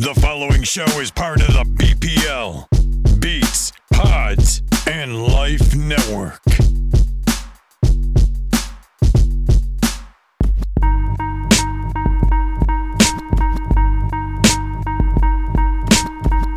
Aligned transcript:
The 0.00 0.14
following 0.14 0.62
show 0.62 0.86
is 0.98 1.10
part 1.10 1.42
of 1.42 1.48
the 1.48 1.62
BPL, 1.76 3.20
Beats, 3.20 3.70
Pods, 3.92 4.62
and 4.86 5.26
Life 5.26 5.76
Network. 5.76 6.40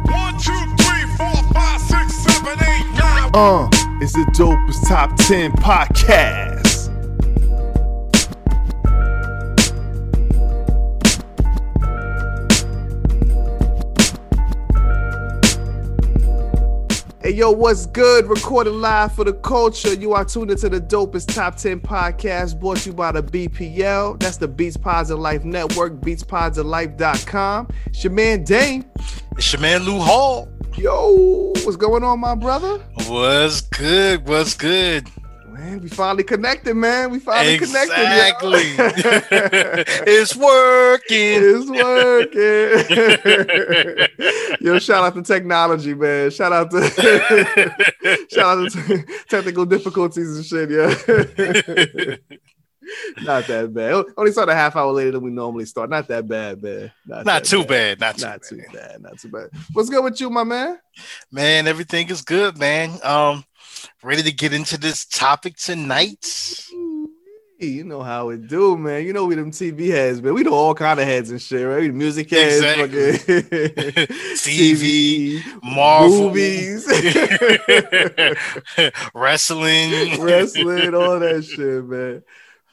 One, 0.08 0.38
two, 0.40 0.54
three, 0.80 1.04
four, 1.18 1.44
five, 1.52 1.82
six, 1.82 2.14
seven, 2.14 2.58
eight, 2.64 2.88
nine. 2.98 3.32
Uh, 3.34 3.68
it's 4.02 4.14
the 4.14 4.24
dopest 4.32 4.88
top 4.88 5.18
10 5.18 5.52
podcast. 5.52 6.53
Yo, 17.34 17.50
what's 17.50 17.88
good? 17.88 18.28
Recording 18.28 18.80
live 18.80 19.12
for 19.16 19.24
the 19.24 19.34
culture. 19.34 19.92
You 19.96 20.14
are 20.14 20.24
tuned 20.24 20.52
into 20.52 20.70
the 20.70 20.80
dopest 20.80 21.34
top 21.34 21.56
10 21.56 21.80
podcast 21.80 22.60
brought 22.60 22.78
to 22.78 22.90
you 22.90 22.94
by 22.94 23.12
the 23.12 23.24
BPL. 23.24 24.20
That's 24.20 24.38
the 24.38 24.48
Beats 24.48 24.78
Pods 24.78 25.10
of 25.10 25.18
Life 25.18 25.44
Network, 25.44 25.94
beatspodsoflife.com. 25.94 27.70
It's 27.88 28.04
your 28.04 28.14
man 28.14 28.44
Dame. 28.44 28.86
It's 29.36 29.52
your 29.52 29.64
man 29.64 29.82
Lou 29.82 29.98
Hall. 29.98 30.48
Yo, 30.76 31.54
what's 31.64 31.76
going 31.76 32.04
on, 32.04 32.20
my 32.20 32.36
brother? 32.36 32.78
What's 33.08 33.62
good? 33.62 34.28
What's 34.28 34.54
good? 34.54 35.10
Man, 35.54 35.82
we 35.82 35.90
finally 35.90 36.24
connected, 36.24 36.74
man. 36.74 37.12
We 37.12 37.20
finally 37.20 37.54
Exactly. 37.54 37.96
connected. 38.76 39.28
yo. 39.32 40.04
it's 40.08 40.36
working. 40.36 41.42
it's 41.44 41.70
working. 44.18 44.58
yo, 44.66 44.80
shout 44.80 45.04
out 45.04 45.14
to 45.14 45.22
technology, 45.22 45.94
man. 45.94 46.32
Shout 46.32 46.54
out 46.54 46.72
to 46.72 46.82
shout 48.32 48.58
out 48.58 48.72
to 48.72 49.06
technical 49.30 49.66
difficulties 49.66 50.38
and 50.38 50.46
shit, 50.46 50.72
yeah. 50.72 50.96
Not 53.22 53.48
that 53.48 53.74
bad. 53.74 54.06
Only 54.18 54.32
started 54.32 54.52
a 54.54 54.56
half 54.56 54.76
hour 54.76 54.92
later 54.92 55.12
than 55.12 55.22
we 55.22 55.32
normally 55.32 55.66
start. 55.66 55.90
Not 55.90 56.08
that 56.10 56.28
bad, 56.28 56.62
man. 56.62 56.92
Not 57.06 57.26
that 57.26 57.44
too 57.46 57.64
bad. 57.64 58.00
Not 58.00 58.18
too 58.18 58.26
Not 58.26 58.42
bad. 58.42 58.50
too 58.50 58.62
bad. 58.74 59.02
Not 59.02 59.20
too 59.20 59.30
bad. 59.30 59.50
What's 59.72 59.90
good 59.90 60.04
with 60.04 60.20
you, 60.20 60.30
my 60.30 60.44
man? 60.44 60.80
Man, 61.32 61.68
everything 61.68 62.10
is 62.10 62.22
good, 62.22 62.58
man. 62.58 62.98
Um, 63.04 63.46
ready 64.04 64.24
to 64.24 64.32
get 64.32 64.54
into 64.54 64.78
this 64.78 65.06
topic 65.06 65.56
tonight. 65.58 66.66
You 67.60 67.86
know 67.86 68.04
how 68.04 68.28
it 68.30 68.48
do, 68.50 68.78
man. 68.78 69.06
You 69.06 69.14
know 69.14 69.26
we 69.26 69.36
them 69.36 69.52
TV 69.52 69.88
heads, 69.88 70.22
man. 70.22 70.34
We 70.34 70.44
know 70.44 70.54
all 70.54 70.76
kind 70.76 71.00
of 71.00 71.06
heads 71.06 71.32
and 71.32 71.42
shit, 71.42 71.66
right? 71.66 71.80
We 71.80 71.92
music 71.92 72.30
heads, 72.30 72.58
Exactly. 72.58 73.18
fucking 73.18 74.08
TV, 74.36 75.42
Marvel, 75.64 76.28
movies, 76.30 76.86
wrestling, 79.14 80.22
wrestling, 80.22 80.96
all 80.96 81.20
that 81.20 81.46
shit, 81.46 81.86
man. 81.86 82.24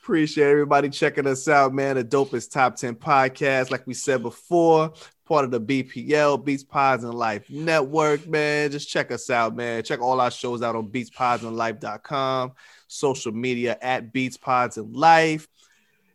Appreciate 0.02 0.50
everybody 0.50 0.88
checking 0.88 1.26
us 1.26 1.46
out, 1.46 1.72
man. 1.72 1.96
The 1.96 2.04
dopest 2.04 2.50
top 2.50 2.74
10 2.74 2.96
podcast, 2.96 3.70
like 3.70 3.86
we 3.86 3.94
said 3.94 4.22
before, 4.22 4.92
part 5.30 5.44
of 5.44 5.52
the 5.52 5.60
BPL, 5.60 6.44
Beats 6.44 6.64
Pods 6.64 7.04
and 7.04 7.14
Life 7.14 7.48
Network, 7.48 8.26
man. 8.26 8.68
Just 8.72 8.88
check 8.88 9.12
us 9.12 9.30
out, 9.30 9.54
man. 9.54 9.84
Check 9.84 10.00
all 10.00 10.20
our 10.20 10.30
shows 10.30 10.60
out 10.60 10.74
on 10.74 10.88
beatspodsandlife.com, 10.88 12.52
social 12.88 13.30
media 13.30 13.78
at 13.80 14.12
Beats 14.12 14.36
Pods 14.36 14.76
and 14.76 14.92
Life. 14.92 15.46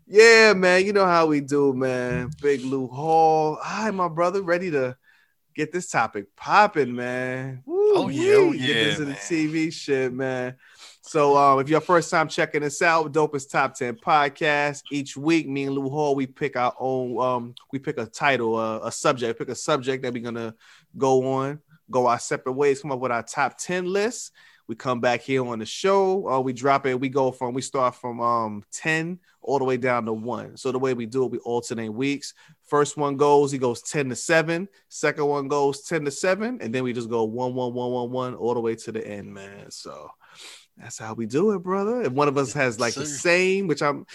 Yeah, 0.05 0.51
man. 0.51 0.85
You 0.85 0.91
know 0.91 1.05
how 1.05 1.27
we 1.27 1.39
do, 1.39 1.73
man. 1.73 2.29
Big 2.41 2.65
Lou 2.65 2.87
Hall. 2.87 3.57
Hi, 3.61 3.89
my 3.91 4.09
brother. 4.09 4.41
Ready 4.41 4.69
to 4.71 4.97
get 5.55 5.71
this 5.71 5.89
topic 5.89 6.35
popping, 6.35 6.93
man. 6.93 7.63
Oh, 7.65 8.09
yeah, 8.09 8.33
oh, 8.33 8.51
yeah, 8.51 8.67
Get 8.67 8.87
into 8.87 9.05
the. 9.05 9.13
TV 9.13 9.71
shit, 9.71 10.11
man. 10.11 10.57
So 11.07 11.37
um, 11.37 11.59
if 11.59 11.69
you're 11.69 11.81
first 11.81 12.09
time 12.09 12.27
checking 12.27 12.63
us 12.63 12.81
out, 12.81 13.13
Dopest 13.13 13.51
Top 13.51 13.75
10 13.75 13.97
Podcast, 13.97 14.81
each 14.91 15.15
week, 15.15 15.47
me 15.47 15.65
and 15.65 15.75
Lou 15.75 15.87
Hall, 15.87 16.15
we 16.15 16.25
pick 16.25 16.55
our 16.55 16.73
own, 16.79 17.19
um, 17.21 17.55
we 17.71 17.77
pick 17.77 17.99
a 17.99 18.07
title, 18.07 18.59
a 18.59 18.91
subject, 18.91 19.37
pick 19.37 19.49
a 19.49 19.55
subject 19.55 20.01
that 20.01 20.11
we're 20.11 20.23
gonna 20.23 20.55
go 20.97 21.31
on, 21.31 21.59
go 21.91 22.07
our 22.07 22.17
separate 22.17 22.53
ways, 22.53 22.81
come 22.81 22.91
up 22.91 22.99
with 22.99 23.11
our 23.11 23.21
top 23.21 23.55
10 23.59 23.85
list. 23.85 24.31
We 24.67 24.73
come 24.73 24.99
back 24.99 25.21
here 25.21 25.45
on 25.45 25.59
the 25.59 25.65
show, 25.65 26.27
uh, 26.27 26.39
we 26.39 26.53
drop 26.53 26.87
it, 26.87 26.99
we 26.99 27.09
go 27.09 27.31
from, 27.31 27.53
we 27.53 27.61
start 27.61 27.93
from 27.93 28.19
um 28.19 28.63
10 28.71 29.19
all 29.43 29.59
the 29.59 29.63
way 29.63 29.77
down 29.77 30.05
to 30.05 30.13
one. 30.13 30.57
So 30.57 30.71
the 30.71 30.79
way 30.79 30.95
we 30.95 31.05
do 31.05 31.25
it, 31.25 31.31
we 31.31 31.37
alternate 31.37 31.93
weeks. 31.93 32.33
First 32.63 32.97
one 32.97 33.15
goes, 33.15 33.51
he 33.51 33.59
goes 33.59 33.83
10 33.83 34.09
to 34.09 34.15
7. 34.15 34.67
Second 34.89 35.25
one 35.27 35.47
goes 35.47 35.81
10 35.83 36.05
to 36.05 36.11
7. 36.11 36.57
And 36.61 36.73
then 36.73 36.83
we 36.83 36.93
just 36.93 37.11
go 37.11 37.25
one, 37.25 37.53
one, 37.53 37.75
one, 37.75 37.91
one, 37.91 38.09
one, 38.09 38.33
all 38.33 38.55
the 38.55 38.59
way 38.59 38.73
to 38.73 38.91
the 38.91 39.07
end, 39.07 39.31
man. 39.31 39.69
So 39.69 40.09
that's 40.77 40.97
how 40.97 41.13
we 41.13 41.25
do 41.25 41.51
it, 41.51 41.59
brother. 41.59 42.01
If 42.01 42.11
one 42.11 42.27
of 42.27 42.37
us 42.37 42.53
has 42.53 42.79
like 42.79 42.93
the 42.93 43.05
same, 43.05 43.67
which 43.67 43.81
I'm 43.81 44.05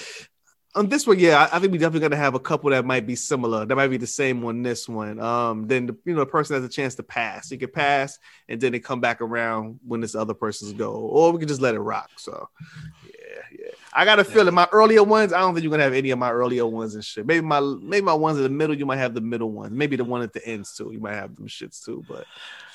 on 0.74 0.88
this 0.88 1.06
one, 1.06 1.18
yeah, 1.18 1.48
I, 1.52 1.56
I 1.56 1.58
think 1.58 1.72
we 1.72 1.78
definitely 1.78 2.00
gonna 2.00 2.16
have 2.16 2.34
a 2.34 2.40
couple 2.40 2.70
that 2.70 2.84
might 2.84 3.06
be 3.06 3.16
similar. 3.16 3.64
That 3.64 3.74
might 3.74 3.88
be 3.88 3.96
the 3.96 4.06
same 4.06 4.44
on 4.44 4.62
this 4.62 4.88
one. 4.88 5.18
Um, 5.18 5.66
then 5.66 5.86
the, 5.86 5.96
you 6.04 6.12
know, 6.12 6.20
the 6.20 6.26
person 6.26 6.54
has 6.54 6.64
a 6.64 6.68
chance 6.68 6.94
to 6.96 7.02
pass. 7.02 7.48
He 7.48 7.56
can 7.56 7.70
pass, 7.70 8.18
and 8.48 8.60
then 8.60 8.72
they 8.72 8.78
come 8.78 9.00
back 9.00 9.20
around 9.20 9.80
when 9.86 10.00
this 10.00 10.14
other 10.14 10.34
person's 10.34 10.72
go, 10.72 10.92
or 10.92 11.32
we 11.32 11.38
can 11.38 11.48
just 11.48 11.60
let 11.60 11.74
it 11.74 11.80
rock. 11.80 12.10
So, 12.16 12.48
yeah, 13.04 13.10
yeah. 13.58 13.70
I 13.92 14.04
got 14.04 14.20
a 14.20 14.24
feeling 14.24 14.54
my 14.54 14.68
earlier 14.70 15.02
ones. 15.02 15.32
I 15.32 15.40
don't 15.40 15.54
think 15.54 15.64
you're 15.64 15.72
gonna 15.72 15.82
have 15.82 15.94
any 15.94 16.10
of 16.10 16.18
my 16.18 16.30
earlier 16.30 16.66
ones 16.66 16.94
and 16.94 17.04
shit. 17.04 17.26
Maybe 17.26 17.44
my 17.44 17.60
maybe 17.60 18.04
my 18.04 18.14
ones 18.14 18.36
in 18.36 18.44
the 18.44 18.48
middle. 18.50 18.76
You 18.76 18.86
might 18.86 18.98
have 18.98 19.14
the 19.14 19.20
middle 19.20 19.50
ones. 19.50 19.72
Maybe 19.72 19.96
the 19.96 20.04
one 20.04 20.22
at 20.22 20.32
the 20.32 20.46
ends 20.46 20.76
too. 20.76 20.90
You 20.92 21.00
might 21.00 21.14
have 21.14 21.34
them 21.34 21.48
shits 21.48 21.84
too. 21.84 22.04
But 22.06 22.18
we 22.18 22.26
gonna 22.26 22.26
see. 22.26 22.69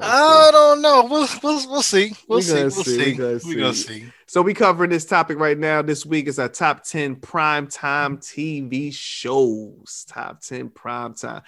I 0.00 0.50
don't 0.52 0.82
know. 0.82 1.04
We'll 1.04 1.28
we'll, 1.42 1.70
we'll 1.70 1.82
see. 1.82 2.12
We'll 2.28 2.38
We 2.38 2.42
see. 2.42 2.54
We'll 2.54 2.70
see, 2.70 2.96
we 2.96 3.04
see. 3.04 3.12
gonna 3.14 3.40
We're 3.44 3.58
gonna 3.58 3.74
see. 3.74 4.00
see. 4.00 4.12
So 4.26 4.42
we 4.42 4.54
covering 4.54 4.90
this 4.90 5.04
topic 5.04 5.38
right 5.38 5.58
now. 5.58 5.82
This 5.82 6.04
week 6.04 6.26
is 6.26 6.38
our 6.38 6.48
top 6.48 6.84
10 6.84 7.16
prime 7.16 7.68
time 7.68 8.18
TV 8.18 8.92
shows. 8.92 10.04
Top 10.08 10.40
10 10.40 10.70
prime 10.70 11.14
time. 11.14 11.42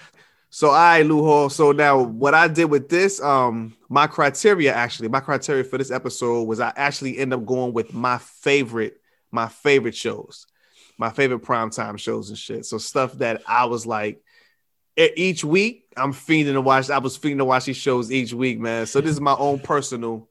So 0.50 0.70
I 0.70 1.02
Lou 1.02 1.24
Hall. 1.24 1.50
So 1.50 1.72
now 1.72 2.00
what 2.00 2.34
I 2.34 2.48
did 2.48 2.66
with 2.66 2.88
this, 2.88 3.20
um, 3.20 3.76
my 3.88 4.06
criteria 4.06 4.72
actually, 4.72 5.08
my 5.08 5.20
criteria 5.20 5.64
for 5.64 5.76
this 5.78 5.90
episode 5.90 6.44
was 6.44 6.60
I 6.60 6.72
actually 6.76 7.18
end 7.18 7.34
up 7.34 7.44
going 7.44 7.74
with 7.74 7.92
my 7.92 8.18
favorite, 8.18 9.00
my 9.30 9.48
favorite 9.48 9.94
shows, 9.94 10.46
my 10.96 11.10
favorite 11.10 11.40
prime 11.40 11.70
time 11.70 11.96
shows 11.96 12.30
and 12.30 12.38
shit. 12.38 12.64
So 12.64 12.78
stuff 12.78 13.14
that 13.14 13.42
I 13.46 13.66
was 13.66 13.86
like 13.86 14.22
each 14.96 15.44
week, 15.44 15.84
I'm 15.98 16.12
fiending 16.12 16.52
to 16.54 16.60
watch. 16.60 16.90
I 16.90 16.98
was 16.98 17.18
fiending 17.18 17.38
to 17.38 17.44
watch 17.44 17.64
these 17.66 17.76
shows 17.76 18.10
each 18.10 18.32
week, 18.32 18.58
man. 18.58 18.86
So 18.86 19.00
this 19.00 19.10
is 19.12 19.20
my 19.20 19.34
own 19.34 19.58
personal 19.60 20.28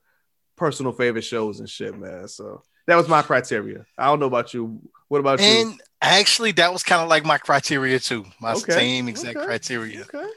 personal 0.55 0.91
favorite 0.91 1.23
shows 1.23 1.59
and 1.59 1.69
shit, 1.69 1.97
man. 1.97 2.27
So 2.27 2.63
that 2.87 2.95
was 2.95 3.07
my 3.07 3.21
criteria. 3.21 3.85
I 3.97 4.05
don't 4.05 4.19
know 4.19 4.25
about 4.25 4.53
you. 4.53 4.81
What 5.09 5.19
about 5.19 5.39
you? 5.39 5.45
And 5.45 5.81
actually, 6.01 6.51
that 6.53 6.73
was 6.73 6.83
kind 6.83 7.01
of 7.01 7.07
like 7.09 7.23
my 7.25 7.37
criteria 7.37 7.99
too. 7.99 8.25
My 8.41 8.53
Okay, 8.53 8.73
same 8.73 9.07
exact 9.07 9.37
okay. 9.37 9.45
criteria. 9.45 10.01
Okay, 10.01 10.27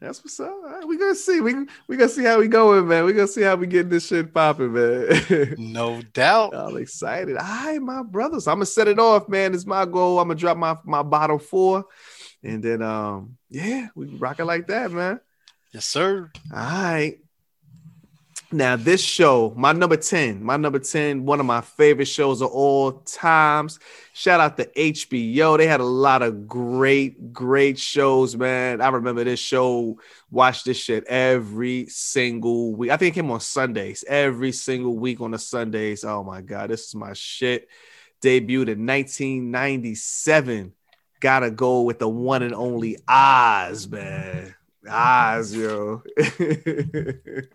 that's 0.00 0.22
what's 0.22 0.38
up. 0.38 0.54
Right, 0.62 0.86
we 0.86 0.96
gonna 0.98 1.14
see. 1.14 1.40
We 1.40 1.54
we 1.88 1.96
gonna 1.96 2.08
see 2.08 2.22
how 2.24 2.38
we 2.38 2.48
going, 2.48 2.86
man. 2.86 3.04
We 3.04 3.12
gonna 3.14 3.26
see 3.26 3.42
how 3.42 3.56
we 3.56 3.66
getting 3.66 3.90
this 3.90 4.06
shit 4.06 4.32
popping, 4.32 4.72
man. 4.74 5.54
No 5.58 6.02
doubt. 6.12 6.54
I'm 6.54 6.76
excited. 6.76 7.36
All 7.36 7.42
right, 7.44 7.80
my 7.80 8.02
brothers. 8.02 8.46
I'm 8.46 8.56
gonna 8.56 8.66
set 8.66 8.88
it 8.88 8.98
off, 8.98 9.28
man. 9.28 9.54
It's 9.54 9.66
my 9.66 9.84
goal. 9.86 10.20
I'm 10.20 10.28
gonna 10.28 10.38
drop 10.38 10.56
my 10.56 10.76
my 10.84 11.02
bottom 11.02 11.38
four, 11.40 11.84
and 12.42 12.62
then 12.62 12.82
um 12.82 13.38
yeah, 13.50 13.88
we 13.94 14.06
rock 14.06 14.40
it 14.40 14.44
like 14.44 14.66
that, 14.68 14.90
man. 14.92 15.20
Yes, 15.72 15.86
sir. 15.86 16.30
All 16.52 16.58
right. 16.58 17.18
Now, 18.54 18.76
this 18.76 19.02
show, 19.02 19.54
my 19.56 19.72
number 19.72 19.96
10, 19.96 20.44
my 20.44 20.58
number 20.58 20.78
10, 20.78 21.24
one 21.24 21.40
of 21.40 21.46
my 21.46 21.62
favorite 21.62 22.04
shows 22.04 22.42
of 22.42 22.50
all 22.50 22.92
times. 22.92 23.78
Shout 24.12 24.40
out 24.40 24.58
to 24.58 24.66
HBO. 24.66 25.56
They 25.56 25.66
had 25.66 25.80
a 25.80 25.84
lot 25.84 26.20
of 26.20 26.46
great, 26.46 27.32
great 27.32 27.78
shows, 27.78 28.36
man. 28.36 28.82
I 28.82 28.88
remember 28.88 29.24
this 29.24 29.40
show, 29.40 29.98
watch 30.30 30.64
this 30.64 30.76
shit 30.76 31.04
every 31.06 31.86
single 31.86 32.74
week. 32.74 32.90
I 32.90 32.98
think 32.98 33.16
it 33.16 33.20
came 33.20 33.30
on 33.30 33.40
Sundays, 33.40 34.04
every 34.06 34.52
single 34.52 34.98
week 34.98 35.22
on 35.22 35.30
the 35.30 35.38
Sundays. 35.38 36.04
Oh 36.04 36.22
my 36.22 36.42
God, 36.42 36.68
this 36.68 36.88
is 36.88 36.94
my 36.94 37.14
shit. 37.14 37.68
Debuted 38.20 38.68
in 38.68 38.86
1997. 38.86 40.74
Gotta 41.22 41.50
go 41.52 41.82
with 41.82 42.00
the 42.00 42.08
one 42.08 42.42
and 42.42 42.52
only 42.54 42.98
Oz, 43.08 43.86
man. 43.88 44.54
Oz, 44.90 45.54
yo. 45.54 46.02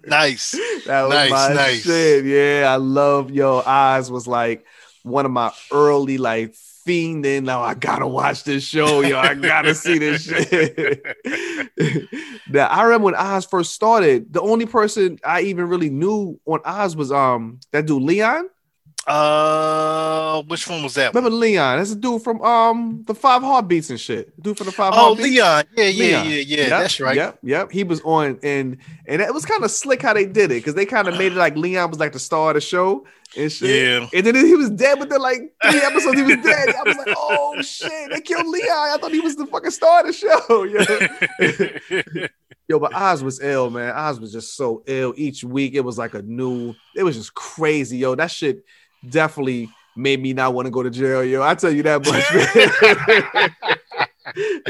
Nice. 0.05 0.57
That 0.87 1.01
was 1.03 1.13
Nice, 1.13 1.29
my 1.31 1.53
nice. 1.53 1.83
shit. 1.83 2.23
Yeah, 2.25 2.71
I 2.71 2.77
love 2.77 3.29
yo. 3.29 3.61
Oz 3.65 4.09
was 4.09 4.25
like 4.25 4.65
one 5.03 5.25
of 5.25 5.31
my 5.31 5.51
early 5.69 6.17
like 6.17 6.53
fiending. 6.87 7.43
Now 7.43 7.61
I 7.61 7.73
gotta 7.73 8.07
watch 8.07 8.45
this 8.45 8.63
show, 8.63 9.01
yo. 9.01 9.17
I 9.19 9.33
gotta 9.33 9.75
see 9.75 9.97
this 9.97 10.23
shit. 10.29 11.03
now 12.49 12.67
I 12.67 12.83
remember 12.83 13.05
when 13.05 13.15
Oz 13.15 13.45
first 13.45 13.73
started. 13.73 14.31
The 14.31 14.39
only 14.41 14.65
person 14.65 15.19
I 15.25 15.41
even 15.41 15.67
really 15.67 15.89
knew 15.89 16.39
on 16.45 16.61
Oz 16.63 16.95
was 16.95 17.11
um 17.11 17.59
that 17.73 17.85
dude 17.85 18.01
Leon. 18.01 18.47
Uh, 19.07 20.41
which 20.43 20.67
one 20.67 20.83
was 20.83 20.95
that? 20.95 21.13
Remember 21.13 21.29
Leon? 21.35 21.77
That's 21.77 21.91
a 21.91 21.95
dude 21.95 22.21
from 22.21 22.41
um 22.41 23.03
the 23.07 23.15
Five 23.15 23.41
Heartbeats 23.41 23.89
and 23.89 23.99
shit. 23.99 24.39
Dude 24.41 24.57
from 24.57 24.65
the 24.65 24.71
Five 24.73 24.93
Oh, 24.93 24.97
Heartbeats. 25.15 25.29
Leon. 25.29 25.63
Yeah, 25.77 25.83
yeah, 25.85 26.03
Leon. 26.03 26.25
yeah, 26.25 26.31
yeah. 26.35 26.57
Yep, 26.57 26.69
That's 26.69 26.99
right. 26.99 27.15
Yep, 27.15 27.39
yep. 27.43 27.71
He 27.71 27.83
was 27.83 28.01
on, 28.01 28.37
and 28.43 28.77
and 29.07 29.21
it 29.21 29.33
was 29.33 29.45
kind 29.45 29.63
of 29.63 29.71
slick 29.71 30.01
how 30.01 30.13
they 30.13 30.25
did 30.25 30.51
it 30.51 30.55
because 30.55 30.75
they 30.75 30.85
kind 30.85 31.07
of 31.07 31.17
made 31.17 31.31
it 31.31 31.37
like 31.37 31.55
Leon 31.55 31.89
was 31.89 31.99
like 31.99 32.11
the 32.13 32.19
star 32.19 32.49
of 32.49 32.55
the 32.55 32.61
show 32.61 33.05
and 33.35 33.51
shit. 33.51 33.69
Yeah. 33.69 34.07
And 34.13 34.25
then 34.25 34.35
he 34.35 34.55
was 34.55 34.69
dead 34.69 34.99
within 34.99 35.21
like 35.21 35.53
three 35.69 35.81
episodes. 35.81 36.17
He 36.17 36.23
was 36.23 36.37
dead. 36.43 36.75
I 36.75 36.83
was 36.83 36.97
like, 36.97 37.15
oh 37.17 37.55
shit, 37.61 38.11
they 38.11 38.21
killed 38.21 38.47
Leon. 38.47 38.69
I 38.69 38.97
thought 38.99 39.11
he 39.11 39.19
was 39.19 39.35
the 39.35 39.45
fucking 39.45 39.71
star 39.71 40.01
of 40.01 40.07
the 40.07 40.13
show. 40.13 40.63
Yo, 42.09 42.27
Yo 42.67 42.79
but 42.79 42.93
Oz 42.93 43.23
was 43.23 43.41
ill, 43.41 43.69
man. 43.69 43.93
Oz 43.95 44.19
was 44.19 44.31
just 44.31 44.55
so 44.55 44.83
ill. 44.87 45.13
Each 45.17 45.43
week 45.43 45.73
it 45.73 45.81
was 45.81 45.97
like 45.97 46.13
a 46.13 46.21
new. 46.21 46.73
It 46.95 47.03
was 47.03 47.15
just 47.15 47.33
crazy, 47.33 47.97
yo. 47.97 48.15
That 48.15 48.31
shit 48.31 48.63
definitely 49.09 49.69
made 49.95 50.21
me 50.21 50.33
not 50.33 50.53
want 50.53 50.65
to 50.65 50.71
go 50.71 50.83
to 50.83 50.89
jail, 50.89 51.23
yo. 51.23 51.41
I 51.43 51.55
tell 51.55 51.71
you 51.71 51.83
that 51.83 52.05
much, 52.05 53.61
man. 53.63 53.75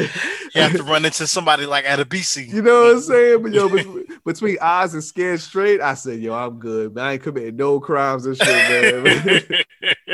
you 0.56 0.62
have 0.62 0.74
to 0.75 0.84
run 0.84 1.06
into 1.06 1.28
somebody 1.28 1.66
like 1.66 1.86
Adebisi. 1.86 2.48
You 2.48 2.62
know 2.62 2.81
what 2.84 2.96
I'm 2.96 3.02
saying? 3.02 3.44
But 3.44 3.52
yo, 3.52 3.69
bet- 3.69 4.24
between 4.25 4.58
eyes 4.62 4.94
and 4.94 5.04
Scared 5.04 5.40
Straight, 5.42 5.81
I 5.81 5.94
said, 5.94 6.19
yo, 6.19 6.34
I'm 6.34 6.60
good, 6.60 6.96
man. 6.96 7.06
I 7.06 7.14
ain't 7.14 7.24
committing 7.24 7.56
no 7.58 7.80
crimes 7.80 8.25
and 8.25 8.38
shit, 8.38 9.04
man. 9.04 9.64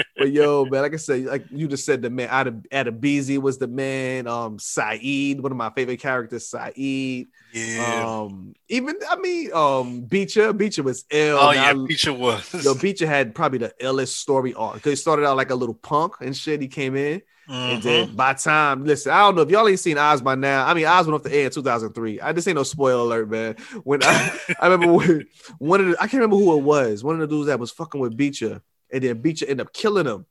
but 0.17 0.31
yo, 0.31 0.65
man, 0.65 0.81
like 0.81 0.93
I 0.93 0.97
said, 0.97 1.25
like 1.25 1.45
you 1.51 1.67
just 1.67 1.85
said, 1.85 2.01
the 2.01 2.09
man 2.09 2.29
out 2.31 2.47
of 2.47 2.53
Adebisi 2.71 3.37
was 3.37 3.57
the 3.57 3.67
man. 3.67 4.27
Um, 4.27 4.57
Saeed, 4.59 5.41
one 5.41 5.51
of 5.51 5.57
my 5.57 5.69
favorite 5.69 5.99
characters, 5.99 6.47
Saeed. 6.47 7.27
yeah. 7.53 8.03
Um, 8.05 8.55
even 8.69 8.95
I 9.09 9.15
mean, 9.17 9.53
um, 9.53 10.01
Beecher, 10.01 10.51
Beecher 10.53 10.83
was 10.83 11.05
ill. 11.11 11.37
oh 11.39 11.51
yeah, 11.51 11.65
I- 11.69 11.73
Beecher 11.73 12.13
was. 12.13 12.65
Yo, 12.65 12.73
Beecher 12.75 13.07
had 13.07 13.35
probably 13.35 13.59
the 13.59 13.73
illest 13.81 14.09
story 14.15 14.53
arc. 14.55 14.83
He 14.83 14.95
started 14.95 15.25
out 15.25 15.37
like 15.37 15.51
a 15.51 15.55
little 15.55 15.75
punk 15.75 16.15
and 16.21 16.35
shit. 16.35 16.61
He 16.61 16.67
came 16.67 16.95
in, 16.95 17.21
and 17.47 17.81
Mhm. 17.81 17.83
then 17.83 18.15
by 18.15 18.33
time, 18.33 18.85
listen, 18.85 19.11
I 19.11 19.19
don't 19.19 19.35
know 19.35 19.41
if 19.41 19.49
y'all 19.49 19.67
ain't 19.67 19.79
seen 19.79 19.97
Oz 19.97 20.21
by 20.21 20.35
now. 20.35 20.65
I 20.65 20.73
mean, 20.73 20.85
Oz 20.85 21.05
went 21.07 21.15
off 21.15 21.23
the 21.23 21.33
air 21.35 21.45
in 21.45 21.51
2003. 21.51 22.21
I 22.21 22.31
just 22.33 22.47
ain't 22.47 22.55
no 22.55 22.63
spoiler 22.63 23.01
alert, 23.01 23.29
man. 23.29 23.55
When 23.83 24.01
I, 24.03 24.39
I 24.59 24.67
remember 24.67 24.93
when, 24.93 25.27
one 25.59 25.81
of 25.81 25.87
the, 25.87 25.93
I 25.97 26.07
can't 26.07 26.13
remember 26.21 26.37
who 26.37 26.57
it 26.57 26.63
was. 26.63 27.03
One 27.03 27.15
of 27.15 27.21
the 27.21 27.27
dudes 27.35 27.47
that 27.47 27.59
was 27.59 27.71
fucking 27.71 27.99
with 27.99 28.15
Beecher, 28.15 28.61
and 28.91 29.03
then 29.03 29.21
Beecher 29.21 29.45
ended 29.47 29.67
up 29.67 29.73
killing 29.73 30.05
him. 30.05 30.25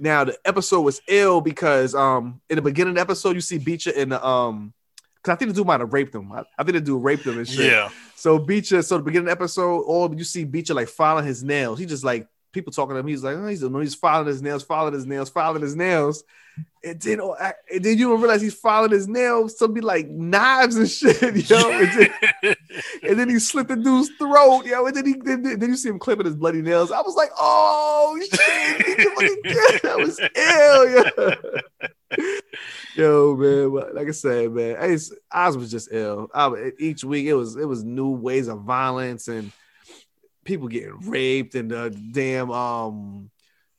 Now 0.00 0.24
the 0.24 0.38
episode 0.44 0.82
was 0.82 1.00
ill 1.08 1.40
because 1.40 1.94
um 1.94 2.40
in 2.48 2.56
the 2.56 2.62
beginning 2.62 2.90
of 2.90 2.94
the 2.96 3.00
episode 3.00 3.34
you 3.34 3.40
see 3.40 3.58
Beecher 3.58 3.90
in 3.90 4.10
the 4.10 4.24
um 4.24 4.72
because 5.16 5.32
I 5.32 5.36
think 5.36 5.50
the 5.50 5.56
dude 5.56 5.66
might 5.66 5.80
have 5.80 5.92
raped 5.92 6.14
him. 6.14 6.30
I, 6.30 6.44
I 6.56 6.62
think 6.62 6.74
the 6.74 6.80
dude 6.80 7.02
raped 7.02 7.26
him 7.26 7.38
and 7.38 7.48
shit. 7.48 7.72
yeah. 7.72 7.88
So 8.14 8.38
Beecher, 8.38 8.82
so 8.82 8.98
the 8.98 9.02
beginning 9.02 9.28
of 9.28 9.36
the 9.36 9.42
episode, 9.42 9.80
all 9.80 10.14
you 10.14 10.22
see 10.24 10.44
Beecher 10.44 10.74
like 10.74 10.86
filing 10.88 11.24
his 11.26 11.42
nails. 11.42 11.80
He 11.80 11.86
just 11.86 12.04
like 12.04 12.28
people 12.52 12.72
talking 12.72 12.94
to 12.94 13.00
him. 13.00 13.06
He's 13.06 13.22
like, 13.24 13.36
oh, 13.36 13.46
he's, 13.46 13.60
he's 13.60 13.94
filing 13.94 14.26
his 14.26 14.42
nails, 14.42 14.62
filing 14.62 14.94
his 14.94 15.06
nails, 15.06 15.30
filing 15.30 15.62
his 15.62 15.76
nails. 15.76 16.24
And 16.82 17.00
then, 17.00 17.20
oh, 17.20 17.36
I- 17.38 17.54
and 17.72 17.84
then 17.84 17.98
you 17.98 18.08
don't 18.08 18.20
realize 18.20 18.40
he's 18.40 18.54
filing 18.54 18.90
his 18.90 19.06
nails 19.06 19.54
to 19.56 19.68
be 19.68 19.80
like 19.80 20.08
knives 20.08 20.76
and 20.76 20.88
shit, 20.90 21.20
yo. 21.48 21.70
And 21.70 22.10
then, 22.42 22.54
and 23.02 23.18
then 23.18 23.28
he 23.28 23.38
slit 23.38 23.68
the 23.68 23.76
dude's 23.76 24.10
throat, 24.18 24.64
yo. 24.66 24.86
And 24.86 24.96
then 24.96 25.06
he 25.06 25.14
then, 25.14 25.42
then 25.42 25.68
you 25.68 25.76
see 25.76 25.88
him 25.88 25.98
clipping 25.98 26.26
his 26.26 26.36
bloody 26.36 26.62
nails. 26.62 26.90
I 26.90 27.00
was 27.00 27.14
like, 27.14 27.30
oh 27.38 28.18
shit, 28.20 28.30
that 29.82 29.98
was 29.98 30.20
ill, 30.34 30.90
yo. 30.90 31.34
Yo, 32.96 33.36
man, 33.36 33.94
like 33.94 34.08
I 34.08 34.12
said, 34.12 34.50
man, 34.50 34.76
I 34.80 34.88
just, 34.88 35.12
Oz 35.30 35.56
was 35.56 35.70
just 35.70 35.88
ill. 35.92 36.28
I, 36.34 36.72
each 36.78 37.04
week 37.04 37.26
it 37.26 37.34
was 37.34 37.56
it 37.56 37.66
was 37.66 37.84
new 37.84 38.10
ways 38.10 38.48
of 38.48 38.62
violence 38.62 39.28
and 39.28 39.52
people 40.48 40.66
getting 40.68 40.98
raped 41.08 41.54
and 41.54 41.70
the 41.70 41.90
damn 42.12 42.50
um 42.50 43.30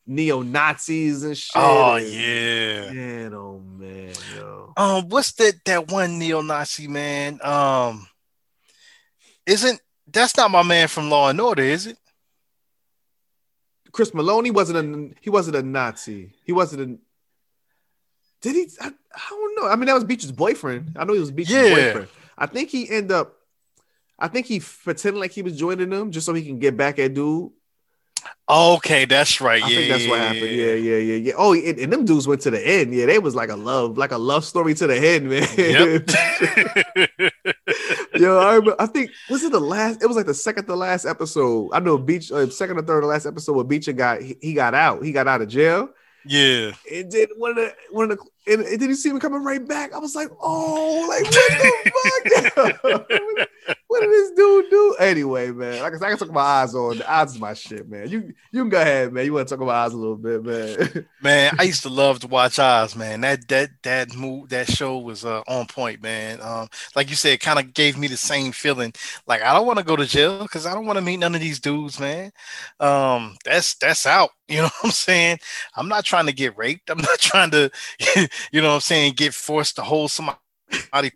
neo 0.06 0.42
Nazis 0.42 1.24
and 1.24 1.38
shit. 1.38 1.52
oh 1.56 1.96
and- 1.96 2.08
yeah. 2.08 2.92
man, 2.94 3.34
oh 3.34 3.60
man, 3.60 4.14
yo. 4.36 4.74
Um, 4.78 5.10
what's 5.10 5.34
that 5.34 5.56
that 5.66 5.92
one 5.92 6.18
neo-Nazi 6.20 6.88
man? 6.88 7.40
Um, 7.44 8.08
isn't 9.46 9.82
that's 10.12 10.38
not 10.38 10.52
my 10.52 10.64
man 10.64 10.88
from 10.88 11.10
Law 11.10 11.30
and 11.30 11.42
Order, 11.42 11.64
is 11.64 11.86
it? 11.88 11.98
Chris 13.92 14.12
Meloni 14.12 14.52
wasn't 14.54 14.78
a 14.78 15.16
he 15.22 15.30
wasn't 15.30 15.58
a 15.58 15.64
Nazi. 15.64 16.32
He 16.46 16.52
wasn't 16.54 16.82
a. 16.82 16.98
Did 18.42 18.56
he? 18.56 18.70
I, 18.80 18.88
I 18.88 19.30
don't 19.32 19.56
know. 19.62 19.68
I 19.68 19.76
mean, 19.76 19.88
that 19.88 19.96
was 19.96 20.04
Beach's 20.04 20.32
boyfriend. 20.32 20.96
I 20.96 21.04
know 21.04 21.14
he 21.14 21.20
was 21.20 21.32
Beach's 21.32 21.50
Yeah. 21.52 21.74
boyfriend. 21.94 22.08
I 22.38 22.46
think 22.46 22.70
he 22.70 22.90
ended 22.90 23.12
up. 23.12 23.36
I 24.20 24.28
think 24.28 24.46
he 24.46 24.60
pretended 24.60 25.20
like 25.20 25.32
he 25.32 25.42
was 25.42 25.58
joining 25.58 25.90
them 25.90 26.12
just 26.12 26.26
so 26.26 26.34
he 26.34 26.44
can 26.44 26.60
get 26.60 26.78
back 26.78 27.00
at 27.00 27.14
dude. 27.14 27.52
Okay, 28.50 29.06
that's 29.06 29.40
right. 29.42 29.64
I 29.64 29.68
yeah, 29.68 29.78
think 29.78 29.92
that's 29.92 30.08
what 30.08 30.20
yeah, 30.20 30.26
happened. 30.26 30.56
Yeah, 30.56 30.74
yeah, 30.74 30.98
yeah, 30.98 31.16
yeah. 31.16 31.34
Oh, 31.38 31.54
and, 31.54 31.78
and 31.78 31.94
them 31.94 32.04
dudes 32.04 32.28
went 32.28 32.42
to 32.42 32.52
the 32.52 32.68
end. 32.68 32.94
Yeah, 32.94 33.06
they 33.06 33.20
was 33.20 33.36
like 33.36 33.50
a 33.50 33.56
love, 33.56 33.98
like 33.98 34.12
a 34.12 34.18
love 34.18 34.44
story 34.44 34.74
to 34.74 34.88
the 34.88 34.98
end, 34.98 35.30
man. 35.30 35.48
Yep. 35.56 36.10
Yo, 38.20 38.38
I, 38.40 38.56
remember, 38.56 38.76
I 38.80 38.88
think 38.88 39.12
was 39.30 39.44
it 39.44 39.52
the 39.52 39.60
last? 39.60 40.02
It 40.02 40.08
was 40.08 40.18
like 40.18 40.26
the 40.26 40.34
second 40.34 40.66
to 40.66 40.76
last 40.76 41.06
episode. 41.06 41.70
I 41.74 41.80
know 41.80 41.98
Beach, 41.98 42.32
uh, 42.32 42.50
second 42.50 42.80
or 42.80 42.82
third 42.82 43.02
to 43.02 43.08
last 43.08 43.28
episode 43.28 43.54
where 43.54 43.64
Beecher 43.66 43.94
got 43.94 44.22
he, 44.22 44.36
he 44.42 44.54
got 44.54 44.74
out. 44.74 45.04
He 45.04 45.12
got 45.12 45.28
out 45.28 45.42
of 45.42 45.48
jail. 45.48 45.90
yeah. 46.26 46.72
And 46.92 47.12
then 47.12 47.28
one 47.38 47.52
of 47.52 47.58
the 47.58 47.74
one 47.92 48.12
of 48.12 48.18
the 48.18 48.26
and, 48.48 48.62
and 48.62 48.82
then 48.82 48.90
you 48.90 48.96
see 48.96 49.10
him 49.10 49.20
coming 49.20 49.44
right 49.44 49.66
back. 49.66 49.94
I 49.94 50.00
was 50.00 50.16
like, 50.16 50.30
oh, 50.42 51.06
like 51.10 51.24
what 51.24 52.24
the 52.24 52.52
fuck? 52.56 53.10
what 53.88 54.02
did 54.02 54.10
this 54.10 54.32
dude 54.32 54.70
do? 54.70 54.96
Anyway, 55.00 55.52
man, 55.52 55.82
like 55.82 55.94
I 55.94 55.98
said, 55.98 56.06
I 56.06 56.10
can 56.10 56.18
talk 56.18 56.30
about 56.30 56.46
eyes 56.46 56.76
on 56.76 56.98
the 56.98 57.12
odds 57.12 57.34
is 57.34 57.40
my 57.40 57.54
shit, 57.54 57.90
man. 57.90 58.08
You 58.10 58.34
you 58.52 58.62
can 58.62 58.70
go 58.70 58.82
ahead, 58.82 59.12
man. 59.14 59.26
You 59.26 59.34
want 59.34 59.48
to 59.48 59.56
talk 59.56 59.62
about 59.62 59.76
eyes 59.76 59.94
a 59.94 59.98
little 59.98 60.16
bit, 60.16 60.44
man. 60.44 61.06
Man, 61.22 61.54
I 61.60 61.64
used 61.64 61.84
to 61.84 61.90
love 61.90 62.20
to 62.22 62.28
watch 62.28 62.60
Oz, 62.60 62.96
man. 62.96 63.22
That 63.22 63.46
that 63.50 63.72
that 63.84 64.16
move 64.16 64.50
that 64.50 64.70
show 64.70 65.00
was 65.00 65.26
uh, 65.26 65.42
on 65.48 65.66
point, 65.68 66.02
man. 66.02 66.40
Um, 66.42 66.70
like 66.96 67.10
you 67.10 67.18
said, 67.18 67.34
it 67.34 67.42
kind 67.42 67.60
of 67.60 67.74
gave 67.74 67.98
me 67.98 68.08
the 68.08 68.16
same 68.16 68.54
feeling. 68.54 68.94
Like 69.28 69.42
I 69.42 69.54
don't 69.54 69.68
want 69.68 69.80
to 69.80 69.86
go 69.86 69.98
to 69.98 70.06
jail 70.06 70.44
because 70.44 70.66
I 70.66 70.74
don't 70.74 70.86
want 70.86 70.98
to 70.98 71.04
meet 71.04 71.18
none 71.18 71.36
of 71.36 71.42
these 71.42 71.60
dudes, 71.60 72.00
man. 72.00 72.32
Um, 72.80 73.36
that's 73.44 73.76
that's 73.76 74.06
out. 74.06 74.30
You 74.50 74.58
know 74.58 74.64
what 74.64 74.86
I'm 74.86 74.92
saying? 74.92 75.38
I'm 75.76 75.88
not 75.88 76.06
trying 76.06 76.26
to 76.26 76.34
get 76.34 76.58
raped. 76.58 76.90
I'm 76.90 76.98
not 76.98 77.20
trying 77.20 77.52
to, 77.52 77.70
you 78.52 78.62
know 78.62 78.70
what 78.70 78.74
I'm 78.76 78.82
saying, 78.82 79.14
get 79.14 79.34
forced 79.34 79.76
to 79.78 79.82
hold 79.82 80.12
somebody 80.12 80.38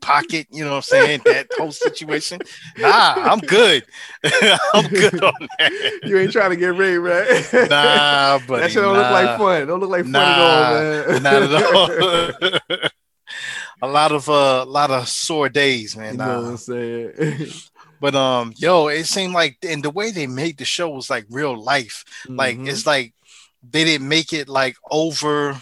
pocket. 0.02 0.48
You 0.52 0.64
know 0.64 0.72
what 0.72 0.76
I'm 0.78 0.82
saying? 0.84 1.22
That 1.26 1.48
whole 1.58 1.72
situation. 1.72 2.42
Nah, 2.78 3.16
I'm 3.18 3.40
good. 3.40 3.86
I'm 4.74 4.88
good 4.88 5.24
on 5.24 5.48
that. 5.60 5.72
you 6.06 6.18
ain't 6.18 6.32
trying 6.32 6.50
to 6.52 6.56
get 6.56 6.76
raped, 6.76 7.02
right? 7.02 7.70
Nah, 7.70 8.40
but 8.48 8.60
that 8.62 8.72
shit 8.72 8.82
don't 8.82 8.96
look 8.96 9.12
like 9.12 9.38
fun. 9.38 9.68
Don't 9.68 9.80
look 9.80 9.90
like 9.90 10.04
fun 10.04 10.12
Nah, 10.12 10.20
at 10.20 10.40
all, 10.40 11.20
man. 11.20 11.24
not 11.24 11.44
at 11.44 12.74
all. 12.82 12.90
a 13.82 13.88
lot 13.88 14.12
of 14.12 14.30
uh, 14.30 14.64
a 14.64 14.70
lot 14.70 14.92
of 14.92 15.08
sore 15.08 15.50
days, 15.50 15.96
man. 15.96 16.14
You 16.14 16.18
know 16.20 16.42
what 16.42 16.50
I'm 16.52 16.58
saying? 16.58 17.48
But 18.00 18.16
um, 18.16 18.54
yo, 18.58 18.88
it 18.88 19.06
seemed 19.06 19.34
like 19.34 19.58
and 19.68 19.82
the 19.84 19.90
way 19.90 20.12
they 20.12 20.28
made 20.28 20.58
the 20.58 20.66
show 20.66 20.90
was 20.90 21.10
like 21.10 21.26
real 21.30 21.56
life. 21.62 22.04
Like 22.28 22.58
Mhm. 22.58 22.68
it's 22.68 22.86
like 22.86 23.14
they 23.68 23.84
didn't 23.86 24.08
make 24.10 24.34
it 24.34 24.50
like 24.50 24.76
over. 24.92 25.58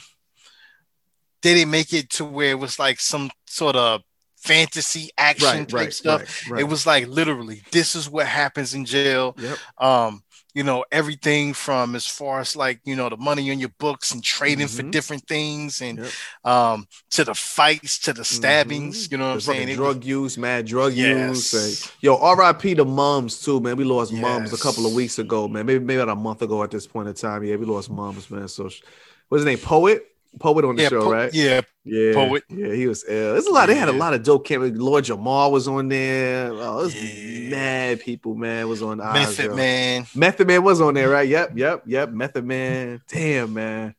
They 1.42 1.54
didn't 1.56 1.72
make 1.72 1.94
it 1.94 2.10
to 2.12 2.26
where 2.26 2.52
it 2.52 2.60
was 2.60 2.78
like 2.80 3.00
some 3.00 3.32
sort 3.48 3.76
of 3.76 4.02
fantasy 4.38 5.10
action 5.18 5.48
right, 5.48 5.68
type 5.70 5.74
right, 5.80 5.94
stuff. 5.94 6.50
right. 6.50 6.62
It 6.62 6.64
was 6.66 6.86
like 6.86 7.08
literally, 7.08 7.62
this 7.72 7.96
is 7.96 8.10
what 8.10 8.26
happens 8.28 8.74
in 8.74 8.86
jail. 8.86 9.36
Yep. 9.40 9.58
Um, 9.78 10.24
you 10.54 10.64
know, 10.64 10.84
everything 10.92 11.54
from 11.54 11.96
as 11.96 12.06
far 12.06 12.42
as 12.42 12.56
like, 12.58 12.82
you 12.84 12.96
know, 12.96 13.08
the 13.08 13.16
money 13.16 13.50
in 13.50 13.60
your 13.60 13.70
books 13.80 14.12
and 14.12 14.22
trading 14.22 14.68
for 14.68 14.82
Mhm. 14.84 14.92
different 14.92 15.26
things 15.26 15.82
and 15.82 16.00
Yep. 16.00 16.12
um 16.44 16.88
to 17.12 17.24
the 17.24 17.34
fights, 17.34 18.00
to 18.00 18.12
the 18.14 18.26
stabbings, 18.26 19.10
you 19.10 19.18
know 19.18 19.28
what 19.28 19.32
I'm 19.32 19.38
The 19.38 19.44
fucking 19.44 19.60
saying? 19.68 19.80
Was- 19.80 19.94
drug 19.96 20.04
use, 20.04 20.38
mad 20.38 20.66
drug 20.66 20.94
use. 20.94 21.54
Yes. 21.54 21.84
and- 21.84 21.92
yo, 22.02 22.18
R.I.P. 22.18 22.76
to 22.76 22.84
mums 22.84 23.40
too, 23.42 23.62
man. 23.62 23.78
We 23.78 23.86
lost 23.86 24.12
mums 24.12 24.52
a 24.52 24.58
couple 24.58 24.86
of 24.86 24.94
weeks 24.94 25.20
ago, 25.20 25.48
man. 25.48 25.66
Maybe 25.66 25.80
maybe 25.86 26.02
about 26.02 26.12
a 26.12 26.16
month 26.20 26.42
ago 26.42 26.62
at 26.64 26.72
this 26.72 26.86
point 26.86 27.08
in 27.08 27.14
time. 27.14 27.44
Yeah, 27.46 27.56
we 27.56 27.66
lost 27.66 27.90
mums, 27.90 28.30
man. 28.30 28.50
So, 28.50 28.64
what's 28.64 29.42
his 29.42 29.46
name? 29.46 29.60
Poet, 29.60 30.06
poet 30.40 30.66
on 30.66 30.76
the 30.76 30.84
yeah, 30.84 30.90
show, 30.90 31.02
po- 31.04 31.12
right? 31.12 31.34
yeah, 31.34 31.62
Yeah, 31.84 32.14
Poet. 32.14 32.44
Yeah, 32.50 32.74
he 32.74 32.88
was 32.88 33.04
ill. 33.08 33.34
There's 33.34 33.46
a 33.46 33.52
lot. 33.52 33.68
They 33.68 33.76
had 33.76 33.90
a 33.90 33.94
lot 33.94 34.14
of 34.14 34.24
dope 34.24 34.46
cameras. 34.46 34.72
Lord 34.74 35.04
Jamar 35.06 35.52
was 35.52 35.68
on 35.68 35.88
there. 35.90 36.50
Oh, 36.52 36.80
it 36.80 36.84
was 36.84 36.96
Yeah. 36.96 37.50
mad 37.50 38.00
people, 38.02 38.36
man. 38.36 38.68
Was 38.70 38.82
on 38.82 39.02
Oz, 39.02 39.14
Method 39.14 39.46
yo. 39.46 39.56
Man. 39.56 40.06
Method 40.16 40.48
Man 40.48 40.64
was 40.64 40.80
on 40.82 40.94
there, 40.94 41.10
right? 41.10 41.28
Yep, 41.28 41.58
yep, 41.58 41.84
yep. 41.86 42.10
Method 42.12 42.46
Man. 42.46 43.02
Damn, 43.08 43.54
man. 43.54 43.96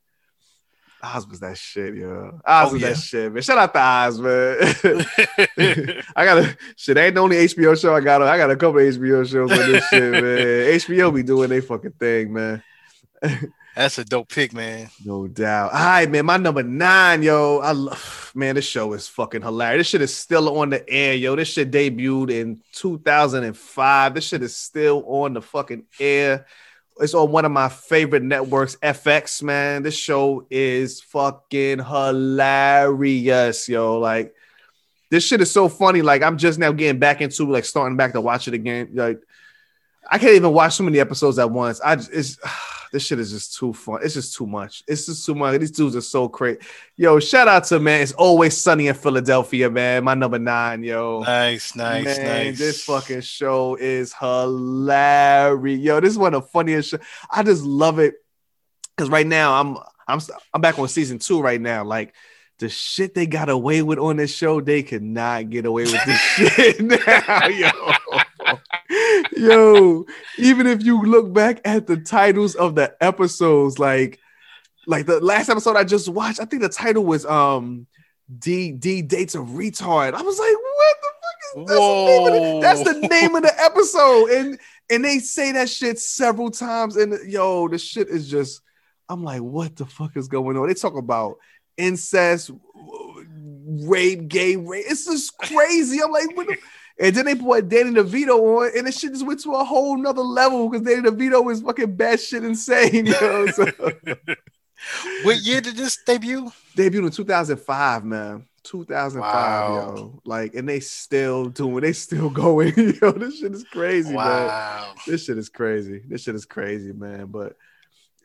Oz 1.05 1.27
was 1.27 1.41
that 1.41 1.57
shit, 1.57 1.95
yo. 1.95 2.39
Oz 2.45 2.69
Oh, 2.69 2.73
was 2.73 2.81
yeah. 2.81 2.89
that 2.89 2.97
shit, 2.97 3.33
man. 3.33 3.41
Shout 3.43 3.57
out 3.57 3.73
to 3.73 3.79
Oz, 3.81 4.19
man. 4.21 4.57
I 6.15 6.23
got 6.25 6.37
a 6.37 6.57
shit. 6.77 6.97
Ain't 6.97 7.15
the 7.15 7.21
only 7.21 7.35
HBO 7.37 7.79
show 7.79 7.93
I 7.93 7.99
got. 7.99 8.21
On. 8.21 8.27
I 8.29 8.37
got 8.37 8.49
a 8.51 8.55
couple 8.55 8.79
HBO 8.79 9.29
shows 9.29 9.51
on 9.51 9.57
this 9.71 9.85
shit, 9.89 10.11
man. 10.11 10.21
HBO 10.23 11.13
be 11.13 11.23
doing 11.23 11.49
their 11.49 11.61
fucking 11.61 11.91
thing, 11.99 12.31
man. 12.33 12.63
That's 13.75 13.97
a 13.97 14.05
dope 14.05 14.29
pick, 14.29 14.53
man. 14.53 14.89
No 15.03 15.27
doubt. 15.27 15.73
All 15.73 15.79
right, 15.79 16.09
man. 16.09 16.27
My 16.27 16.37
number 16.37 16.61
nine, 16.61 17.23
yo. 17.23 17.57
I 17.57 17.71
love, 17.71 18.31
man. 18.35 18.53
This 18.53 18.65
show 18.65 18.93
is 18.93 19.07
fucking 19.07 19.41
hilarious. 19.41 19.79
This 19.79 19.87
shit 19.87 20.01
is 20.01 20.15
still 20.15 20.59
on 20.59 20.69
the 20.69 20.87
air, 20.87 21.15
yo. 21.15 21.35
This 21.35 21.47
shit 21.47 21.71
debuted 21.71 22.29
in 22.29 22.61
2005. 22.73 24.13
This 24.13 24.27
shit 24.27 24.43
is 24.43 24.55
still 24.55 25.03
on 25.07 25.33
the 25.33 25.41
fucking 25.41 25.85
air. 25.99 26.45
It's 26.99 27.15
on 27.15 27.31
one 27.31 27.45
of 27.45 27.51
my 27.51 27.69
favorite 27.69 28.21
networks, 28.21 28.75
FX. 28.75 29.41
Man, 29.41 29.81
this 29.81 29.97
show 29.97 30.45
is 30.51 31.01
fucking 31.01 31.79
hilarious, 31.79 33.67
yo. 33.67 33.97
Like, 33.97 34.35
this 35.09 35.25
shit 35.25 35.41
is 35.41 35.49
so 35.49 35.67
funny. 35.67 36.03
Like, 36.03 36.21
I'm 36.21 36.37
just 36.37 36.59
now 36.59 36.71
getting 36.71 36.99
back 36.99 37.21
into 37.21 37.49
like 37.49 37.65
starting 37.65 37.97
back 37.97 38.13
to 38.13 38.21
watch 38.21 38.47
it 38.47 38.53
again. 38.53 38.89
Like, 38.93 39.19
I 40.09 40.19
can't 40.19 40.35
even 40.35 40.53
watch 40.53 40.75
so 40.75 40.83
many 40.83 40.99
episodes 40.99 41.39
at 41.39 41.49
once. 41.49 41.81
I 41.81 41.95
just, 41.95 42.11
it's 42.11 42.37
this 42.93 43.07
shit 43.07 43.19
is 43.19 43.31
just 43.31 43.57
too 43.57 43.73
fun. 43.73 44.01
It's 44.03 44.13
just 44.13 44.35
too 44.35 44.45
much. 44.45 44.83
It's 44.87 45.07
just 45.07 45.25
too 45.25 45.33
much. 45.33 45.59
These 45.59 45.71
dudes 45.71 45.95
are 45.95 46.01
so 46.01 46.29
crazy. 46.29 46.59
Yo, 46.95 47.19
shout 47.19 47.47
out 47.47 47.63
to 47.65 47.79
man. 47.79 48.01
It's 48.01 48.11
always 48.11 48.55
sunny 48.55 48.85
in 48.87 48.93
Philadelphia, 48.93 49.67
man. 49.67 50.03
My 50.03 50.13
number 50.13 50.37
nine, 50.37 50.83
yo. 50.83 51.21
Nice, 51.21 51.75
nice, 51.75 52.05
Man, 52.05 52.45
nice. 52.45 52.59
this 52.59 52.83
fucking 52.83 53.21
show 53.21 53.75
is 53.75 54.13
hilarious. 54.13 55.79
Yo, 55.79 55.99
this 55.99 56.11
is 56.11 56.19
one 56.19 56.35
of 56.35 56.43
the 56.43 56.47
funniest. 56.49 56.91
Show. 56.91 56.99
I 57.31 57.41
just 57.41 57.63
love 57.63 57.97
it 57.97 58.13
because 58.95 59.09
right 59.09 59.25
now 59.25 59.59
I'm 59.59 59.77
I'm 60.07 60.19
I'm 60.53 60.61
back 60.61 60.77
on 60.77 60.87
season 60.87 61.17
two 61.17 61.41
right 61.41 61.59
now. 61.59 61.83
Like 61.83 62.13
the 62.59 62.69
shit 62.69 63.15
they 63.15 63.25
got 63.25 63.49
away 63.49 63.81
with 63.81 63.97
on 63.97 64.17
this 64.17 64.33
show, 64.35 64.61
they 64.61 64.83
could 64.83 65.01
not 65.01 65.49
get 65.49 65.65
away 65.65 65.83
with 65.83 66.05
this 66.05 66.19
shit 66.19 66.79
now, 66.79 67.47
yo. 67.47 67.69
Yo, 69.43 70.05
even 70.37 70.67
if 70.67 70.83
you 70.83 71.01
look 71.03 71.33
back 71.33 71.59
at 71.65 71.87
the 71.87 71.97
titles 71.97 72.55
of 72.55 72.75
the 72.75 72.95
episodes, 73.01 73.77
like 73.79 74.19
like 74.87 75.05
the 75.05 75.19
last 75.19 75.49
episode 75.49 75.75
I 75.75 75.83
just 75.83 76.09
watched, 76.09 76.39
I 76.39 76.45
think 76.45 76.61
the 76.61 76.69
title 76.69 77.03
was 77.03 77.25
um 77.25 77.87
D 78.39 78.71
D 78.71 79.01
dates 79.01 79.35
a 79.35 79.39
retard. 79.39 80.13
I 80.13 80.21
was 80.21 80.39
like, 80.39 80.55
what 80.55 80.97
the 81.01 81.09
fuck 81.21 81.39
is 81.55 81.67
that's 81.67 81.79
the, 81.79 82.05
name 82.05 82.25
of 82.25 82.33
the, 82.33 82.59
that's 82.61 82.83
the 82.83 83.07
name 83.07 83.35
of 83.35 83.43
the 83.43 83.61
episode. 83.61 84.29
And 84.29 84.59
and 84.89 85.05
they 85.05 85.19
say 85.19 85.51
that 85.53 85.69
shit 85.69 85.99
several 85.99 86.49
times. 86.49 86.95
And 86.95 87.29
yo, 87.29 87.67
the 87.67 87.77
shit 87.77 88.07
is 88.07 88.29
just, 88.29 88.61
I'm 89.09 89.23
like, 89.23 89.41
what 89.41 89.75
the 89.75 89.85
fuck 89.85 90.15
is 90.17 90.27
going 90.27 90.57
on? 90.57 90.67
They 90.67 90.73
talk 90.73 90.95
about 90.95 91.37
incest, 91.77 92.51
rape, 93.65 94.27
gay 94.27 94.55
rape. 94.55 94.85
It's 94.87 95.05
just 95.05 95.37
crazy. 95.37 96.01
I'm 96.01 96.11
like, 96.11 96.35
what 96.35 96.47
the 96.47 96.57
and 96.99 97.15
then 97.15 97.25
they 97.25 97.35
put 97.35 97.67
Danny 97.69 97.91
DeVito 97.91 98.37
on, 98.39 98.71
and 98.77 98.87
the 98.87 98.91
shit 98.91 99.11
just 99.13 99.25
went 99.25 99.39
to 99.41 99.51
a 99.53 99.63
whole 99.63 99.97
nother 99.97 100.21
level 100.21 100.69
because 100.69 100.85
Danny 100.85 101.01
DeVito 101.09 101.51
is 101.51 101.61
fucking 101.61 101.95
bad 101.95 102.19
shit 102.19 102.43
insane. 102.43 103.05
Yo. 103.07 103.47
So, 103.47 103.65
What 105.23 105.37
year 105.37 105.61
did 105.61 105.77
this 105.77 105.97
debut? 106.05 106.51
debuted 106.75 107.05
in 107.05 107.11
2005, 107.11 108.03
man. 108.03 108.45
2005, 108.63 109.21
Wow. 109.21 109.93
yo. 109.95 110.21
Like, 110.25 110.55
and 110.55 110.67
they 110.67 110.79
still 110.81 111.45
doing, 111.45 111.81
they 111.81 111.93
still 111.93 112.29
going. 112.43 112.73
yo, 113.01 113.11
this 113.11 113.39
shit 113.39 113.53
is 113.53 113.63
crazy, 113.65 114.13
man. 114.13 114.95
This 115.07 115.23
shit 115.25 115.37
is 115.37 115.49
crazy. 115.49 116.01
This 116.07 116.23
shit 116.23 116.35
is 116.35 116.45
crazy, 116.45 116.91
man. 116.93 117.27
But 117.27 117.55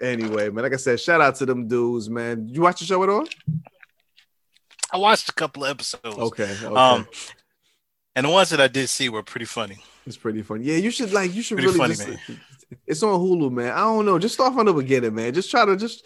anyway, 0.03 0.51
man, 0.51 0.65
like 0.65 0.73
I 0.73 0.77
said, 0.77 0.99
shout 1.01 1.21
out 1.21 1.37
to 1.37 1.47
them 1.47 1.69
dudes, 1.69 2.11
man. 2.11 2.49
You 2.49 2.63
watch 2.63 2.81
the 2.81 2.87
show 2.87 3.03
at 3.05 3.09
all? 3.09 3.27
I 4.93 4.97
watched 4.97 5.29
a 5.29 5.33
couple 5.35 5.65
of 5.65 5.71
episodes. 5.71 6.05
Okay. 6.19 6.51
okay. 6.65 6.75
Um, 6.75 7.07
and 8.19 8.25
the 8.25 8.31
ones 8.31 8.51
that 8.51 8.61
I 8.61 8.67
did 8.67 8.89
see 8.89 9.09
were 9.09 9.23
pretty 9.23 9.47
funny. 9.47 9.79
It's 10.05 10.17
pretty 10.17 10.43
funny. 10.43 10.65
Yeah, 10.65 10.79
you 10.79 10.91
should 10.91 11.13
like 11.13 11.33
you 11.33 11.41
should 11.41 11.59
Pretty 11.59 11.79
really 11.79 11.95
funny, 11.95 12.17
just 12.17 12.41
it's 12.87 13.03
on 13.05 13.21
Hulu, 13.21 13.53
man. 13.53 13.71
I 13.71 13.83
don't 13.83 14.07
know. 14.07 14.19
Just 14.19 14.35
start 14.35 14.55
from 14.55 14.67
the 14.67 14.73
beginning, 14.73 15.15
man. 15.15 15.33
Just 15.33 15.53
try 15.53 15.65
to 15.65 15.77
just 15.77 16.05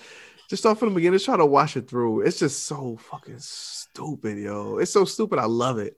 just 0.50 0.62
start 0.62 0.78
from 0.78 0.90
the 0.90 0.94
beginning. 0.96 1.14
Just 1.14 1.24
try 1.24 1.38
to 1.38 1.46
watch 1.46 1.74
it 1.74 1.88
through. 1.88 2.20
It's 2.20 2.38
just 2.38 2.66
so 2.66 2.98
fucking 2.98 3.38
stupid, 3.38 4.36
yo. 4.36 4.76
It's 4.76 4.92
so 4.92 5.06
stupid. 5.06 5.38
I 5.38 5.46
love 5.46 5.78
it. 5.78 5.96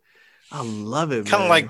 I 0.52 0.62
love 0.62 1.10
it. 1.10 1.26
Kind 1.26 1.42
of 1.42 1.48
like, 1.48 1.68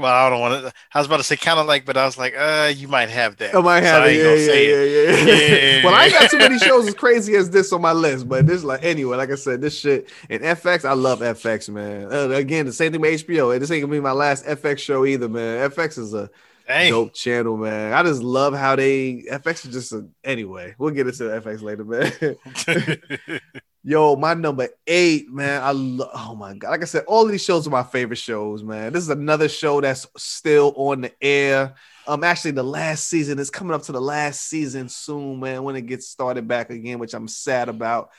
well, 0.00 0.12
I 0.12 0.30
don't 0.30 0.40
want 0.40 0.64
to. 0.64 0.72
I 0.94 0.98
was 0.98 1.06
about 1.06 1.18
to 1.18 1.24
say 1.24 1.36
kind 1.36 1.58
of 1.58 1.66
like, 1.66 1.84
but 1.84 1.96
I 1.96 2.04
was 2.04 2.18
like, 2.18 2.34
uh, 2.36 2.72
you 2.74 2.88
might 2.88 3.08
have 3.10 3.36
that. 3.38 3.54
I 3.54 3.60
might 3.60 3.82
have 3.82 4.02
I 4.02 4.08
it. 4.08 4.16
Yeah, 4.16 4.54
yeah, 4.54 4.60
yeah, 4.60 5.24
yeah, 5.24 5.76
Yeah. 5.78 5.84
well, 5.84 5.94
I 5.94 6.04
ain't 6.06 6.12
got 6.18 6.30
too 6.30 6.38
many 6.38 6.58
shows 6.58 6.86
as 6.86 6.94
crazy 6.94 7.34
as 7.36 7.50
this 7.50 7.72
on 7.72 7.80
my 7.80 7.92
list, 7.92 8.28
but 8.28 8.46
this 8.46 8.64
like 8.64 8.82
anyway, 8.82 9.16
like 9.16 9.30
I 9.30 9.34
said, 9.36 9.60
this 9.60 9.78
shit 9.78 10.10
and 10.28 10.42
FX, 10.42 10.84
I 10.84 10.92
love 10.94 11.20
FX, 11.20 11.68
man. 11.68 12.12
Uh, 12.12 12.30
again, 12.30 12.66
the 12.66 12.72
same 12.72 12.92
thing 12.92 13.00
with 13.00 13.26
HBO. 13.26 13.58
This 13.58 13.70
ain't 13.70 13.82
gonna 13.82 13.92
be 13.92 14.00
my 14.00 14.12
last 14.12 14.44
FX 14.46 14.78
show 14.78 15.04
either, 15.06 15.28
man. 15.28 15.70
FX 15.70 15.98
is 15.98 16.14
a 16.14 16.30
Hey, 16.66 16.90
dope 16.90 17.14
channel, 17.14 17.56
man. 17.56 17.92
I 17.92 18.02
just 18.04 18.22
love 18.22 18.54
how 18.54 18.76
they 18.76 19.24
FX 19.30 19.66
is 19.66 19.72
just 19.72 19.92
a 19.92 20.06
anyway. 20.22 20.74
We'll 20.78 20.92
get 20.92 21.06
into 21.08 21.24
FX 21.24 21.62
later, 21.62 21.84
man. 21.84 23.40
Yo, 23.82 24.14
my 24.14 24.34
number 24.34 24.68
eight, 24.86 25.30
man. 25.32 25.62
I 25.62 25.70
love. 25.72 26.10
Oh 26.14 26.34
my 26.34 26.54
god! 26.54 26.70
Like 26.70 26.82
I 26.82 26.84
said, 26.84 27.04
all 27.06 27.24
of 27.24 27.30
these 27.30 27.42
shows 27.42 27.66
are 27.66 27.70
my 27.70 27.82
favorite 27.82 28.16
shows, 28.18 28.62
man. 28.62 28.92
This 28.92 29.02
is 29.04 29.08
another 29.08 29.48
show 29.48 29.80
that's 29.80 30.06
still 30.18 30.74
on 30.76 31.00
the 31.00 31.12
air. 31.22 31.74
Um, 32.06 32.22
actually, 32.22 32.50
the 32.50 32.62
last 32.62 33.08
season 33.08 33.38
is 33.38 33.48
coming 33.48 33.72
up 33.74 33.82
to 33.84 33.92
the 33.92 34.00
last 34.00 34.48
season 34.48 34.90
soon, 34.90 35.40
man. 35.40 35.62
When 35.62 35.76
it 35.76 35.86
gets 35.86 36.08
started 36.08 36.46
back 36.46 36.68
again, 36.70 36.98
which 36.98 37.14
I'm 37.14 37.28
sad 37.28 37.68
about. 37.70 38.10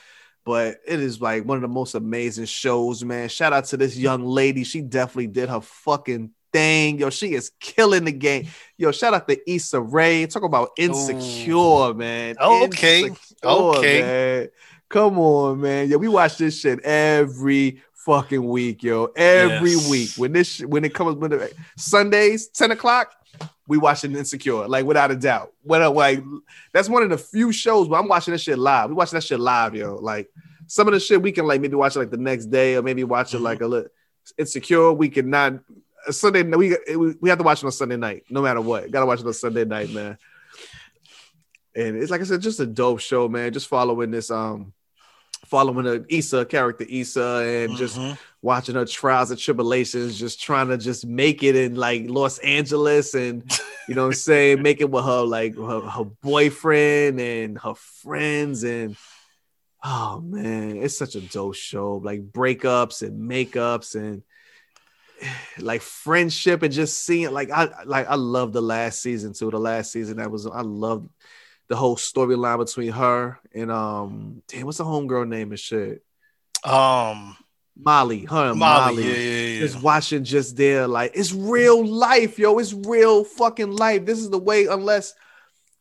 But 0.44 0.78
it 0.88 1.00
is 1.00 1.22
like 1.22 1.46
one 1.46 1.58
of 1.58 1.62
the 1.62 1.68
most 1.68 1.94
amazing 1.94 2.46
shows, 2.46 3.04
man. 3.04 3.30
Shout 3.30 3.54
out 3.54 3.66
to 3.66 3.78
this 3.78 3.96
young 3.96 4.26
lady. 4.26 4.64
She 4.64 4.82
definitely 4.82 5.28
did 5.28 5.50
her 5.50 5.62
fucking 5.62 6.32
thing. 6.52 6.98
Yo, 6.98 7.12
she 7.12 7.34
is 7.36 7.52
killing 7.60 8.06
the 8.06 8.12
game. 8.12 8.48
Yo, 8.76 8.92
shout 8.92 9.14
out 9.14 9.28
to 9.28 9.40
Issa 9.52 9.80
Rae. 9.80 10.26
Talk 10.26 10.42
about 10.42 10.72
insecure, 10.78 11.94
man. 11.94 12.36
Okay. 12.40 13.04
Insecure, 13.04 13.18
Okay. 13.44 14.02
man. 14.02 14.50
Come 14.92 15.18
on, 15.20 15.62
man. 15.62 15.90
Yeah, 15.90 15.96
we 15.96 16.10
watch 16.10 16.38
this 16.38 16.60
shit 16.60 16.82
every 16.82 17.82
fucking 17.94 18.46
week, 18.46 18.84
yo. 18.84 19.06
Every 19.16 19.72
Yes. 19.72 19.90
week. 19.90 20.10
When 20.18 20.34
this 20.34 20.48
sh- 20.48 20.64
when 20.66 20.84
it 20.84 20.94
comes 20.94 21.16
when 21.16 21.32
it, 21.32 21.56
Sundays, 21.78 22.48
10 22.50 22.72
o'clock, 22.72 23.14
we 23.68 23.78
watching 23.78 24.14
Insecure, 24.16 24.68
like 24.68 24.86
without 24.86 25.10
a 25.10 25.16
doubt. 25.16 25.54
When 25.64 25.82
I, 25.82 25.88
like 25.88 26.22
that's 26.74 26.90
one 26.90 27.04
of 27.04 27.10
the 27.10 27.18
few 27.18 27.54
shows 27.54 27.88
where 27.88 28.02
I'm 28.02 28.10
watching 28.10 28.34
this 28.34 28.42
shit 28.42 28.60
live. 28.60 28.90
We 28.90 28.96
watching 28.96 29.16
that 29.16 29.24
shit 29.24 29.40
live, 29.40 29.74
yo. 29.76 29.96
Like 29.96 30.30
some 30.68 30.88
of 30.90 30.94
the 30.94 31.00
shit 31.00 31.22
we 31.22 31.32
can 31.32 31.48
like 31.48 31.62
maybe 31.62 31.76
watch 31.76 31.96
it 31.96 32.00
like 32.00 32.12
the 32.12 32.18
next 32.18 32.48
day 32.48 32.76
or 32.76 32.82
maybe 32.82 33.06
watch 33.06 33.34
it 33.34 33.38
Mhm. 33.38 33.44
like 33.44 33.62
a 33.62 33.68
little 33.68 33.90
insecure. 34.38 34.92
We 34.92 35.08
cannot 35.08 35.60
Sunday 36.10 36.44
we 36.44 36.76
we 36.98 37.16
we 37.22 37.30
have 37.30 37.38
to 37.38 37.46
watch 37.46 37.64
it 37.64 37.66
on 37.66 37.72
Sunday 37.72 37.96
night, 37.96 38.26
no 38.30 38.42
matter 38.42 38.60
what. 38.60 38.92
Gotta 38.92 39.06
watch 39.06 39.22
it 39.22 39.26
on 39.26 39.34
Sunday 39.34 39.64
night, 39.64 39.90
man. 39.92 40.18
And 41.74 41.96
it's 41.96 42.12
like 42.12 42.20
I 42.20 42.26
said, 42.26 42.42
just 42.42 42.60
a 42.60 42.66
dope 42.66 43.00
show, 43.00 43.30
man. 43.30 43.54
Just 43.54 43.68
following 43.70 44.12
this 44.12 44.30
um 44.32 44.74
following 45.46 45.86
the 45.86 46.06
Issa 46.10 46.46
character 46.46 46.86
Issa 46.88 47.44
and 47.46 47.76
just 47.76 47.98
Mhm. 47.98 48.18
watching 48.42 48.76
her 48.76 48.86
trials 48.86 49.32
and 49.32 49.40
tribulations, 49.40 50.18
just 50.18 50.42
trying 50.42 50.70
to 50.70 50.78
just 50.78 51.06
make 51.06 51.44
it 51.44 51.56
in 51.56 51.76
like 51.76 52.06
Los 52.08 52.38
Angeles 52.40 53.14
and 53.14 53.44
you 53.88 53.96
know 53.96 54.04
what 54.04 54.08
I'm 54.08 54.14
saying, 54.30 54.62
make 54.62 54.82
it 54.82 54.90
with 54.90 55.04
her 55.04 55.22
like 55.24 55.56
her, 55.58 55.82
her 55.82 56.06
boyfriend 56.06 57.20
and 57.20 57.58
her 57.60 57.74
friends 57.76 58.64
and 58.64 58.96
oh 59.84 60.22
man, 60.22 60.78
it's 60.78 60.98
such 60.98 61.16
a 61.16 61.22
dope 61.22 61.56
show. 61.56 61.96
Like 61.98 62.32
breakups 62.32 63.02
and 63.02 63.30
makeups 63.30 63.96
and 63.96 64.24
like 65.60 65.82
friendship 65.82 66.64
and 66.64 66.74
just 66.74 67.04
seeing 67.04 67.32
like 67.32 67.50
I 67.52 67.84
like 67.86 68.08
I 68.08 68.16
love 68.16 68.54
the 68.54 68.62
last 68.62 69.02
season 69.02 69.34
too. 69.34 69.52
The 69.52 69.60
last 69.60 69.92
season 69.92 70.18
that 70.18 70.32
was 70.32 70.46
I 70.48 70.62
loved 70.62 71.10
the 71.72 71.78
whole 71.78 71.96
storyline 71.96 72.58
between 72.58 72.92
her 72.92 73.40
and 73.56 73.72
um 73.72 74.44
damn 74.50 74.66
what's 74.66 74.80
the 74.80 74.84
homegirl 74.84 75.26
name 75.26 75.52
and 75.52 75.60
shit. 75.60 76.04
um, 76.66 77.38
Molly, 77.80 78.26
her 78.26 78.50
and 78.50 78.60
Molly, 78.60 78.96
Molly. 78.96 79.08
yeah, 79.08 79.16
yeah, 79.16 79.48
yeah. 79.54 79.60
Just 79.62 79.82
watching 79.82 80.26
just 80.26 80.58
there, 80.58 80.86
like 80.86 81.14
it's 81.16 81.32
real 81.32 81.86
life, 81.86 82.38
yo. 82.38 82.60
It's 82.60 82.74
real 82.74 83.24
fucking 83.24 83.72
life. 83.72 84.06
This 84.06 84.20
is 84.20 84.30
the 84.30 84.38
way, 84.38 84.66
unless 84.66 85.14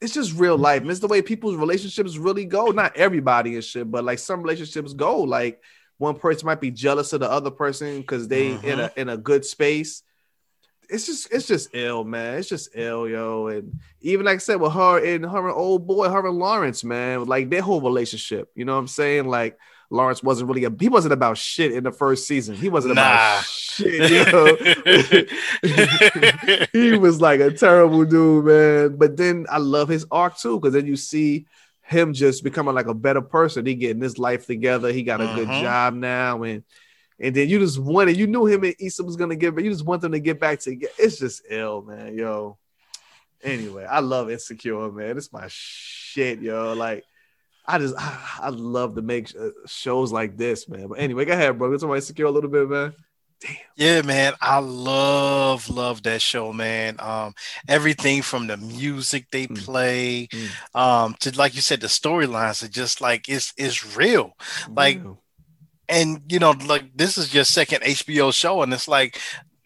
it's 0.00 0.14
just 0.14 0.38
real 0.38 0.56
life. 0.56 0.84
It's 0.84 1.00
the 1.00 1.08
way 1.08 1.22
people's 1.22 1.56
relationships 1.56 2.16
really 2.16 2.44
go. 2.44 2.66
Not 2.66 2.96
everybody 2.96 3.56
and 3.56 3.64
shit, 3.64 3.90
but 3.90 4.04
like 4.04 4.20
some 4.20 4.42
relationships 4.42 4.92
go. 4.92 5.22
Like 5.22 5.60
one 5.98 6.14
person 6.14 6.46
might 6.46 6.60
be 6.60 6.70
jealous 6.70 7.12
of 7.12 7.18
the 7.18 7.30
other 7.30 7.50
person 7.50 8.00
because 8.00 8.28
they 8.28 8.52
in 8.52 8.78
a 8.78 8.92
in 8.96 9.08
a 9.08 9.16
good 9.16 9.44
space. 9.44 10.04
It's 10.90 11.06
just 11.06 11.32
it's 11.32 11.46
just 11.46 11.70
ill, 11.72 12.04
man. 12.04 12.38
It's 12.38 12.48
just 12.48 12.70
ill, 12.74 13.08
yo. 13.08 13.46
And 13.48 13.78
even 14.00 14.26
like 14.26 14.36
I 14.36 14.38
said, 14.38 14.56
with 14.60 14.72
her 14.72 14.98
and 15.04 15.24
her 15.24 15.46
and 15.48 15.56
old 15.56 15.86
boy, 15.86 16.08
her 16.08 16.26
and 16.26 16.38
Lawrence, 16.38 16.82
man, 16.84 17.24
like 17.24 17.50
their 17.50 17.62
whole 17.62 17.80
relationship. 17.80 18.50
You 18.54 18.64
know 18.64 18.74
what 18.74 18.80
I'm 18.80 18.88
saying? 18.88 19.26
Like 19.26 19.58
Lawrence 19.90 20.22
wasn't 20.22 20.48
really 20.48 20.64
a 20.64 20.72
he 20.78 20.88
wasn't 20.88 21.12
about 21.12 21.36
shit 21.38 21.72
in 21.72 21.84
the 21.84 21.92
first 21.92 22.26
season. 22.26 22.54
He 22.54 22.68
wasn't 22.68 22.94
Nah. 22.96 23.02
about 23.02 23.44
shit, 23.44 24.10
yo. 24.10 24.56
he 26.72 26.96
was 26.98 27.20
like 27.20 27.40
a 27.40 27.50
terrible 27.50 28.04
dude, 28.04 28.44
man. 28.44 28.96
But 28.96 29.16
then 29.16 29.46
I 29.50 29.58
love 29.58 29.88
his 29.88 30.06
arc 30.10 30.38
too, 30.38 30.58
because 30.58 30.74
then 30.74 30.86
you 30.86 30.96
see 30.96 31.46
him 31.82 32.12
just 32.12 32.44
becoming 32.44 32.74
like 32.74 32.86
a 32.86 32.94
better 32.94 33.20
person. 33.20 33.66
He 33.66 33.74
getting 33.74 34.02
his 34.02 34.18
life 34.18 34.46
together. 34.46 34.92
He 34.92 35.02
got 35.02 35.20
a 35.20 35.26
good 35.34 35.48
Mhm. 35.48 35.60
job 35.62 35.94
now, 35.94 36.42
and 36.44 36.62
and 37.20 37.34
then 37.34 37.48
you 37.48 37.58
just 37.58 37.78
wanted, 37.78 38.16
you 38.16 38.26
knew 38.26 38.46
him 38.46 38.64
and 38.64 38.74
Issa 38.78 39.04
was 39.04 39.16
gonna 39.16 39.36
get, 39.36 39.54
but 39.54 39.62
you 39.64 39.70
just 39.70 39.84
want 39.84 40.02
them 40.02 40.12
to 40.12 40.20
get 40.20 40.40
back 40.40 40.60
together. 40.60 40.92
It's 40.98 41.18
just 41.18 41.42
ill, 41.50 41.82
man, 41.82 42.16
yo. 42.16 42.56
Anyway, 43.42 43.84
I 43.84 44.00
love 44.00 44.30
Insecure, 44.30 44.90
man. 44.92 45.16
It's 45.16 45.32
my 45.32 45.46
shit, 45.48 46.40
yo. 46.40 46.74
Like, 46.74 47.04
I 47.66 47.78
just, 47.78 47.94
I, 47.98 48.38
I 48.42 48.48
love 48.50 48.94
to 48.96 49.02
make 49.02 49.34
uh, 49.38 49.50
shows 49.66 50.12
like 50.12 50.36
this, 50.36 50.68
man. 50.68 50.88
But 50.88 50.98
anyway, 50.98 51.24
go 51.24 51.32
ahead, 51.32 51.58
bro. 51.58 51.68
Let's 51.68 51.82
talk 51.82 51.88
about 51.88 51.96
Insecure 51.96 52.26
a 52.26 52.30
little 52.30 52.50
bit, 52.50 52.68
man. 52.68 52.92
damn. 53.40 53.56
Yeah, 53.76 54.02
man, 54.02 54.34
I 54.42 54.58
love 54.58 55.70
love 55.70 56.02
that 56.02 56.20
show, 56.20 56.52
man. 56.52 56.96
Um, 56.98 57.34
everything 57.66 58.20
from 58.20 58.46
the 58.46 58.58
music 58.58 59.26
they 59.30 59.46
Mm. 59.46 59.64
play, 59.64 60.28
Mm. 60.30 60.78
um, 60.78 61.16
to 61.20 61.34
like 61.38 61.54
you 61.54 61.62
said, 61.62 61.80
the 61.80 61.86
storylines 61.86 62.62
are 62.62 62.68
just 62.68 63.00
like 63.00 63.28
it's 63.28 63.54
it's 63.56 63.96
real. 63.96 64.36
Like. 64.68 65.00
And 65.90 66.22
you 66.28 66.38
know, 66.38 66.52
like 66.66 66.96
this 66.96 67.18
is 67.18 67.34
your 67.34 67.44
second 67.44 67.82
HBO 67.82 68.32
show, 68.32 68.62
and 68.62 68.72
it's 68.72 68.88
like 68.88 69.20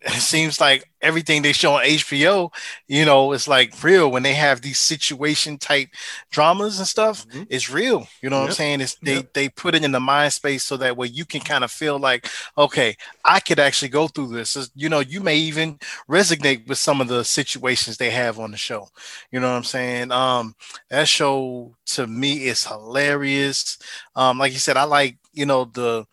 it 0.05 0.21
seems 0.21 0.61
like 0.61 0.85
everything 1.01 1.43
they 1.43 1.53
show 1.53 1.75
on 1.75 1.83
HBO, 1.85 2.51
you 2.89 3.05
know, 3.05 3.33
it's 3.33 3.49
like 3.49 3.83
real 3.83 4.11
when 4.11 4.23
they 4.23 4.35
have 4.35 4.61
these 4.63 4.79
situation 4.79 5.59
type 5.59 5.89
dramas 6.31 6.79
and 6.79 6.89
stuff. 6.89 7.27
Mhm. 7.29 7.47
It's 7.51 7.71
real. 7.71 8.07
You 8.23 8.31
know 8.31 8.41
what 8.41 8.47
I'm 8.47 8.53
saying? 8.53 8.81
It's 8.81 8.97
they 9.03 9.17
Yep. 9.17 9.33
they 9.35 9.49
put 9.49 9.75
it 9.75 9.85
in 9.85 9.93
the 9.93 10.01
mind 10.01 10.33
space 10.33 10.65
so 10.65 10.77
that 10.79 10.97
way 10.97 11.07
you 11.09 11.25
can 11.25 11.41
kind 11.41 11.65
of 11.65 11.71
feel 11.71 11.99
like, 11.99 12.29
okay, 12.57 12.97
I 13.25 13.41
could 13.41 13.59
actually 13.59 13.89
go 13.89 14.09
through 14.09 14.29
this. 14.29 14.57
You 14.75 14.89
know, 14.89 15.01
you 15.01 15.21
may 15.21 15.37
even 15.37 15.79
resonate 16.09 16.67
with 16.67 16.79
some 16.79 17.01
of 17.01 17.09
the 17.09 17.25
situations 17.25 17.97
they 17.97 18.11
have 18.11 18.39
on 18.39 18.51
the 18.51 18.57
show. 18.59 18.89
You 19.31 19.41
know 19.41 19.51
what 19.51 19.57
I'm 19.57 19.65
saying? 19.65 20.13
Um, 20.13 20.55
that 20.91 21.09
show 21.09 21.75
to 21.87 22.07
me 22.07 22.47
is 22.47 22.65
hilarious. 22.67 23.79
Um, 24.17 24.39
like 24.39 24.53
you 24.53 24.59
said, 24.59 24.77
I 24.77 24.85
like, 24.85 25.17
you 25.33 25.47
know, 25.47 25.65
the 25.65 26.07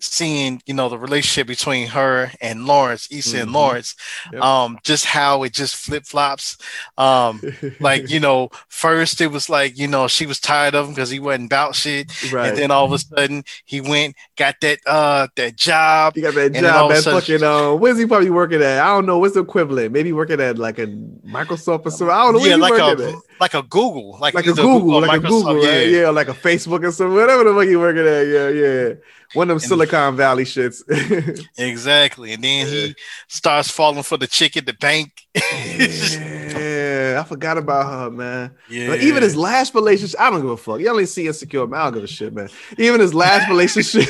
seeing, 0.00 0.62
you 0.66 0.74
know, 0.74 0.88
the 0.88 0.98
relationship 0.98 1.46
between 1.46 1.88
her 1.88 2.30
and 2.40 2.66
Lawrence, 2.66 3.08
Issa 3.10 3.40
and 3.40 3.50
Mhm. 3.50 3.54
Lawrence. 3.54 3.94
Yep. 4.32 4.42
Um, 4.42 4.78
just 4.84 5.04
how 5.04 5.42
it 5.42 5.52
just 5.52 5.74
flip 5.76 6.06
flops. 6.06 6.56
Um, 6.96 7.40
like, 7.80 8.08
you 8.10 8.20
know, 8.20 8.50
first 8.68 9.20
it 9.20 9.28
was 9.32 9.48
like, 9.48 9.76
you 9.78 9.88
know, 9.88 10.06
she 10.08 10.24
was 10.26 10.38
tired 10.40 10.74
of 10.74 10.86
him 10.86 10.94
because 10.94 11.10
he 11.10 11.18
wasn't 11.18 11.46
about 11.46 11.74
shit. 11.74 12.10
right. 12.32 12.48
And 12.50 12.58
then 12.58 12.70
all 12.70 12.84
of 12.84 12.92
a 12.92 12.98
sudden 12.98 13.44
he 13.64 13.80
went, 13.80 14.14
got 14.36 14.54
that 14.60 14.78
uh 14.86 15.26
that 15.36 15.56
job. 15.56 16.14
He 16.14 16.20
got 16.22 16.34
that 16.34 16.54
And 16.54 16.64
job 16.64 16.86
of 16.86 16.90
a 16.92 16.94
at 16.98 17.02
sudden- 17.02 17.20
fucking 17.20 17.42
uh 17.42 17.74
where's 17.74 17.98
he 17.98 18.06
probably 18.06 18.30
working 18.30 18.62
at? 18.62 18.80
I 18.80 18.86
don't 18.88 19.06
know 19.06 19.18
what's 19.18 19.34
the 19.34 19.40
equivalent. 19.40 19.92
Maybe 19.92 20.12
working 20.12 20.40
at 20.40 20.58
like 20.58 20.78
a 20.78 20.86
Microsoft 20.86 21.86
or 21.86 21.90
something. 21.90 22.10
I 22.14 22.22
don't 22.22 22.34
know 22.34 22.44
yeah, 22.44 22.56
like 22.56 22.72
a 22.80 23.14
like 23.40 23.54
a 23.54 23.62
Google, 23.62 24.16
like, 24.20 24.34
Like 24.34 24.46
a 24.46 24.52
Google, 24.52 24.94
or 24.96 25.00
like 25.02 25.18
a 25.22 25.26
Google, 25.28 25.56
right? 25.56 25.88
yeah. 25.88 26.10
like 26.10 26.28
a 26.28 26.34
Facebook 26.34 26.84
or 26.84 26.90
something, 26.92 27.14
whatever 27.14 27.44
the 27.44 27.54
fuck 27.54 27.68
he 27.68 27.76
working 27.76 28.06
at. 28.06 28.26
Yeah, 28.26 28.48
yeah. 28.48 28.94
One 29.34 29.44
of 29.44 29.48
them 29.48 29.56
And- 29.56 29.62
Silicon 29.62 30.16
Valley 30.16 30.44
shits. 30.44 30.82
Exactly. 31.58 32.32
And 32.32 32.42
then 32.42 32.66
he 32.66 32.94
starts 33.28 33.70
falling 33.70 34.02
for 34.02 34.16
the 34.16 34.26
chick 34.26 34.56
at 34.56 34.64
the 34.66 34.72
bank. 34.72 35.10
yeah, 35.34 37.20
I 37.20 37.24
forgot 37.28 37.58
about 37.58 37.86
her, 37.86 38.10
man. 38.10 38.52
yeah. 38.68 38.88
But 38.88 39.00
even 39.02 39.22
his 39.22 39.36
last 39.36 39.74
relationship, 39.74 40.18
I 40.20 40.30
don't 40.30 40.40
give 40.40 40.50
a 40.50 40.56
fuck. 40.56 40.80
You 40.80 40.88
only 40.90 41.06
see 41.06 41.26
insecure, 41.26 41.66
man. 41.66 41.80
I 41.80 41.84
don't 41.84 41.94
give 41.94 42.04
a 42.04 42.06
shit, 42.06 42.32
man. 42.32 42.48
Even 42.78 43.00
his 43.00 43.14
last 43.14 43.48
relationship, 43.50 44.08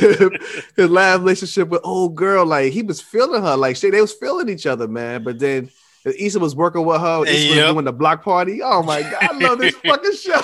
his 0.76 0.90
last 0.90 1.20
relationship 1.20 1.68
with 1.68 1.80
old 1.84 2.14
girl, 2.14 2.46
like 2.46 2.72
he 2.72 2.82
was 2.82 3.00
feeling 3.00 3.42
her, 3.42 3.56
like 3.56 3.76
shit, 3.76 3.92
they 3.92 4.00
was 4.00 4.12
feeling 4.12 4.48
each 4.48 4.66
other, 4.66 4.86
man. 4.88 5.22
But 5.24 5.38
then 5.38 5.70
Issa 6.04 6.38
was 6.38 6.54
working 6.54 6.84
with 6.86 7.00
her, 7.00 7.24
Issa 7.26 7.48
was 7.48 7.56
Yep. 7.56 7.72
doing 7.74 7.84
the 7.84 7.92
block 7.92 8.22
party. 8.24 8.60
Oh 8.62 8.82
my 8.82 9.02
god, 9.02 9.16
I 9.20 9.36
love 9.38 9.58
this 9.58 9.74
fucking 9.74 10.14
show. 10.14 10.40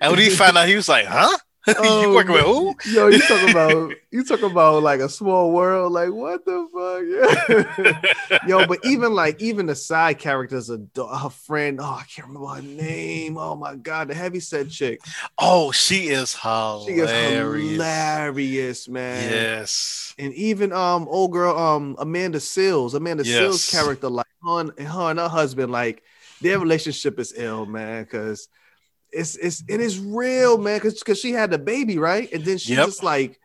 and 0.00 0.10
when 0.12 0.18
he 0.20 0.30
found 0.30 0.56
out, 0.56 0.68
he 0.68 0.76
was 0.76 0.88
like, 0.88 1.06
huh? 1.06 1.36
Oh, 1.78 2.00
you 2.00 2.12
working 2.12 2.32
with 2.32 2.44
who? 2.44 2.76
Yo, 2.92 3.08
you 3.08 3.20
talking 3.20 3.50
about 3.50 3.92
you 4.12 4.22
talking 4.22 4.50
about 4.50 4.84
like 4.84 5.00
a 5.00 5.08
small 5.08 5.50
world? 5.50 5.92
Like 5.92 6.10
what 6.10 6.44
the 6.44 6.68
fuck? 6.72 7.98
Yeah. 8.30 8.38
Yo, 8.46 8.66
but 8.68 8.78
even 8.84 9.14
like 9.14 9.42
even 9.42 9.66
the 9.66 9.74
side 9.74 10.20
characters, 10.20 10.70
a 10.70 10.78
her 10.96 11.28
friend. 11.28 11.80
Oh, 11.80 11.84
I 12.00 12.04
can't 12.04 12.28
remember 12.28 12.54
her 12.54 12.62
name. 12.62 13.36
Oh 13.36 13.56
my 13.56 13.74
god, 13.74 14.06
the 14.08 14.14
heavy 14.14 14.38
set 14.38 14.70
chick. 14.70 15.00
Oh, 15.38 15.72
she 15.72 16.08
is 16.08 16.36
hilarious. 16.36 16.86
She 16.86 16.92
is 17.00 17.72
hilarious, 17.72 18.88
man. 18.88 19.32
Yes. 19.32 20.14
And 20.18 20.32
even 20.34 20.72
um 20.72 21.08
old 21.08 21.32
girl 21.32 21.58
um 21.58 21.96
Amanda 21.98 22.38
Seales, 22.38 22.94
Amanda 22.94 23.24
Seales 23.24 23.72
character, 23.72 24.08
like 24.08 24.26
her 24.44 24.60
and, 24.60 24.78
her 24.78 25.10
and 25.10 25.18
her 25.18 25.28
husband, 25.28 25.72
like 25.72 26.04
their 26.40 26.60
relationship 26.60 27.18
is 27.18 27.34
ill, 27.36 27.66
man, 27.66 28.04
because 28.04 28.48
it's 29.16 29.36
it's 29.36 29.64
it 29.68 29.80
is 29.80 29.98
real, 29.98 30.58
man, 30.58 30.76
because 30.78 30.98
because 30.98 31.18
she 31.18 31.32
had 31.32 31.50
the 31.50 31.58
baby, 31.58 31.98
right? 31.98 32.30
And 32.32 32.44
then 32.44 32.58
she's 32.58 32.76
Yep. 32.76 32.86
just 32.86 33.02
like 33.02 33.40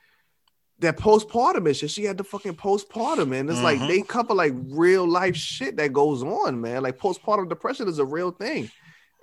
that 0.79 0.97
postpartum 0.97 1.67
issue. 1.69 1.87
She 1.87 2.03
had 2.03 2.17
the 2.17 2.23
fucking 2.23 2.55
postpartum, 2.55 3.33
and 3.39 3.49
it's 3.49 3.61
like 3.61 3.79
Mhm. 3.79 3.87
they 3.87 4.01
cover 4.01 4.33
like 4.33 4.53
real 4.69 5.07
life 5.07 5.35
shit 5.35 5.77
that 5.77 5.93
goes 5.93 6.23
on, 6.23 6.59
man. 6.59 6.81
Like 6.83 6.97
postpartum 6.97 7.49
depression 7.49 7.87
is 7.87 7.99
a 7.99 8.05
real 8.05 8.31
thing. 8.31 8.69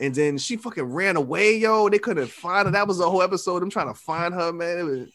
And 0.01 0.15
then 0.15 0.39
she 0.39 0.57
fucking 0.57 0.85
ran 0.85 1.17
away, 1.17 1.57
yo. 1.59 1.89
They 1.89 1.99
couldn't 1.99 2.31
find 2.31 2.67
her. 2.67 2.73
That 2.73 2.87
was 2.87 3.01
a 3.01 3.11
whole 3.11 3.23
episode. 3.23 3.63
I'm 3.65 3.71
trying 3.71 3.89
to 3.93 3.99
find 3.99 4.33
her, 4.33 4.53
man. 4.53 4.79
It 4.79 4.83
was, 4.85 5.09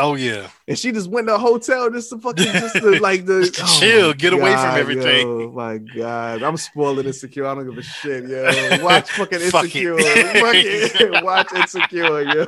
Oh 0.00 0.14
yeah. 0.14 0.48
and 0.66 0.78
she 0.78 0.92
just 0.92 1.08
went 1.10 1.26
to 1.28 1.34
a 1.34 1.38
hotel 1.38 1.90
just 1.90 2.10
to 2.10 2.18
fucking 2.18 2.44
just 2.44 2.76
to 2.76 2.98
like 3.00 3.26
the 3.26 3.40
Just 3.42 3.54
to 3.56 3.62
oh 3.64 3.78
chill, 3.80 4.12
get 4.14 4.32
away 4.32 4.52
from 4.52 4.76
everything. 4.76 5.26
Oh 5.28 5.50
my 5.52 5.78
God, 5.78 6.42
I'm 6.42 6.56
spoiling 6.56 7.06
insecure. 7.06 7.46
I 7.46 7.54
don't 7.54 7.68
give 7.68 7.78
a 7.78 7.82
shit, 7.82 8.28
yo. 8.28 8.82
Watch 8.84 9.10
fucking 9.12 9.38
Fuck 9.50 9.64
insecure. 9.64 9.96
it. 9.98 10.36
Fuck 10.40 10.54
it. 10.54 11.24
Watch 11.24 11.52
insecure, 11.52 12.22
yo. 12.22 12.46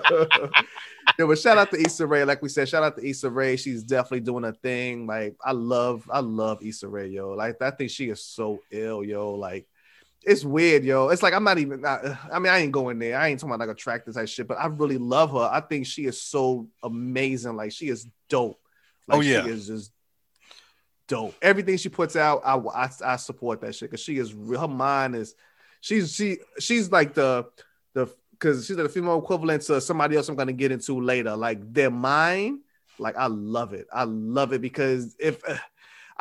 Yo, 1.18 1.26
but 1.26 1.38
shout 1.38 1.58
out 1.58 1.70
to 1.72 1.80
Issa 1.80 2.06
Rae. 2.06 2.24
Like 2.24 2.40
we 2.42 2.48
said, 2.48 2.68
shout 2.68 2.84
out 2.84 2.96
to 2.96 3.04
Issa 3.06 3.28
Rae. 3.28 3.56
She's 3.56 3.82
definitely 3.82 4.20
doing 4.20 4.44
a 4.44 4.52
thing. 4.52 5.06
Like 5.06 5.36
I 5.44 5.52
love, 5.52 6.08
I 6.12 6.20
love 6.20 6.62
Issa 6.62 6.88
Rae, 6.88 7.08
yo. 7.08 7.30
Like 7.30 7.60
I 7.60 7.70
think 7.70 7.90
she 7.90 8.08
is 8.08 8.22
so 8.22 8.60
ill, 8.70 9.02
yo. 9.04 9.34
Like 9.34 9.66
it's 10.24 10.44
weird, 10.44 10.84
yo. 10.84 11.08
It's 11.08 11.22
like 11.22 11.34
I'm 11.34 11.44
not 11.44 11.58
even. 11.58 11.84
I, 11.84 12.18
I 12.32 12.38
mean, 12.38 12.52
I 12.52 12.58
ain't 12.58 12.72
going 12.72 12.98
there. 12.98 13.18
I 13.18 13.28
ain't 13.28 13.40
talking 13.40 13.54
about 13.54 13.66
like 13.66 13.74
attractive 13.76 14.14
type 14.14 14.28
shit, 14.28 14.48
but 14.48 14.58
I 14.58 14.66
really 14.66 14.98
love 14.98 15.32
her. 15.32 15.48
I 15.52 15.60
think 15.60 15.86
she 15.86 16.04
is 16.04 16.20
so 16.22 16.68
amazing. 16.82 17.56
Like 17.56 17.72
she 17.72 17.88
is 17.88 18.06
dope. 18.28 18.60
Like, 19.08 19.18
Oh, 19.18 19.20
yeah. 19.20 19.42
she 19.44 19.50
is 19.50 19.66
just 19.66 19.92
dope. 21.08 21.34
Everything 21.42 21.76
she 21.76 21.88
puts 21.88 22.16
out, 22.16 22.42
I 22.44 22.56
I, 22.56 22.90
I 23.04 23.16
support 23.16 23.60
that 23.62 23.74
shit 23.74 23.90
because 23.90 24.02
she 24.04 24.18
is. 24.18 24.30
Her 24.30 24.68
mind 24.68 25.16
is. 25.16 25.34
She's 25.80 26.14
she 26.14 26.38
she's 26.58 26.90
like 26.92 27.14
the 27.14 27.46
the 27.94 28.08
because 28.32 28.66
she's 28.66 28.76
like 28.76 28.86
the 28.86 28.92
female 28.92 29.18
equivalent 29.18 29.62
to 29.64 29.80
somebody 29.80 30.16
else 30.16 30.28
I'm 30.28 30.36
gonna 30.36 30.52
get 30.52 30.72
into 30.72 31.00
later. 31.00 31.36
Like 31.36 31.72
their 31.72 31.90
mind, 31.90 32.60
like 32.98 33.16
I 33.16 33.26
love 33.26 33.72
it. 33.72 33.86
I 33.92 34.04
love 34.04 34.52
it 34.52 34.60
because 34.60 35.16
if 35.18 35.42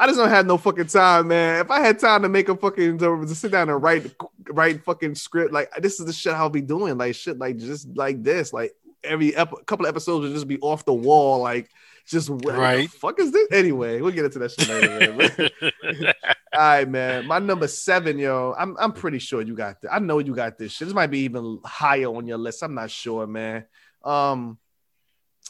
I 0.02 0.08
just 0.08 0.18
don't 0.18 0.30
have 0.30 0.48
no 0.48 0.58
fucking 0.58 0.88
time, 0.88 1.28
man. 1.28 1.60
If 1.62 1.70
I 1.70 1.80
had 1.80 2.00
time 2.00 2.24
to 2.24 2.30
make 2.30 2.50
a 2.50 2.56
fucking 2.56 2.98
to, 2.98 3.28
sit 3.36 3.52
down 3.52 3.70
and 3.70 3.82
write 3.82 4.12
write 4.50 4.84
fucking 4.84 5.14
script, 5.14 5.54
like 5.54 5.70
this 5.80 6.00
is 6.00 6.08
the 6.08 6.12
shit 6.14 6.34
I'll 6.34 6.50
be 6.50 6.60
doing, 6.62 6.98
like 6.98 7.14
shit, 7.14 7.38
like 7.38 7.58
just 7.58 7.88
like 7.96 8.24
this, 8.24 8.52
like 8.52 8.74
every 9.04 9.36
ep- 9.36 9.66
couple 9.68 9.86
of 9.86 9.90
episodes 9.90 10.24
would 10.24 10.34
just 10.34 10.48
be 10.48 10.60
off 10.60 10.86
the 10.86 10.94
wall, 10.94 11.40
like 11.44 11.70
just 12.08 12.32
what 12.32 12.42
the 12.56 12.60
Right. 12.60 12.90
fuck 12.90 13.20
is 13.20 13.32
this? 13.32 13.48
Anyway, 13.52 14.02
we'll 14.02 14.12
get 14.12 14.26
into 14.26 14.40
that 14.40 14.50
shit 14.52 14.68
later. 14.68 16.14
All 16.54 16.60
right, 16.60 16.90
man. 16.90 17.28
My 17.28 17.38
number 17.38 17.68
seven, 17.68 18.18
yo. 18.18 18.56
I'm 18.58 18.76
I'm 18.80 18.94
pretty 18.94 19.20
sure 19.20 19.44
you 19.44 19.54
got 19.54 19.82
this. 19.82 19.92
I 19.94 20.00
know 20.00 20.18
you 20.18 20.34
got 20.34 20.58
this 20.58 20.72
shit. 20.72 20.88
This 20.88 20.96
might 20.96 21.12
be 21.12 21.20
even 21.20 21.60
higher 21.64 22.08
on 22.08 22.26
your 22.26 22.40
list. 22.40 22.64
I'm 22.64 22.74
not 22.74 22.90
sure, 22.90 23.28
man. 23.28 23.66
Um, 24.04 24.58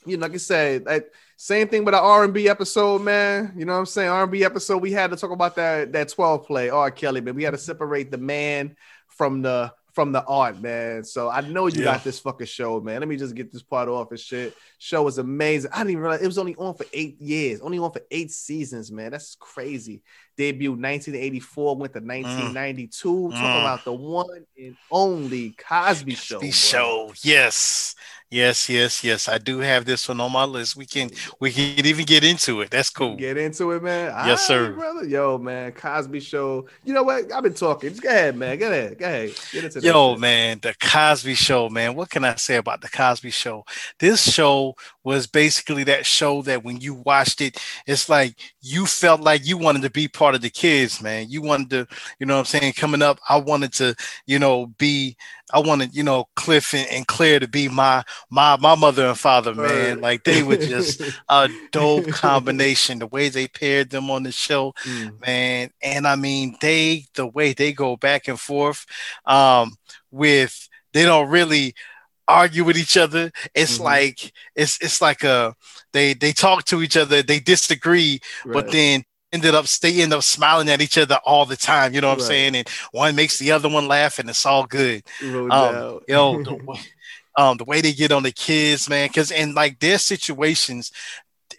you 0.05 0.17
know, 0.17 0.23
like 0.25 0.33
I 0.33 0.37
said, 0.37 0.85
like 0.85 1.11
same 1.43 1.67
thing 1.67 1.84
with 1.84 1.93
the 1.93 1.99
R&B 1.99 2.47
episode, 2.47 3.01
man. 3.01 3.54
You 3.58 3.65
know 3.65 3.73
what 3.73 3.80
I'm 3.80 3.86
saying? 3.88 4.10
R&B 4.10 4.43
episode, 4.43 4.77
we 4.77 4.91
had 4.91 5.10
to 5.10 5.17
talk 5.17 5.32
about 5.32 5.56
that 5.56 5.91
that 5.91 6.10
12 6.10 6.45
play, 6.45 6.69
R. 6.69 6.91
Kelly, 6.91 7.19
man. 7.19 7.34
We 7.34 7.41
had 7.43 7.51
to 7.51 7.58
separate 7.58 8.12
the 8.12 8.17
man 8.19 8.75
from 9.08 9.41
the 9.41 9.73
from 9.93 10.13
the 10.13 10.23
art, 10.23 10.62
man. 10.62 11.04
So 11.04 11.30
I 11.30 11.41
know 11.41 11.67
you 11.67 11.80
Yeah. 11.80 11.86
got 11.95 12.04
this 12.06 12.17
fucking 12.19 12.47
show, 12.47 12.80
man. 12.80 12.99
Let 13.01 13.10
me 13.10 13.17
just 13.17 13.36
get 13.36 13.51
this 13.51 13.62
part 13.63 13.89
off 13.89 14.12
and 14.12 14.19
shit. 14.19 14.56
Show 14.77 15.04
was 15.04 15.17
amazing. 15.17 15.71
I 15.73 15.80
didn't 15.80 15.91
even 15.91 16.04
realize 16.04 16.21
it 16.21 16.27
was 16.27 16.38
only 16.38 16.56
on 16.56 16.75
for 16.75 16.86
eight 16.93 17.19
years, 17.19 17.60
only 17.60 17.77
on 17.80 17.91
for 17.91 18.01
eight 18.12 18.32
seasons, 18.32 18.89
man. 18.91 19.12
That's 19.12 19.36
crazy. 19.38 20.01
Debuted 20.38 20.77
1984, 20.80 21.75
went 21.75 21.93
to 21.93 21.99
1992. 21.99 23.32
Talk 23.32 23.38
Mm. 23.39 23.62
about 23.62 23.84
the 23.84 23.91
one 23.93 24.45
and 24.58 24.77
only 24.91 25.56
Cosby 25.58 26.15
Show. 26.15 26.36
Cosby 26.39 26.47
bro. 26.47 26.51
show. 26.51 27.13
Yes. 27.23 27.95
Yes, 28.32 28.70
yes, 28.70 29.04
yes. 29.04 29.28
I 29.28 29.39
do 29.39 29.60
have 29.60 29.84
this 29.84 30.08
one 30.08 30.22
on 30.22 30.32
my 30.32 30.46
list. 30.46 30.78
We 30.78 30.86
can 30.86 31.10
we 31.41 31.52
can 31.52 31.86
even 31.86 32.06
get 32.06 32.24
into 32.24 32.62
it. 32.62 32.72
That's 32.72 32.89
cool. 32.89 33.17
Get 33.17 33.36
into 33.36 33.72
it, 33.72 33.84
man. 33.84 34.06
Yes, 34.26 34.28
right, 34.28 34.39
sir. 34.39 34.72
brother. 34.72 35.06
Yo, 35.06 35.38
man, 35.38 35.74
Cosby 35.74 36.22
Show. 36.22 36.65
You 36.86 36.94
know 36.94 37.04
what? 37.04 37.30
I've 37.30 37.44
been 37.44 37.54
talking. 37.54 37.89
Just 37.89 38.02
go 38.02 38.08
ahead, 38.08 38.38
man. 38.38 38.58
Go 38.58 38.67
ahead. 38.72 38.98
Go 38.98 39.06
ahead. 39.06 39.34
Get 39.52 39.65
into 39.65 39.82
Yo, 39.82 40.15
man, 40.15 40.60
the 40.62 40.74
Cosby 40.80 41.36
Show, 41.36 41.67
man. 41.67 41.94
What 41.94 42.10
can 42.10 42.24
I 42.24 42.36
say 42.36 42.56
about 42.56 42.80
the 42.80 42.88
Cosby 42.88 43.32
Show? 43.32 43.65
This 44.00 44.32
show 44.32 44.76
was 45.04 45.28
basically 45.28 45.84
that 45.84 46.06
show 46.06 46.41
that 46.44 46.63
when 46.63 46.80
you 46.80 46.94
watched 46.94 47.41
it, 47.41 47.62
it's 47.86 48.08
like 48.08 48.36
you 48.62 48.86
felt 48.86 49.20
like 49.20 49.46
you 49.46 49.58
wanted 49.58 49.82
to 49.82 49.89
be 49.89 50.08
part 50.08 50.36
of 50.36 50.41
the 50.41 50.50
kids, 50.50 51.02
man. 51.02 51.30
You 51.30 51.41
wanted 51.41 51.70
to, 51.72 51.88
you 52.17 52.26
know 52.26 52.36
what 52.36 52.39
I'm 52.39 52.46
saying? 52.46 52.74
Coming 52.74 53.02
up, 53.02 53.20
I 53.28 53.36
wanted 53.38 53.74
to, 53.74 53.94
you 54.26 54.39
know, 54.39 54.67
be, 54.67 55.17
I 55.53 55.59
wanted, 55.59 55.95
you 55.95 56.03
know, 56.03 56.25
Cliff 56.35 56.73
and, 56.73 56.87
and 56.89 57.07
Claire 57.07 57.39
to 57.39 57.47
be 57.47 57.67
my 57.67 58.03
my 58.29 58.57
my 58.57 58.75
mother 58.75 59.07
and 59.07 59.17
father, 59.17 59.53
man. 59.53 59.95
Word. 59.97 60.01
Like 60.01 60.23
they 60.23 60.43
were 60.43 60.57
just 60.57 61.01
a 61.29 61.49
dope 61.71 62.07
combination. 62.09 62.99
The 62.99 63.07
way 63.07 63.29
they 63.29 63.47
paired 63.47 63.89
them 63.89 64.09
on 64.09 64.23
the 64.23 64.31
show, 64.31 64.73
Mm. 64.85 65.19
man. 65.25 65.69
And 65.81 66.07
I 66.07 66.15
mean, 66.15 66.57
they 66.61 67.05
the 67.15 67.27
way 67.27 67.53
they 67.53 67.73
go 67.73 67.97
back 67.97 68.27
and 68.27 68.39
forth 68.39 68.85
um, 69.25 69.75
with 70.11 70.67
they 70.93 71.03
don't 71.05 71.29
really 71.29 71.73
argue 72.27 72.63
with 72.63 72.77
each 72.77 72.97
other. 72.97 73.31
It's 73.53 73.77
Mhm. 73.77 73.83
like 73.83 74.33
it's 74.55 74.77
it's 74.81 75.01
like 75.01 75.23
a 75.23 75.55
they 75.93 76.13
they 76.13 76.31
talk 76.31 76.65
to 76.65 76.81
each 76.81 76.95
other, 76.97 77.21
they 77.21 77.39
disagree, 77.39 78.21
but 78.45 78.71
then 78.71 79.03
ended 79.34 79.56
up 79.56 79.65
they 79.82 80.02
end 80.02 80.13
up 80.13 80.24
smiling 80.24 80.70
at 80.70 80.82
each 80.82 80.98
other 80.98 81.20
all 81.26 81.46
the 81.46 81.58
time. 81.58 81.94
You 81.94 82.02
know 82.02 82.10
what 82.10 82.17
Right. 82.20 82.24
I'm 82.24 82.28
saying? 82.28 82.56
And 82.56 82.70
one 82.91 83.15
makes 83.15 83.39
the 83.39 83.52
other 83.52 83.70
one 83.70 83.88
laugh, 83.88 84.20
and 84.20 84.30
it's 84.30 84.46
all 84.46 84.65
good. 84.65 85.04
No 85.22 85.44
Um, 85.44 85.50
doubt. 85.50 86.04
yo, 86.08 86.44
the, 86.44 86.54
way- 86.56 86.80
um, 87.38 87.58
the 87.58 87.63
way 87.65 87.82
they 87.82 87.94
get 87.94 88.12
on 88.12 88.24
the 88.24 88.32
kids, 88.32 88.89
man, 88.89 89.08
because 89.08 89.32
and 89.32 89.54
like 89.56 89.80
their 89.80 89.98
situations 89.98 90.91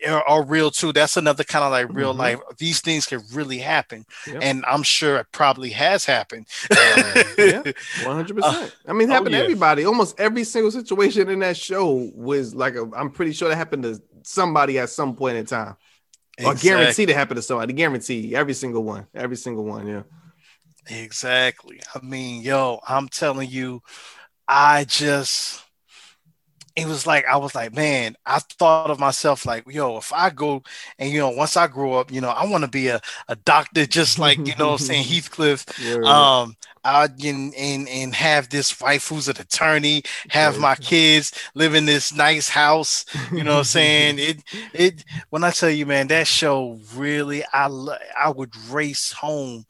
are, 0.06 0.22
are 0.28 0.44
real 0.44 0.70
too. 0.70 0.92
That's 0.92 1.16
another 1.16 1.44
kind 1.44 1.64
of 1.64 1.70
like 1.70 1.86
real 1.96 2.12
Mhm. 2.12 2.18
life. 2.18 2.40
These 2.58 2.80
things 2.80 3.06
can 3.06 3.20
really 3.32 3.58
happen, 3.58 4.04
Yep. 4.26 4.38
and 4.42 4.64
I'm 4.66 4.82
sure 4.82 5.16
it 5.18 5.28
probably 5.32 5.70
has 5.70 6.04
happened. 6.04 6.46
yeah. 7.38 7.62
One 8.04 8.16
hundred 8.16 8.36
percent. 8.36 8.74
I 8.86 8.92
mean, 8.92 9.08
it 9.08 9.12
oh, 9.12 9.14
happened 9.14 9.32
yeah. 9.32 9.38
to 9.38 9.44
everybody. 9.44 9.84
Almost 9.84 10.18
every 10.20 10.44
single 10.44 10.70
situation 10.72 11.28
in 11.30 11.38
that 11.40 11.56
show 11.56 12.10
was 12.14 12.54
like 12.54 12.74
a. 12.74 12.88
I'm 12.96 13.10
pretty 13.10 13.32
sure 13.32 13.48
that 13.48 13.56
happened 13.56 13.84
to 13.84 14.02
somebody 14.24 14.78
at 14.78 14.90
some 14.90 15.14
point 15.16 15.36
in 15.36 15.46
time, 15.46 15.76
or 16.40 16.52
Exactly. 16.52 16.68
guaranteed 16.68 17.08
to 17.08 17.14
happen 17.14 17.36
to 17.36 17.42
somebody. 17.42 17.72
Guarantee 17.72 18.34
every 18.34 18.54
single 18.54 18.84
one. 18.84 19.06
Every 19.14 19.36
single 19.36 19.64
one. 19.64 19.86
Yeah. 19.86 20.02
Exactly. 20.88 21.80
I 21.94 22.00
mean, 22.04 22.42
yo, 22.42 22.80
I'm 22.86 23.08
telling 23.08 23.48
you, 23.50 23.82
I 24.48 24.84
just 24.84 25.62
it 26.74 26.86
was 26.86 27.06
like 27.06 27.26
I 27.26 27.36
was 27.36 27.54
like, 27.54 27.74
man, 27.74 28.16
I 28.24 28.38
thought 28.38 28.90
of 28.90 28.98
myself 28.98 29.44
like, 29.44 29.64
yo, 29.68 29.98
if 29.98 30.12
I 30.12 30.30
go 30.30 30.62
and 30.98 31.10
you 31.10 31.18
know, 31.20 31.30
once 31.30 31.56
I 31.56 31.66
grow 31.66 31.94
up, 31.94 32.10
you 32.10 32.20
know, 32.20 32.30
I 32.30 32.46
want 32.46 32.64
to 32.64 32.70
be 32.70 32.88
a, 32.88 33.00
a 33.28 33.36
doctor 33.36 33.86
just 33.86 34.18
like, 34.18 34.38
you 34.38 34.54
know 34.58 34.68
what 34.68 34.80
I'm 34.80 34.86
saying, 34.86 35.04
Heathcliff. 35.08 35.66
Word. 35.84 36.04
Um, 36.04 36.56
I 36.84 37.04
and, 37.24 37.54
and 37.54 37.88
and 37.88 38.14
have 38.14 38.48
this 38.48 38.80
wife 38.80 39.08
who's 39.08 39.28
an 39.28 39.36
attorney, 39.38 40.02
have 40.28 40.58
my 40.58 40.74
kids 40.76 41.32
live 41.54 41.74
in 41.74 41.86
this 41.86 42.12
nice 42.14 42.48
house. 42.48 43.04
You 43.32 43.44
know 43.44 43.52
what 43.52 43.58
I'm 43.58 43.64
saying? 43.78 44.18
It 44.18 44.42
it 44.72 45.04
when 45.30 45.44
I 45.44 45.50
tell 45.50 45.70
you, 45.70 45.86
man, 45.86 46.08
that 46.08 46.26
show 46.26 46.78
really 46.94 47.44
I 47.52 47.68
I 48.18 48.30
would 48.30 48.54
race 48.70 49.12
home 49.12 49.66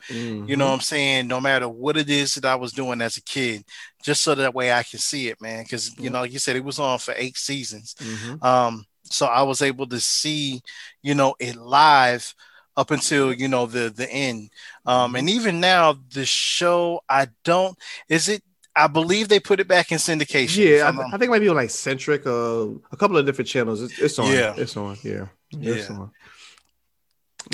you 0.49 0.57
know 0.57 0.67
what 0.67 0.75
I'm 0.75 0.81
saying? 0.81 1.29
No 1.29 1.41
matter 1.41 1.69
what 1.69 1.97
it 1.97 2.11
is 2.11 2.35
that 2.35 2.45
I 2.45 2.55
was 2.57 2.73
doing 2.73 3.01
as 3.01 3.17
a 3.17 3.23
kid, 3.23 3.65
just 4.03 4.23
so 4.23 4.35
that 4.35 4.55
way 4.55 4.73
I 4.73 4.83
can 4.83 4.99
see 4.99 5.29
it, 5.29 5.41
man. 5.41 5.63
Because 5.65 5.97
you 5.99 6.11
know, 6.11 6.21
like 6.21 6.33
you 6.33 6.39
said, 6.39 6.57
it 6.57 6.65
was 6.65 6.79
on 6.79 6.99
for 6.99 7.15
eight 7.17 7.37
seasons. 7.37 7.95
Mhm. 7.99 8.43
Um, 8.45 8.85
so 9.05 9.27
I 9.27 9.43
was 9.43 9.63
able 9.63 9.87
to 9.89 10.01
see, 10.01 10.63
you 11.03 11.15
know, 11.15 11.35
it 11.39 11.57
live 11.57 12.35
up 12.77 12.91
until 12.91 13.33
you 13.33 13.49
know 13.49 13.67
the 13.67 13.91
the 13.91 14.11
end. 14.11 14.51
Um, 14.87 15.15
and 15.17 15.29
even 15.29 15.61
now, 15.61 15.97
the 16.15 16.25
show 16.27 17.03
I 17.09 17.29
don't 17.45 17.77
is 18.09 18.29
it. 18.29 18.43
I 18.75 18.87
believe 18.87 19.29
they 19.29 19.39
put 19.39 19.61
it 19.61 19.69
back 19.69 19.93
in 19.93 19.99
syndication. 19.99 20.57
Yeah, 20.79 20.89
I, 20.89 20.93
th- 20.93 21.05
I 21.09 21.11
think 21.19 21.25
it 21.25 21.29
might 21.31 21.41
be 21.41 21.49
on 21.49 21.57
like 21.57 21.69
Centric, 21.69 22.27
uh, 22.27 22.69
a 22.91 22.97
couple 22.97 23.19
of 23.19 23.27
different 23.27 23.49
channels. 23.49 23.83
It's, 23.83 23.99
it's 23.99 24.19
on. 24.19 24.33
Yeah. 24.33 24.55
It's 24.57 24.75
on. 24.79 24.97
Yeah. 25.03 25.27
It's 25.51 25.91
Yeah. 25.91 25.95
on. 25.97 26.11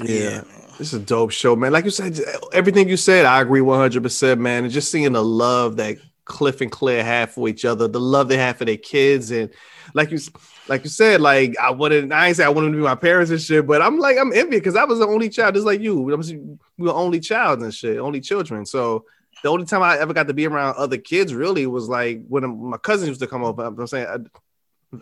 yeah, 0.05 0.15
Yeah. 0.21 0.41
This 0.79 0.93
is 0.93 0.95
a 0.95 1.05
dope 1.05 1.33
show, 1.33 1.57
man. 1.57 1.73
Like 1.73 1.85
you 1.85 1.91
said, 1.91 2.21
everything 2.53 2.89
you 2.89 2.97
said, 2.97 3.25
I 3.27 3.41
agree 3.41 3.61
100%, 3.61 4.39
man. 4.39 4.63
And 4.63 4.73
just 4.73 4.93
seeing 4.93 5.11
the 5.13 5.25
love 5.25 5.77
that 5.79 5.97
Cliff 6.25 6.61
and 6.61 6.71
Claire 6.71 7.03
have 7.03 7.33
for 7.33 7.49
each 7.49 7.65
other, 7.65 7.89
the 7.89 7.99
love 7.99 8.29
they 8.29 8.37
have 8.37 8.57
for 8.59 8.65
their 8.65 8.77
kids. 8.77 9.33
And 9.33 9.51
like 9.95 10.13
you 10.13 10.19
like 10.69 10.85
you 10.85 10.91
said, 10.91 11.21
like 11.21 11.57
I 11.59 11.71
wouldn't, 11.71 12.13
I 12.13 12.29
ain't 12.29 12.37
say 12.37 12.45
I 12.45 12.49
wanted 12.51 12.73
to 12.73 12.77
be 12.77 12.83
my 12.83 12.95
parents 12.95 13.31
and 13.31 13.41
shit, 13.41 13.67
but 13.67 13.81
I'm 13.81 13.99
like, 13.99 14.19
I'm 14.19 14.33
envious 14.33 14.61
because 14.61 14.77
I 14.77 14.85
was 14.85 14.99
the 14.99 15.07
only 15.07 15.29
child, 15.29 15.55
just 15.55 15.67
like 15.67 15.81
you. 15.81 16.01
We 16.01 16.15
were 16.79 16.93
only 16.93 17.21
child 17.21 17.63
and 17.63 17.73
shit, 17.73 17.99
only 17.99 18.21
children. 18.21 18.67
So 18.67 19.05
the 19.43 19.49
only 19.49 19.65
time 19.65 19.83
I 19.83 19.99
ever 19.99 20.13
got 20.13 20.27
to 20.27 20.35
be 20.35 20.47
around 20.47 20.77
other 20.77 20.99
kids 20.99 21.33
really 21.33 21.67
was 21.67 21.89
like 21.89 22.23
when 22.29 22.71
my 22.71 22.77
cousins 22.77 23.09
used 23.09 23.21
to 23.21 23.27
come 23.27 23.45
over. 23.45 23.65
I'm 23.65 23.87
saying, 23.87 24.29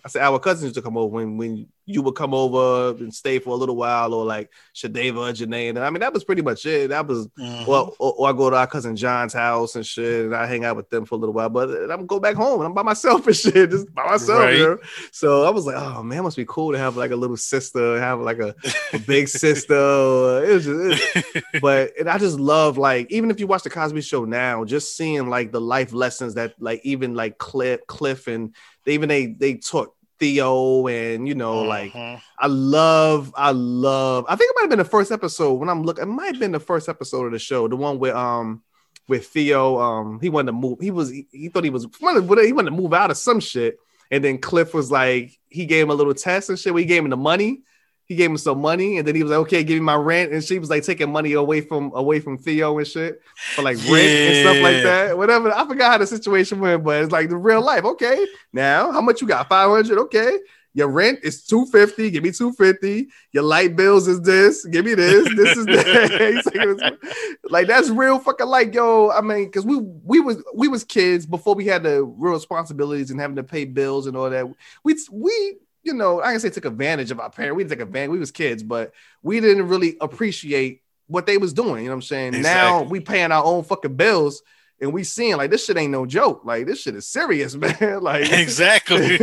I, 0.05 0.09
said 0.09 0.23
our 0.23 0.39
cousins 0.41 0.65
used 0.65 0.75
to 0.75 0.83
come 0.83 0.97
over 0.97 1.07
when 1.15 1.37
when 1.37 1.69
you 1.89 2.03
would 2.03 2.17
come 2.17 2.35
over 2.35 2.97
and 2.99 3.15
stay 3.15 3.39
for 3.39 3.51
a 3.51 3.55
little 3.55 3.77
while, 3.77 4.13
or 4.13 4.25
like 4.25 4.51
Shadeva 4.75 5.31
Janae. 5.33 5.69
And 5.69 5.79
I 5.79 5.89
mean, 5.91 6.01
that 6.01 6.13
was 6.13 6.25
pretty 6.25 6.43
much 6.43 6.67
it. 6.67 6.89
That 6.91 7.07
was 7.07 7.29
Mhm. 7.39 7.67
well, 7.69 7.95
or, 8.01 8.13
or 8.15 8.29
I 8.29 8.33
go 8.33 8.51
to 8.51 8.57
our 8.57 8.67
cousin 8.67 8.97
John's 8.97 9.33
house 9.33 9.77
and 9.77 9.87
shit, 9.87 10.25
and 10.25 10.35
I 10.35 10.47
hang 10.47 10.65
out 10.65 10.75
with 10.77 10.91
them 10.91 11.05
for 11.05 11.15
a 11.15 11.19
little 11.19 11.33
while. 11.33 11.49
But 11.49 11.71
I'm 11.91 12.07
go 12.07 12.19
back 12.19 12.35
home 12.35 12.61
and 12.61 12.67
I'm 12.67 12.75
by 12.75 12.83
myself 12.83 13.27
and 13.29 13.37
shit, 13.43 13.71
just 13.71 13.95
by 13.95 14.05
myself. 14.05 14.41
Right. 14.41 14.57
You 14.57 14.65
know? 14.67 14.79
So 15.13 15.45
I 15.45 15.51
was 15.51 15.65
like, 15.67 15.77
oh 15.77 16.03
man, 16.03 16.19
it 16.19 16.23
must 16.23 16.37
be 16.37 16.45
cool 16.47 16.73
to 16.73 16.79
have 16.79 16.97
like 16.97 17.13
a 17.13 17.17
little 17.17 17.37
sister, 17.37 18.01
have 18.01 18.21
like 18.21 18.41
a, 18.41 18.55
a 18.93 18.99
big 18.99 19.29
sister. 19.71 20.45
It 20.45 20.53
was 20.55 20.65
just, 20.65 21.17
it- 21.37 21.45
but 21.61 21.93
and 21.99 22.09
I 22.11 22.19
just 22.19 22.41
love 22.41 22.79
like 22.79 23.11
even 23.13 23.31
if 23.31 23.39
you 23.39 23.47
watch 23.47 23.63
the 23.63 23.71
Cosby 23.71 24.01
Show 24.01 24.25
now, 24.25 24.65
just 24.65 24.97
seeing 24.97 25.31
like 25.31 25.53
the 25.53 25.61
life 25.61 25.93
lessons 25.93 26.35
that 26.35 26.55
like 26.59 26.81
even 26.85 27.15
like 27.15 27.39
Cliff, 27.39 27.81
Cliff, 27.87 28.27
and 28.27 28.55
they 28.87 28.95
even 28.95 29.09
they 29.11 29.27
they 29.27 29.55
taught 29.55 29.93
Theo 30.19 30.87
and 30.87 31.29
you 31.29 31.35
know 31.35 31.63
like 31.63 31.93
Mhm. 31.93 32.21
I 32.39 32.47
love, 32.47 33.33
I 33.37 33.51
love. 33.51 34.25
I 34.29 34.37
think 34.37 34.51
it 34.51 34.55
might 34.57 34.63
have 34.63 34.71
been 34.71 34.79
the 34.79 34.85
first 34.87 35.13
episode 35.13 35.55
when 35.55 35.69
I'm 35.69 35.83
looking. 35.83 36.05
It 36.05 36.07
might 36.07 36.27
have 36.33 36.39
been 36.39 36.53
the 36.53 36.61
first 36.61 36.89
episode 36.89 37.27
of 37.27 37.33
the 37.33 37.39
show, 37.39 37.69
the 37.69 37.77
one 37.77 37.99
with 37.99 38.15
um 38.15 38.63
with 39.09 39.27
Theo. 39.27 39.79
Um, 39.79 40.19
he 40.21 40.31
wanted 40.31 40.47
to 40.47 40.53
move. 40.53 40.79
He 40.81 40.91
was 40.91 41.11
he, 41.11 41.27
he 41.33 41.49
thought 41.49 41.65
he 41.65 41.71
was 41.71 41.87
he 42.01 42.05
wanted 42.05 42.71
to 42.71 42.71
move 42.71 42.95
out 42.95 43.11
of 43.11 43.17
some 43.19 43.41
shit, 43.41 43.79
and 44.11 44.25
then 44.25 44.39
Cliff 44.39 44.73
was 44.73 44.91
like 44.91 45.39
he 45.49 45.67
gave 45.67 45.85
him 45.85 45.91
a 45.91 45.95
little 45.95 46.15
test 46.15 46.49
and 46.49 46.59
shit. 46.59 46.73
we 46.75 46.85
gave 46.87 47.05
him 47.05 47.11
the 47.11 47.17
money. 47.17 47.63
He 48.07 48.15
gave 48.15 48.31
him 48.31 48.39
some 48.39 48.61
money, 48.61 48.99
and 48.99 49.07
then 49.07 49.15
he 49.15 49.23
was 49.23 49.31
like, 49.31 49.41
"Okay, 49.41 49.65
give 49.65 49.75
me 49.75 49.81
my 49.81 49.97
rent." 49.97 50.33
And 50.33 50.43
she 50.43 50.59
was 50.59 50.71
like 50.71 50.85
taking 50.85 51.11
money 51.11 51.33
away 51.33 51.61
from 51.61 51.91
away 51.95 52.21
from 52.21 52.39
Theo 52.39 52.79
and 52.79 52.87
shit 52.87 53.21
for 53.55 53.63
like 53.63 53.77
rent 53.89 54.09
and 54.09 54.37
stuff 54.43 54.63
like 54.63 54.83
that. 54.83 55.19
Whatever. 55.19 55.53
I 55.53 55.67
forgot 55.67 55.93
how 55.93 55.99
the 55.99 56.07
situation 56.07 56.61
went, 56.61 56.85
but 56.85 57.03
it's 57.03 57.13
like 57.13 57.29
the 57.29 57.37
real 57.37 57.63
life. 57.63 57.85
Okay, 57.85 58.25
now 58.53 58.93
how 58.93 59.01
much 59.01 59.21
you 59.21 59.27
got? 59.27 59.49
Five 59.49 59.71
hundred. 59.71 59.99
Okay, 59.99 60.39
your 60.77 60.89
rent 60.89 61.19
is 61.23 61.43
250 61.45 62.11
give 62.11 62.23
me 62.23 62.31
250 62.31 63.09
your 63.33 63.43
light 63.43 63.75
bills 63.77 64.07
is 64.07 64.21
this 64.21 64.65
give 64.67 64.85
me 64.85 64.93
this 64.93 65.27
this 65.35 65.57
is 65.57 65.65
that 65.65 66.79
like, 66.83 67.51
like 67.51 67.67
that's 67.67 67.89
real 67.89 68.19
fucking 68.19 68.47
like 68.47 68.75
yo 68.75 69.11
i 69.11 69.23
mean 69.23 69.47
because 69.47 69.65
we 69.65 69.79
we 70.05 70.21
was 70.21 70.43
we 70.55 70.69
was 70.69 70.85
kids 70.85 71.25
before 71.25 71.55
we 71.55 71.65
had 71.65 71.83
the 71.83 72.05
real 72.05 72.35
responsibilities 72.35 73.11
and 73.11 73.19
having 73.19 73.37
to 73.37 73.43
pay 73.43 73.65
bills 73.65 74.07
and 74.07 74.17
all 74.19 74.29
that 74.29 74.47
we 74.85 74.95
we 75.11 75.57
you 75.87 75.95
know 75.95 76.21
i 76.21 76.33
can 76.33 76.41
say 76.41 76.51
took 76.51 76.65
advantage 76.65 77.11
of 77.11 77.21
our 77.21 77.31
parents. 77.31 77.57
We 77.57 77.63
didn't 77.63 77.79
take 77.79 77.87
advantage 77.87 78.11
we 78.11 78.19
was 78.19 78.31
kids 78.31 78.63
but 78.63 78.93
we 79.23 79.41
didn't 79.41 79.69
really 79.69 79.97
appreciate 80.01 80.83
what 81.07 81.27
they 81.27 81.39
was 81.39 81.53
doing 81.53 81.85
you 81.85 81.89
know 81.89 81.93
what 81.93 81.97
i'm 81.97 82.03
saying? 82.03 82.43
Now 82.43 82.83
we 82.83 83.01
paying 83.01 83.33
our 83.33 83.45
own 83.45 83.65
fucking 83.65 83.97
bills 83.97 84.43
and 84.81 84.93
we 84.93 85.05
seeing 85.05 85.37
like 85.37 85.51
this 85.51 85.65
shit 85.65 85.79
ain't 85.79 85.93
no 85.93 86.05
joke. 86.05 86.45
Like 86.45 86.67
this 86.67 86.83
shit 86.83 86.97
is 86.97 87.07
serious 87.07 87.55
man. 87.57 88.03
Like 88.03 88.31
exactly. 88.39 89.17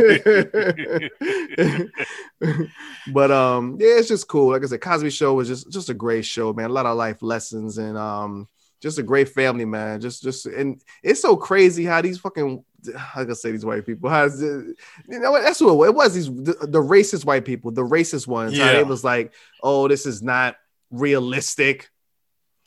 but 3.12 3.30
um 3.30 3.76
yeah 3.78 3.98
it's 3.98 4.08
just 4.08 4.26
cool. 4.28 4.50
Like 4.50 4.64
i 4.64 4.66
said 4.66 4.80
cosby 4.80 5.10
show 5.10 5.34
was 5.34 5.48
just 5.48 5.70
just 5.70 5.90
a 5.90 5.94
great 5.94 6.24
show 6.24 6.52
man. 6.52 6.70
A 6.70 6.72
lot 6.72 6.86
of 6.86 6.96
life 6.96 7.22
lessons 7.22 7.78
and 7.78 7.96
um 7.96 8.48
just 8.84 8.98
a 8.98 9.02
great 9.02 9.28
family 9.30 9.64
man 9.64 9.98
just 9.98 10.22
just 10.22 10.44
and 10.44 10.80
it's 11.02 11.20
so 11.22 11.36
crazy 11.36 11.84
how 11.84 12.00
these 12.02 12.18
fucking 12.18 12.62
how 12.94 13.22
can 13.22 13.30
I 13.30 13.34
say 13.34 13.50
these 13.50 13.64
white 13.64 13.86
people 13.86 14.10
how 14.10 14.24
you 14.26 14.74
know 15.08 15.30
what 15.32 15.42
that's 15.42 15.60
what 15.60 15.88
it 15.88 15.94
was 15.94 16.12
these 16.14 16.26
the, 16.26 16.54
the 16.60 16.82
racist 16.82 17.24
white 17.24 17.46
people 17.46 17.70
the 17.70 17.82
racist 17.82 18.26
ones 18.26 18.56
how 18.58 18.66
Yeah. 18.70 18.78
it 18.80 18.86
was 18.86 19.02
like 19.02 19.32
oh 19.62 19.88
this 19.88 20.04
is 20.04 20.22
not 20.22 20.56
realistic 20.90 21.88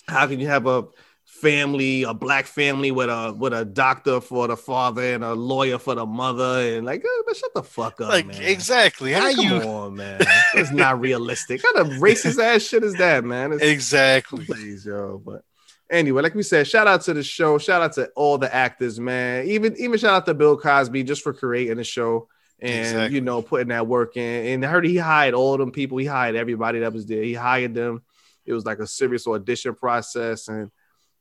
how 0.07 0.25
can 0.25 0.39
you 0.39 0.47
have 0.47 0.65
a 0.65 0.85
family, 1.25 2.03
a 2.03 2.13
black 2.13 2.45
family 2.45 2.89
with 2.89 3.09
a 3.09 3.35
with 3.37 3.53
a 3.53 3.65
doctor 3.65 4.21
for 4.21 4.47
the 4.47 4.55
father 4.57 5.13
and 5.13 5.23
a 5.23 5.33
lawyer 5.33 5.77
for 5.77 5.93
the 5.93 6.05
mother, 6.05 6.43
and 6.77 6.85
like, 6.85 7.03
uh, 7.03 7.23
man, 7.25 7.35
shut 7.35 7.53
the 7.53 7.61
fuck 7.61 7.99
up, 8.01 8.09
like 8.09 8.25
man. 8.25 8.41
exactly. 8.41 9.11
How 9.11 9.25
Man, 9.25 9.35
come 9.35 9.45
you 9.45 9.55
on, 9.69 9.95
man? 9.95 10.21
It's 10.55 10.71
not 10.71 10.99
realistic. 11.01 11.61
What 11.63 11.75
kind 11.75 11.91
of 11.91 12.01
racist 12.01 12.41
ass 12.41 12.61
shit 12.63 12.83
is 12.83 12.93
that, 12.95 13.23
man? 13.25 13.51
It's, 13.51 13.61
exactly? 13.75 14.45
please, 14.45 14.85
yo. 14.85 15.21
But 15.23 15.43
anyway, 15.89 16.21
like 16.21 16.35
we 16.35 16.43
said, 16.43 16.67
shout 16.67 16.87
out 16.87 17.01
to 17.01 17.13
the 17.13 17.23
show. 17.23 17.57
Shout 17.57 17.81
out 17.81 17.93
to 17.93 18.09
all 18.15 18.37
the 18.37 18.53
actors, 18.53 18.99
man. 18.99 19.45
Even 19.47 19.75
even 19.77 19.97
shout 19.99 20.13
out 20.13 20.25
to 20.25 20.33
Bill 20.33 20.57
Cosby 20.57 21.03
just 21.03 21.21
for 21.23 21.33
creating 21.33 21.77
the 21.77 21.83
show 21.83 22.27
and 22.59 22.79
Exactly. 22.79 23.15
you 23.15 23.21
know 23.21 23.41
putting 23.41 23.67
that 23.69 23.87
work 23.87 24.17
in. 24.17 24.45
And 24.47 24.65
I 24.65 24.69
heard 24.69 24.85
he 24.85 24.97
hired 24.97 25.33
all 25.33 25.57
them 25.57 25.71
people. 25.71 25.97
He 25.97 26.05
hired 26.05 26.35
everybody 26.35 26.79
that 26.79 26.93
was 26.93 27.05
there. 27.05 27.23
He 27.23 27.33
hired 27.33 27.73
them. 27.73 28.01
It 28.45 28.53
was 28.53 28.65
like 28.65 28.79
a 28.79 28.87
serious 28.87 29.27
audition 29.27 29.75
process 29.75 30.47
and 30.47 30.71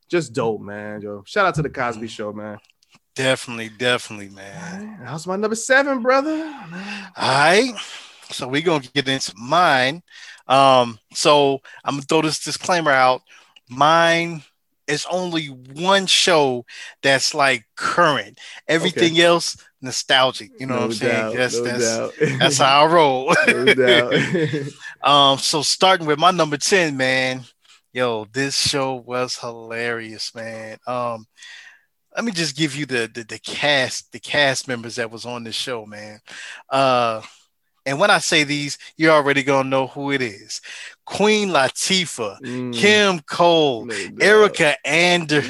just 0.09 0.33
dope, 0.33 0.61
man. 0.61 1.01
Yo, 1.01 1.23
shout 1.25 1.45
out 1.45 1.55
to 1.55 1.61
the 1.61 1.69
Cosby 1.69 2.07
Show, 2.07 2.31
man. 2.31 2.57
Definitely, 3.15 3.69
definitely, 3.69 4.29
man. 4.29 4.99
How's 5.03 5.27
my 5.27 5.35
number 5.35 5.55
seven, 5.55 6.01
brother? 6.01 6.35
All 7.17 7.27
right. 7.27 7.73
So 8.29 8.47
we're 8.47 8.61
gonna 8.61 8.85
get 8.93 9.07
into 9.07 9.33
mine. 9.37 10.03
Um, 10.47 10.99
so 11.13 11.59
I'm 11.83 11.95
gonna 11.95 12.03
throw 12.03 12.21
this 12.21 12.39
disclaimer 12.43 12.91
out. 12.91 13.21
Mine 13.69 14.43
is 14.87 15.05
only 15.09 15.47
one 15.47 16.05
show 16.05 16.65
that's 17.01 17.33
like 17.33 17.65
current. 17.75 18.39
Everything 18.67 19.19
else 19.19 19.57
nostalgic. 19.81 20.51
You 20.59 20.67
know 20.67 20.75
what 20.75 20.83
I'm 20.83 20.93
saying? 20.93 21.35
That's 21.35 21.57
no 21.57 21.63
that's 21.63 22.39
that's 22.39 22.57
how 22.57 22.85
I 22.85 22.85
roll. 22.93 23.35
no 23.47 23.73
doubt. 23.73 24.13
um, 25.03 25.37
so 25.37 25.61
starting 25.61 26.07
with 26.07 26.19
my 26.19 26.31
number 26.31 26.57
10, 26.57 26.97
man. 26.97 27.43
Yo, 27.93 28.25
this 28.31 28.55
show 28.57 28.95
was 28.95 29.37
hilarious, 29.37 30.35
man. 30.35 30.77
Um, 30.85 31.25
let 32.15 32.25
me 32.25 32.31
just 32.31 32.55
give 32.55 32.75
you 32.75 32.85
the, 32.85 33.09
the 33.13 33.23
the 33.23 33.39
cast 33.39 34.11
the 34.11 34.19
cast 34.19 34.67
members 34.67 34.95
that 34.95 35.11
was 35.11 35.25
on 35.25 35.43
this 35.43 35.55
show, 35.55 35.85
man. 35.85 36.19
Uh, 36.69 37.21
and 37.85 37.99
when 37.99 38.09
I 38.09 38.17
say 38.17 38.43
these, 38.43 38.77
you're 38.97 39.13
already 39.13 39.43
gonna 39.43 39.69
know 39.69 39.87
who 39.87 40.11
it 40.11 40.21
is. 40.21 40.61
Queen 41.07 41.49
Latifah, 41.49 42.37
Mm. 42.41 42.73
Kim 42.75 43.19
Coles. 43.21 43.93
Erica 44.19 44.75
Ander, 44.85 45.41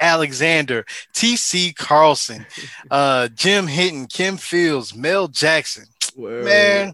Alexander, 0.00 0.84
T.C. 1.14 1.72
Carson, 1.72 2.44
uh, 2.90 3.28
Jim 3.28 3.66
Henton, 3.68 4.06
Kim 4.12 4.36
Fields, 4.36 4.92
Mel 4.94 5.28
Jackson. 5.28 5.84
Word. 6.16 6.44
Man, 6.44 6.92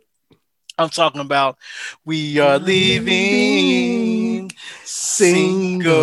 I'm 0.79 0.90
talking 0.90 1.22
about 1.22 1.57
we 2.05 2.38
are 2.38 2.59
leaving 2.59 4.53
single. 4.85 5.94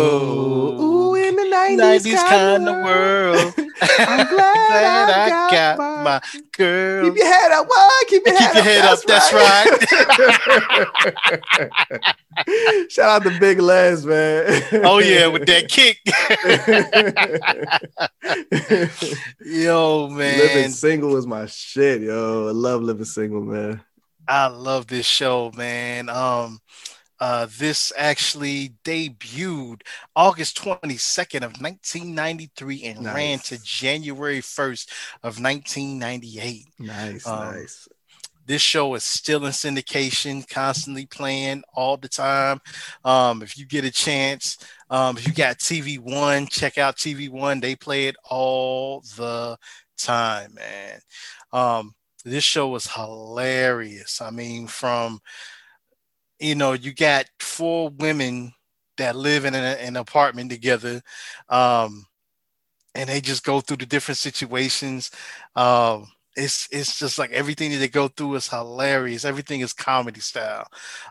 Ooh, 0.82 1.14
in 1.14 1.36
the 1.36 1.42
90s, 1.42 2.00
90s 2.04 2.28
kind 2.28 2.68
of 2.68 2.84
world. 2.84 3.54
I'm 3.80 4.26
glad, 4.28 4.68
Glad 4.68 5.10
I, 5.10 5.28
got, 5.28 5.50
got 5.50 5.78
my. 5.78 6.02
my 6.04 6.20
girl. 6.56 7.04
Keep 7.06 7.16
your 7.16 7.26
head 7.26 7.50
up, 7.52 7.66
what? 7.68 8.08
Keep 8.08 8.26
your 8.26 8.36
Keep 8.36 8.50
head 8.52 8.84
your 8.84 8.92
up. 8.92 9.02
that's 9.02 9.32
right. 9.32 9.66
Shout 12.90 13.08
out 13.08 13.22
to 13.30 13.38
Big 13.40 13.58
Les, 13.60 14.04
man. 14.04 14.62
Oh 14.84 14.98
yeah, 14.98 15.26
with 15.26 15.46
that 15.46 15.68
kick. 15.68 15.98
Yo, 19.44 20.08
man. 20.08 20.38
Living 20.38 20.70
single 20.70 21.16
is 21.16 21.26
my 21.26 21.46
shit, 21.46 22.02
yo. 22.02 22.48
I 22.48 22.52
love 22.52 22.82
living 22.82 23.04
single, 23.04 23.42
man. 23.42 23.80
I 24.28 24.48
love 24.48 24.86
this 24.88 25.06
show, 25.06 25.52
man. 25.56 26.08
Um, 26.08 26.58
uh, 27.20 27.46
this 27.58 27.92
actually 27.96 28.74
debuted 28.84 29.82
August 30.14 30.58
22nd 30.58 31.42
of 31.42 31.60
1993 31.60 32.84
and 32.84 33.00
Nice. 33.02 33.14
ran 33.14 33.38
to 33.40 33.62
January 33.62 34.40
1st 34.40 34.90
of 35.22 35.40
1998. 35.40 36.66
Nice, 36.78 37.26
Um, 37.26 37.54
nice. 37.54 37.88
This 38.46 38.62
show 38.62 38.94
is 38.94 39.02
still 39.02 39.44
in 39.44 39.50
syndication, 39.52 40.48
constantly 40.48 41.04
playing 41.06 41.64
all 41.74 41.96
the 41.96 42.08
time. 42.08 42.60
Um, 43.04 43.42
if 43.42 43.58
you 43.58 43.66
get 43.66 43.84
a 43.84 43.90
chance, 43.90 44.56
um, 44.88 45.16
if 45.16 45.26
you 45.26 45.32
got 45.34 45.58
TV 45.58 45.98
One, 45.98 46.46
check 46.46 46.78
out 46.78 46.96
TV 46.96 47.28
One. 47.28 47.58
They 47.58 47.74
play 47.74 48.06
it 48.06 48.14
all 48.30 49.00
the 49.16 49.58
time, 49.98 50.54
man. 50.54 51.00
Um, 51.52 51.94
this 52.24 52.44
show 52.44 52.68
was 52.68 52.86
hilarious. 52.86 54.20
I 54.20 54.30
mean, 54.30 54.68
from 54.68 55.18
you 56.38 56.54
know, 56.54 56.72
you 56.72 56.92
got 56.92 57.26
four 57.40 57.90
women 57.90 58.52
that 58.98 59.16
live 59.16 59.44
in 59.44 59.54
a- 59.54 59.58
an 59.58 59.96
apartment 59.96 60.50
together, 60.50 61.02
um, 61.48 62.06
and 62.94 63.08
they 63.08 63.20
just 63.20 63.44
go 63.44 63.60
through 63.60 63.78
the 63.78 63.86
different 63.86 64.18
situations. 64.18 65.10
Um, 65.54 66.10
it's 66.36 66.68
it's 66.70 66.98
just 66.98 67.18
like 67.18 67.30
everything 67.32 67.70
that 67.72 67.78
they 67.78 67.88
go 67.88 68.08
through 68.08 68.34
is 68.36 68.48
hilarious. 68.48 69.24
Everything 69.24 69.60
is 69.60 69.72
comedy 69.72 70.20
style. 70.20 70.66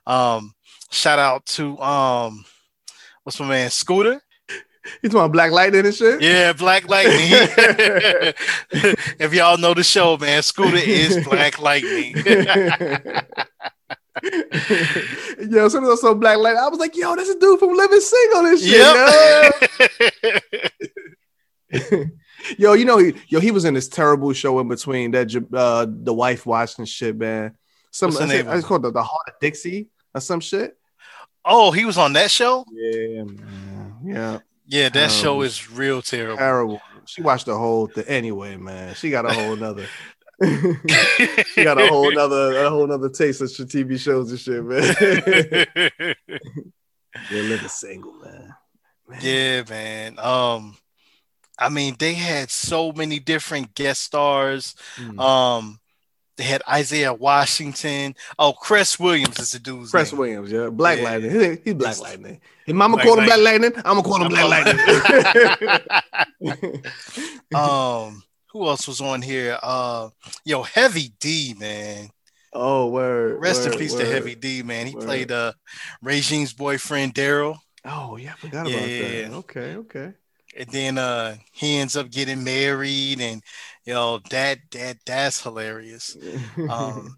Um, 0.06 0.54
shout 0.92 1.20
out 1.20 1.46
to 1.48 1.80
um, 1.80 2.46
what's 3.24 3.40
my 3.40 3.48
man 3.48 3.70
Scooter? 3.70 4.22
You 5.02 5.10
talking 5.10 5.32
Black 5.32 5.52
Lightning 5.52 5.86
and 5.86 5.96
shit? 5.96 6.22
Yeah, 6.22 6.54
Black 6.54 6.88
Lightning. 6.88 7.16
if 9.20 9.34
y'all 9.34 9.58
know 9.58 9.74
the 9.74 9.84
show, 9.84 10.16
man, 10.18 10.44
Scooter 10.44 10.78
is 10.78 11.26
Black 11.26 11.60
Lightning. 11.60 12.16
yo, 15.50 15.68
some 15.70 15.84
of 15.84 15.90
those 15.90 16.02
so 16.02 16.16
Black 16.16 16.38
Lightning. 16.38 16.64
I 16.64 16.68
was 16.70 16.80
like, 16.80 16.96
yo, 16.98 17.16
this 17.16 17.30
is 17.30 17.36
a 17.36 17.40
dude 17.40 17.60
from 17.60 17.74
Living 17.74 18.00
Single 18.02 18.46
and 18.46 18.60
shit. 18.60 18.80
Yep. 21.72 22.12
Yo, 22.60 22.74
you 22.74 22.86
know, 22.86 23.00
he, 23.00 23.16
yo, 23.28 23.40
he 23.40 23.50
was 23.50 23.66
in 23.66 23.74
this 23.74 23.88
terrible 23.88 24.32
show 24.32 24.60
in 24.60 24.68
between 24.68 25.10
that 25.12 25.34
uh, 25.52 25.88
the 25.90 26.14
wife 26.14 26.46
watching 26.46 26.86
shit, 26.86 27.18
man. 27.18 27.58
Some 27.90 28.12
What's 28.12 28.22
I 28.22 28.28
name 28.28 28.48
it's 28.50 28.66
called 28.68 28.84
the, 28.84 28.92
the 28.92 29.02
Hart 29.02 29.30
of 29.30 29.34
Dixie 29.42 29.88
or 30.14 30.22
some 30.22 30.42
shit. 30.42 30.78
oh, 31.44 31.72
he 31.72 31.86
was 31.86 31.98
on 31.98 32.14
that 32.14 32.30
show. 32.30 32.64
Yeah, 32.72 33.24
man. 33.24 33.96
Yeah, 34.06 34.40
Yeah, 34.68 34.90
that 34.90 35.12
show 35.12 35.40
Um, 35.40 35.46
is 35.46 35.72
real 35.72 36.04
terrible. 36.04 36.38
terrible. 36.38 36.82
She 37.06 37.24
watched 37.24 37.48
the 37.48 37.58
whole 37.58 37.88
thing 37.88 38.04
anyway, 38.06 38.58
man. 38.58 38.94
She 38.94 39.10
got 39.10 39.26
a 39.26 39.34
whole 39.34 39.56
nother. 39.56 39.88
She 40.44 41.64
got 41.64 41.80
a 41.82 41.88
whole 41.88 42.12
nother 42.12 42.64
a 42.66 42.70
whole 42.70 42.88
nother 42.88 43.10
taste 43.10 43.42
of 43.42 43.50
shit- 43.52 43.68
TV 43.70 44.00
shows 44.00 44.32
and 44.32 44.40
shit, 44.40 44.64
man. 44.64 44.84
yeah, 47.32 47.42
living 47.42 47.68
single, 47.70 48.14
man. 48.14 48.54
Man. 49.08 49.20
yeah, 49.22 49.64
man. 49.70 50.20
Um, 50.20 50.76
I 51.58 51.70
mean, 51.70 51.96
they 51.98 52.14
had 52.16 52.50
so 52.52 52.92
many 52.92 53.20
different 53.20 53.74
guest 53.76 54.02
stars. 54.02 54.76
Mm. 54.98 55.20
Um, 55.20 55.80
they 56.38 56.44
had 56.44 56.62
Isaiah 56.70 57.14
Washington. 57.14 58.14
Oh, 58.38 58.52
Cress 58.52 59.00
Williams 59.00 59.40
is 59.40 59.52
the 59.52 59.60
dude's 59.60 59.92
Cress 59.92 60.12
name. 60.12 60.20
Williams, 60.20 60.52
yeah, 60.52 60.68
Black 60.70 60.98
Yeah. 60.98 61.04
Lightning. 61.06 61.32
He- 61.32 61.62
He's 61.64 61.74
Black 61.76 61.98
Lightning. 62.00 62.42
If 62.68 62.76
Mama 62.76 62.96
Black 62.98 63.06
called 63.08 63.20
him 63.20 63.26
Black 63.26 63.40
Lightning, 63.40 63.72
I'm 63.78 64.02
gonna 64.02 64.04
call 64.04 64.22
him 64.22 64.28
Black 64.28 64.66
Lightning. 66.42 66.82
um, 67.56 68.24
who 68.56 68.68
else 68.70 68.88
was 68.88 69.02
on 69.02 69.22
here? 69.22 69.60
Uh, 69.62 70.10
yo, 70.46 70.64
Heavy 70.64 71.10
D, 71.20 71.54
man. 71.60 72.08
oh, 72.54 72.88
word. 72.88 73.42
Rest 73.42 73.66
in 73.66 73.72
word, 73.72 73.80
peace 73.80 73.94
to. 73.96 74.06
Heavy 74.06 74.34
D, 74.36 74.64
man. 74.64 74.88
He 74.88 74.96
Word. 74.96 75.04
played 75.04 75.32
uh 75.32 75.52
Regine's 76.02 76.54
boyfriend 76.54 77.14
Daryl, 77.14 77.58
Oh, 77.84 78.16
yeah, 78.16 78.32
I 78.32 78.36
forgot 78.38 78.68
about 78.68 78.88
Yeah. 78.90 79.28
that. 79.28 79.34
Okay, 79.34 79.76
okay. 79.76 80.14
and 80.58 80.70
then 80.70 80.98
uh 80.98 81.36
he 81.52 81.78
ends 81.80 81.98
up 81.98 82.10
getting 82.10 82.46
married, 82.46 83.20
and 83.20 83.44
you 83.84 83.94
know 83.94 84.20
that 84.30 84.60
that 84.72 84.98
that's 85.06 85.42
hilarious. 85.44 86.16
Um, 86.70 87.18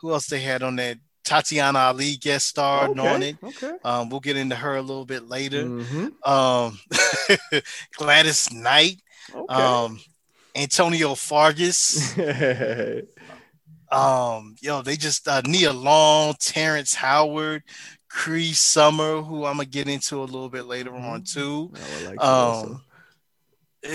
who 0.00 0.12
else 0.12 0.28
they 0.28 0.40
had 0.40 0.62
on 0.62 0.76
that? 0.76 0.98
Tatyana 1.24 1.88
Ali 1.88 2.16
guest 2.16 2.46
starred 2.46 2.96
on 3.00 3.24
it. 3.24 3.36
Okay. 3.42 3.72
Um, 3.82 4.08
we'll 4.08 4.20
get 4.20 4.36
into 4.36 4.54
her 4.54 4.76
a 4.76 4.80
little 4.80 5.04
bit 5.04 5.26
later. 5.28 5.64
Mhm. 5.64 6.12
Um, 6.24 6.78
Gladys 7.96 8.52
Knight, 8.52 9.00
Okay. 9.34 9.62
um, 9.64 9.98
Antonio 10.56 11.14
Fargas. 11.14 12.14
Um, 13.88 14.56
yo, 14.60 14.82
they 14.82 14.96
just 14.96 15.28
uh, 15.28 15.42
Nia 15.46 15.72
Long, 15.72 16.34
Terrence 16.40 16.92
Howard, 16.92 17.62
Cree 18.08 18.52
Summer, 18.52 19.22
who 19.22 19.44
I'm 19.44 19.58
gonna 19.58 19.66
get 19.66 19.88
into 19.88 20.16
a 20.16 20.24
little 20.24 20.48
bit 20.48 20.64
later 20.66 20.92
on 20.92 21.22
too. 21.22 21.72
Like. 22.04 22.20
Um, 22.20 22.82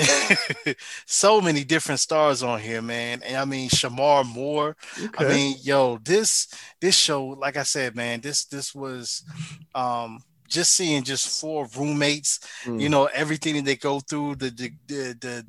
so 1.06 1.42
many 1.42 1.64
different 1.66 2.00
stars 2.00 2.42
on 2.44 2.60
here, 2.62 2.82
man. 2.82 3.22
And 3.24 3.36
I 3.36 3.46
mean, 3.46 3.70
Shemar 3.70 4.26
Moore. 4.26 4.78
okay. 5.04 5.26
I 5.26 5.28
mean, 5.28 5.58
yo, 5.62 5.98
this 5.98 6.48
this 6.80 6.96
show, 6.96 7.26
like 7.26 7.58
I 7.58 7.64
said, 7.64 7.96
man, 7.96 8.22
this 8.22 8.46
this 8.46 8.74
was 8.74 9.24
um 9.76 10.24
just 10.48 10.72
seeing 10.72 11.04
just 11.04 11.40
four 11.42 11.68
roommates, 11.78 12.40
Mm. 12.66 12.80
you 12.82 12.90
know, 12.90 13.06
everything 13.14 13.56
that 13.56 13.66
they 13.66 13.76
go 13.76 14.00
through, 14.00 14.36
the 14.36 14.50
the 14.50 14.72
the 14.88 15.18
the, 15.20 15.46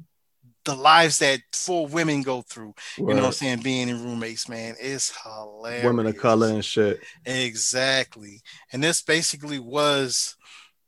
the 0.64 0.74
lives 0.74 1.18
that 1.18 1.40
four 1.52 1.86
women 1.86 2.22
go 2.22 2.42
through, 2.42 2.74
you 2.96 3.06
know 3.06 3.14
what 3.14 3.24
I'm 3.24 3.32
saying, 3.32 3.60
being 3.62 3.88
in 3.88 4.02
roommates, 4.02 4.48
man, 4.48 4.76
it's 4.78 5.12
hilarious. 5.22 5.84
women 5.84 6.06
of 6.06 6.16
color 6.16 6.48
and 6.48 6.64
shit. 6.64 7.00
Exactly. 7.24 8.40
And 8.72 8.82
this 8.82 9.02
basically 9.02 9.58
was 9.58 10.36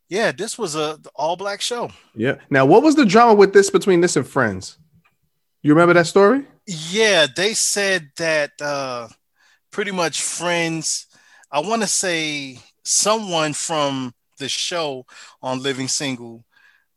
yeah, 0.08 0.32
this 0.32 0.58
was 0.58 0.76
a 0.76 0.98
all 1.14 1.36
black 1.36 1.60
show. 1.60 1.90
Yeah. 2.14 2.36
Now, 2.50 2.66
what 2.66 2.82
was 2.82 2.94
the 2.94 3.06
drama 3.06 3.34
with 3.34 3.52
this 3.52 3.70
between 3.70 4.00
this 4.00 4.16
and 4.16 4.26
Friends? 4.26 4.78
You 5.62 5.72
remember 5.72 5.94
that 5.94 6.06
story? 6.06 6.46
Yeah, 6.66 7.26
they 7.34 7.54
said 7.54 8.10
that 8.16 8.52
uh 8.60 9.08
pretty 9.70 9.90
much 9.90 10.20
friends. 10.22 11.06
I 11.50 11.60
want 11.60 11.82
to 11.82 11.88
say 11.88 12.58
someone 12.84 13.54
from 13.54 14.14
the 14.38 14.48
show 14.48 15.06
on 15.42 15.62
Living 15.62 15.88
Single 15.88 16.44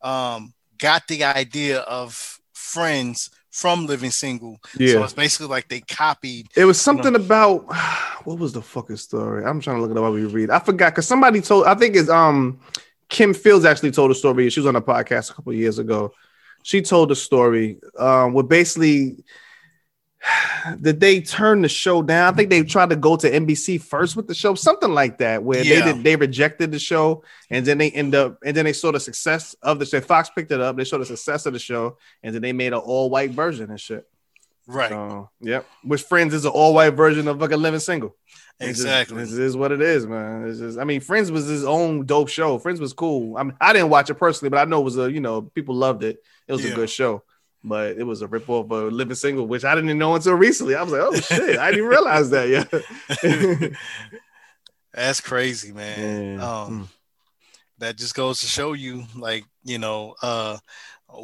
um 0.02 0.54
got 0.78 1.08
the 1.08 1.24
idea 1.24 1.80
of 1.80 2.37
friends 2.68 3.30
from 3.50 3.86
Living 3.86 4.10
Single. 4.10 4.60
So 4.72 4.78
Yeah. 4.82 5.04
it's 5.04 5.12
basically 5.12 5.48
like 5.48 5.68
they 5.68 5.80
copied. 5.80 6.48
It 6.54 6.64
was 6.64 6.80
something 6.80 7.14
about 7.14 7.64
what 8.24 8.38
was 8.38 8.52
the 8.52 8.62
fucking 8.62 8.96
story? 8.96 9.44
I'm 9.44 9.60
trying 9.60 9.76
to 9.76 9.82
look 9.82 9.90
it 9.90 9.96
up 9.96 10.02
while 10.02 10.12
we 10.12 10.24
read. 10.26 10.50
I 10.50 10.58
forgot 10.58 10.92
because 10.92 11.06
somebody 11.06 11.40
told. 11.40 11.66
I 11.66 11.74
think 11.74 11.96
it's 11.96 12.08
um 12.10 12.60
Kim 13.08 13.32
Fields 13.34 13.64
actually 13.64 13.90
told 13.90 14.10
a 14.10 14.14
story. 14.14 14.50
She 14.50 14.60
was 14.60 14.66
on 14.66 14.76
a 14.76 14.82
podcast 14.82 15.30
a 15.30 15.34
couple 15.34 15.52
years 15.54 15.78
ago. 15.78 16.12
She 16.62 16.82
told 16.82 17.10
a 17.10 17.16
story 17.16 17.78
um, 17.98 18.34
where 18.34 18.44
basically 18.44 19.24
that 20.78 21.00
they 21.00 21.20
turn 21.20 21.62
the 21.62 21.68
show 21.68 22.02
down. 22.02 22.32
I 22.32 22.36
think 22.36 22.50
they 22.50 22.62
tried 22.62 22.90
to 22.90 22.96
go 22.96 23.16
to 23.16 23.30
NBC 23.30 23.80
first 23.80 24.16
with 24.16 24.26
the 24.26 24.34
show, 24.34 24.54
something 24.54 24.90
like 24.90 25.18
that, 25.18 25.42
where 25.42 25.62
they 25.62 25.82
did 25.82 26.02
they 26.02 26.16
rejected 26.16 26.72
the 26.72 26.78
show, 26.78 27.22
and 27.50 27.64
then 27.64 27.78
they 27.78 27.90
end 27.90 28.14
up 28.14 28.38
and 28.44 28.56
then 28.56 28.64
they 28.64 28.72
saw 28.72 28.92
the 28.92 29.00
success 29.00 29.54
of 29.62 29.78
the 29.78 29.86
show. 29.86 30.00
Fox 30.00 30.30
picked 30.30 30.50
it 30.50 30.60
up. 30.60 30.76
They 30.76 30.84
saw 30.84 30.98
the 30.98 31.06
success 31.06 31.46
of 31.46 31.52
the 31.52 31.58
show, 31.58 31.98
and 32.22 32.34
then 32.34 32.42
they 32.42 32.52
made 32.52 32.72
an 32.72 32.80
all 32.80 33.10
white 33.10 33.30
version 33.30 33.70
and 33.70 33.80
shit. 33.80 34.08
Right. 34.66 34.90
So, 34.90 35.30
yep. 35.40 35.66
Which 35.82 36.02
Friends 36.02 36.34
is 36.34 36.44
an 36.44 36.50
all 36.50 36.74
white 36.74 36.90
version 36.90 37.26
of 37.26 37.40
fucking 37.40 37.58
Living 37.58 37.80
Single. 37.80 38.14
Exactly. 38.60 39.16
This 39.16 39.32
is 39.32 39.56
what 39.56 39.72
it 39.72 39.80
is, 39.80 40.06
man. 40.06 40.46
It's 40.46 40.58
just, 40.58 40.78
I 40.78 40.84
mean, 40.84 41.00
Friends 41.00 41.30
was 41.30 41.46
his 41.46 41.64
own 41.64 42.04
dope 42.04 42.28
show. 42.28 42.58
Friends 42.58 42.80
was 42.80 42.92
cool. 42.92 43.38
I 43.38 43.44
mean, 43.44 43.54
I 43.60 43.72
didn't 43.72 43.88
watch 43.88 44.10
it 44.10 44.14
personally, 44.14 44.50
but 44.50 44.58
I 44.58 44.64
know 44.64 44.80
it 44.80 44.84
was 44.84 44.98
a, 44.98 45.10
you 45.10 45.20
know, 45.20 45.42
people 45.42 45.74
loved 45.74 46.02
it. 46.02 46.22
It 46.46 46.52
was 46.52 46.64
a 46.64 46.74
good 46.74 46.90
show. 46.90 47.22
But 47.68 47.96
it 47.98 48.04
was 48.04 48.22
a 48.22 48.26
rip 48.26 48.48
off 48.48 48.70
of 48.70 48.92
Living 48.92 49.14
Single, 49.14 49.46
which 49.46 49.64
I 49.64 49.74
didn't 49.74 49.96
know 49.98 50.14
until 50.14 50.34
recently. 50.34 50.74
I 50.74 50.82
was 50.82 50.92
like, 50.92 51.02
oh 51.02 51.14
shit, 51.14 51.58
I 51.58 51.70
didn't 51.70 51.78
even 51.78 51.88
realize 51.88 52.30
that. 52.30 52.48
Yeah. 52.48 53.68
That's 54.94 55.20
crazy, 55.20 55.72
man. 55.72 56.38
Yeah. 56.38 56.50
Um, 56.62 56.88
that 57.78 57.96
just 57.96 58.14
goes 58.14 58.40
to 58.40 58.46
show 58.46 58.72
you, 58.72 59.04
like, 59.14 59.44
you 59.62 59.78
know, 59.78 60.14
uh, 60.22 60.58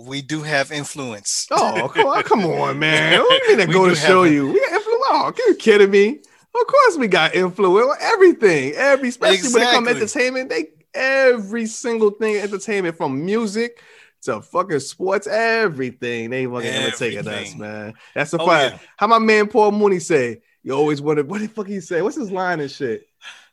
we 0.07 0.23
do 0.23 0.43
have 0.43 0.71
influence. 0.71 1.47
Oh, 1.51 1.91
come 1.93 2.07
on, 2.07 2.23
come 2.23 2.45
on, 2.45 2.79
man. 2.79 3.21
What 3.21 3.43
do 3.43 3.53
you 3.53 3.59
mean 3.59 3.69
We 3.69 3.75
go 3.75 3.89
to 3.89 3.97
show 3.97 4.23
you? 4.23 4.53
We 4.53 4.61
got 4.61 4.73
influence. 4.73 5.05
Oh, 5.07 5.25
are 5.25 5.35
you 5.49 5.55
kidding 5.57 5.91
me? 5.91 6.21
Of 6.55 6.67
course 6.69 6.97
we 6.97 7.09
got 7.09 7.35
influence 7.35 7.97
everything. 8.01 8.75
Every 8.77 9.09
especially 9.09 9.53
when 9.53 9.63
it 9.63 9.73
comes 9.73 9.89
to 9.89 9.95
entertainment, 9.97 10.51
they 10.51 10.69
every 10.95 11.67
single 11.67 12.11
thing 12.11 12.37
entertainment 12.37 12.97
from 12.97 13.25
music 13.25 13.83
to 14.25 14.43
fucking 14.43 14.81
sports, 14.81 15.27
everything. 15.27 16.31
They 16.31 16.45
fucking 16.47 16.67
imitating 16.67 17.19
us, 17.21 17.27
Everything. 17.27 17.59
man. 17.61 17.95
That's 18.15 18.31
the 18.33 18.39
Oh, 18.41 18.47
fact. 18.47 18.75
yeah. 18.83 18.89
How 18.97 19.07
my 19.07 19.19
man 19.19 19.47
Paul 19.49 19.73
Mooney 19.73 19.99
say, 20.01 20.43
you 20.63 20.73
always 20.73 21.01
to 21.01 21.23
what 21.23 21.41
the 21.41 21.47
fuck 21.49 21.67
he 21.69 21.81
say? 21.81 22.03
What's 22.03 22.17
his 22.17 22.31
line 22.31 22.61
and 22.61 22.71
shit? 22.71 23.07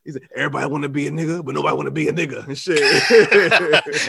He 0.04 0.12
said, 0.12 0.24
everybody 0.36 0.66
want 0.68 0.82
to 0.84 0.90
be 0.90 1.06
a 1.08 1.12
nigga, 1.12 1.46
but 1.46 1.54
nobody 1.54 1.76
want 1.76 1.86
to 1.88 1.92
be 1.92 2.08
a 2.08 2.14
nigga 2.14 2.48
and 2.48 2.58
shit. 2.58 2.82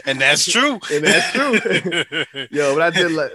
and 0.06 0.20
that's 0.20 0.44
true. 0.50 0.78
And 0.90 1.04
that's 1.04 1.32
true. 1.32 2.46
Yo, 2.50 2.74
but 2.74 2.82
I 2.82 2.90
did 2.90 3.12
like 3.12 3.30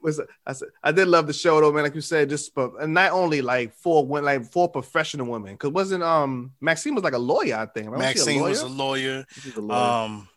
was 0.00 0.20
I 0.44 0.52
said 0.52 0.66
I 0.82 0.90
did 0.90 1.06
love 1.06 1.28
the 1.28 1.32
show 1.32 1.60
though, 1.60 1.70
man. 1.72 1.84
Like 1.84 1.94
you 1.94 2.00
said, 2.00 2.28
just 2.28 2.52
but 2.56 2.72
and 2.80 2.92
not 2.92 3.12
only 3.12 3.40
like 3.40 3.72
four 3.74 4.04
women, 4.04 4.24
like 4.24 4.50
four 4.50 4.68
professional 4.68 5.26
women. 5.26 5.56
Cause 5.56 5.70
wasn't 5.70 6.02
um 6.02 6.52
Maxine 6.60 6.94
was 6.96 7.04
like 7.04 7.12
a 7.12 7.18
lawyer, 7.18 7.54
I 7.56 7.66
think. 7.66 7.88
right? 7.88 8.00
Maxine 8.00 8.40
a 8.40 8.42
was 8.42 8.62
a 8.62 8.66
lawyer? 8.66 8.74
lawyer. 9.18 9.26
Was 9.44 9.56
a 9.56 9.60
lawyer. 9.60 10.04
Um, 10.04 10.28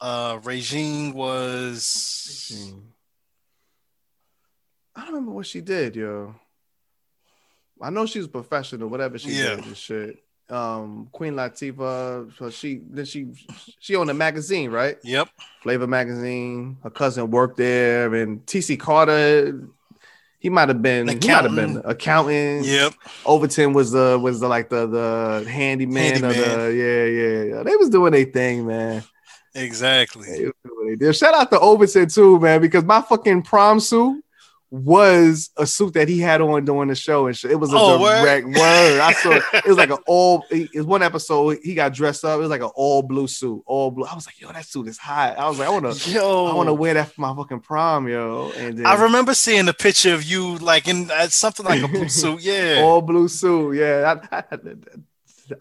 uh, 0.00 0.38
Regine 0.44 1.12
was. 1.12 2.52
I 4.94 5.00
don't 5.02 5.08
remember 5.14 5.32
what 5.32 5.46
she 5.46 5.60
did, 5.60 5.96
yo. 5.96 6.34
I 7.80 7.90
know 7.90 8.06
she 8.06 8.18
was 8.18 8.28
professional, 8.28 8.88
whatever 8.88 9.18
she 9.18 9.30
Yeah. 9.30 9.56
did 9.56 9.64
and 9.66 9.76
shit. 9.76 10.22
Um, 10.50 11.08
Queen 11.12 11.34
Latifah, 11.34 12.36
so 12.36 12.50
she 12.50 12.80
then 12.90 13.04
she 13.04 13.28
she 13.78 13.94
owned 13.94 14.10
a 14.10 14.14
magazine, 14.14 14.70
right? 14.72 14.98
Yep. 15.04 15.28
Flavor 15.62 15.86
magazine. 15.86 16.76
Her 16.82 16.90
cousin 16.90 17.30
worked 17.30 17.56
there, 17.56 18.12
and 18.16 18.44
TC 18.46 18.76
Carson. 18.78 19.70
He 20.40 20.48
might 20.50 20.68
have 20.68 20.82
been. 20.82 21.06
He 21.06 21.14
might 21.14 21.44
have 21.44 21.54
been 21.54 21.76
Accountant. 21.76 21.84
accountant. 21.86 22.64
Yep. 22.66 22.94
Overton 23.24 23.74
was 23.74 23.92
the 23.92 24.18
was 24.20 24.40
the 24.40 24.48
like 24.48 24.70
the 24.70 24.86
the 24.88 25.48
handyman, 25.48 26.24
Of 26.24 26.34
the, 26.34 26.74
yeah 26.74 27.04
yeah 27.04 27.56
yeah. 27.58 27.62
They 27.62 27.76
was 27.76 27.88
doing 27.88 28.12
their 28.12 28.24
thing, 28.24 28.66
man. 28.66 29.04
Exactly. 29.54 30.26
They 30.26 30.44
was 30.44 30.52
doing 30.64 30.98
their 30.98 31.12
thing. 31.12 31.18
Shout 31.18 31.34
out 31.34 31.50
to 31.50 31.60
Overton 31.60 32.08
too, 32.08 32.38
man, 32.40 32.60
because 32.60 32.84
my 32.84 33.00
fucking 33.02 33.42
prom 33.42 33.80
suit 33.80 34.22
was 34.72 35.50
a 35.56 35.66
suit 35.66 35.94
that 35.94 36.08
he 36.08 36.20
had 36.20 36.40
on 36.40 36.64
during 36.64 36.88
the 36.88 36.94
show 36.94 37.26
and 37.26 37.36
shit. 37.36 37.50
It 37.50 37.56
was 37.56 37.72
a 37.72 37.76
Oh, 37.76 37.98
direct 37.98 38.46
word. 38.56 39.00
I 39.00 39.12
saw 39.14 39.32
it 39.52 39.66
was 39.66 39.76
like 39.76 39.90
an 39.90 39.98
all. 40.06 40.44
It 40.48 40.70
was 40.76 40.86
one 40.86 41.02
episode 41.02 41.58
he 41.64 41.74
got 41.74 41.92
dressed 41.92 42.24
up. 42.24 42.36
It 42.38 42.42
was 42.42 42.50
like 42.50 42.60
an 42.60 42.70
all 42.76 43.02
blue 43.02 43.26
suit, 43.26 43.62
all 43.66 43.90
blue. 43.90 44.04
I 44.06 44.14
was 44.14 44.26
like, 44.26 44.40
yo, 44.40 44.52
that 44.52 44.64
suit 44.64 44.86
is 44.86 44.96
hot. 44.96 45.36
I 45.38 45.48
was 45.48 45.58
like, 45.58 45.66
I 45.66 45.70
want 45.72 45.92
to. 45.92 46.10
Yo, 46.10 46.46
I 46.46 46.54
want 46.54 46.68
to 46.68 46.74
wear 46.74 46.94
that 46.94 47.10
for 47.12 47.20
my 47.20 47.34
fucking 47.34 47.60
prom, 47.60 48.06
yo. 48.08 48.52
And 48.56 48.78
then 48.78 48.86
I 48.86 48.94
remember 49.02 49.34
seeing 49.34 49.66
a 49.68 49.72
picture 49.74 50.14
of 50.14 50.22
you 50.22 50.56
like 50.58 50.86
in 50.86 51.10
uh, 51.10 51.26
something 51.26 51.66
like 51.66 51.82
a 51.82 51.88
blue 51.88 52.08
suit. 52.08 52.40
Yeah. 52.40 52.80
all 52.84 53.02
blue 53.02 53.26
suit. 53.26 53.72
Yeah, 53.76 54.20
I, 54.30 54.36
I, 54.36 54.44
I 54.52 54.56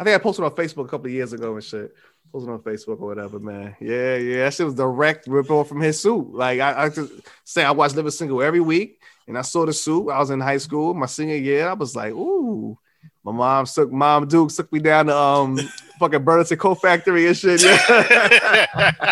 think 0.03 0.15
I 0.15 0.17
posted 0.19 0.45
on 0.45 0.51
Facebook 0.51 0.85
a 0.85 0.89
couple 0.89 1.07
of 1.07 1.13
years 1.13 1.33
ago 1.33 1.55
and 1.55 1.63
shit. 1.63 1.95
Posted 2.31 2.51
on 2.51 2.59
Facebook 2.59 3.01
or 3.01 3.07
whatever, 3.07 3.39
man. 3.39 3.75
Yeah, 3.79 4.15
yeah, 4.15 4.43
that 4.43 4.53
shit 4.53 4.65
was 4.65 4.75
direct 4.75 5.27
rip 5.27 5.49
off 5.49 5.67
from 5.67 5.81
his 5.81 5.99
suit. 5.99 6.31
Like 6.31 6.59
I, 6.59 6.85
I 6.85 6.89
could 6.89 7.09
say, 7.43 7.63
I 7.63 7.71
watched 7.71 7.95
Living 7.95 8.11
Single 8.11 8.41
every 8.43 8.59
week, 8.59 9.01
and 9.27 9.37
I 9.37 9.41
saw 9.41 9.65
the 9.65 9.73
suit. 9.73 10.09
I 10.09 10.19
was 10.19 10.29
in 10.29 10.39
high 10.39 10.57
school, 10.57 10.93
my 10.93 11.07
senior 11.07 11.35
year. 11.35 11.67
I 11.67 11.73
was 11.73 11.95
like, 11.95 12.13
ooh. 12.13 12.77
My 13.23 13.31
mom 13.31 13.65
took 13.65 13.91
mom 13.91 14.27
Duke 14.27 14.49
took 14.49 14.71
me 14.71 14.79
down 14.79 15.07
to 15.07 15.15
um 15.15 15.57
fucking 15.99 16.23
Burlington 16.23 16.57
Coat 16.57 16.75
Factory 16.75 17.27
and 17.27 17.37
shit. 17.37 17.61
Yeah. 17.61 18.65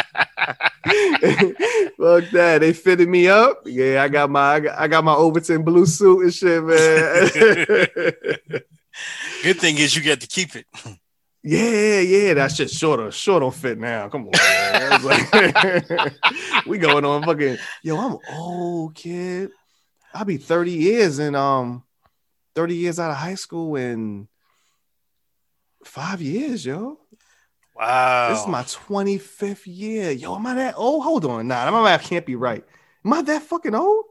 Fuck 1.97 2.29
that. 2.31 2.59
They 2.61 2.73
fitted 2.73 3.09
me 3.09 3.27
up. 3.27 3.63
Yeah, 3.65 4.03
I 4.03 4.07
got 4.07 4.29
my 4.29 4.61
I 4.77 4.87
got 4.87 5.03
my 5.03 5.13
Overton 5.13 5.63
blue 5.63 5.85
suit 5.85 6.23
and 6.23 6.33
shit, 6.33 6.63
man. 6.63 7.29
Good 9.43 9.59
thing 9.59 9.77
is 9.77 9.95
you 9.95 10.01
get 10.01 10.21
to 10.21 10.27
keep 10.27 10.55
it. 10.55 10.65
Yeah, 11.47 11.99
yeah, 11.99 12.33
that 12.35 12.51
shit 12.51 12.69
shorter. 12.69 13.09
Short 13.11 13.41
don't 13.41 13.53
fit 13.53 13.79
now. 13.79 14.09
Come 14.09 14.27
on, 14.27 14.31
man. 14.33 15.03
Like- 15.03 16.13
we 16.65 16.77
going 16.77 17.05
on 17.05 17.23
fucking 17.23 17.57
yo, 17.83 17.97
I'm 17.97 18.17
old 18.37 18.95
kid. 18.95 19.51
I'll 20.13 20.25
be 20.25 20.37
30 20.37 20.71
years 20.71 21.19
and 21.19 21.35
um 21.35 21.83
30 22.55 22.75
years 22.75 22.99
out 22.99 23.11
of 23.11 23.17
high 23.17 23.35
school 23.35 23.75
in 23.75 24.27
five 25.85 26.21
years, 26.21 26.65
yo. 26.65 26.99
Wow. 27.75 28.29
This 28.29 28.41
is 28.41 28.47
my 28.47 28.63
25th 28.63 29.63
year. 29.65 30.11
Yo, 30.11 30.35
am 30.35 30.47
I 30.47 30.55
that 30.55 30.73
old? 30.77 31.03
Hold 31.03 31.25
on. 31.25 31.47
Nah, 31.47 31.69
my 31.69 31.83
math 31.83 32.03
can't 32.03 32.25
be 32.25 32.35
right. 32.35 32.65
Am 33.05 33.13
I 33.13 33.21
that 33.21 33.43
fucking 33.43 33.75
old? 33.75 34.05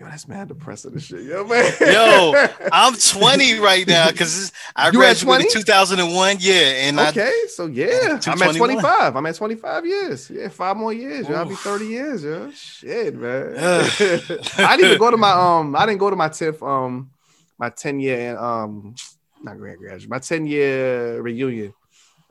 Yo, 0.00 0.06
that's 0.06 0.26
mad 0.26 0.48
depressing 0.48 0.92
and 0.92 1.02
shit. 1.02 1.24
Yo, 1.24 1.44
man. 1.46 1.70
Yo, 1.78 2.32
I'm 2.72 2.94
20 2.94 3.58
right 3.58 3.86
now 3.86 4.10
because 4.10 4.50
I 4.74 4.86
You 4.86 4.92
graduated 4.92 5.50
20? 5.50 5.50
2001. 5.50 6.36
Yeah, 6.40 6.54
and 6.54 6.98
I 6.98 7.10
okay, 7.10 7.30
so 7.48 7.66
yeah, 7.66 8.18
I'm 8.26 8.40
at 8.40 8.56
25. 8.56 9.14
I'm 9.14 9.26
at 9.26 9.34
25 9.34 9.84
years. 9.84 10.30
Yeah, 10.30 10.48
five 10.48 10.78
more 10.78 10.94
years. 10.94 11.28
Yo, 11.28 11.34
I'll 11.34 11.44
be 11.44 11.54
30 11.54 11.86
years. 11.86 12.24
Yo, 12.24 12.50
shit, 12.50 13.14
man. 13.14 13.52
I 13.58 14.76
didn't 14.78 14.86
even 14.86 14.98
go 14.98 15.10
to 15.10 15.18
my 15.18 15.32
um. 15.32 15.76
I 15.76 15.84
didn't 15.84 15.98
go 15.98 16.08
to 16.08 16.16
my 16.16 16.30
10th 16.30 16.66
um 16.66 17.10
my 17.58 17.68
10 17.68 18.00
year 18.00 18.38
um 18.38 18.94
not 19.42 19.58
grand 19.58 19.78
graduation 19.78 20.08
my 20.08 20.18
10 20.18 20.46
year 20.46 21.20
reunion. 21.20 21.74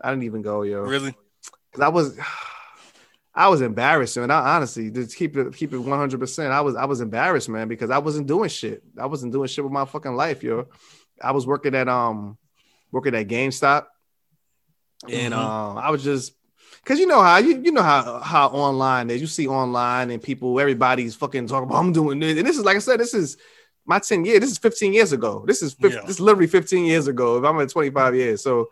I 0.02 0.10
didn't 0.10 0.24
even 0.24 0.42
go, 0.42 0.64
yo. 0.64 0.82
really 0.82 1.14
Cause 1.74 1.82
I 1.82 1.90
was, 1.90 2.18
I 3.40 3.48
was 3.48 3.62
embarrassed, 3.62 4.18
and 4.18 4.32
I 4.34 4.56
honestly 4.56 4.92
just 4.92 5.16
keep 5.16 5.38
it 5.38 5.56
keep 5.56 5.72
it 5.74 5.78
one 5.80 5.98
hundred 5.98 6.20
percent. 6.20 6.52
I 6.52 6.60
was 6.62 6.76
I 6.76 6.84
was 6.86 7.00
embarrassed, 7.00 7.48
man, 7.50 7.68
because 7.70 7.90
I 7.90 7.98
wasn't 8.00 8.28
doing 8.28 8.50
shit. 8.50 8.84
I 9.00 9.06
wasn't 9.06 9.32
doing 9.32 9.48
shit 9.48 9.64
with 9.64 9.72
my 9.74 9.86
fucking 9.86 10.14
life, 10.14 10.44
yo. 10.44 10.68
I 11.22 11.32
was 11.32 11.48
working 11.48 11.74
at 11.74 11.88
um 11.88 12.38
working 12.92 13.16
at 13.16 13.28
GameStop, 13.28 13.86
and 15.10 15.34
Mhm. 15.34 15.38
um 15.38 15.78
I 15.78 15.90
was 15.92 16.04
just 16.04 16.34
because 16.84 17.00
you 17.00 17.08
know 17.08 17.22
how 17.22 17.38
you 17.38 17.62
you 17.64 17.72
know 17.72 17.82
how 17.82 18.20
how 18.20 18.48
online 18.50 19.10
is. 19.10 19.22
You 19.22 19.28
see 19.28 19.48
online 19.48 20.12
and 20.12 20.22
people, 20.22 20.60
everybody's 20.60 21.16
fucking 21.16 21.48
talking 21.48 21.70
about 21.70 21.80
I'm 21.80 21.94
doing 21.94 22.20
this, 22.20 22.38
and 22.38 22.46
this 22.48 22.58
is 22.58 22.66
like 22.66 22.76
I 22.76 22.80
said, 22.80 23.00
this 23.00 23.14
is 23.14 23.38
my 23.86 24.00
ten 24.00 24.26
years. 24.26 24.42
This 24.42 24.52
is 24.52 24.58
fifteen 24.58 24.94
years 24.94 25.14
ago. 25.14 25.44
This 25.48 25.62
is 25.62 25.74
50, 25.74 25.96
Yeah. 25.96 26.02
this 26.02 26.12
is 26.18 26.20
literally 26.20 26.48
fifteen 26.48 26.86
years 26.86 27.08
ago. 27.08 27.38
If 27.38 27.46
I'm 27.46 27.60
at 27.62 27.70
twenty 27.70 27.90
five 27.90 28.16
years, 28.16 28.44
so 28.44 28.70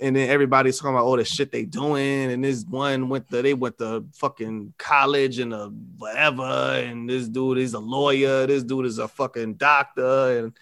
and 0.00 0.16
then 0.16 0.28
everybody's 0.28 0.78
talking 0.78 0.94
about 0.94 1.04
all 1.04 1.16
the 1.16 1.24
shit 1.24 1.52
they 1.52 1.64
doing, 1.64 2.30
and 2.30 2.44
this 2.44 2.64
one 2.64 3.08
went 3.08 3.28
to 3.30 3.42
they 3.42 3.54
went 3.54 3.78
to 3.78 4.04
fucking 4.14 4.74
college 4.78 5.38
and 5.38 5.52
a 5.52 5.68
whatever, 5.96 6.42
and 6.42 7.08
this 7.08 7.28
dude 7.28 7.58
is 7.58 7.74
a 7.74 7.78
lawyer, 7.78 8.46
this 8.46 8.62
dude 8.62 8.86
is 8.86 8.98
a 8.98 9.08
fucking 9.08 9.54
doctor, 9.54 10.38
and 10.38 10.52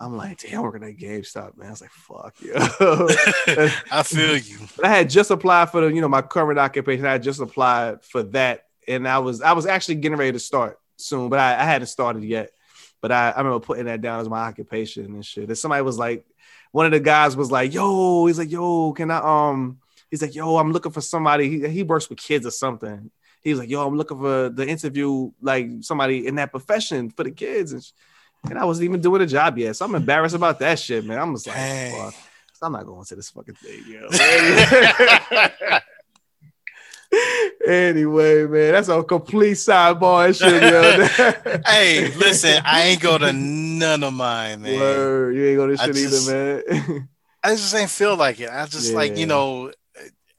I'm 0.00 0.16
like, 0.16 0.38
damn, 0.38 0.62
working 0.62 0.82
at 0.82 0.96
GameStop, 0.96 1.56
man. 1.56 1.68
I 1.68 1.70
was 1.70 1.80
like, 1.80 1.90
fuck 1.90 2.34
yeah. 2.40 2.68
I 3.92 4.02
feel 4.02 4.36
you. 4.36 4.58
But 4.74 4.86
I 4.86 4.88
had 4.88 5.08
just 5.08 5.30
applied 5.30 5.70
for 5.70 5.82
the, 5.82 5.94
you 5.94 6.00
know, 6.00 6.08
my 6.08 6.22
current 6.22 6.58
occupation. 6.58 7.06
I 7.06 7.12
had 7.12 7.22
just 7.22 7.40
applied 7.40 8.04
for 8.04 8.24
that, 8.24 8.66
and 8.88 9.06
I 9.06 9.18
was 9.20 9.42
I 9.42 9.52
was 9.52 9.66
actually 9.66 9.96
getting 9.96 10.18
ready 10.18 10.32
to 10.32 10.40
start 10.40 10.78
soon, 10.96 11.28
but 11.28 11.38
I, 11.38 11.60
I 11.60 11.64
hadn't 11.64 11.86
started 11.86 12.24
yet. 12.24 12.50
But 13.00 13.12
I, 13.12 13.30
I 13.30 13.38
remember 13.38 13.60
putting 13.60 13.86
that 13.86 14.00
down 14.00 14.20
as 14.20 14.28
my 14.28 14.40
occupation 14.40 15.06
and 15.06 15.24
shit. 15.24 15.48
And 15.48 15.58
somebody 15.58 15.82
was 15.82 15.98
like, 15.98 16.24
one 16.72 16.86
of 16.86 16.92
the 16.92 17.00
guys 17.00 17.36
was 17.36 17.50
like, 17.50 17.72
"Yo," 17.72 18.26
he's 18.26 18.38
like, 18.38 18.50
"Yo, 18.50 18.92
can 18.92 19.10
I?" 19.10 19.50
Um, 19.50 19.78
he's 20.10 20.20
like, 20.22 20.34
"Yo, 20.34 20.56
I'm 20.56 20.72
looking 20.72 20.92
for 20.92 21.00
somebody." 21.00 21.48
He, 21.48 21.68
he 21.68 21.82
works 21.82 22.08
with 22.10 22.18
kids 22.18 22.44
or 22.44 22.50
something. 22.50 23.10
He 23.42 23.50
was 23.50 23.60
like, 23.60 23.70
"Yo, 23.70 23.86
I'm 23.86 23.96
looking 23.96 24.18
for 24.18 24.48
the 24.48 24.66
interview, 24.66 25.30
like 25.40 25.68
somebody 25.82 26.26
in 26.26 26.34
that 26.36 26.50
profession 26.50 27.10
for 27.10 27.24
the 27.24 27.30
kids." 27.30 27.72
And, 27.72 27.86
and 28.50 28.58
I 28.58 28.64
wasn't 28.64 28.86
even 28.86 29.00
doing 29.00 29.22
a 29.22 29.26
job 29.26 29.56
yet, 29.58 29.76
so 29.76 29.84
I'm 29.84 29.94
embarrassed 29.94 30.34
about 30.34 30.58
that 30.58 30.78
shit, 30.78 31.04
man. 31.04 31.18
I'm 31.18 31.34
just 31.34 31.46
like. 31.46 31.56
I'm 32.64 32.70
not 32.70 32.86
going 32.86 33.04
to 33.04 33.16
this 33.16 33.30
fucking 33.30 33.56
thing, 33.56 33.82
yo. 33.88 34.08
anyway, 37.66 38.44
man, 38.46 38.72
that's 38.72 38.88
a 38.88 39.02
complete 39.02 39.54
sidebar 39.54 40.26
and 40.26 40.36
shit, 40.36 40.62
yo. 40.62 41.60
hey, 41.66 42.12
listen, 42.16 42.62
I 42.64 42.82
ain't 42.88 43.00
go 43.02 43.18
to 43.18 43.32
none 43.32 44.02
of 44.02 44.12
mine, 44.12 44.62
man. 44.62 44.78
Word, 44.78 45.36
you 45.36 45.46
ain't 45.46 45.56
go 45.56 45.66
to 45.66 45.76
shit 45.76 45.94
just- 45.94 46.28
either, 46.30 46.62
man. 46.64 47.08
I 47.44 47.50
just 47.56 47.74
ain't 47.74 47.90
feel 47.90 48.16
like 48.16 48.38
it. 48.38 48.50
I 48.50 48.66
just 48.66 48.94
like 48.94 49.16
you 49.16 49.26
know, 49.26 49.72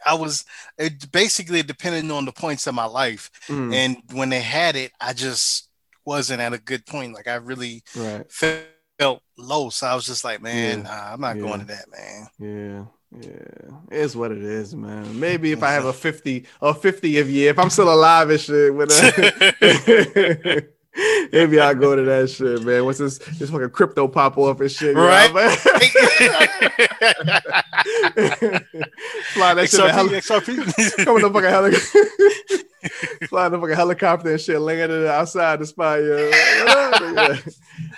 I 0.05 0.13
was 0.13 0.45
it 0.78 1.11
basically 1.11 1.61
depending 1.61 2.09
on 2.11 2.24
the 2.26 2.32
points 2.32 2.65
of 2.65 2.76
my 2.76 2.86
life, 2.86 3.30
Mm, 3.47 3.74
and 3.74 3.97
when 4.13 4.30
they 4.30 4.39
had 4.39 4.76
it, 4.78 4.91
I 5.01 5.11
just 5.13 5.67
wasn't 6.05 6.39
at 6.41 6.53
a 6.53 6.57
good 6.57 6.86
point. 6.86 7.13
Like 7.13 7.28
I 7.28 7.36
really 7.36 7.84
Right. 7.95 8.26
felt 8.32 9.21
low. 9.38 9.69
So 9.69 9.86
I 9.88 9.95
was 9.95 10.05
just 10.05 10.24
like, 10.24 10.41
man, 10.41 10.78
Yeah. 10.80 10.84
nah, 10.84 11.13
I'm 11.13 11.19
not 11.21 11.36
Yeah. 11.36 11.41
going 11.41 11.59
to 11.59 11.65
that, 11.65 11.86
man. 11.91 12.28
Yeah. 12.39 12.86
Yeah, 13.22 13.78
it's 13.91 14.16
what 14.16 14.32
it 14.32 14.41
is, 14.43 14.76
man. 14.76 15.20
Maybe 15.20 15.51
if 15.51 15.61
I 15.64 15.72
have 15.72 15.86
a 15.86 15.93
50 16.05 16.45
or 16.61 16.74
50th 16.74 17.30
year, 17.32 17.51
if 17.51 17.59
I'm 17.59 17.70
still 17.70 17.93
alive 17.93 18.30
and 18.30 18.39
shit, 18.39 18.74
uh, 18.74 20.61
maybe 21.31 21.59
I'll 21.59 21.75
go 21.75 21.95
to 21.95 22.03
that 22.03 22.29
shit, 22.29 22.63
man. 22.63 22.85
What's 22.85 22.99
this 22.99 23.17
this 23.17 23.49
fucking 23.49 23.71
crypto 23.71 24.07
pop 24.07 24.37
off 24.37 24.61
and 24.61 24.71
shit? 24.71 24.95
Right. 24.95 25.29
Fly 29.33 29.53
that 29.55 29.69
shit 29.69 29.91
heli- 29.91 30.19
XRP. 30.19 30.55
Come 31.05 31.17
in 31.17 31.23
the 31.23 31.31
fucking 31.31 31.49
helicopter. 31.49 32.67
Fly 33.27 33.49
the 33.49 33.59
fucking 33.59 33.75
helicopter 33.75 34.31
and 34.31 34.41
shit, 34.41 34.59
landed 34.59 35.07
outside 35.07 35.59
the 35.59 35.65
spot. 35.65 35.99
Yeah. 36.03 37.37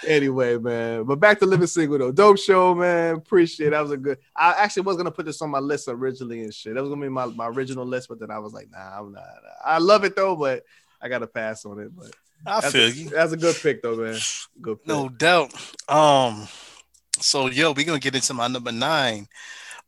Anyway, 0.07 0.57
man. 0.57 1.03
But 1.03 1.19
back 1.19 1.39
to 1.39 1.45
living 1.45 1.67
single 1.67 1.97
though. 1.97 2.11
Dope 2.11 2.37
show, 2.37 2.75
man. 2.75 3.15
Appreciate 3.15 3.67
it. 3.67 3.71
That 3.71 3.81
was 3.81 3.91
a 3.91 3.97
good. 3.97 4.19
I 4.35 4.53
actually 4.57 4.83
was 4.83 4.97
gonna 4.97 5.11
put 5.11 5.25
this 5.25 5.41
on 5.41 5.49
my 5.49 5.59
list 5.59 5.87
originally 5.89 6.43
and 6.43 6.53
shit. 6.53 6.75
That 6.75 6.81
was 6.81 6.89
gonna 6.89 7.01
be 7.01 7.09
my, 7.09 7.25
my 7.25 7.47
original 7.47 7.85
list, 7.85 8.07
but 8.07 8.19
then 8.19 8.31
I 8.31 8.39
was 8.39 8.53
like, 8.53 8.69
nah, 8.71 8.99
I'm 8.99 9.11
not. 9.11 9.23
I 9.65 9.79
love 9.79 10.03
it 10.03 10.15
though, 10.15 10.35
but 10.35 10.63
I 11.01 11.09
gotta 11.09 11.27
pass 11.27 11.65
on 11.65 11.79
it. 11.79 11.95
But 11.95 12.11
I 12.45 12.61
that's 12.61 12.73
feel 12.73 12.88
a, 12.88 12.89
you. 12.89 13.09
That's 13.09 13.31
a 13.33 13.38
good 13.38 13.55
pick 13.55 13.81
though, 13.81 13.95
man. 13.95 14.19
Good 14.61 14.79
pick. 14.79 14.88
No 14.88 15.09
doubt. 15.09 15.53
Um, 15.88 16.47
so 17.19 17.47
yo, 17.47 17.71
we're 17.71 17.86
gonna 17.86 17.99
get 17.99 18.15
into 18.15 18.33
my 18.33 18.47
number 18.47 18.71
nine. 18.71 19.27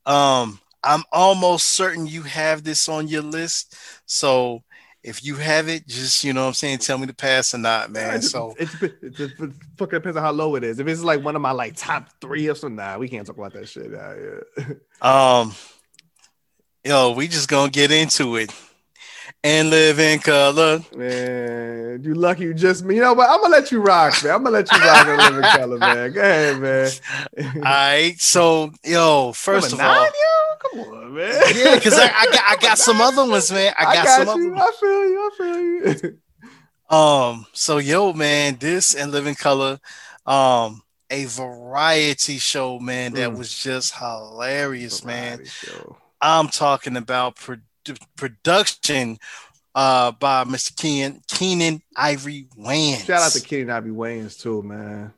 Um, 0.06 0.60
I'm 0.84 1.04
almost 1.12 1.70
certain 1.70 2.08
you 2.08 2.24
have 2.24 2.64
this 2.64 2.88
on 2.88 3.08
your 3.08 3.22
list. 3.22 3.78
So 4.06 4.64
if 5.04 5.24
you 5.24 5.36
have 5.36 5.68
it, 5.70 5.88
just 5.88 6.24
you 6.24 6.34
know 6.34 6.42
what 6.42 6.48
I'm 6.50 6.54
saying, 6.54 6.80
tell 6.80 6.98
me 6.98 7.08
to 7.08 7.14
pass 7.14 7.54
or 7.54 7.60
not, 7.60 7.92
man. 7.92 8.18
It, 8.18 8.22
So 8.24 8.54
it, 8.58 8.70
it, 8.82 8.94
it, 9.02 9.20
it 9.20 9.52
fucking 9.78 10.00
depends 10.00 10.18
on 10.18 10.24
how 10.24 10.32
low 10.32 10.56
it 10.56 10.64
is. 10.64 10.80
If 10.80 10.88
it's 10.88 11.02
like 11.02 11.24
one 11.24 11.36
of 11.36 11.42
my 11.42 11.52
like 11.52 11.76
top 11.76 12.10
three 12.22 12.50
or 12.50 12.56
something, 12.56 12.78
nah, 12.78 12.98
we 12.98 13.10
can't 13.10 13.26
talk 13.26 13.38
about 13.38 13.54
that 13.54 13.68
shit. 13.68 13.92
Nah, 13.92 14.14
yeah. 14.16 15.42
um 15.42 15.56
yo, 16.84 17.12
we 17.12 17.28
just 17.28 17.50
gonna 17.50 17.72
get 17.72 17.92
into 17.92 18.38
it 18.38 18.52
and 19.48 19.70
Living 19.70 20.20
Color. 20.20 20.82
Man, 20.96 22.04
you 22.04 22.14
lucky 22.16 22.44
you 22.44 22.54
just 22.54 22.84
me. 22.84 22.96
You 22.96 23.02
know 23.02 23.14
what? 23.14 23.30
I'm 23.30 23.40
gonna 23.42 23.54
let 23.54 23.72
you 23.72 23.80
rock, 23.82 24.22
man. 24.24 24.34
I'm 24.36 24.44
gonna 24.44 24.56
let 24.58 24.72
you 24.72 24.78
rock 24.80 25.08
and 25.08 25.36
Living 25.36 25.52
Color, 25.52 25.78
man. 25.80 26.12
Go 26.12 26.20
ahead, 26.22 26.60
man. 26.60 26.92
All 27.56 27.62
right, 27.62 28.16
so 28.20 28.72
yo, 28.84 29.32
first 29.32 29.72
of 29.72 29.80
Number 29.80 29.94
all, 29.94 30.02
nine, 30.04 30.12
yo? 30.12 30.56
come 30.60 30.80
on, 30.94 31.14
man. 31.16 31.42
yeah, 31.56 31.76
because 31.76 31.94
I, 31.94 32.06
I 32.08 32.26
got 32.26 32.44
I 32.50 32.58
got 32.60 32.78
some 32.78 33.00
other 33.00 33.26
ones, 33.30 33.52
man. 33.52 33.74
I 33.80 33.84
got, 33.96 34.08
some 34.08 34.28
other 34.30 34.42
you. 34.42 34.56
I 34.56 34.72
feel 34.80 35.10
you. 35.10 35.20
I 35.20 35.30
feel 35.94 36.12
you. 36.12 36.18
Um, 36.98 37.46
so 37.54 37.78
yo, 37.80 38.14
man, 38.14 38.58
this 38.60 38.96
and 38.96 39.12
Living 39.12 39.36
Color, 39.36 39.80
um, 40.26 40.82
a 41.10 41.26
variety 41.26 42.38
show, 42.38 42.80
man, 42.80 43.14
that 43.14 43.30
Mm. 43.32 43.38
was 43.38 43.58
just 43.58 43.96
hilarious, 43.96 45.04
man. 45.06 45.46
Show. 45.46 45.98
I'm 46.22 46.48
talking 46.48 46.98
about 46.98 47.38
production 48.16 49.18
uh 49.76 50.12
by 50.14 50.44
Mr. 50.44 50.76
Keenen 50.76 51.22
Keenen 51.28 51.82
Ivory 51.96 52.48
Wayans. 52.58 53.06
Shout 53.06 53.22
out 53.22 53.32
to 53.32 53.42
Keenen 53.42 53.70
Ivory 53.70 53.92
Wayans 53.92 54.40
too, 54.40 54.62
man. 54.64 55.14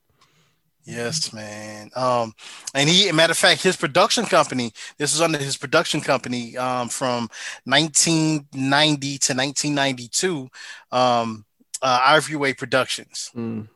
Yes, 0.89 1.31
man. 1.33 1.91
Um, 1.95 2.33
and 2.73 2.89
he, 2.89 3.11
matter 3.11 3.31
of 3.31 3.37
fact, 3.37 3.61
his 3.61 3.75
production 3.75 4.25
company. 4.25 4.73
This 4.97 5.13
was 5.13 5.21
under 5.21 5.37
his 5.37 5.55
production 5.55 6.01
company 6.01 6.57
um, 6.57 6.89
from 6.89 7.29
1990 7.65 9.07
to 9.19 9.33
1992. 9.33 10.49
Um, 10.91 11.45
uh, 11.81 11.99
Ivory 12.03 12.35
Way 12.35 12.53
Productions. 12.53 13.29
Mm. 13.35 13.67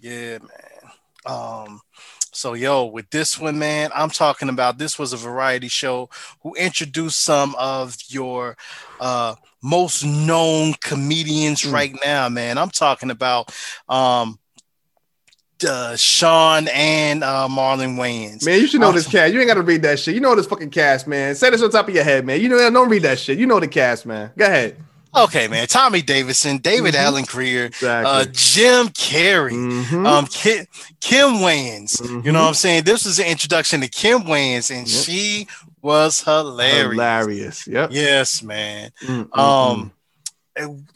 Yeah, 0.00 0.38
man. 0.38 0.92
Um, 1.26 1.80
so 2.38 2.54
yo, 2.54 2.84
with 2.84 3.10
this 3.10 3.38
one, 3.38 3.58
man, 3.58 3.90
I'm 3.94 4.10
talking 4.10 4.48
about 4.48 4.78
this 4.78 4.96
was 4.98 5.12
a 5.12 5.16
variety 5.16 5.66
show 5.66 6.08
who 6.42 6.54
introduced 6.54 7.20
some 7.20 7.56
of 7.58 7.96
your 8.08 8.56
uh 9.00 9.34
most 9.60 10.04
known 10.04 10.74
comedians 10.80 11.62
Mm. 11.62 11.72
right 11.72 11.94
now, 12.04 12.28
man. 12.28 12.56
I'm 12.56 12.70
talking 12.70 13.10
about 13.10 13.52
um 13.88 14.38
uh, 15.68 15.96
Shawn 15.96 16.68
and 16.68 17.24
uh 17.24 17.48
Marlon 17.50 17.96
Wayans. 17.96 18.46
Man, 18.46 18.60
you 18.60 18.68
should 18.68 18.80
know 18.80 18.92
this 18.92 19.08
cast. 19.08 19.34
You 19.34 19.40
ain't 19.40 19.48
gotta 19.48 19.62
read 19.62 19.82
that 19.82 19.98
shit. 19.98 20.14
You 20.14 20.20
know 20.20 20.36
this 20.36 20.46
fucking 20.46 20.70
cast, 20.70 21.08
man. 21.08 21.34
Say 21.34 21.50
this 21.50 21.60
on 21.62 21.70
top 21.70 21.88
of 21.88 21.94
your 21.94 22.04
head, 22.04 22.24
man. 22.24 22.40
You 22.40 22.48
know, 22.48 22.70
don't 22.70 22.88
read 22.88 23.02
that 23.02 23.18
shit. 23.18 23.38
You 23.38 23.46
know 23.46 23.58
the 23.58 23.66
cast, 23.66 24.06
man. 24.06 24.30
Go 24.36 24.46
ahead. 24.46 24.76
Okay, 25.16 25.48
man. 25.48 25.66
Tommy 25.66 26.02
Davidson, 26.02 26.58
David 26.58 26.94
Mhm. 26.94 26.98
Alan 26.98 27.24
Grier, 27.24 27.66
Exactly. 27.66 28.10
uh 28.10 28.24
Jim 28.32 28.88
Carrey, 28.88 29.52
Mhm. 29.52 30.06
um 30.06 30.26
Kim, 30.26 30.66
Kim 31.00 31.28
Wayans. 31.38 32.00
You 32.24 32.30
know 32.32 32.42
what 32.42 32.48
I'm 32.48 32.54
saying? 32.54 32.84
This 32.84 33.04
was 33.04 33.18
an 33.18 33.26
introduction 33.26 33.80
to 33.80 33.88
Kim 33.88 34.22
Wayans, 34.22 34.70
and 34.70 34.86
Yep. 34.86 35.04
she 35.04 35.46
was 35.82 36.20
hilarious. 36.22 36.92
hilarious. 36.92 37.66
Yep. 37.66 37.90
Yes, 37.92 38.42
man. 38.42 38.90
Mm, 39.02 39.28
mm, 39.30 39.38
Um, 39.38 39.92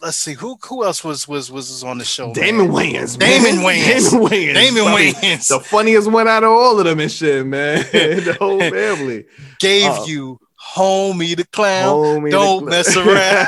let's 0.00 0.16
see 0.16 0.34
who 0.34 0.58
who 0.68 0.84
else 0.84 1.02
was 1.04 1.26
was 1.28 1.50
was 1.50 1.82
on 1.84 1.98
the 1.98 2.04
show. 2.04 2.32
Damon 2.34 2.66
man? 2.72 2.74
Wayans. 2.94 3.18
Damon 3.18 3.56
man. 3.62 3.64
Wayans. 3.64 4.10
Damon 4.10 4.28
Wayans. 4.28 4.54
Damon 4.54 4.82
Probably 4.84 5.12
Wayans 5.12 5.48
The 5.48 5.60
funniest 5.60 6.10
one 6.10 6.28
out 6.28 6.42
of 6.44 6.50
all 6.50 6.78
of 6.78 6.84
them 6.84 7.00
and 7.00 7.10
shit, 7.10 7.46
man. 7.46 7.78
the 7.92 8.36
whole 8.38 8.58
family. 8.70 9.24
gave 9.60 9.90
uh, 9.90 10.04
you 10.06 10.38
Homie 10.74 11.36
the 11.36 11.44
Clown. 11.46 11.96
Homie, 11.96 12.30
don't 12.30 12.64
the- 12.64 12.70
mess 12.70 12.96
around. 12.96 13.46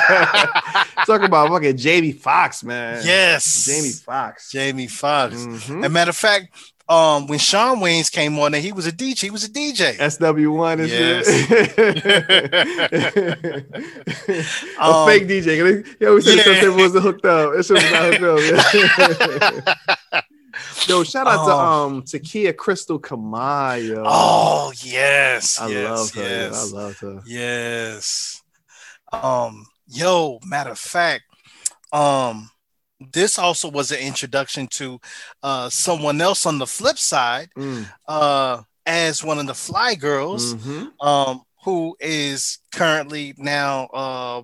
Talk 1.06 1.22
about 1.22 1.48
fucking 1.50 1.76
Jamie 1.76 2.12
Foxx, 2.12 2.62
man. 2.64 3.00
yes, 3.04 3.64
Jamie 3.66 3.90
Foxx. 3.90 4.50
Jamie 4.50 4.86
Foxx. 4.88 5.36
Mhm. 5.36 5.78
As 5.80 5.86
a 5.86 5.88
matter 5.88 6.10
of 6.10 6.16
fact, 6.16 6.48
um, 6.88 7.26
when 7.26 7.38
Shawn 7.38 7.78
Wayans 7.78 8.10
came 8.12 8.38
on 8.38 8.52
there, 8.52 8.60
he 8.60 8.72
was 8.72 8.86
a 8.86 8.92
DJ. 8.92 9.20
He 9.20 9.30
was 9.30 9.44
a 9.44 9.48
DJ. 9.48 9.96
SW1 9.96 10.80
is 10.80 10.90
shit. 10.90 11.26
a 14.78 14.84
Um, 14.84 15.06
fake 15.08 15.26
DJ. 15.26 15.84
He 15.98 16.06
always 16.06 16.24
said 16.24 16.36
yeah. 16.36 16.60
shit 16.60 16.74
wasn't 16.74 17.02
hooked 17.04 17.24
up. 17.24 17.54
It 17.54 17.64
shit 17.64 17.74
was 17.82 17.90
not 17.90 18.14
hooked 18.14 18.22
up. 18.22 18.40
Yeah. 20.12 20.20
Yo, 20.86 21.02
shout 21.04 21.26
out 21.26 21.46
to 21.46 21.52
Oh. 21.52 21.58
um 21.58 22.02
to 22.04 22.18
T'Keyah 22.18 22.56
Crystal 22.56 23.00
Keymáh. 23.00 24.02
Oh 24.04 24.72
yes, 24.76 25.58
I 25.60 25.68
yes, 25.68 25.90
love 25.90 26.10
her. 26.14 26.22
Yes. 26.22 26.72
I 26.72 26.76
love 26.76 26.98
her. 26.98 27.22
Yes. 27.26 28.42
Um, 29.12 29.66
yo, 29.86 30.38
matter 30.44 30.70
of 30.70 30.78
fact, 30.78 31.24
um, 31.92 32.50
this 33.12 33.38
also 33.38 33.70
was 33.70 33.90
an 33.92 33.98
introduction 34.00 34.66
to 34.68 35.00
uh 35.42 35.68
someone 35.70 36.20
else 36.20 36.46
on 36.46 36.58
the 36.58 36.66
flip 36.66 36.98
side, 36.98 37.48
Mm, 37.56 37.86
uh, 38.08 38.62
as 38.86 39.22
one 39.24 39.38
of 39.38 39.46
the 39.46 39.54
fly 39.54 39.94
girls, 39.94 40.54
mhm. 40.54 40.90
um, 41.00 41.42
who 41.64 41.96
is 42.00 42.58
currently 42.72 43.34
now 43.38 43.84
uh 43.86 44.42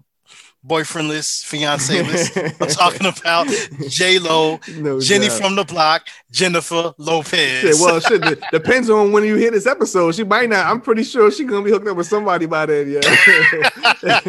boyfriendless, 0.67 1.45
fianceless. 1.45 2.31
I'm 2.61 2.69
talking 2.69 3.07
about 3.07 3.47
J 3.91 4.19
Lo, 4.19 4.61
No 4.77 5.01
Jenny 5.01 5.29
doubt. 5.29 5.41
from 5.41 5.57
the 5.57 5.65
block, 5.65 6.07
Jennifer 6.31 6.93
Lopez. 6.99 7.61
Shit, 7.61 7.75
well, 7.81 8.01
shit 8.01 8.21
de- 8.23 8.37
depends 8.53 8.91
on 8.91 9.13
when 9.13 9.25
you 9.25 9.37
hear 9.37 9.51
this 9.51 9.67
episode. 9.67 10.15
She 10.15 10.25
might 10.25 10.49
not. 10.51 10.67
I'm 10.67 10.81
pretty 10.81 11.03
sure 11.05 11.31
she's 11.31 11.49
gonna 11.49 11.65
be 11.65 11.71
hooked 11.71 11.89
up 11.89 11.97
with 11.97 12.07
somebody 12.07 12.47
by 12.47 12.67
then. 12.67 12.91
Yeah. 12.91 14.21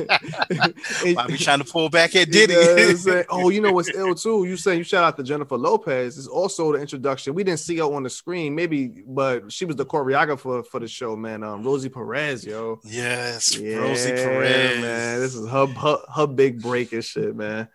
Why 1.13 1.25
we 1.27 1.38
trying 1.38 1.59
to 1.59 1.65
pull 1.65 1.89
back 1.89 2.15
at 2.15 2.27
You 2.27 2.34
Diddy? 2.34 2.53
know 2.55 2.75
I'm 2.89 2.97
saying? 2.97 3.25
oh, 3.29 3.49
you 3.49 3.61
know 3.61 3.71
what's 3.71 3.89
ill 3.93 4.15
too? 4.15 4.45
You 4.45 4.57
saying 4.57 4.79
you 4.79 4.84
shout 4.84 5.03
out 5.03 5.17
to 5.17 5.23
Jennifer 5.23 5.57
Lopez 5.57 6.17
is 6.17 6.27
also 6.27 6.71
the 6.73 6.79
introduction. 6.79 7.34
We 7.34 7.43
didn't 7.43 7.59
see 7.59 7.77
her 7.77 7.84
on 7.84 8.03
the 8.03 8.09
screen, 8.09 8.55
maybe, 8.55 9.03
but 9.05 9.51
she 9.51 9.65
was 9.65 9.75
the 9.75 9.86
choreographer 9.86 10.65
for 10.65 10.79
the 10.79 10.88
show, 10.88 11.15
man. 11.15 11.43
Um, 11.43 11.63
Rosie 11.63 11.89
Perez, 11.89 12.45
yo. 12.45 12.79
yes, 12.84 13.57
Yeah, 13.57 13.77
Rosie 13.77 14.11
Perez. 14.11 14.82
man. 14.82 15.19
This 15.19 15.36
is 15.36 15.47
her, 15.49 15.65
her 15.67 15.97
her 16.15 16.20
big 16.28 16.61
break 16.61 16.93
and 16.93 17.03
shit, 17.03 17.36
man. 17.36 17.67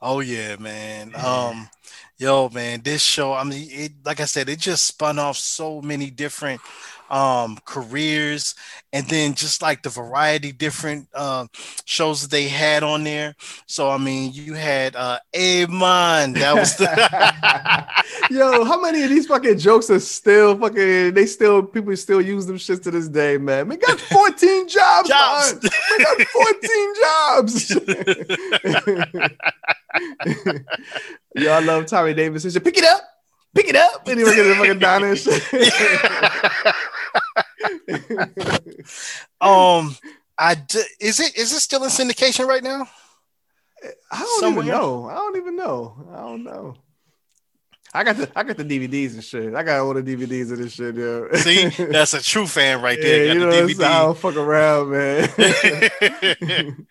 Oh 0.00 0.20
yeah, 0.20 0.56
man. 0.56 1.12
Um, 1.16 1.68
yo, 2.18 2.48
man, 2.50 2.82
this 2.82 3.02
show. 3.02 3.32
I 3.32 3.44
mean, 3.44 3.68
it 3.70 3.92
like 4.04 4.20
I 4.20 4.26
said, 4.26 4.48
it 4.48 4.58
just 4.58 4.84
spun 4.84 5.18
off 5.18 5.36
so 5.36 5.80
many 5.80 6.10
different 6.10 6.60
um 7.10 7.58
careers 7.64 8.54
and 8.92 9.06
then 9.08 9.34
just 9.34 9.62
like 9.62 9.82
the 9.82 9.88
variety 9.88 10.52
different 10.52 11.08
uh, 11.14 11.46
shows 11.84 12.22
that 12.22 12.30
they 12.30 12.48
had 12.48 12.82
on 12.82 13.04
there 13.04 13.34
so 13.66 13.88
i 13.90 13.98
mean 13.98 14.32
you 14.32 14.54
had 14.54 14.94
uh 14.96 15.18
Amon 15.34 16.32
that 16.34 16.54
was 16.54 16.76
the 16.76 16.86
Yo, 18.30 18.64
how 18.64 18.80
many 18.80 19.02
of 19.02 19.10
these 19.10 19.26
fucking 19.26 19.58
jokes 19.58 19.90
are 19.90 20.00
still 20.00 20.56
fucking? 20.58 21.12
They 21.14 21.26
still 21.26 21.62
people 21.62 21.94
still 21.96 22.20
use 22.20 22.46
them 22.46 22.56
shits 22.56 22.82
to 22.84 22.90
this 22.90 23.08
day, 23.08 23.38
man. 23.38 23.68
We 23.68 23.76
got 23.76 24.00
14 24.00 24.68
jobs. 24.68 25.08
Jobs. 25.08 25.54
man. 25.62 25.72
Got 25.98 26.20
14 26.28 26.94
jobs. 27.00 27.70
Yo, 31.36 31.52
I 31.52 31.60
love 31.60 31.86
Tommy 31.86 32.14
Davis. 32.14 32.58
"Pick 32.58 32.78
it 32.78 32.84
up, 32.84 33.02
pick 33.56 33.68
it 33.68 33.76
up," 33.76 34.06
and 34.06 34.18
he 34.18 34.24
was 34.24 34.34
getting 34.34 34.50
the 34.50 34.56
fucking 34.56 34.78
diner 34.78 35.08
and 35.08 35.18
shit. 35.18 35.42
um 39.40 39.96
i 40.38 40.54
d- 40.54 40.82
is 41.00 41.18
it 41.20 41.36
is 41.36 41.52
it 41.52 41.60
still 41.60 41.82
in 41.84 41.90
syndication 41.90 42.46
right 42.46 42.62
now 42.62 42.86
I 44.10 44.18
don't 44.20 44.40
Somewhere. 44.40 44.64
even 44.64 44.74
know. 44.76 45.08
I 45.08 45.14
don't 45.14 45.36
even 45.36 45.56
know. 45.56 46.06
I 46.12 46.16
don't 46.20 46.44
know. 46.44 46.76
I 47.94 48.04
got 48.04 48.16
the 48.16 48.30
I 48.36 48.42
got 48.42 48.56
the 48.56 48.64
DVDs 48.64 49.14
and 49.14 49.24
shit. 49.24 49.54
I 49.54 49.62
got 49.62 49.80
all 49.80 49.94
the 49.94 50.02
DVDs 50.02 50.50
of 50.52 50.58
this 50.58 50.72
shit, 50.74 50.96
yo. 50.96 51.30
See, 51.32 51.68
that's 51.90 52.14
a 52.14 52.22
true 52.22 52.46
fan 52.46 52.82
right 52.82 52.98
yeah, 52.98 53.04
there. 53.04 53.26
you 53.26 53.34
know 53.38 53.50
Got 53.50 53.62
what 53.62 53.70
I'm 53.70 53.76
the? 53.76 53.86
I 53.86 54.02
don't 54.02 54.18
fuck 54.18 54.36
around, 54.36 54.90
man. 54.90 56.86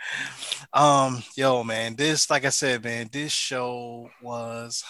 um, 0.74 1.24
yo, 1.36 1.63
man, 1.63 1.95
this, 1.95 2.30
like 2.30 2.45
I 2.45 2.49
said, 2.49 2.84
man, 2.84 3.09
this 3.11 3.32
show 3.32 4.09
was 4.22 4.84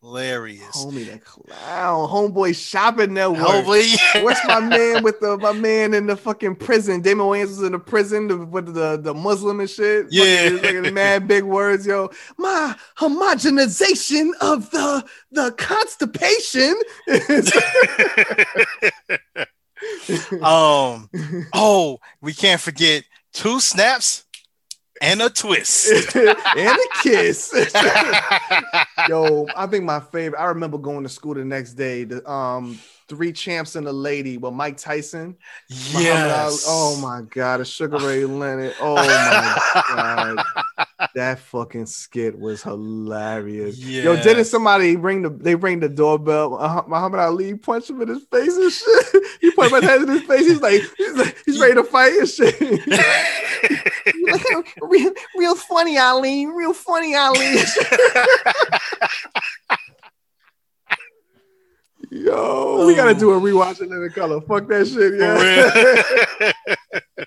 hilarious. 0.00 0.76
Homie, 0.76 1.06
that 1.06 1.24
clown, 1.24 2.08
homeboy 2.08 2.54
shopping 2.54 3.14
network. 3.14 3.40
Hopefully, 3.40 3.86
Where's 4.22 4.38
my 4.46 4.60
man 4.60 5.02
with 5.02 5.20
the 5.20 5.36
my 5.38 5.52
man 5.52 5.94
in 5.94 6.06
the 6.06 6.16
fucking 6.16 6.56
prison? 6.56 7.00
Damon 7.00 7.26
Wayans 7.26 7.48
was 7.48 7.62
in 7.62 7.72
the 7.72 7.78
prison 7.78 8.28
the, 8.28 8.38
with 8.38 8.74
the 8.74 8.96
the 8.96 9.14
Muslim 9.14 9.60
and 9.60 9.70
shit. 9.70 10.06
Yeah. 10.10 10.50
fucking, 10.50 10.82
like 10.84 10.92
mad 10.92 11.28
big 11.28 11.44
words, 11.44 11.86
yo. 11.86 12.10
My 12.36 12.76
homogenization 12.98 14.30
of 14.40 14.70
the 14.70 15.04
the 15.32 15.52
constipation. 15.52 16.74
um, 20.42 21.08
oh, 21.52 21.98
we 22.20 22.32
can't 22.32 22.60
forget 22.60 23.04
two 23.32 23.60
snaps 23.60 24.24
and 25.00 25.22
a 25.22 25.30
twist. 25.30 26.14
and 26.16 26.28
a 26.28 26.78
kiss. 27.02 27.52
Yo, 29.08 29.46
I 29.56 29.66
think 29.66 29.84
my 29.84 30.00
favorite. 30.00 30.38
I 30.38 30.46
remember 30.46 30.78
going 30.78 31.02
to 31.02 31.08
school 31.08 31.34
the 31.34 31.44
next 31.44 31.74
day. 31.74 32.04
The 32.04 32.28
um 32.30 32.78
three 33.08 33.32
champs 33.32 33.76
and 33.76 33.86
a 33.86 33.92
lady 33.92 34.36
with 34.36 34.52
Mike 34.52 34.76
Tyson. 34.76 35.36
Muhammad 35.92 36.32
Ali. 36.32 36.52
yes. 36.52 36.64
Oh 36.68 36.98
my 37.00 37.22
god, 37.22 37.60
a 37.60 37.64
Sugar 37.64 37.98
Ray 37.98 38.24
Leonard. 38.24 38.74
Oh 38.80 38.94
my 38.96 39.54
god. 39.94 40.44
That 41.14 41.38
fucking 41.38 41.86
skit 41.86 42.36
was 42.36 42.62
hilarious. 42.62 43.78
Yo, 43.78 44.16
didn't 44.16 44.46
somebody 44.46 44.96
ring 44.96 45.22
the 45.22 45.30
they 45.30 45.54
ring 45.54 45.78
the 45.78 45.88
doorbell? 45.88 46.58
Uh, 46.58 46.82
Muhammad 46.88 47.20
Ali 47.20 47.54
punched 47.54 47.90
him 47.90 48.02
in 48.02 48.08
his 48.08 48.24
face 48.24 48.56
and 48.56 48.72
shit. 48.72 49.22
he 49.40 49.52
put 49.52 49.70
my 49.70 49.80
hands 49.80 50.02
in 50.02 50.08
his 50.08 50.22
face. 50.22 50.46
He's 50.46 50.60
like, 50.60 50.82
he's 50.96 51.14
like, 51.14 51.36
he's 51.46 51.60
ready 51.60 51.74
to 51.74 51.84
fight 51.84 52.14
and 52.14 52.28
shit. 52.28 52.60
Like, 52.60 54.44
real, 54.82 55.12
real 55.36 55.54
funny, 55.54 55.98
Ali. 55.98 56.46
Real 56.46 56.74
funny, 56.74 57.14
Ali. 57.14 57.56
Yo, 62.10 62.86
we 62.86 62.94
gotta 62.96 63.14
do 63.14 63.32
a 63.32 63.40
rewatch 63.40 63.80
of 63.80 63.88
Living 63.88 64.10
Color. 64.10 64.40
Fuck 64.40 64.66
that 64.68 64.88
shit, 64.88 65.14
yeah. 67.18 67.26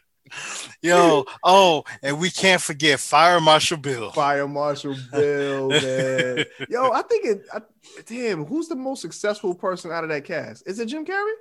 Yo, 0.82 1.26
oh, 1.44 1.84
and 2.02 2.20
we 2.20 2.30
can't 2.30 2.62
forget 2.62 3.00
Fire 3.00 3.40
Marshal 3.42 3.78
Bill. 3.78 4.12
Fire 4.12 4.48
Marshal 4.48 4.96
Bill, 5.12 5.70
man. 5.70 6.46
Yo, 6.70 6.92
I 6.92 7.02
think 7.04 7.26
it. 7.26 7.46
I, 7.54 7.62
damn, 8.06 8.46
who's 8.46 8.68
the 8.68 8.76
most 8.76 9.02
successful 9.02 9.54
person 9.56 9.92
out 9.92 10.04
of 10.04 10.10
that 10.10 10.26
cast? 10.26 10.68
Is 10.68 10.80
it 10.80 10.88
Jim 10.88 11.06
Carrey? 11.06 11.34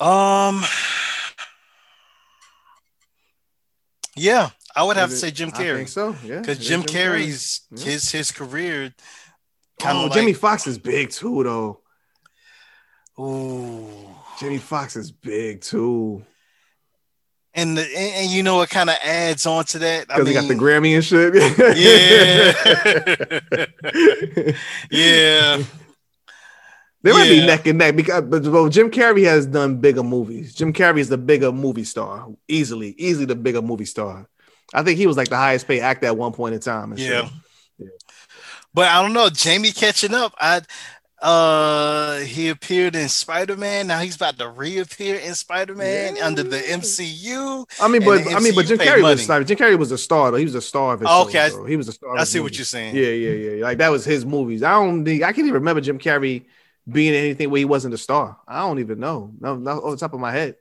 Um, 0.00 0.64
yeah, 4.16 4.50
I 4.74 4.82
would 4.84 4.96
have 4.96 5.10
to 5.10 5.16
say 5.16 5.28
it- 5.28 5.34
Jim 5.34 5.50
I 5.54 5.56
think 5.56 5.68
Carrey 5.68 5.88
so. 5.88 6.16
Yeah, 6.24 6.40
because 6.40 6.58
it 6.58 6.62
is 6.62 6.68
Jim 6.68 6.82
Carrey's 6.82 7.60
his 7.76 8.10
his 8.10 8.30
career 8.32 8.94
Oh, 9.80 9.84
kind 9.84 9.98
of 9.98 10.12
Jimmy 10.12 10.32
like 10.32 10.40
Foxx 10.40 10.66
is 10.68 10.78
big 10.78 11.10
too, 11.10 11.42
though. 11.42 11.80
ooh, 13.22 14.08
Jimmy 14.38 14.58
Foxx 14.58 14.96
is 14.96 15.10
big 15.10 15.60
too 15.62 16.24
and 17.54 17.78
the 17.78 17.82
and, 17.82 18.14
and 18.16 18.30
you 18.30 18.42
know 18.42 18.60
it 18.62 18.70
kind 18.70 18.90
of 18.90 18.96
adds 19.02 19.46
on 19.46 19.64
to 19.66 19.78
that. 19.78 20.08
Because 20.08 20.26
he 20.28 20.34
got 20.34 20.48
the 20.48 20.54
Grammy 20.54 20.94
and 20.94 21.04
shit. 21.04 21.34
Yeah. 24.90 24.90
yeah, 24.90 25.62
They 27.02 27.12
might 27.12 27.28
be 27.28 27.46
neck 27.46 27.66
and 27.66 27.78
neck 27.78 27.96
because 27.96 28.22
but 28.22 28.42
well, 28.46 28.68
Jim 28.68 28.90
Carrey 28.90 29.24
has 29.24 29.46
done 29.46 29.78
bigger 29.78 30.02
movies. 30.02 30.54
Jim 30.54 30.72
Carrey 30.72 30.98
is 30.98 31.08
the 31.08 31.18
bigger 31.18 31.52
movie 31.52 31.84
star, 31.84 32.28
easily, 32.48 32.94
easily 32.98 33.26
the 33.26 33.36
bigger 33.36 33.62
movie 33.62 33.84
star. 33.84 34.26
I 34.72 34.82
think 34.82 34.98
he 34.98 35.06
was 35.06 35.16
like 35.16 35.28
the 35.28 35.36
highest 35.36 35.68
paid 35.68 35.80
actor 35.80 36.06
at 36.06 36.16
one 36.16 36.32
point 36.32 36.54
in 36.54 36.60
time. 36.60 36.92
and 36.92 37.00
shit. 37.00 37.10
yeah. 37.10 37.28
But 38.72 38.88
I 38.88 39.02
don't 39.02 39.12
know, 39.12 39.30
Jamie 39.30 39.70
catching 39.70 40.14
up. 40.14 40.34
I 40.40 40.62
uh 41.24 42.18
he 42.18 42.50
appeared 42.50 42.94
in 42.94 43.08
Spider-Man. 43.08 43.86
Now 43.86 44.00
he's 44.00 44.14
about 44.16 44.38
to 44.38 44.48
reappear 44.48 45.16
in 45.16 45.34
Spider-Man 45.34 46.16
Yeah. 46.16 46.26
under 46.26 46.42
the 46.42 46.58
MCU. 46.58 47.64
I 47.80 47.88
mean, 47.88 48.04
but 48.04 48.26
I 48.34 48.40
mean, 48.40 48.54
but 48.54 48.66
Jim 48.66 48.78
Carrey 48.78 49.00
money. 49.00 49.14
was 49.14 49.28
like, 49.28 49.46
Jim 49.46 49.56
Carrey 49.56 49.78
was 49.78 49.90
a 49.90 49.98
star 49.98 50.30
though. 50.30 50.36
He 50.36 50.44
was 50.44 50.54
a 50.54 50.60
star 50.60 50.94
of 50.94 51.00
his. 51.00 51.08
Oh, 51.10 51.24
okay, 51.26 51.40
I- 51.46 51.68
he 51.68 51.76
was 51.76 51.88
a 51.88 51.92
star. 51.92 52.14
I 52.16 52.20
his 52.20 52.28
see 52.30 52.40
what 52.40 52.56
you're 52.56 52.64
saying. 52.66 52.94
Yeah, 52.94 53.08
yeah, 53.08 53.30
yeah. 53.56 53.62
Like 53.64 53.78
that 53.78 53.90
was 53.90 54.04
his 54.04 54.26
movies. 54.26 54.62
I 54.62 54.72
don't 54.72 55.04
think 55.04 55.22
I 55.22 55.28
can't 55.32 55.46
even 55.46 55.54
remember 55.54 55.80
Jim 55.80 55.98
Carrey 55.98 56.44
being 56.88 57.14
in 57.14 57.20
anything 57.20 57.48
where 57.50 57.58
he 57.58 57.64
wasn't 57.64 57.94
a 57.94 57.98
star. 57.98 58.36
I 58.46 58.58
don't 58.60 58.78
even 58.80 59.00
know. 59.00 59.32
No, 59.40 59.56
not 59.56 59.82
off 59.82 59.92
the 59.92 59.96
top 59.96 60.12
of 60.12 60.20
my 60.20 60.30
head. 60.32 60.56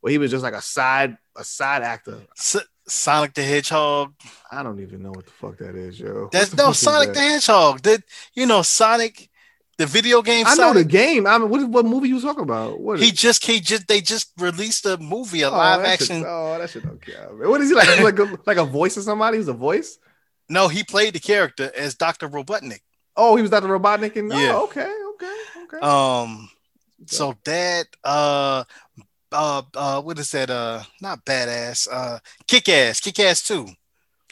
Where 0.00 0.12
he 0.12 0.18
was 0.18 0.30
just 0.30 0.44
like 0.44 0.54
a 0.54 0.62
side, 0.62 1.16
a 1.36 1.42
side 1.44 1.82
actor. 1.82 2.18
S- 2.38 2.56
Sonic 2.86 3.34
the 3.34 3.42
Hedgehog. 3.42 4.14
I 4.50 4.62
don't 4.64 4.80
even 4.80 5.02
know 5.02 5.10
what 5.10 5.24
the 5.26 5.32
fuck 5.32 5.58
that 5.58 5.74
is, 5.76 5.98
yo. 6.00 6.28
That's 6.32 6.54
no 6.56 6.72
Sonic 6.72 7.08
that? 7.08 7.14
the 7.14 7.20
Hedgehog. 7.20 7.82
That 7.82 8.02
you 8.34 8.46
know 8.46 8.62
Sonic, 8.62 9.30
the 9.78 9.86
video 9.86 10.22
game. 10.22 10.46
I 10.46 10.54
know 10.54 10.72
the 10.72 10.84
game. 10.84 11.26
I 11.26 11.38
mean, 11.38 11.48
what, 11.48 11.68
what 11.68 11.84
movie 11.86 12.08
you 12.08 12.20
talking 12.20 12.42
about? 12.42 12.80
What 12.80 13.00
He 13.00 13.06
is- 13.06 13.12
just 13.12 13.44
he 13.44 13.60
just 13.60 13.88
they 13.88 14.00
just 14.00 14.32
released 14.38 14.86
a 14.86 14.96
movie, 14.98 15.42
a 15.42 15.48
oh, 15.48 15.52
live 15.52 15.84
action. 15.84 16.24
oh, 16.26 16.58
that 16.58 16.70
shit 16.70 16.84
don't 16.84 17.00
man. 17.38 17.48
What 17.48 17.60
is 17.60 17.70
he 17.70 17.74
like? 17.74 18.00
like, 18.00 18.18
a, 18.18 18.38
like 18.46 18.56
a 18.58 18.64
voice 18.64 18.96
of 18.96 19.04
somebody? 19.04 19.38
He's 19.38 19.48
a 19.48 19.52
voice. 19.52 19.98
No, 20.48 20.68
he 20.68 20.84
played 20.84 21.14
the 21.14 21.20
character 21.20 21.70
as 21.76 21.94
Doctor 21.94 22.28
Robotnik. 22.28 22.80
Oh, 23.16 23.36
he 23.36 23.42
was 23.42 23.50
Dr. 23.50 23.68
Robotnik. 23.68 24.16
And, 24.16 24.30
Yeah. 24.30 24.52
Oh, 24.54 24.64
okay, 24.64 24.92
okay, 25.14 25.36
okay. 25.64 25.78
Um, 25.80 26.50
so 27.06 27.36
that 27.44 27.86
uh 28.04 28.64
uh 29.32 29.62
uh 29.74 30.02
what 30.02 30.18
is 30.18 30.30
that? 30.32 30.50
Uh, 30.50 30.82
not 31.00 31.24
badass. 31.24 31.88
Uh, 31.90 32.18
kick 32.46 32.68
ass, 32.68 33.00
kick 33.00 33.18
ass 33.20 33.42
too. 33.42 33.68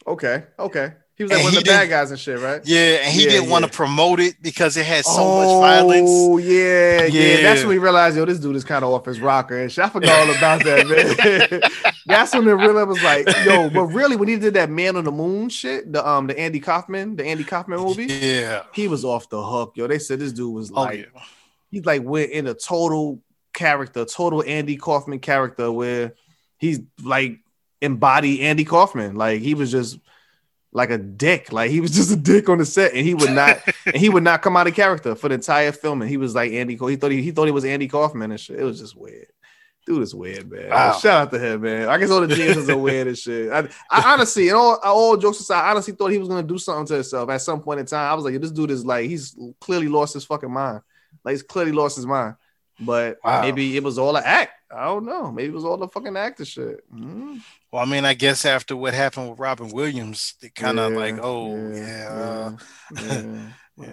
okay, 0.06 0.44
okay. 0.58 0.92
He 1.20 1.24
was 1.24 1.32
like 1.32 1.40
And 1.40 1.44
one 1.44 1.58
of 1.58 1.62
the 1.64 1.68
bad 1.70 1.90
guys 1.90 2.10
and 2.10 2.18
shit, 2.18 2.38
right? 2.40 2.62
Yeah, 2.64 2.78
and 3.04 3.12
he 3.12 3.24
Yeah, 3.24 3.30
didn't 3.32 3.50
want 3.50 3.66
to 3.66 3.70
promote 3.70 4.20
it 4.20 4.36
because 4.40 4.78
it 4.78 4.86
had 4.86 5.04
so 5.04 5.10
much 5.36 5.48
violence. 5.60 6.08
oh, 6.10 6.38
violence. 6.38 6.46
yeah, 6.46 7.04
yeah, 7.04 7.42
That's 7.42 7.60
when 7.60 7.68
we 7.68 7.76
realized, 7.78 8.16
yo, 8.16 8.24
this 8.24 8.38
dude 8.38 8.56
is 8.56 8.64
kind 8.64 8.82
of 8.82 8.90
off 8.90 9.04
his 9.04 9.20
rocker 9.20 9.58
and 9.60 9.70
shit. 9.70 9.84
I 9.84 9.90
forgot 9.90 10.26
all 10.26 10.34
about 10.34 10.64
that, 10.64 11.50
man. 11.52 11.60
That's 12.06 12.32
when 12.34 12.48
it 12.48 12.52
really 12.52 12.84
was 12.84 13.02
like, 13.02 13.28
yo, 13.44 13.68
but 13.68 13.84
really, 13.88 14.16
when 14.16 14.28
he 14.28 14.36
did 14.36 14.54
that 14.54 14.70
Man 14.70 14.96
on 14.96 15.04
the 15.04 15.12
Moon 15.12 15.50
shit, 15.50 15.92
the 15.92 16.08
um, 16.08 16.26
the 16.26 16.38
Andy 16.38 16.58
Kaufman, 16.58 17.16
the 17.16 17.26
Andy 17.26 17.44
Kaufman 17.44 17.80
movie, 17.80 18.06
Yeah. 18.06 18.62
he 18.72 18.88
was 18.88 19.04
off 19.04 19.28
the 19.28 19.42
hook, 19.42 19.72
yo. 19.76 19.88
They 19.88 19.98
said 19.98 20.20
this 20.20 20.32
dude 20.32 20.54
was 20.54 20.70
Oh 20.70 20.80
like, 20.84 21.00
yeah. 21.00 21.22
he's 21.70 21.84
like 21.84 22.02
went 22.02 22.30
in 22.30 22.46
a 22.46 22.54
total 22.54 23.20
character, 23.52 24.06
total 24.06 24.42
Andy 24.46 24.78
Kaufman 24.78 25.18
character, 25.18 25.70
where 25.70 26.14
he's 26.56 26.80
like 27.04 27.40
embody 27.82 28.40
Andy 28.40 28.64
Kaufman. 28.64 29.16
Like 29.16 29.42
he 29.42 29.52
was 29.52 29.70
just 29.70 29.98
like 30.72 30.90
a 30.90 30.98
dick. 30.98 31.52
Like 31.52 31.70
he 31.70 31.80
was 31.80 31.90
just 31.94 32.12
a 32.12 32.16
dick 32.16 32.48
on 32.48 32.58
the 32.58 32.66
set, 32.66 32.92
and 32.94 33.06
he 33.06 33.14
would 33.14 33.32
not, 33.32 33.60
and 33.86 33.96
he 33.96 34.08
would 34.08 34.22
not 34.22 34.42
come 34.42 34.56
out 34.56 34.66
of 34.66 34.74
character 34.74 35.14
for 35.14 35.28
the 35.28 35.34
entire 35.34 35.72
film. 35.72 36.02
And 36.02 36.10
he 36.10 36.16
was 36.16 36.34
like 36.34 36.52
Andy. 36.52 36.76
He 36.76 36.96
thought 36.96 37.10
he, 37.10 37.22
he 37.22 37.30
thought 37.30 37.46
he 37.46 37.52
was 37.52 37.64
Andy 37.64 37.88
Kaufman 37.88 38.30
and 38.30 38.40
shit. 38.40 38.58
It 38.58 38.64
was 38.64 38.80
just 38.80 38.96
weird. 38.96 39.28
Dude 39.86 40.02
is 40.02 40.14
weird, 40.14 40.50
man. 40.50 40.68
Wow. 40.68 40.92
Shout 40.92 41.22
out 41.22 41.30
to 41.32 41.38
him, 41.38 41.62
man. 41.62 41.88
I 41.88 41.96
guess 41.96 42.10
all 42.10 42.20
the 42.20 42.28
geniuses 42.28 42.68
are 42.68 42.76
weird 42.76 43.08
and 43.08 43.16
shit. 43.16 43.50
I, 43.50 43.66
I 43.90 44.12
honestly, 44.12 44.48
and 44.48 44.56
all, 44.56 44.78
all 44.84 45.16
jokes 45.16 45.40
aside, 45.40 45.66
I 45.66 45.70
honestly 45.70 45.94
thought 45.94 46.12
he 46.12 46.18
was 46.18 46.28
gonna 46.28 46.42
do 46.42 46.58
something 46.58 46.86
to 46.86 46.94
himself 46.94 47.30
at 47.30 47.40
some 47.40 47.62
point 47.62 47.80
in 47.80 47.86
time. 47.86 48.10
I 48.10 48.14
was 48.14 48.24
like, 48.24 48.38
this 48.40 48.50
dude 48.50 48.70
is 48.70 48.84
like, 48.84 49.08
he's 49.08 49.36
clearly 49.58 49.88
lost 49.88 50.14
his 50.14 50.24
fucking 50.24 50.52
mind. 50.52 50.82
Like 51.24 51.32
he's 51.32 51.42
clearly 51.42 51.72
lost 51.72 51.96
his 51.96 52.06
mind. 52.06 52.36
But 52.80 53.18
Wow. 53.24 53.42
maybe 53.42 53.76
it 53.76 53.82
was 53.82 53.98
all 53.98 54.16
an 54.16 54.22
act. 54.24 54.52
I 54.74 54.84
don't 54.84 55.04
know. 55.04 55.30
Maybe 55.32 55.48
it 55.48 55.54
was 55.54 55.64
all 55.64 55.76
the 55.76 55.88
fucking 55.88 56.16
actor 56.16 56.44
shit. 56.44 56.84
Mhm. 56.94 57.40
Well, 57.72 57.82
I 57.82 57.84
mean, 57.86 58.04
I 58.04 58.14
guess 58.14 58.44
after 58.44 58.76
what 58.76 58.94
happened 58.94 59.30
with 59.30 59.38
Robin 59.38 59.68
Williams, 59.70 60.34
it 60.42 60.54
kind 60.54 60.78
of 60.78 60.92
Yeah, 60.92 60.98
like, 60.98 61.18
oh 61.20 61.56
yeah, 61.56 61.76
yeah, 61.76 62.52
yeah. 63.02 63.42
yeah. 63.76 63.86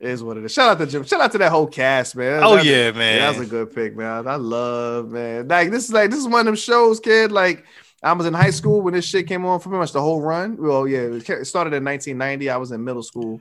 It 0.00 0.10
is 0.10 0.22
what 0.22 0.36
it 0.36 0.44
is. 0.44 0.52
Shout 0.52 0.70
out 0.70 0.78
to 0.78 0.86
Jim. 0.86 1.04
Shout 1.04 1.20
out 1.20 1.32
to 1.32 1.38
that 1.38 1.50
whole 1.50 1.66
cast, 1.66 2.14
man. 2.14 2.42
Oh 2.44 2.56
That- 2.56 2.64
yeah, 2.64 2.92
man. 2.92 3.16
Yeah, 3.16 3.30
that 3.32 3.38
was 3.38 3.48
a 3.48 3.50
good 3.50 3.74
pick, 3.74 3.96
man. 3.96 4.28
I 4.28 4.36
love, 4.36 5.10
man. 5.10 5.48
Like 5.48 5.70
this 5.70 5.84
is 5.86 5.92
like 5.92 6.10
this 6.10 6.20
is 6.20 6.28
one 6.28 6.40
of 6.40 6.46
them 6.46 6.54
shows, 6.56 7.00
kid. 7.00 7.32
Like 7.32 7.64
I 8.02 8.12
was 8.12 8.26
in 8.26 8.34
high 8.34 8.50
school 8.50 8.80
when 8.82 8.94
this 8.94 9.04
shit 9.06 9.26
came 9.26 9.44
on 9.44 9.58
for 9.58 9.70
pretty 9.70 9.80
much 9.80 9.92
the 9.92 10.00
whole 10.00 10.20
run. 10.20 10.56
Well, 10.56 10.86
yeah, 10.86 11.00
it 11.00 11.46
started 11.46 11.72
in 11.74 11.82
1990. 11.84 12.48
I 12.48 12.56
was 12.58 12.70
in 12.70 12.84
middle 12.84 13.02
school, 13.02 13.40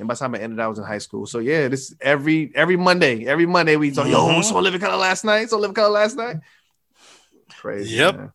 and 0.00 0.08
by 0.08 0.14
the 0.14 0.18
time 0.18 0.34
it 0.34 0.40
ended, 0.42 0.58
I 0.58 0.66
was 0.66 0.78
in 0.78 0.84
high 0.84 0.98
school. 0.98 1.26
So 1.26 1.38
yeah, 1.38 1.68
this 1.68 1.94
every 2.00 2.50
every 2.56 2.76
Monday, 2.76 3.26
every 3.26 3.46
Monday 3.46 3.76
we 3.76 3.92
talk. 3.92 4.08
Yo, 4.08 4.26
Mhm. 4.26 4.42
saw 4.42 4.58
Living 4.58 4.80
Color 4.80 4.96
last 4.96 5.24
night. 5.24 5.48
Saw 5.50 5.56
Living 5.58 5.74
Color 5.74 5.90
last 5.90 6.16
night. 6.16 6.38
Crazy. 7.58 7.96
Yep. 7.96 8.16
man. 8.16 8.32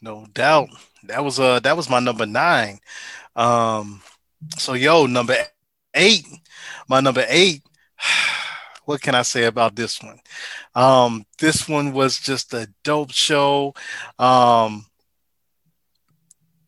No 0.00 0.26
doubt. 0.32 0.70
That 1.04 1.22
was 1.24 1.38
uh 1.38 1.60
that 1.60 1.76
was 1.76 1.88
my 1.88 2.00
number 2.00 2.26
nine. 2.26 2.80
Um 3.36 4.02
so 4.58 4.72
yo, 4.72 5.06
number 5.06 5.36
eight. 5.94 6.26
My 6.88 7.00
number 7.00 7.24
eight. 7.28 7.62
What 8.84 9.00
can 9.00 9.14
I 9.14 9.22
say 9.22 9.44
about 9.44 9.76
this 9.76 10.02
one? 10.02 10.18
Um, 10.74 11.24
this 11.38 11.68
one 11.68 11.92
was 11.92 12.18
just 12.18 12.52
a 12.52 12.68
dope 12.82 13.12
show. 13.12 13.74
Um, 14.18 14.86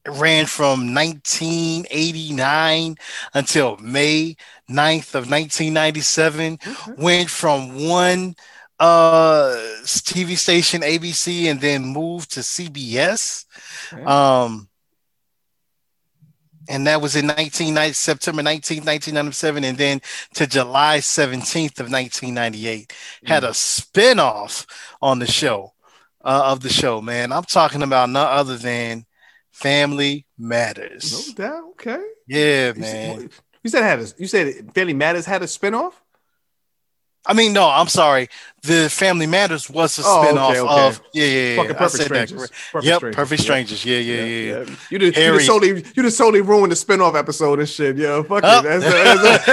ran 0.06 0.46
from 0.46 0.94
1989 0.94 2.96
until 3.32 3.76
May 3.78 4.36
9th 4.70 5.14
of 5.14 5.30
1997. 5.30 6.58
Went 6.98 7.30
from 7.30 7.88
one 7.88 8.34
uh 8.80 9.54
TV 9.84 10.36
station 10.36 10.82
ABC 10.82 11.44
and 11.44 11.60
then 11.60 11.84
moved 11.84 12.32
to 12.32 12.40
CBS. 12.40 13.46
Okay. 13.92 14.04
Um 14.04 14.68
and 16.68 16.86
that 16.86 17.00
was 17.00 17.14
in 17.14 17.26
1990 17.26 17.92
September 17.92 18.42
19, 18.42 18.78
1997 18.78 19.64
and 19.64 19.78
then 19.78 20.00
to 20.34 20.46
July 20.46 20.98
17th 20.98 21.80
of 21.80 21.90
1998 21.90 22.92
had 23.24 23.44
a 23.44 23.52
spin-off 23.52 24.66
on 25.02 25.18
the 25.18 25.26
show 25.26 25.72
uh, 26.24 26.42
of 26.46 26.60
the 26.60 26.70
show 26.70 27.02
man 27.02 27.32
I'm 27.32 27.44
talking 27.44 27.82
about 27.82 28.08
none 28.08 28.26
other 28.26 28.56
than 28.56 29.04
Family 29.54 30.26
Matters 30.36 31.28
No 31.28 31.34
doubt. 31.34 31.64
Okay. 31.70 32.02
yeah 32.26 32.72
You 32.74 32.80
man 32.80 33.20
said, 33.20 33.30
you 33.62 33.70
said 33.70 33.82
it 33.82 33.86
had 33.86 34.00
a, 34.00 34.06
you 34.18 34.26
said 34.26 34.74
Family 34.74 34.94
Matters 34.94 35.26
had 35.26 35.42
a 35.42 35.46
spinoff. 35.46 35.94
I 37.26 37.32
mean, 37.32 37.54
no, 37.54 37.68
I'm 37.68 37.88
sorry. 37.88 38.28
The 38.62 38.88
Family 38.90 39.26
Matters 39.26 39.68
was 39.68 39.98
a 39.98 40.02
Oh, 40.04 40.22
okay, 40.22 40.30
spinoff 40.38 40.50
okay. 40.50 40.86
of 40.86 41.00
yeah, 41.12 41.24
yeah, 41.24 41.48
yeah. 41.50 41.56
Fucking 41.56 41.74
Perfect 41.76 42.04
Strangers. 42.04 42.50
Perfect 42.72 42.84
yep, 42.86 42.96
Strangers. 42.98 43.16
Perfect 43.16 43.40
Yeah. 43.40 43.44
Strangers. 43.44 43.84
Yeah, 43.84 43.98
yeah, 43.98 44.24
yeah. 44.24 44.64
You 44.90 44.98
just, 44.98 45.16
you 45.18 45.32
just 45.34 45.46
totally 45.46 45.84
you 45.94 46.02
just 46.02 46.18
totally 46.18 46.40
ruined 46.40 46.72
the 46.72 46.76
spinoff 46.76 47.14
episode 47.14 47.58
and 47.58 47.68
shit. 47.68 47.96
Yo, 47.98 48.22
fuck 48.24 48.42
Oh. 48.44 48.60
it. 48.60 48.62
That's, 48.80 49.44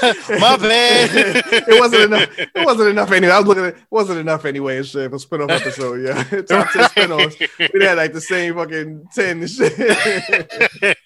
that's- 0.00 0.40
My 0.40 0.56
bad. 0.56 1.10
it 1.68 1.80
wasn't 1.80 2.02
enough. 2.02 2.38
It 2.38 2.50
wasn't 2.66 2.88
enough 2.90 3.10
anyway. 3.12 3.32
I 3.32 3.38
was 3.38 3.46
looking 3.48 3.64
at 3.64 3.74
it. 3.74 3.78
it 3.78 3.84
wasn't 3.90 4.18
enough 4.20 4.44
anyway 4.44 4.76
and 4.78 4.86
shit 4.86 5.10
for 5.10 5.16
spinoff 5.18 5.50
episode. 5.50 6.02
Yeah, 6.06 6.22
top 6.42 6.70
ten 6.70 6.84
spinoffs. 6.84 7.72
We 7.74 7.84
had 7.84 7.96
like 7.96 8.12
the 8.12 8.20
same 8.20 8.54
fucking 8.54 9.08
ten 9.12 9.40
and 9.40 9.50
shit. 9.50 9.76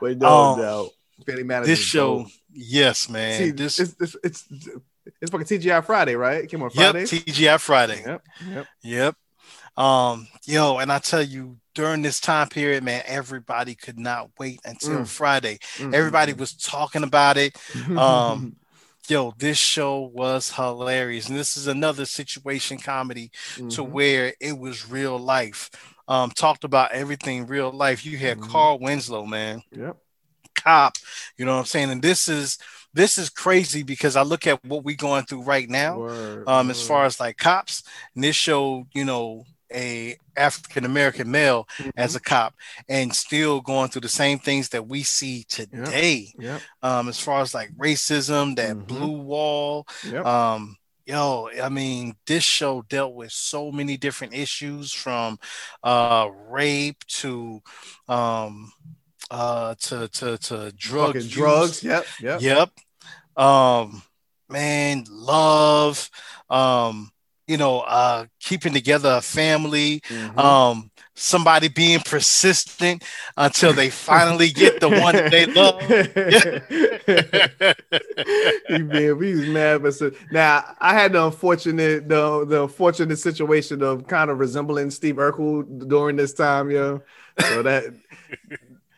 but 0.00 0.18
no 0.18 0.28
Um, 0.28 0.60
doubt, 0.60 0.88
Family 1.26 1.44
Matters. 1.44 1.68
this 1.68 1.78
show, 1.78 2.18
dope. 2.22 2.28
Yes, 2.58 3.08
man. 3.08 3.38
See, 3.38 3.50
this 3.52 3.78
it's, 3.78 3.94
it's 4.00 4.16
it's 4.24 4.44
it's 5.22 5.30
fucking 5.30 5.46
TGI 5.46 5.84
Friday, 5.84 6.14
right? 6.16 6.44
It 6.44 6.48
came 6.50 6.62
on 6.62 6.70
yep, 6.74 6.92
Friday. 6.92 7.04
TGI 7.04 7.58
Friday. 7.60 8.02
Yep, 8.04 8.22
yep. 8.50 8.66
Yep. 8.82 9.14
Um, 9.76 10.26
yo, 10.44 10.78
and 10.78 10.90
I 10.90 10.98
tell 10.98 11.22
you, 11.22 11.58
during 11.74 12.02
this 12.02 12.20
time 12.20 12.48
period, 12.48 12.82
man, 12.82 13.02
everybody 13.06 13.74
could 13.76 13.98
not 13.98 14.30
wait 14.38 14.60
until 14.64 15.00
Mm. 15.00 15.06
Friday. 15.06 15.58
Mm, 15.76 15.94
Everybody 15.94 16.32
was 16.32 16.52
talking 16.54 17.04
about 17.04 17.36
it. 17.36 17.56
um, 17.96 18.56
Yo, 19.08 19.32
this 19.38 19.56
show 19.56 20.00
was 20.12 20.50
hilarious. 20.52 21.30
And 21.30 21.38
this 21.38 21.56
is 21.56 21.66
another 21.66 22.04
situation 22.04 22.76
comedy 22.76 23.30
to 23.56 23.62
Mhm. 23.82 23.88
where 23.88 24.34
it 24.38 24.58
was 24.58 24.90
real 24.90 25.18
life. 25.18 25.70
Um, 26.08 26.30
talked 26.30 26.62
about 26.64 26.92
everything 26.92 27.46
real 27.46 27.70
life. 27.70 28.04
You 28.04 28.18
had 28.18 28.36
Mhm. 28.38 28.50
Carl 28.50 28.78
Winslow, 28.80 29.24
man, 29.24 29.62
Yep. 29.74 29.96
Cop. 30.62 30.94
You 31.36 31.44
know 31.44 31.54
what 31.54 31.60
I'm 31.60 31.66
saying? 31.66 31.90
And 31.90 32.02
this 32.02 32.28
is 32.28 32.58
this 32.94 33.18
is 33.18 33.28
crazy 33.30 33.82
because 33.82 34.16
I 34.16 34.22
look 34.22 34.46
at 34.46 34.64
what 34.64 34.84
we're 34.84 34.96
going 34.96 35.24
through 35.24 35.42
right 35.42 35.68
now. 35.68 35.98
Word, 35.98 36.48
Um, 36.48 36.70
as 36.70 36.80
far 36.86 37.04
as 37.04 37.20
like 37.20 37.36
cops, 37.36 37.82
and 38.14 38.24
this 38.24 38.34
showed, 38.36 38.86
you 38.94 39.04
know, 39.04 39.44
a 39.72 40.16
African 40.36 40.84
American 40.86 41.30
male 41.30 41.68
as 41.96 42.14
a 42.16 42.20
cop 42.20 42.54
and 42.88 43.14
still 43.14 43.60
going 43.60 43.90
through 43.90 44.00
the 44.00 44.08
same 44.08 44.38
things 44.38 44.70
that 44.70 44.88
we 44.88 45.02
see 45.02 45.44
today. 45.48 46.32
Yep. 46.38 46.62
Um, 46.82 47.08
as 47.08 47.20
far 47.20 47.42
as 47.42 47.52
like 47.54 47.70
racism, 47.76 48.56
that 48.56 48.74
Mhm. 48.76 48.86
blue 48.86 49.18
wall, 49.18 49.86
Yep. 50.04 50.24
um 50.26 50.76
yo 51.08 51.48
i 51.62 51.70
mean 51.70 52.14
this 52.26 52.44
show 52.44 52.82
dealt 52.82 53.14
with 53.14 53.32
so 53.32 53.72
many 53.72 53.96
different 53.96 54.34
issues 54.34 54.92
from 54.92 55.38
uh 55.82 56.28
rape 56.50 57.02
to 57.06 57.62
um 58.08 58.70
uh 59.30 59.74
to 59.76 60.08
to 60.08 60.38
to 60.38 60.72
drug 60.76 61.08
Fucking 61.14 61.20
use. 61.22 61.30
drugs. 61.30 61.84
Yep. 61.84 62.06
Yep. 62.20 62.40
yep 62.40 62.70
um 63.36 64.02
man 64.48 65.04
love 65.10 66.10
um 66.50 67.10
you 67.46 67.56
know 67.56 67.80
uh 67.80 68.24
keeping 68.40 68.72
together 68.72 69.16
a 69.18 69.20
family 69.20 70.00
Mhm. 70.08 70.38
um 70.38 70.90
somebody 71.14 71.68
being 71.68 72.00
persistent 72.00 73.02
until 73.36 73.72
they 73.72 73.90
finally 73.90 74.48
get 74.50 74.80
the 74.80 74.88
one 74.88 75.14
that 75.16 75.30
they 75.30 75.46
love 75.46 75.82
he 78.68 78.82
being 78.82 79.20
he's 79.22 79.46
mad, 79.46 79.82
but 79.82 79.94
so, 79.94 80.10
now 80.30 80.64
I 80.80 80.94
had 80.94 81.12
the 81.12 81.24
unfortunate 81.26 82.08
the 82.08 82.44
the 82.46 82.62
unfortunate 82.62 83.18
situation 83.18 83.82
of 83.82 84.06
kind 84.06 84.30
of 84.30 84.38
resembling 84.38 84.90
Steve 84.90 85.16
Urkel 85.16 85.88
during 85.88 86.16
this 86.16 86.32
time, 86.34 86.70
yo. 86.70 87.02
So 87.40 87.62
that 87.62 87.94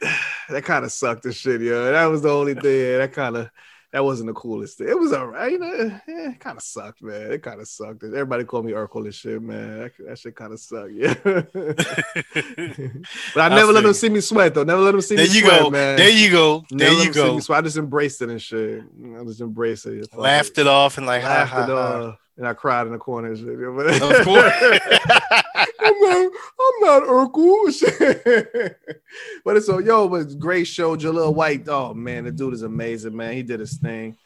that 0.48 0.64
kind 0.64 0.84
of 0.84 0.92
sucked 0.92 1.24
the 1.24 1.32
shit, 1.32 1.60
yo. 1.60 1.92
That 1.92 2.06
was 2.06 2.22
the 2.22 2.30
only 2.30 2.54
thing 2.54 2.98
that 2.98 3.12
kind 3.12 3.36
of 3.36 3.50
that 3.92 4.04
wasn't 4.04 4.28
the 4.28 4.34
coolest 4.34 4.78
thing. 4.78 4.88
It 4.88 4.98
was 4.98 5.12
alright, 5.12 5.50
you 5.50 5.58
know. 5.58 6.00
Yeah, 6.06 6.30
it 6.30 6.38
kind 6.38 6.56
of 6.56 6.62
sucked, 6.62 7.02
man. 7.02 7.32
It 7.32 7.42
kind 7.42 7.60
of 7.60 7.66
sucked. 7.66 8.04
Everybody 8.04 8.44
called 8.44 8.64
me 8.64 8.72
Urkel 8.72 9.04
and 9.04 9.14
shit, 9.14 9.42
man. 9.42 9.80
That, 9.80 9.92
that 10.06 10.18
shit 10.18 10.36
kind 10.36 10.52
of 10.52 10.60
sucked, 10.60 10.92
yeah. 10.92 11.14
but 11.24 11.50
I 13.36 13.48
never 13.56 13.72
let 13.72 13.82
them 13.82 13.92
see 13.92 14.08
me 14.08 14.20
sweat 14.20 14.54
though. 14.54 14.62
Never 14.62 14.82
let 14.82 14.92
them 14.92 15.00
see 15.00 15.16
there 15.16 15.26
me 15.26 15.34
you 15.34 15.40
sweat, 15.40 15.62
go 15.62 15.70
man. 15.70 15.96
there 15.96 16.10
you 16.10 16.30
go 16.30 16.64
there 16.70 16.90
Never 16.90 16.98
let 16.98 17.06
you 17.06 17.12
go 17.12 17.40
So. 17.40 17.52
I 17.52 17.60
just 17.62 17.76
embraced 17.76 18.22
it 18.22 18.30
and 18.30 18.40
shit. 18.40 18.84
I 19.18 19.24
just 19.24 19.40
embraced 19.40 19.86
it. 19.86 20.16
Laughed 20.16 20.58
it 20.58 20.68
off 20.68 20.96
and 20.96 21.06
like 21.06 21.22
ha, 21.22 21.28
laughed 21.28 21.52
ha, 21.52 21.64
it 21.64 21.70
off, 21.70 22.18
and 22.36 22.46
I 22.46 22.54
cried 22.54 22.86
in 22.86 22.92
the 22.92 22.98
corner 22.98 23.32
of 23.32 24.24
course 24.24 24.52
I'm 25.82 26.00
not, 26.00 26.32
I'm 26.60 26.80
not 26.82 27.02
Urkel. 27.04 28.74
but 29.44 29.56
it's 29.56 29.68
a 29.68 29.82
yo, 29.82 30.08
but 30.08 30.22
it's 30.22 30.34
great 30.34 30.66
show. 30.66 30.96
Jaleel 30.96 31.34
White, 31.34 31.68
oh 31.68 31.94
man, 31.94 32.24
the 32.24 32.32
dude 32.32 32.54
is 32.54 32.62
amazing, 32.62 33.16
man. 33.16 33.32
He 33.32 33.42
did 33.42 33.60
his 33.60 33.78
thing. 33.78 34.16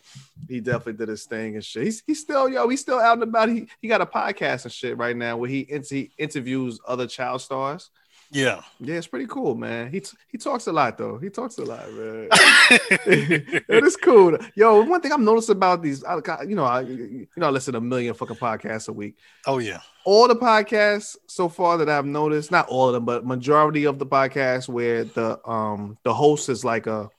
He 0.49 0.61
definitely 0.61 0.95
did 0.95 1.09
his 1.09 1.25
thing 1.25 1.55
and 1.55 1.65
shit. 1.65 1.85
He's, 1.85 2.03
he's 2.07 2.21
still 2.21 2.49
yo, 2.49 2.69
he's 2.69 2.81
still 2.81 2.99
out 2.99 3.15
and 3.15 3.23
about. 3.23 3.49
He 3.49 3.69
he 3.81 3.89
got 3.89 4.01
a 4.01 4.07
podcast 4.07 4.65
and 4.65 4.73
shit 4.73 4.97
right 4.97 5.17
now 5.17 5.37
where 5.37 5.49
he, 5.49 5.67
inter- 5.69 5.95
he 5.95 6.11
interviews 6.19 6.81
other 6.87 7.07
child 7.07 7.41
stars. 7.41 7.91
Yeah 8.31 8.63
Yeah, 8.81 8.97
it's 8.97 9.07
pretty 9.07 9.27
cool, 9.27 9.55
man. 9.55 9.91
He 9.91 10.01
t- 10.01 10.17
he 10.29 10.39
talks 10.39 10.67
a 10.67 10.73
lot 10.73 10.99
though. 10.99 11.19
He 11.19 11.31
talks 11.31 11.59
a 11.59 11.65
lot, 11.65 11.91
man. 11.93 12.29
it 13.07 13.85
is 13.85 13.97
cool. 13.97 14.37
Yo, 14.55 14.83
one 14.83 15.01
thing 15.01 15.13
I've 15.13 15.21
noticed 15.21 15.51
about 15.51 15.83
these, 15.83 16.03
I, 16.05 16.17
you 16.43 16.57
know, 16.57 16.65
I 16.65 16.81
you 16.81 17.29
know, 17.37 17.47
I 17.47 17.51
listen 17.51 17.73
to 17.73 17.79
a 17.79 17.81
million 17.83 18.15
fucking 18.15 18.37
podcasts 18.37 18.89
a 18.89 18.93
week. 18.93 19.17
oh 19.47 19.59
yeah 19.59 19.81
All 20.05 20.29
the 20.29 20.37
podcasts 20.37 21.17
so 21.27 21.49
far 21.49 21.79
that 21.79 21.89
I've 21.89 22.07
noticed, 22.07 22.51
not 22.51 22.69
all 22.69 22.89
of 22.89 22.95
them, 22.95 23.05
but 23.05 23.27
majority 23.27 23.85
of 23.85 23.99
the 23.99 24.07
podcasts 24.07 24.69
where 24.69 25.05
the 25.05 25.39
um 25.49 25.99
the 26.03 26.15
host 26.15 26.49
is 26.49 26.65
like 26.65 26.87
a 26.87 27.11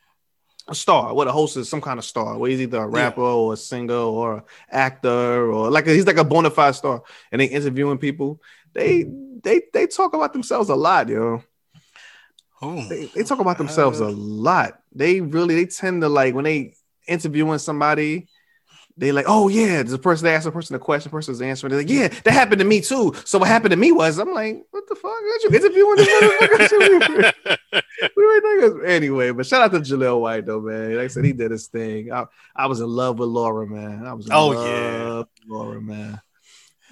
a 0.68 0.74
star. 0.76 1.14
What 1.14 1.28
a 1.28 1.32
host 1.32 1.58
is 1.58 1.70
some 1.70 1.82
kind 1.82 2.00
of 2.00 2.06
star. 2.06 2.38
Where 2.38 2.50
he's 2.50 2.62
either 2.62 2.80
a 2.80 2.88
rapper 2.88 3.22
or 3.22 3.54
a 3.54 3.58
singer 3.58 3.94
or 3.94 4.38
an 4.38 4.44
actor 4.72 5.52
or 5.52 5.70
like 5.70 5.86
he's 5.86 6.08
like 6.08 6.18
a 6.18 6.24
bona 6.24 6.50
fide 6.50 6.76
star, 6.76 7.04
and 7.32 7.40
they 7.40 7.46
interviewing 7.46 7.98
people. 8.00 8.42
They 8.76 9.06
they 9.44 9.62
they 9.74 9.88
talk 9.88 10.14
about 10.14 10.34
themselves 10.34 10.70
a 10.70 10.76
lot, 10.76 11.10
yo 11.10 11.42
Ooh. 12.64 12.88
they, 12.88 13.06
they 13.08 13.24
talk 13.24 13.40
about 13.40 13.58
themselves 13.58 14.00
a 14.00 14.10
lot. 14.10 14.80
They 14.94 15.22
really 15.22 15.56
they 15.56 15.66
tend 15.66 16.02
to 16.02 16.10
like 16.10 16.34
when 16.36 16.46
they 16.46 16.74
interviewing 17.08 17.60
somebody, 17.60 18.28
they 18.98 19.12
like, 19.12 19.26
oh 19.28 19.50
yeah, 19.50 19.84
the 19.84 19.98
person 19.98 20.26
they 20.26 20.34
ask 20.34 20.46
the 20.46 20.52
person 20.52 20.76
a 20.76 20.80
question, 20.80 21.10
the 21.10 21.16
person's 21.16 21.42
answering. 21.42 21.72
They're 21.72 21.82
like, 21.82 21.90
yeah, 21.90 22.08
that 22.08 22.32
happened 22.32 22.60
to 22.60 22.66
me 22.66 22.80
too. 22.82 23.14
So 23.26 23.38
what 23.40 23.50
happened 23.50 23.72
to 23.72 23.78
me 23.78 23.92
was, 23.92 24.18
I'm 24.20 24.34
like, 24.34 24.66
what 24.72 24.88
the 24.88 24.96
fuck? 24.96 25.12
Aren't 25.12 25.44
you 25.44 25.50
interviewing 25.50 25.96
this 25.98 26.08
motherfucker? 26.08 27.54
we 28.16 28.26
were 28.26 28.42
niggas. 28.42 28.88
Anyway, 28.88 29.32
but 29.32 29.46
shout 29.46 29.62
out 29.62 29.72
to 29.74 29.80
Jaleel 29.80 30.22
White 30.22 30.46
though, 30.46 30.62
man. 30.62 30.96
Like 30.96 31.06
I 31.06 31.08
said, 31.08 31.26
he 31.26 31.34
did 31.34 31.52
his 31.52 31.68
thing. 31.68 32.12
I, 32.12 32.26
I 32.56 32.68
was 32.68 32.80
in 32.80 32.88
love 32.88 33.20
with 33.20 33.30
Laura, 33.30 33.68
man. 33.68 34.06
I 34.06 34.14
was 34.14 34.28
in 34.28 34.32
Oh, 34.34 34.48
love 34.48 34.66
yeah. 34.66 35.18
with 35.18 35.28
Laura, 35.46 35.82
man. 35.82 36.22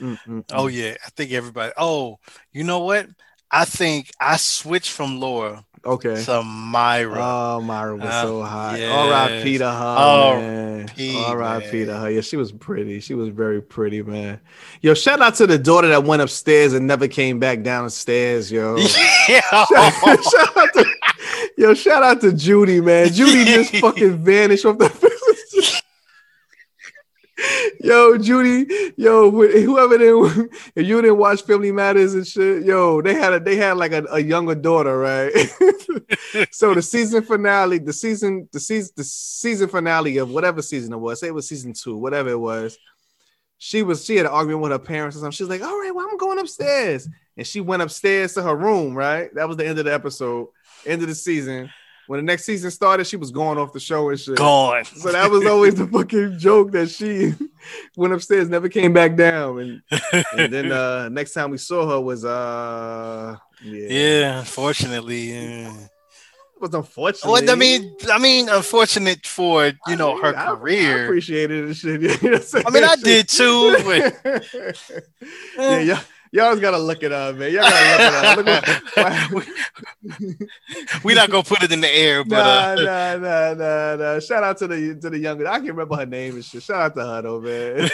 Mm, 0.01 0.17
mm, 0.27 0.43
oh 0.53 0.67
yeah 0.67 0.95
i 1.05 1.09
think 1.11 1.31
everybody 1.31 1.71
oh 1.77 2.17
you 2.51 2.63
know 2.63 2.79
what 2.79 3.07
i 3.51 3.63
think 3.65 4.09
i 4.19 4.37
switched 4.37 4.91
from 4.91 5.19
laura 5.19 5.63
okay. 5.85 6.23
to 6.23 6.41
myra 6.43 7.19
Oh, 7.21 7.61
Myra 7.61 7.95
was 7.95 8.05
Uh, 8.05 8.21
so 8.23 8.41
hot. 8.43 8.79
yes. 8.79 8.91
R.I.P. 8.91 9.57
to 9.59 9.69
her, 9.69 9.95
Oh, 9.97 10.39
man. 10.39 10.87
P, 10.95 11.21
R.I.p. 11.23 11.85
to 11.85 11.97
her. 11.97 12.09
Yeah, 12.09 12.21
she 12.21 12.37
was 12.37 12.51
pretty. 12.53 12.99
She 13.01 13.13
was 13.15 13.29
very 13.29 13.61
pretty, 13.61 14.01
man. 14.01 14.39
Yo, 14.81 14.93
shout 14.93 15.21
out 15.21 15.35
to 15.35 15.45
the 15.47 15.57
daughter 15.57 15.89
that 15.89 16.03
went 16.05 16.21
upstairs 16.21 16.73
and 16.73 16.87
never 16.87 17.07
came 17.07 17.37
back 17.39 17.61
downstairs, 17.63 18.51
yo. 18.51 18.77
yeah 19.29 19.41
shout 19.51 19.71
out 20.57 20.73
to, 20.73 20.85
yo, 21.57 21.73
shout 21.73 22.01
out 22.03 22.21
to 22.21 22.31
Judy, 22.33 22.79
man. 22.81 23.11
Judy 23.11 23.43
just 23.45 23.75
fucking 23.81 24.17
vanished 24.23 24.65
off 24.65 24.77
the. 24.77 25.12
Yo, 27.79 28.17
Judy, 28.17 28.93
yo, 28.95 29.29
whoever 29.29 29.97
didn't, 29.97 30.49
if 30.75 30.87
you 30.87 31.01
didn't 31.01 31.17
watch 31.17 31.41
Family 31.41 31.71
Matters 31.71 32.13
and 32.13 32.25
shit, 32.25 32.63
yo, 32.63 33.01
they 33.01 33.13
had 33.15 33.33
a 33.33 33.39
they 33.39 33.55
had 33.57 33.77
like 33.77 33.91
a, 33.91 34.05
a 34.11 34.19
younger 34.19 34.55
daughter, 34.55 34.97
right? 34.97 35.31
so 36.51 36.73
the 36.73 36.81
season 36.81 37.23
finale, 37.23 37.79
the 37.79 37.93
season, 37.93 38.47
the 38.51 38.59
season, 38.59 38.93
the 38.95 39.03
season 39.03 39.67
finale 39.67 40.17
of 40.17 40.29
whatever 40.29 40.61
season 40.61 40.93
it 40.93 40.97
was, 40.97 41.19
say 41.19 41.27
it 41.27 41.33
was 41.33 41.47
season 41.47 41.73
two, 41.73 41.97
whatever 41.97 42.29
it 42.29 42.39
was. 42.39 42.77
she 43.57 43.83
was 43.83 44.05
she 44.05 44.15
had 44.15 44.25
an 44.25 44.31
argument 44.31 44.61
with 44.61 44.71
her 44.71 44.79
parents 44.79 45.15
or 45.17 45.19
something. 45.19 45.31
She 45.31 45.43
was 45.43 45.49
like, 45.49 45.63
"All 45.63 45.79
right, 45.79 45.93
well, 45.93 46.07
I'm 46.09 46.17
going 46.17 46.39
upstairs," 46.39 47.07
and 47.37 47.45
she 47.47 47.61
went 47.61 47.81
upstairs 47.81 48.33
to 48.35 48.43
her 48.43 48.55
room. 48.55 48.95
Right, 48.95 49.33
that 49.35 49.47
was 49.47 49.57
the 49.57 49.67
end 49.67 49.79
of 49.79 49.85
the 49.85 49.93
episode, 49.93 50.47
end 50.85 51.01
of 51.01 51.07
the 51.09 51.15
season. 51.15 51.69
When 52.07 52.17
the 52.17 52.23
next 52.23 52.43
season 52.43 52.69
started, 52.69 53.05
she 53.07 53.15
was 53.15 53.31
going 53.31 53.57
off 53.57 53.71
the 53.71 53.79
show 53.79 54.09
and 54.09 54.19
shit. 54.19 54.35
Gone. 54.35 54.83
So 54.83 55.11
that 55.11 55.31
was 55.31 55.45
always 55.45 55.75
the 55.75 55.87
fucking 55.91 56.37
joke 56.37 56.71
that 56.71 56.89
she 56.89 57.33
went 57.95 58.13
upstairs, 58.13 58.49
never 58.49 58.67
came 58.67 58.91
back 58.93 59.15
down, 59.15 59.59
and, 59.59 59.81
and 60.37 60.53
then 60.53 60.71
uh 60.71 61.09
next 61.11 61.33
time 61.33 61.51
we 61.51 61.57
saw 61.57 61.89
her 61.89 62.01
was 62.01 62.25
uh 62.25 63.37
yeah, 63.63 63.87
yeah, 63.89 64.39
unfortunately. 64.39 65.31
Yeah. 65.31 65.73
it 65.73 66.61
was 66.61 66.73
unfortunate. 66.73 67.31
Well, 67.31 67.49
I 67.49 67.55
mean, 67.55 67.95
I 68.11 68.19
mean, 68.19 68.49
unfortunate 68.49 69.25
for 69.25 69.71
you 69.87 69.95
know 69.95 70.21
her 70.21 70.35
I, 70.35 70.51
I 70.51 70.55
career. 70.55 71.05
appreciated 71.05 71.69
it 71.69 71.75
shit. 71.75 72.01
You 72.01 72.31
know 72.31 72.39
I'm 72.65 72.73
mean, 72.73 72.83
I 72.83 72.95
did 72.97 73.29
too, 73.29 73.77
but 73.85 74.75
yeah, 75.57 75.79
y'all, 75.79 75.99
y'all 76.33 76.51
just 76.51 76.61
gotta 76.61 76.77
look 76.79 77.01
it 77.03 77.11
up, 77.13 77.35
man. 77.37 77.51
Y'all 77.53 77.61
gotta 77.61 78.35
look 78.41 78.47
it 78.47 78.53
up. 78.97 79.31
Look 79.31 79.45
what- 79.45 79.47
we're 81.03 81.15
not 81.15 81.29
gonna 81.29 81.43
put 81.43 81.63
it 81.63 81.71
in 81.71 81.79
the 81.81 81.89
air. 81.95 82.23
But 82.25 82.37
nah, 82.37 82.43
uh, 82.43 82.75
nah, 82.75 83.17
nah, 83.17 83.53
nah, 83.53 83.95
nah. 83.95 84.19
Shout 84.19 84.43
out 84.43 84.57
to 84.57 84.67
the 84.67 84.95
to 85.01 85.09
the 85.09 85.17
younger. 85.19 85.47
I 85.47 85.57
can't 85.59 85.69
remember 85.69 85.95
her 85.95 86.05
name 86.05 86.33
and 86.35 86.43
shit. 86.43 86.63
Shout 86.63 86.81
out 86.81 86.95
to 86.95 87.05
her 87.05 87.21
though, 87.21 87.39
man. 87.39 87.89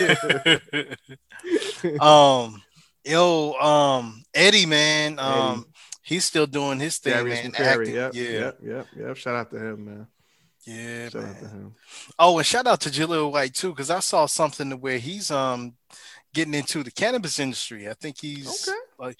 um, 2.01 2.61
yo, 3.05 3.53
um, 3.53 4.23
Eddie, 4.33 4.65
man, 4.65 5.19
um, 5.19 5.65
he's 6.01 6.25
still 6.25 6.47
doing 6.47 6.79
his 6.79 6.97
thing, 6.97 7.13
Darius 7.13 7.43
man. 7.43 7.55
Acting, 7.55 7.93
Yep, 7.95 8.11
yeah, 8.15 8.23
yep, 8.23 8.57
yep, 8.63 8.87
yep. 8.97 9.17
Shout 9.17 9.35
out 9.35 9.51
to 9.51 9.57
him, 9.57 9.85
man. 9.85 10.07
yeah, 10.65 11.09
Shout 11.09 11.23
out 11.23 11.37
to 11.37 11.43
man. 11.45 11.51
him. 11.51 11.75
Oh, 12.17 12.37
and 12.37 12.47
shout 12.47 12.67
out 12.67 12.81
to 12.81 12.89
Jaleel 12.89 13.31
White 13.31 13.53
too, 13.53 13.69
because 13.69 13.89
I 13.89 13.99
saw 13.99 14.25
something 14.25 14.71
where 14.81 14.97
he's 14.97 15.31
um 15.31 15.75
getting 16.34 16.53
into 16.53 16.84
the 16.84 16.91
cannabis 16.91 17.39
industry. 17.39 17.89
I 17.89 17.93
think 17.93 18.17
he's 18.21 18.67
Okay. 18.67 18.77
like 18.97 19.17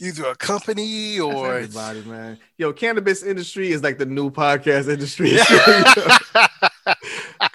either 0.00 0.26
a 0.26 0.36
company 0.36 1.18
That's 1.18 1.34
or 1.34 1.54
everybody, 1.54 2.02
man. 2.02 2.38
Yo, 2.56 2.72
cannabis 2.72 3.22
industry 3.22 3.72
is 3.72 3.82
like 3.82 3.98
the 3.98 4.06
new 4.06 4.30
podcast 4.30 4.88
industry. 4.88 5.36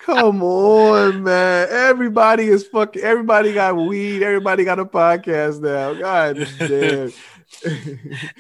Come 0.06 0.44
on, 0.44 1.24
man. 1.24 1.68
Everybody 1.70 2.44
is 2.46 2.66
fucking. 2.68 3.02
Everybody 3.02 3.54
got 3.54 3.76
weed. 3.76 4.22
Everybody 4.22 4.64
got 4.64 4.80
a 4.80 4.86
podcast 4.86 5.62
now. 5.62 5.94
God 5.94 6.48
damn. 6.60 7.12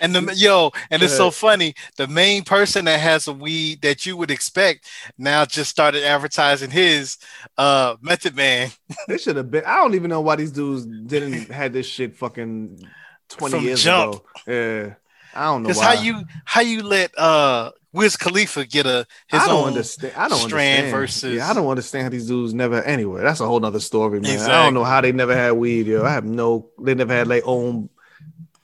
And 0.02 0.16
the 0.16 0.34
yo, 0.36 0.72
and 0.90 1.02
it's 1.04 1.16
so 1.16 1.32
funny. 1.32 1.74
The 1.98 2.08
main 2.08 2.44
person 2.44 2.86
that 2.86 3.00
has 3.00 3.28
a 3.28 3.34
weed 3.34 3.82
that 3.82 4.06
you 4.06 4.18
would 4.18 4.32
expect 4.32 4.88
now 5.18 5.46
just 5.46 5.70
started 5.70 6.04
advertising 6.04 6.72
his 6.72 7.18
uh 7.58 7.96
Method 8.02 8.36
Man 8.36 8.70
they 9.08 9.18
should 9.18 9.36
have 9.36 9.52
been. 9.52 9.64
I 9.66 9.78
don't 9.78 9.96
even 9.96 10.10
know 10.10 10.22
why 10.22 10.36
these 10.36 10.52
dudes 10.52 10.86
didn't 10.86 11.52
had 11.52 11.74
this 11.74 11.86
shit 11.88 12.16
fucking 12.16 12.88
twenty 13.30 13.56
From 13.58 13.66
years 13.66 13.84
jump. 13.84 14.16
ago. 14.16 14.24
Yeah, 14.48 14.94
I 15.34 15.46
don't 15.46 15.64
know 15.64 15.68
Because 15.70 15.82
how 15.82 15.94
you 15.94 16.24
how 16.46 16.62
you 16.62 16.84
let 16.84 17.18
uh 17.18 17.72
Wiz 17.92 18.18
Khalifa 18.18 18.66
get 18.66 18.88
a 18.88 19.06
his 19.28 19.40
I 19.42 19.48
don't 19.48 19.62
own 19.62 19.68
understand. 19.68 20.14
I 20.18 20.28
don't 20.28 20.40
strand 20.40 20.86
understand. 20.88 20.92
versus- 21.02 21.36
Yeah, 21.36 21.50
I 21.52 21.54
don't 21.54 21.68
understand 21.68 22.04
how 22.06 22.10
these 22.10 22.28
dudes 22.28 22.52
never. 22.54 22.82
Anyway, 22.82 23.22
that's 23.22 23.40
a 23.40 23.46
whole 23.46 23.60
nother 23.60 23.80
story, 23.80 24.20
man. 24.20 24.40
I 24.40 24.64
don't 24.66 24.74
know 24.74 24.84
how 24.84 25.00
they 25.02 25.12
never 25.12 25.36
had 25.36 25.52
weed, 25.52 25.86
yo. 25.86 26.04
I 26.04 26.10
have 26.10 26.26
no. 26.26 26.70
They 26.82 26.96
never 26.96 27.14
had 27.14 27.28
their 27.28 27.44
own. 27.46 27.90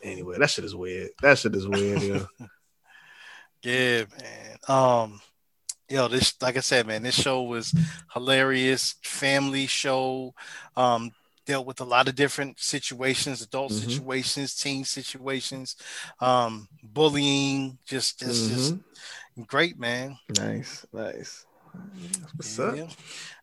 Anyway, 0.02 0.38
that 0.40 0.50
shit 0.50 0.66
is 0.66 0.76
weird. 0.76 1.10
That 1.22 1.38
shit 1.38 1.56
is 1.56 1.68
weird, 1.68 2.02
yo. 2.02 2.26
Yeah, 3.62 4.06
man. 4.18 4.58
Um, 4.70 5.22
yo, 5.90 6.08
this 6.08 6.34
like 6.42 6.56
I 6.56 6.62
said, 6.62 6.88
man, 6.88 7.04
this 7.04 7.16
show 7.20 7.44
was 7.44 7.74
hilarious, 8.14 8.96
family 9.04 9.68
show. 9.68 10.34
Um, 10.78 11.12
dealt 11.46 11.66
with 11.66 11.82
a 11.82 11.86
lot 11.86 12.08
of 12.08 12.16
different 12.16 12.60
situations, 12.60 13.42
adult 13.42 13.72
Mhm. 13.74 13.80
situations, 13.82 14.56
teen 14.56 14.86
situations, 14.86 15.76
um, 16.22 16.70
bullying, 16.84 17.78
just 17.86 18.20
just 18.20 18.50
just 18.50 18.76
Mhm. 19.38 19.48
great, 19.48 19.78
man. 19.78 20.18
Nice, 20.30 20.86
nice. 20.94 21.46
What's 22.38 22.60
up? 22.60 22.76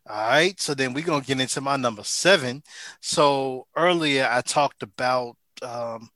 All 0.09 0.27
right, 0.29 0.59
so 0.59 0.73
then 0.73 0.93
we're 0.93 1.05
gonna 1.05 1.23
get 1.23 1.39
into 1.39 1.61
my 1.61 1.75
number 1.75 2.03
seven. 2.03 2.63
So 3.01 3.67
earlier 3.75 4.27
I 4.31 4.41
talked 4.41 4.81
about 4.81 5.37
um, 5.61 6.09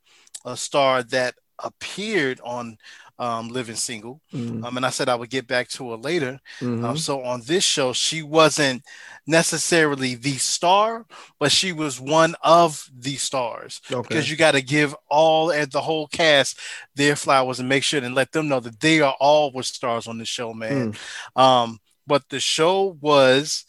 a 0.46 0.58
star 0.58 1.04
that 1.04 1.36
appeared 1.64 2.40
on 2.44 2.78
um, 3.20 3.50
Living 3.50 3.76
Single, 3.76 4.20
Mhm. 4.34 4.66
um, 4.66 4.78
and 4.78 4.84
I 4.86 4.90
said 4.90 5.08
I 5.08 5.14
would 5.14 5.30
get 5.30 5.46
back 5.46 5.70
to 5.70 5.92
her 5.92 5.96
later. 5.98 6.40
Mhm. 6.60 6.84
Um, 6.84 6.98
so 6.98 7.22
on 7.24 7.42
this 7.42 7.64
show, 7.64 7.94
she 7.94 8.24
wasn't 8.24 8.84
necessarily 9.28 10.16
the 10.16 10.38
star, 10.40 11.06
but 11.40 11.52
she 11.52 11.72
was 11.72 12.00
one 12.00 12.36
of 12.42 12.90
the 12.92 13.18
stars 13.18 13.80
okay. 13.92 14.02
because 14.08 14.28
you 14.28 14.36
got 14.36 14.54
to 14.54 14.62
give 14.64 14.96
all 15.08 15.52
and 15.52 15.72
the 15.72 15.82
whole 15.82 16.08
cast 16.08 16.58
their 16.96 17.16
flowers 17.16 17.60
and 17.60 17.70
make 17.70 17.84
sure 17.84 18.04
and 18.04 18.16
let 18.16 18.32
them 18.32 18.48
know 18.48 18.60
that 18.60 18.80
they 18.80 19.02
are 19.02 19.16
all 19.20 19.52
were 19.54 19.62
stars 19.62 20.08
on 20.08 20.18
the 20.18 20.26
show, 20.26 20.52
man. 20.54 20.96
Um, 21.36 21.80
but 22.08 22.28
the 22.30 22.40
show 22.40 22.98
was 23.02 23.66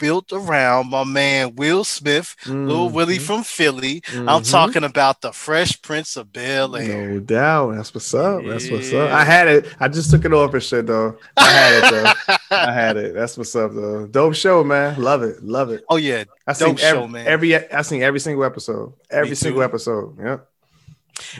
built 0.00 0.32
around 0.32 0.90
my 0.90 1.04
man 1.04 1.54
Will 1.54 1.84
Smith, 1.84 2.34
Lil 2.46 2.88
Mhm. 2.90 2.92
Willie 2.92 3.18
from 3.18 3.44
Philly. 3.44 4.02
I'm 4.12 4.26
Mhm. 4.42 4.50
talking 4.50 4.82
about 4.82 5.20
the 5.20 5.30
Fresh 5.32 5.80
Prince 5.82 6.16
of 6.16 6.32
Bel 6.32 6.74
Air. 6.74 7.10
No 7.12 7.20
doubt. 7.20 7.76
That's 7.76 7.94
what's 7.94 8.12
up. 8.14 8.42
That's 8.44 8.68
what's 8.70 8.92
up. 8.92 9.10
I 9.10 9.22
had 9.24 9.46
it. 9.46 9.66
I 9.78 9.86
just 9.88 10.10
took 10.10 10.24
it 10.24 10.32
off 10.32 10.52
and 10.54 10.62
shit 10.62 10.86
though. 10.86 11.16
I 11.36 11.50
had 11.50 11.84
it 11.84 11.90
though. 11.90 12.34
I 12.56 12.72
had 12.82 12.96
it. 12.96 13.14
That's 13.14 13.38
what's 13.38 13.54
up 13.54 13.72
though. 13.74 14.06
Dope 14.06 14.34
show, 14.34 14.64
man. 14.64 15.00
Love 15.00 15.22
it. 15.22 15.44
Love 15.44 15.70
it. 15.70 15.84
Oh 15.88 15.96
yeah, 15.96 16.24
I 16.46 16.54
seen 16.54 16.70
every, 16.70 16.78
show, 16.82 17.06
man. 17.06 17.26
every 17.26 17.54
I 17.70 17.82
seen 17.82 18.02
every 18.02 18.18
single 18.20 18.42
episode. 18.44 18.94
Every 19.10 19.36
single 19.36 19.62
episode. 19.62 20.16
Yep. 20.18 20.46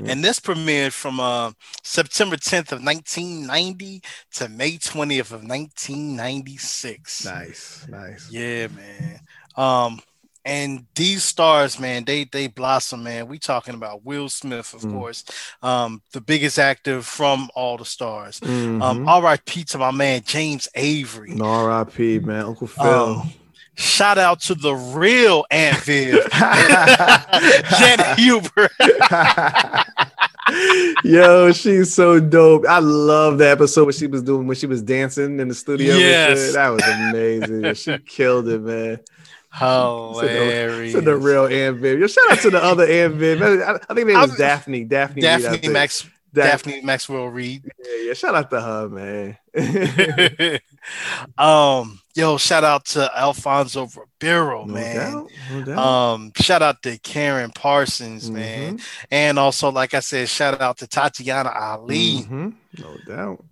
And 0.05 0.23
this 0.25 0.41
premiered 0.41 0.93
from 0.93 1.21
uh, 1.21 1.53
September 1.83 2.37
10th 2.37 2.73
of 2.73 2.83
1990 2.85 4.03
to 4.35 4.49
May 4.49 4.73
20th 4.73 5.33
of 5.33 5.43
1996. 5.45 7.25
Nice. 7.25 7.87
Nice. 7.89 8.31
Yeah, 8.31 8.69
man. 8.69 9.21
Um, 9.57 10.01
and 10.45 10.87
these 10.95 11.23
stars, 11.23 11.79
man, 11.79 12.05
they 12.07 12.25
they 12.25 12.47
blossom, 12.47 13.03
man. 13.03 13.29
We 13.29 13.39
talking 13.39 13.75
about 13.75 14.05
Will 14.07 14.31
Smith, 14.31 14.73
of 14.73 14.81
Mm. 14.81 14.93
course, 14.93 15.25
um, 15.63 16.01
the 16.13 16.21
biggest 16.23 16.59
actor 16.59 17.03
from 17.03 17.51
all 17.55 17.77
the 17.77 17.85
stars. 17.85 18.41
Um, 18.43 18.81
Mhm. 18.81 19.07
R.I.P. 19.07 19.65
to 19.65 19.79
my 19.79 19.91
man 19.91 20.23
James 20.25 20.67
Avery. 20.75 21.35
No 21.35 21.45
R.I.P. 21.45 22.21
Man, 22.21 22.47
Uncle 22.47 22.69
Phil. 22.69 23.21
Um, 23.21 23.33
shout 23.75 24.19
out 24.19 24.41
to 24.43 24.55
the 24.55 24.75
real 24.75 25.45
Aunt 25.51 25.79
Viv, 25.79 26.29
Janet 27.79 28.19
Hubert. 28.19 28.71
Yo, 31.05 31.53
she's 31.53 31.93
so 31.95 32.19
dope. 32.19 32.65
I 32.69 32.81
love 32.81 33.39
the 33.39 33.49
episode 33.49 33.85
what 33.87 33.95
she 33.95 34.07
was 34.07 34.23
doing 34.23 34.47
when 34.47 34.57
she 34.57 34.67
was 34.67 34.83
dancing 34.83 35.39
in 35.39 35.49
the 35.49 35.55
studio. 35.55 35.95
Yes. 35.95 36.55
That 36.55 36.69
was 36.71 36.83
amazing. 36.83 37.75
she 37.75 37.99
killed 37.99 38.49
it, 38.49 38.61
man. 38.61 39.01
Hilarious. 39.53 40.93
To 40.95 41.01
the 41.01 41.17
real 41.17 41.47
Aunt 41.47 41.79
Viv. 41.79 42.01
Yo, 42.01 42.07
shout 42.07 42.31
out 42.31 42.39
to 42.41 42.51
the 42.51 42.63
other 42.63 42.85
Aunt 42.87 43.15
Viv. 43.15 43.43
I, 43.43 43.75
I 43.75 43.95
think 43.95 44.09
it 44.09 44.17
was 44.17 44.31
I'm- 44.31 44.39
Daphne. 44.39 44.85
Daphne. 44.85 45.23
Daphne. 45.23 45.69
Max 45.69 46.09
Daphne. 46.33 46.73
Daphne 46.73 46.87
Maxwell 46.87 47.27
Reid. 47.27 47.69
Yeah, 47.85 47.95
yeah. 48.07 48.13
Shout 48.15 48.35
out 48.37 48.51
to 48.51 48.61
her, 48.61 48.89
man. 48.89 49.37
um, 51.39 52.01
yo, 52.21 52.37
shout 52.39 52.65
out 52.65 52.85
to 52.87 53.11
Alfonso 53.19 53.87
Ribeiro, 53.87 54.65
no 54.65 54.75
man. 54.75 54.97
doubt. 54.97 55.31
No 55.51 55.65
doubt. 55.65 55.79
Um, 55.79 56.33
shout 56.37 56.63
out 56.63 56.83
to 56.83 56.99
Karen 56.99 57.51
Parsons, 57.51 58.31
man. 58.31 58.79
Mhm. 58.79 58.87
And 59.11 59.39
also, 59.39 59.71
like 59.71 59.95
I 59.95 60.01
said, 60.01 60.29
shout 60.29 60.61
out 60.61 60.79
to 60.79 60.87
Tatyana 60.87 61.53
Ali. 61.55 62.23
Mhm. 62.23 62.55
No 62.79 62.97
doubt. 63.07 63.45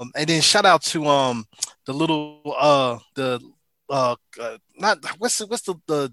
Um, 0.00 0.10
and 0.16 0.26
then 0.28 0.40
shout 0.42 0.66
out 0.66 0.82
to 0.92 1.06
um 1.06 1.46
the 1.86 1.92
little 1.94 2.40
uh 2.58 2.98
the 3.14 3.40
uh, 3.88 4.16
uh 4.40 4.56
not 4.78 4.98
what's 5.18 5.38
the 5.38 5.46
what's 5.46 5.62
the 5.62 5.74
the, 5.86 6.12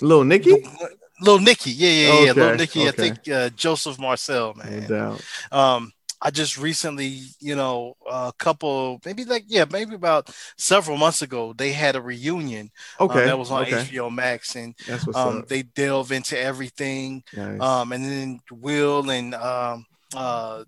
Little 0.00 0.24
Nikki. 0.24 0.50
the 0.50 0.88
little 1.20 1.38
Nikki, 1.40 1.70
yeah, 1.70 1.88
yeah, 1.88 2.12
yeah, 2.24 2.32
little 2.32 2.44
Okay, 2.48 2.56
Nikki. 2.56 2.88
I 2.88 2.90
think 2.90 3.28
uh, 3.30 3.48
Joseph 3.50 3.98
Marcell, 3.98 4.54
No 4.56 4.64
man. 4.64 4.88
doubt. 4.90 5.22
Um, 5.52 5.92
I 6.24 6.30
just 6.30 6.56
recently, 6.58 7.20
you 7.40 7.54
know, 7.54 7.96
a 8.10 8.32
couple, 8.38 9.00
maybe 9.04 9.24
like, 9.26 9.44
yeah, 9.46 9.66
maybe 9.70 9.94
about 9.94 10.30
several 10.56 10.96
months 10.96 11.22
ago, 11.22 11.52
they 11.56 11.72
had 11.72 11.96
a 11.96 12.00
reunion 12.02 12.70
um, 13.08 13.16
Okay. 13.16 13.26
that 13.26 13.38
was 13.38 13.50
on 13.50 13.62
okay. 13.62 13.76
HBO 13.76 14.10
Max, 14.10 14.56
and 14.56 14.74
um, 15.14 15.44
they 15.48 15.62
delve 15.62 16.12
into 16.12 16.38
everything. 16.38 17.22
Nice. 17.36 17.60
Um, 17.60 17.92
and 17.92 18.04
then 18.04 18.40
Will 18.50 19.10
and 19.10 19.34
um, 19.34 19.84
uh, 20.16 20.64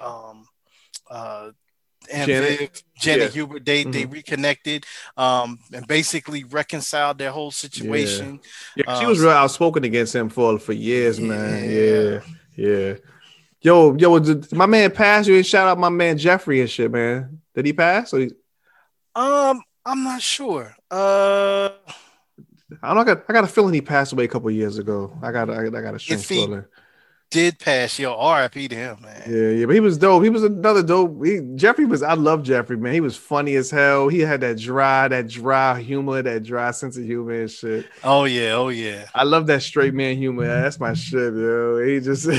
um, 0.00 0.46
uh, 1.10 1.50
and 2.12 2.28
Janet. 2.28 2.58
Viv, 2.60 2.70
Janet 2.98 3.20
Yeah. 3.22 3.28
Hubert, 3.32 3.64
they 3.64 3.84
they 3.84 4.06
Mhm. 4.06 4.12
reconnected, 4.12 4.86
um, 5.16 5.58
and 5.72 5.86
basically 5.86 6.44
reconciled 6.44 7.18
their 7.18 7.32
whole 7.32 7.50
situation. 7.50 8.40
Yeah, 8.76 8.84
she 8.98 9.04
Um, 9.04 9.10
was 9.10 9.20
real 9.20 9.30
outspoken 9.30 9.84
against 9.84 10.14
him 10.14 10.28
for 10.28 10.58
for 10.58 10.72
years, 10.72 11.20
man. 11.20 11.70
Yeah, 11.70 12.20
Yeah. 12.56 12.94
Yo, 13.66 13.96
yo, 13.96 14.16
did 14.20 14.52
my 14.52 14.64
man 14.64 14.92
pass 14.92 15.26
you 15.26 15.34
and 15.34 15.44
shout 15.44 15.66
out 15.66 15.76
my 15.76 15.88
man 15.88 16.16
Jeffrey 16.16 16.60
and 16.60 16.70
shit, 16.70 16.88
man. 16.88 17.40
Did 17.52 17.66
he 17.66 17.72
pass? 17.72 18.14
Or 18.14 18.20
he, 18.20 18.30
Um, 19.12 19.60
I'm 19.84 20.04
not 20.04 20.22
sure. 20.22 20.72
Uh, 20.88 21.70
I 22.80 22.94
don't. 22.94 22.98
I 22.98 23.02
got. 23.02 23.24
I 23.28 23.32
got 23.32 23.42
a 23.42 23.48
feeling 23.48 23.74
he 23.74 23.80
passed 23.80 24.12
away 24.12 24.22
a 24.22 24.28
couple 24.28 24.48
years 24.52 24.78
ago. 24.78 25.18
I 25.20 25.32
got. 25.32 25.50
I 25.50 25.64
got, 25.64 25.74
I 25.74 25.82
got 25.82 25.94
a 25.96 25.98
strange 25.98 26.20
If 26.22 26.28
he- 26.28 26.34
feeling. 26.46 26.64
Did 27.28 27.58
pass 27.58 27.98
yo 27.98 28.12
RIP 28.12 28.70
to 28.70 28.76
him, 28.76 28.98
man. 29.02 29.22
Yeah, 29.28 29.50
yeah, 29.50 29.66
but 29.66 29.74
he 29.74 29.80
was 29.80 29.98
dope. 29.98 30.22
He 30.22 30.30
was 30.30 30.44
another 30.44 30.82
dope. 30.82 31.24
He, 31.24 31.40
Jeffrey 31.56 31.84
was. 31.84 32.02
I 32.02 32.14
love 32.14 32.44
Jeffrey, 32.44 32.76
man. 32.76 32.94
He 32.94 33.00
was 33.00 33.16
funny 33.16 33.56
as 33.56 33.68
hell. 33.68 34.08
He 34.08 34.20
had 34.20 34.40
that 34.42 34.58
dry, 34.58 35.08
that 35.08 35.28
dry 35.28 35.80
humor, 35.80 36.22
that 36.22 36.44
dry 36.44 36.70
sense 36.70 36.96
of 36.96 37.04
humor 37.04 37.32
and 37.32 37.50
shit. 37.50 37.86
Oh 38.04 38.24
yeah, 38.24 38.52
oh 38.52 38.68
yeah. 38.68 39.08
I 39.12 39.24
love 39.24 39.48
that 39.48 39.62
straight 39.62 39.92
man 39.92 40.16
humor. 40.16 40.46
That's 40.46 40.78
my 40.78 40.94
shit, 40.94 41.34
yo. 41.34 41.84
He 41.84 42.00
just. 42.00 42.26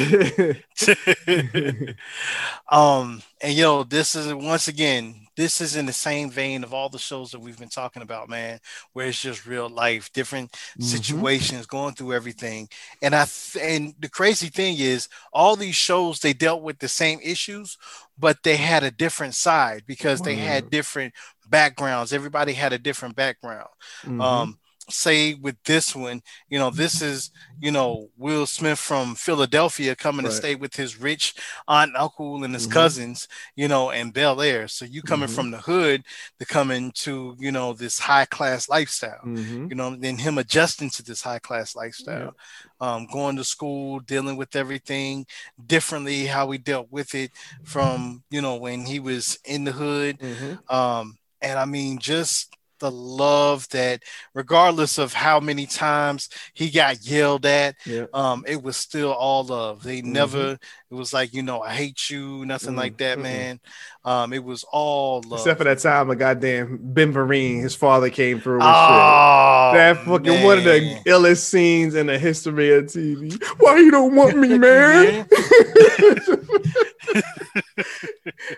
um, 2.69 3.21
and 3.41 3.53
yo, 3.53 3.83
this 3.83 4.15
is 4.15 4.33
once 4.33 4.69
again, 4.69 5.26
this 5.37 5.61
is 5.61 5.77
in 5.77 5.85
the 5.85 5.93
same 5.93 6.29
vein 6.31 6.65
of 6.65 6.73
all 6.73 6.89
the 6.89 6.99
shows 6.99 7.31
that 7.31 7.39
we've 7.39 7.59
been 7.59 7.69
talking 7.69 8.03
about, 8.03 8.29
man, 8.29 8.59
where 8.93 9.07
it's 9.07 9.21
just 9.21 9.47
real 9.47 9.69
life, 9.69 10.11
different 10.13 10.53
Mm-hmm. 10.81 10.81
situations, 10.81 11.67
going 11.67 11.95
through 11.95 12.13
everything. 12.13 12.69
And 13.01 13.15
I 13.15 13.25
th- 13.25 13.63
and 13.63 13.95
the 13.99 14.09
crazy 14.09 14.49
thing 14.49 14.77
is, 14.79 15.09
all 15.33 15.55
these 15.55 15.75
shows 15.75 16.19
they 16.19 16.33
dealt 16.33 16.63
with 16.63 16.79
the 16.79 16.89
same 16.89 17.19
issues, 17.23 17.77
but 18.17 18.43
they 18.43 18.57
had 18.57 18.83
a 18.83 18.91
different 18.91 19.35
side 19.35 19.83
because 19.87 20.21
they 20.21 20.35
had 20.37 20.69
different 20.69 21.13
backgrounds. 21.47 22.13
Everybody 22.13 22.53
had 22.53 22.73
a 22.73 22.79
different 22.79 23.15
background. 23.15 23.69
Mhm. 24.03 24.19
um 24.19 24.57
say 24.89 25.33
with 25.35 25.55
this 25.65 25.95
one 25.95 26.21
you 26.49 26.57
know 26.57 26.69
this 26.69 27.01
is 27.01 27.31
you 27.59 27.71
know 27.71 28.09
will 28.17 28.45
smith 28.45 28.79
from 28.79 29.15
philadelphia 29.15 29.95
coming 29.95 30.23
to 30.25 30.31
stay 30.31 30.55
with 30.55 30.75
his 30.75 30.99
rich 30.99 31.33
aunt 31.67 31.95
uncle 31.95 32.43
and 32.43 32.53
his 32.53 32.67
Mhm. 32.67 32.71
cousins 32.71 33.27
you 33.55 33.67
know 33.67 33.91
and 33.91 34.13
bel 34.13 34.41
air 34.41 34.67
so 34.67 34.85
you 34.85 35.01
coming 35.03 35.27
Mhm. 35.27 35.33
from 35.35 35.51
the 35.51 35.57
hood 35.59 36.03
to 36.39 36.45
come 36.45 36.71
into 36.71 37.35
you 37.39 37.51
know 37.51 37.73
this 37.73 37.99
high 37.99 38.25
class 38.25 38.69
lifestyle 38.69 39.29
Mhm. 39.29 39.69
you 39.69 39.75
know 39.75 39.95
then 39.95 40.17
him 40.17 40.37
adjusting 40.37 40.89
to 40.89 41.03
this 41.03 41.21
high 41.21 41.39
class 41.39 41.75
lifestyle 41.75 42.35
um 42.79 43.07
going 43.07 43.35
to 43.35 43.43
school 43.43 43.99
dealing 43.99 44.37
with 44.37 44.55
everything 44.55 45.25
differently 45.65 46.25
how 46.27 46.45
we 46.45 46.57
dealt 46.57 46.91
with 46.91 47.13
it 47.15 47.31
from 47.63 48.23
you 48.29 48.41
know 48.41 48.55
when 48.55 48.85
he 48.85 48.99
was 48.99 49.37
in 49.45 49.63
the 49.65 49.71
hood 49.71 50.17
Mhm. 50.21 50.59
um 50.69 51.17
and 51.41 51.59
i 51.59 51.65
mean 51.65 51.99
just 51.99 52.55
the 52.79 52.91
love 52.91 53.67
that 53.69 54.03
regardless 54.33 54.97
of 54.97 55.13
how 55.13 55.39
many 55.39 55.65
times 55.65 56.29
he 56.53 56.69
got 56.69 57.05
yelled 57.05 57.45
at 57.45 57.75
Yeah. 57.85 58.05
um 58.13 58.43
it 58.47 58.61
was 58.61 58.77
still 58.77 59.11
all 59.13 59.43
love 59.43 59.83
they 59.83 60.01
Mhm. 60.01 60.11
never 60.13 60.51
it 60.91 60.93
was 60.93 61.13
like 61.13 61.33
you 61.33 61.43
know 61.43 61.61
i 61.61 61.73
hate 61.73 62.09
you 62.09 62.45
nothing 62.45 62.73
Mm, 62.73 62.77
like 62.77 62.97
that 62.97 63.17
mm-mm. 63.17 63.23
man 63.23 63.59
um 64.05 64.33
it 64.33 64.43
was 64.43 64.63
all 64.71 65.21
love 65.27 65.39
Except 65.39 65.57
for 65.57 65.63
that 65.65 65.79
time, 65.79 66.09
a 66.09 66.15
goddamn 66.15 66.79
Ben 66.81 67.13
Vereen, 67.13 67.61
his 67.61 67.75
father 67.75 68.09
came 68.09 68.39
through. 68.39 68.59
Oh, 68.63 69.71
That 69.73 69.97
fucking 70.05 70.43
one 70.43 70.57
of 70.59 70.63
the 70.63 71.01
illest 71.05 71.43
scenes 71.49 71.95
in 71.95 72.07
the 72.07 72.17
history 72.17 72.73
of 72.73 72.87
TV. 72.91 73.37
Why 73.59 73.77
you 73.77 73.91
don't 73.91 74.15
want 74.15 74.37
me, 74.37 74.57
man? 74.57 75.27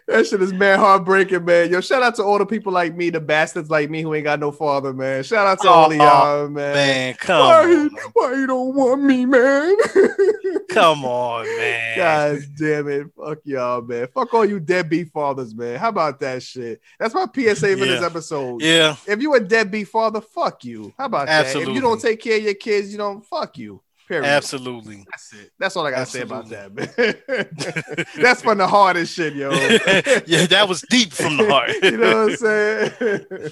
that 0.08 0.28
shit 0.28 0.41
is 0.41 0.54
man 0.54 0.80
heartbreaking, 0.80 1.45
man. 1.45 1.72
Yo, 1.72 1.82
shout 1.82 2.04
out 2.04 2.16
to 2.16 2.24
all 2.24 2.38
the 2.38 2.45
people 2.45 2.72
like 2.72 2.95
me, 2.95 3.10
the 3.10 3.20
bastards 3.20 3.70
like 3.70 3.89
me 3.89 4.02
who 4.02 4.14
ain't 4.14 4.24
got 4.24 4.39
no 4.39 4.52
father, 4.52 4.93
man. 4.93 5.24
Shout 5.24 5.47
out 5.47 5.62
to 5.62 5.70
oh, 5.70 5.72
all 5.72 5.91
of 5.91 5.97
y'all, 5.97 6.28
oh, 6.28 6.50
man. 6.50 6.74
man 6.74 7.14
come 7.16 7.39
why, 7.39 7.64
on 7.64 7.89
why 8.14 8.34
you 8.34 8.47
don't 8.47 8.76
want 8.76 9.04
me, 9.04 9.26
man? 9.26 9.76
come 10.70 11.04
on 11.04 11.45
man 11.58 11.97
God 11.97 12.39
damn 12.58 12.88
it. 12.88 13.08
Fuck 13.16 13.39
y'all, 13.43 13.82
man. 13.82 14.08
Fuck 14.14 14.34
all 14.34 14.45
you 14.45 14.60
deadbeat 14.60 15.12
fathers, 15.12 15.54
man. 15.56 15.80
How 15.80 15.89
about 15.89 16.20
that 16.22 16.43
shit? 16.43 16.82
That's 17.00 17.14
my 17.14 17.26
PSA 17.26 17.78
for 17.78 17.86
this 17.86 18.04
episode. 18.04 18.62
yeah 18.62 18.95
If 19.08 19.22
you 19.22 19.34
a 19.36 19.39
deadbeat 19.39 19.88
father, 19.88 20.22
fuck 20.22 20.64
you. 20.64 20.93
How 20.97 21.06
about 21.06 21.28
that? 21.28 21.56
If 21.56 21.68
you 21.68 21.82
don't 21.82 22.02
take 22.02 22.22
care 22.22 22.38
of 22.38 22.43
your 22.43 22.54
kids, 22.54 22.91
you 22.91 22.97
don't 22.97 23.26
fuck 23.26 23.58
you. 23.58 23.82
Period. 24.10 24.26
absolutely 24.26 25.05
That's 25.12 25.34
it. 25.34 25.51
That's 25.60 25.76
all 25.78 25.86
I 25.86 25.91
gotta 25.91 26.07
say 26.07 26.22
about 26.22 26.49
that, 26.49 26.74
man. 26.74 28.05
That's 28.20 28.41
from 28.41 28.57
the 28.57 28.68
hardest 28.68 29.14
shit, 29.14 29.36
yo. 29.36 29.51
yeah 30.26 30.47
that 30.47 30.66
was 30.68 30.82
deep 30.89 31.14
from 31.14 31.38
the 31.38 31.47
heart 31.47 31.70
you 31.84 31.97
know 31.97 32.26
what 32.26 32.32
I'm 32.32 32.36
saying? 32.36 33.51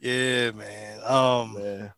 yeah 0.00 0.50
man 0.50 1.00
um 1.04 1.54
Man. 1.54 1.92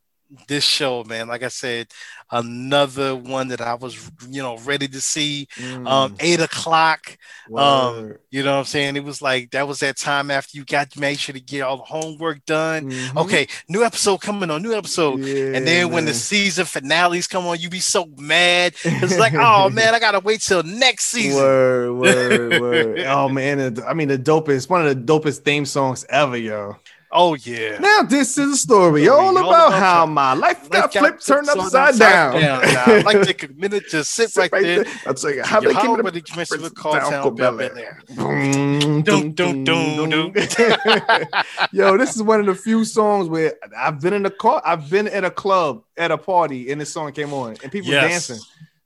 This 0.48 0.64
show, 0.64 1.04
man. 1.04 1.28
Like 1.28 1.42
I 1.42 1.48
said, 1.48 1.88
another 2.30 3.14
one 3.14 3.48
that 3.48 3.60
I 3.60 3.74
was, 3.74 4.10
you 4.28 4.42
know, 4.42 4.56
ready 4.58 4.88
to 4.88 5.00
see. 5.00 5.48
Mm. 5.56 5.86
Um, 5.86 6.16
eight 6.20 6.40
o'clock. 6.40 7.16
Um, 7.54 8.14
you 8.30 8.42
know 8.42 8.52
what 8.52 8.58
I'm 8.60 8.64
saying? 8.64 8.96
It 8.96 9.04
was 9.04 9.20
like 9.20 9.50
that 9.50 9.68
was 9.68 9.80
that 9.80 9.98
time 9.98 10.30
after 10.30 10.56
you 10.56 10.64
got 10.64 10.90
to 10.92 11.00
make 11.00 11.18
sure 11.18 11.34
to 11.34 11.40
get 11.40 11.62
all 11.62 11.76
the 11.76 11.82
homework 11.82 12.44
done. 12.46 12.90
Mhm. 12.90 13.16
Okay, 13.16 13.46
new 13.68 13.84
episode 13.84 14.18
coming 14.18 14.50
on, 14.50 14.62
new 14.62 14.72
episode. 14.74 15.20
Yeah, 15.20 15.56
and 15.56 15.66
then 15.66 15.90
when 15.90 16.06
the 16.06 16.14
season 16.14 16.64
finales 16.64 17.26
come 17.26 17.46
on, 17.46 17.58
you 17.60 17.68
be 17.68 17.80
so 17.80 18.06
mad. 18.16 18.74
It's 18.84 19.18
like, 19.18 19.34
oh 19.34 19.68
man, 19.68 19.94
I 19.94 19.98
gotta 19.98 20.20
wait 20.20 20.40
till 20.40 20.62
next 20.62 21.06
season. 21.06 21.42
Word, 21.42 21.92
word, 21.94 22.60
word. 22.60 22.98
Oh 23.12 23.28
man, 23.28 23.78
I 23.86 23.94
mean 23.94 24.08
the 24.08 24.18
dopest, 24.18 24.70
one 24.70 24.86
of 24.86 25.06
the 25.06 25.12
dopest 25.12 25.40
theme 25.40 25.66
songs 25.66 26.06
ever, 26.08 26.36
yo. 26.36 26.76
Oh 27.14 27.34
yeah. 27.34 27.78
Now 27.78 28.02
this 28.02 28.38
is 28.38 28.52
a 28.52 28.56
story 28.56 29.06
all 29.06 29.20
all 29.20 29.36
about 29.36 29.68
about 29.68 29.72
how 29.74 30.06
my 30.06 30.32
life 30.32 30.70
got 30.70 30.92
flipped, 30.94 31.26
turned 31.26 31.46
flipped 31.46 31.74
upside 31.74 31.98
down. 31.98 32.36
I'd 32.36 33.04
like 33.04 33.18
to 33.18 33.24
take 33.26 33.42
a 33.42 33.52
minute 33.52 33.90
to 33.90 34.02
sit, 34.02 34.30
Sit 34.30 34.50
right, 34.50 34.62
there. 34.62 34.84
I'll 35.06 35.12
tell 35.12 35.34
you 35.34 35.42
how 35.42 35.60
they 35.60 35.74
came 35.74 35.96
to 35.96 36.02
with 36.02 36.14
the 36.14 36.22
Prince 36.22 36.70
call 36.70 36.94
down 36.94 37.34
Bel 37.34 37.56
Bel 37.56 37.78
Air. 37.78 38.02
Boom, 38.16 39.02
Dun, 39.02 39.32
dun, 39.32 39.64
dun, 39.64 40.08
dun. 40.08 40.32
Yo, 41.72 41.98
this 41.98 42.16
is 42.16 42.22
one 42.22 42.40
of 42.40 42.46
the 42.46 42.54
few 42.54 42.84
songs 42.84 43.28
where 43.28 43.54
I've 43.76 44.00
been 44.00 44.14
in 44.14 44.22
the 44.22 44.30
car, 44.30 44.62
I've 44.64 44.88
been 44.88 45.06
at 45.08 45.24
a 45.24 45.30
club 45.30 45.84
at 45.98 46.10
a 46.10 46.18
party, 46.18 46.72
and 46.72 46.80
this 46.80 46.92
song 46.92 47.12
came 47.12 47.34
on, 47.34 47.56
and 47.62 47.70
people 47.70 47.90
Yes. 47.90 48.28
dancing. 48.28 48.44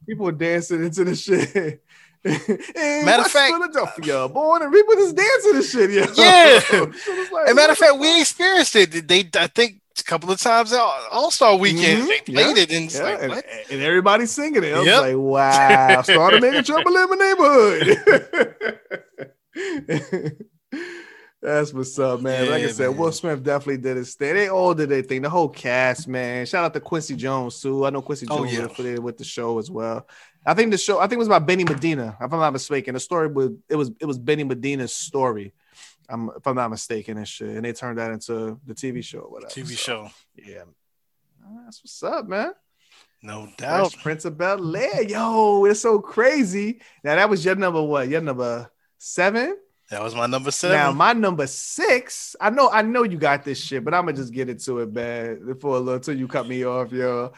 People 0.09 0.25
were 0.27 0.33
dancing 0.33 0.85
into 0.85 1.05
the 1.05 1.15
shit. 1.15 1.83
Matter 3.05 3.23
of 3.23 3.31
fact- 3.31 3.53
Philadelphia, 3.53 4.29
born 4.29 4.63
and 4.63 4.73
people 4.73 4.95
just 4.95 5.15
dancing 5.17 5.53
this 5.55 5.71
shit. 5.71 5.91
Yo. 5.91 6.05
Yeah. 6.17 6.61
Like, 7.33 7.47
As 7.47 7.53
a 7.53 7.55
matter 7.55 7.73
of 7.73 7.79
fact, 7.79 7.99
we 7.99 8.21
experienced 8.21 8.77
it. 8.77 9.07
They, 9.09 9.29
I 9.39 9.47
think, 9.49 9.81
a 9.99 10.03
couple 10.03 10.31
of 10.31 10.39
times 10.41 10.73
at 10.73 10.79
All 11.11 11.31
Star 11.31 11.57
Weekend, 11.57 12.03
Mhm. 12.03 12.09
they 12.09 12.21
played 12.21 12.57
Yeah. 12.57 12.63
it, 12.63 12.73
and 12.73 12.93
Yeah, 12.93 13.03
like, 13.03 13.23
and, 13.23 13.33
and 13.71 13.83
everybody 13.83 14.27
singing 14.27 14.63
it. 14.65 14.75
I 14.75 14.79
was 14.79 14.87
Yep. 14.87 15.01
like, 15.03 15.17
wow, 15.97 16.03
started 16.03 16.43
making 16.43 16.65
trouble 16.65 16.97
in 16.97 17.09
my 17.09 17.17
neighborhood. 17.17 17.99
That's 21.43 21.73
what's 21.73 21.99
up, 21.99 22.21
man. 22.23 22.51
like 22.51 22.65
I 22.65 22.69
said, 22.69 22.89
man. 22.91 22.97
Will 22.99 23.13
Smith 23.13 23.43
definitely 23.43 23.77
did 23.77 23.97
his 23.99 24.15
thing. 24.15 24.35
They 24.35 24.49
all 24.49 24.75
did 24.75 24.89
their 24.89 25.03
thing. 25.03 25.23
The 25.23 25.31
whole 25.31 25.49
cast, 25.49 26.09
man. 26.09 26.45
Shout 26.47 26.65
out 26.65 26.75
to 26.75 26.81
Quincy 26.81 27.15
Jones 27.15 27.61
too. 27.61 27.87
I 27.87 27.91
know 27.91 28.03
Quincy 28.03 28.27
Oh, 28.29 28.39
Jones 28.39 28.53
yeah. 28.53 28.63
was 28.63 28.73
affiliated 28.73 29.05
with 29.05 29.19
the 29.19 29.25
show 29.25 29.59
as 29.59 29.71
well. 29.71 30.09
I 30.47 30.55
think 30.55 30.71
the 30.71 30.79
show, 30.79 30.99
I 30.99 31.03
think 31.03 31.15
it 31.15 31.19
was 31.19 31.27
about 31.29 31.45
Benny 31.47 31.65
Medina, 31.65 32.17
if 32.21 32.33
I'm 32.33 32.39
not 32.39 32.53
mistaken. 32.53 32.95
The 32.95 33.01
story 33.01 33.29
was 33.29 33.51
it 33.69 33.77
was 33.77 33.91
it 34.01 34.07
was 34.07 34.19
Benny 34.19 34.45
Medina's 34.45 34.95
story. 34.95 35.53
I'm, 36.09 36.31
if 36.37 36.47
I'm 36.47 36.55
not 36.55 36.71
mistaken, 36.71 37.17
and 37.19 37.27
shit. 37.27 37.49
And 37.49 37.65
they 37.65 37.73
turned 37.73 37.99
that 37.99 38.13
into 38.13 38.61
the 38.65 38.75
TV 38.75 39.03
show, 39.03 39.21
or 39.21 39.31
whatever. 39.31 39.53
TV 39.53 39.71
So, 39.71 39.75
show, 39.77 40.11
Yeah. 40.37 40.63
Ah, 41.45 41.63
that's 41.65 41.83
what's 41.83 42.03
up, 42.03 42.29
man. 42.29 42.53
no 43.23 43.49
doubt. 43.57 43.91
Fresh 43.91 44.03
Prince 44.03 44.25
of 44.25 44.39
Bel 44.39 44.77
Air. 44.77 45.03
Yo, 45.03 45.65
it's 45.65 45.81
so 45.81 45.99
crazy. 45.99 46.81
Now 47.03 47.17
that 47.17 47.29
was 47.29 47.45
your 47.45 47.57
number 47.57 47.83
what? 47.83 48.09
Your 48.09 48.21
number 48.21 48.71
seven? 48.99 49.57
That 49.91 50.03
was 50.03 50.15
my 50.15 50.27
number 50.27 50.51
seven. 50.51 50.77
Now 50.77 50.93
my 50.93 51.13
number 51.13 51.47
six. 51.47 52.35
I 52.41 52.51
know, 52.51 52.71
I 52.71 52.83
know 52.83 53.05
you 53.05 53.19
got 53.19 53.45
this 53.45 53.61
shit, 53.61 53.85
but 53.85 53.95
I'm 53.95 54.05
gonna 54.05 54.17
just 54.17 54.33
get 54.33 54.49
into 54.49 54.81
it, 54.81 54.93
man. 54.93 55.57
For 55.61 55.77
a 55.77 55.81
little 55.81 56.01
till 56.01 56.17
you 56.17 56.29
cut 56.29 56.49
me 56.49 56.65
off, 56.65 56.93
yo. 56.93 57.33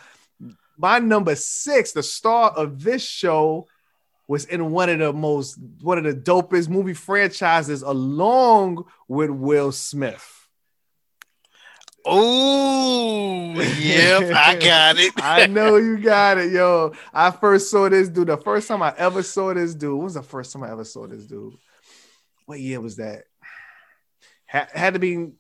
My 0.79 1.01
number 1.01 1.35
six, 1.35 1.93
the 1.93 2.03
star 2.03 2.51
of 2.51 2.83
this 2.83 3.03
show, 3.03 3.67
was 4.29 4.45
in 4.45 4.71
one 4.71 4.91
of 4.91 4.99
the 4.99 5.13
most 5.13 5.59
one 5.81 5.99
of 5.99 6.05
the 6.05 6.15
dopest 6.15 6.69
movie 6.69 6.95
franchises, 6.95 7.83
along 7.83 8.85
with 9.09 9.31
Will 9.31 9.73
Smith. 9.73 10.47
oh, 12.05 13.55
yep, 13.55 14.33
I 14.37 14.55
got 14.57 14.99
it. 14.99 15.13
I 15.17 15.47
know 15.47 15.77
you 15.77 15.99
got 15.99 16.39
it, 16.39 16.53
yo. 16.53 16.93
I 17.13 17.31
first 17.31 17.71
saw 17.71 17.89
this 17.89 18.09
dude. 18.09 18.29
The 18.29 18.37
first 18.37 18.69
time 18.69 18.83
I 18.83 18.95
ever 18.97 19.23
saw 19.23 19.53
this 19.55 19.75
dude. 19.75 19.95
When 19.95 20.05
was 20.05 20.15
the 20.15 20.23
first 20.23 20.53
time 20.53 20.63
I 20.63 20.71
ever 20.71 20.85
saw 20.85 21.07
this 21.07 21.25
dude? 21.25 21.55
What 22.47 22.61
year 22.61 22.81
was 22.81 22.97
that? 22.97 23.25
Had, 24.47 24.69
had 24.73 24.95
to 24.95 25.01
be. 25.01 25.33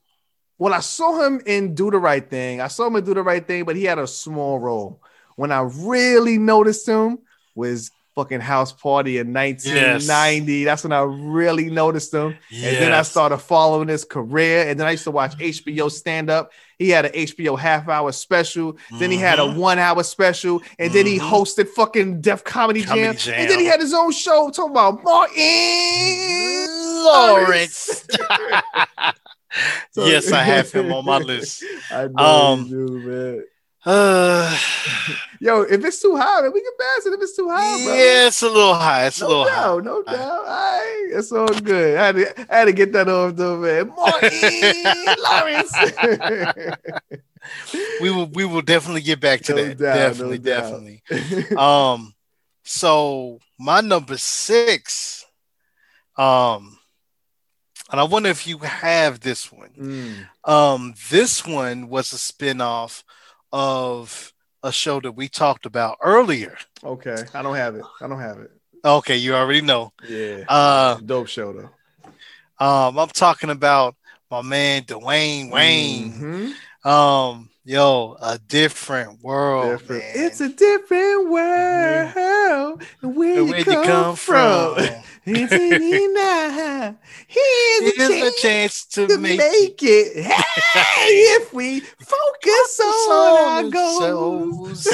Well, 0.58 0.74
I 0.74 0.80
saw 0.80 1.24
him 1.24 1.40
in 1.46 1.74
Do 1.74 1.90
the 1.90 1.98
Right 1.98 2.28
Thing. 2.28 2.60
I 2.60 2.68
saw 2.68 2.86
him 2.86 2.96
in 2.96 3.04
Do 3.04 3.14
the 3.14 3.22
Right 3.22 3.46
Thing, 3.46 3.64
but 3.64 3.76
he 3.76 3.84
had 3.84 3.98
a 3.98 4.06
small 4.06 4.58
role. 4.58 5.00
When 5.38 5.52
I 5.52 5.60
really 5.60 6.36
noticed 6.36 6.88
him 6.88 7.18
was 7.54 7.92
fucking 8.16 8.40
House 8.40 8.72
Party 8.72 9.18
in 9.18 9.32
1990. 9.32 10.64
That's 10.64 10.82
when 10.82 10.90
I 10.92 11.02
really 11.02 11.70
noticed 11.70 12.12
him. 12.12 12.36
And 12.50 12.76
then 12.76 12.92
I 12.92 13.02
started 13.02 13.38
following 13.38 13.86
his 13.86 14.04
career. 14.04 14.68
And 14.68 14.80
then 14.80 14.88
I 14.88 14.90
used 14.90 15.04
to 15.04 15.12
watch 15.12 15.36
HBO 15.38 15.88
stand 15.92 16.28
up. 16.28 16.50
He 16.76 16.90
had 16.90 17.04
an 17.06 17.12
HBO 17.14 17.54
half 17.56 17.88
hour 17.88 18.10
special. 18.10 18.76
Then 18.98 19.12
he 19.12 19.16
had 19.16 19.38
a 19.38 19.42
Mhm. 19.42 19.54
one 19.54 19.78
hour 19.78 20.02
special. 20.02 20.60
And 20.80 20.92
then 20.92 21.06
he 21.06 21.20
Mhm. 21.20 21.30
hosted 21.30 21.68
fucking 21.68 22.20
Def 22.20 22.42
Comedy, 22.42 22.82
Comedy 22.82 23.16
Jam. 23.16 23.32
And 23.40 23.48
then 23.48 23.60
he 23.60 23.66
had 23.66 23.78
his 23.78 23.94
own 23.94 24.10
show 24.10 24.50
talking 24.50 24.72
about 24.72 25.04
Martin 25.04 26.66
Lawrence. 27.04 28.04
Yes, 29.96 30.30
I 30.32 30.42
have 30.42 30.70
him 30.70 30.92
on 30.92 31.04
my 31.04 31.18
list. 31.32 31.64
I 31.90 32.06
know 32.08 32.24
Um, 32.52 32.66
you 32.66 32.68
do, 32.88 33.00
man. 33.00 33.44
Uh, 33.84 34.58
Yo, 35.40 35.62
if 35.62 35.84
it's 35.84 36.02
too 36.02 36.16
high, 36.16 36.40
man, 36.42 36.52
we 36.52 36.60
can 36.60 36.72
pass 36.78 37.06
it. 37.06 37.12
If 37.12 37.20
it's 37.22 37.36
too 37.36 37.48
high, 37.48 37.84
bro. 37.84 37.94
yeah, 37.94 38.26
it's 38.26 38.42
a 38.42 38.48
little 38.48 38.74
high. 38.74 39.06
It's 39.06 39.20
a 39.20 39.24
No 39.24 39.28
little 39.28 39.44
high. 39.48 39.54
doubt, 39.62 39.84
no 39.84 40.02
doubt. 40.02 40.18
All 40.18 40.44
right, 40.44 41.08
it's 41.12 41.30
all 41.32 41.46
good. 41.46 41.96
I 41.96 42.06
had 42.06 42.16
to, 42.16 42.52
I 42.52 42.58
had 42.58 42.64
to 42.64 42.72
get 42.72 42.92
that 42.92 43.08
off 43.08 43.36
though, 43.36 43.56
man. 43.58 43.88
Martin 43.88 44.30
Lawrence. 45.22 45.72
We 48.02 48.10
will 48.10 48.26
we 48.26 48.44
will 48.44 48.60
definitely 48.62 49.00
get 49.00 49.20
back 49.20 49.40
to 49.42 49.54
No 49.54 49.64
that. 49.64 49.78
doubt, 49.78 49.94
definitely, 49.94 50.38
doubt. 50.38 50.62
definitely. 51.08 51.56
Um, 51.56 52.12
so 52.64 53.38
my 53.58 53.80
number 53.80 54.18
six, 54.18 55.24
um, 56.18 56.78
and 57.90 58.00
I 58.00 58.02
wonder 58.02 58.28
if 58.28 58.46
you 58.46 58.58
have 58.58 59.20
this 59.20 59.50
one. 59.50 59.70
Mm, 59.78 60.50
Um, 60.52 60.94
this 61.10 61.46
one 61.46 61.88
was 61.88 62.12
a 62.12 62.16
spinoff 62.16 63.02
of 63.52 64.32
a 64.62 64.72
show 64.72 65.00
that 65.00 65.12
we 65.12 65.28
talked 65.28 65.66
about 65.66 65.98
earlier. 66.02 66.56
okay, 66.84 67.24
I 67.34 67.42
don't 67.42 67.54
have 67.56 67.74
it. 67.76 67.84
I 68.00 68.08
don't 68.08 68.20
have 68.20 68.38
it. 68.38 68.50
Okay, 68.84 69.16
you 69.16 69.34
already 69.34 69.60
know. 69.60 69.92
Yeah, 70.08 70.44
Uh, 70.48 70.96
dope 71.04 71.28
show 71.28 71.52
though. 71.52 71.70
um, 72.64 72.98
I'm 72.98 73.08
talking 73.08 73.50
about 73.50 73.96
my 74.30 74.42
man 74.42 74.82
Dwayne 74.82 75.50
Wayne. 75.50 76.54
Mhm. 76.84 76.88
Um, 76.88 77.50
yo, 77.64 78.16
a 78.20 78.38
different 78.38 79.20
world. 79.22 79.78
Different. 79.80 80.04
It's 80.14 80.40
a 80.40 80.48
different 80.48 81.28
world. 81.30 82.82
And 83.02 83.16
where 83.16 83.38
And 83.38 83.46
you 83.48 83.52
where'd 83.52 83.66
come, 83.66 84.16
from? 84.16 84.78
Now. 85.28 86.96
Here's, 87.26 87.96
Here's 87.96 88.10
a 88.10 88.26
a 88.28 88.30
chance 88.40 88.42
chance 88.42 88.84
to, 88.86 89.06
to 89.06 89.18
make, 89.18 89.38
make, 89.38 89.82
it. 89.82 90.24
Hey, 90.72 91.14
if 91.36 91.52
we 91.52 91.80
focus 91.80 92.80
on 92.80 93.64
our 93.64 93.70
goals, 93.70 94.88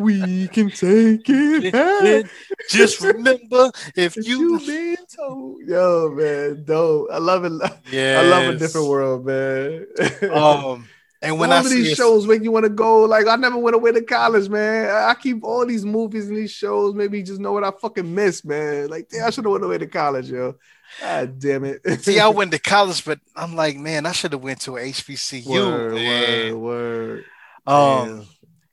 we 0.00 0.48
can 0.48 0.70
take 0.70 1.28
it. 1.28 1.74
Hey. 1.74 2.24
Just 2.70 3.00
remember, 3.00 3.70
if 3.96 4.16
If 4.16 4.26
you, 4.26 4.58
you 4.58 4.66
been 4.66 5.06
told, 5.14 5.60
yo 5.66 6.10
man, 6.14 6.64
dope. 6.64 7.08
I 7.12 7.18
love 7.18 7.44
it. 7.44 7.52
yeah, 7.90 8.20
I 8.20 8.26
love 8.28 8.54
a 8.54 8.58
different 8.58 8.88
world, 8.88 9.26
man. 9.26 9.86
Um, 10.32 10.88
and 11.22 11.38
when 11.38 11.50
all 11.50 11.56
I 11.56 11.60
of 11.60 11.66
see 11.66 11.82
these 11.82 11.96
shows 11.96 12.26
make 12.26 12.42
you 12.42 12.50
want 12.50 12.64
to 12.64 12.70
go, 12.70 13.02
like 13.02 13.26
I 13.26 13.36
never 13.36 13.58
went 13.58 13.76
away 13.76 13.92
to 13.92 14.02
college, 14.02 14.48
man. 14.48 14.90
I 14.90 15.14
keep 15.14 15.44
all 15.44 15.66
these 15.66 15.84
movies 15.84 16.28
and 16.28 16.36
these 16.36 16.50
shows, 16.50 16.94
maybe 16.94 17.22
just 17.22 17.40
know 17.40 17.52
what 17.52 17.64
I 17.64 17.70
fucking 17.70 18.14
missed, 18.14 18.44
man. 18.46 18.88
Like, 18.88 19.08
damn, 19.08 19.26
I 19.26 19.30
should 19.30 19.44
have 19.44 19.52
went 19.52 19.64
away 19.64 19.78
to 19.78 19.86
college, 19.86 20.30
yo. 20.30 20.56
God 21.00 21.38
damn 21.38 21.64
it. 21.64 21.82
see, 22.02 22.18
I 22.18 22.28
went 22.28 22.52
to 22.52 22.58
college, 22.58 23.04
but 23.04 23.20
I'm 23.36 23.54
like, 23.54 23.76
man, 23.76 24.06
I 24.06 24.12
should 24.12 24.32
have 24.32 24.42
went 24.42 24.62
to 24.62 24.76
a 24.76 24.80
HBCU. 24.80 25.46
word, 25.46 25.94
man. 25.94 26.60
word, 26.60 27.24
word. 27.24 27.24
Um, 27.66 28.26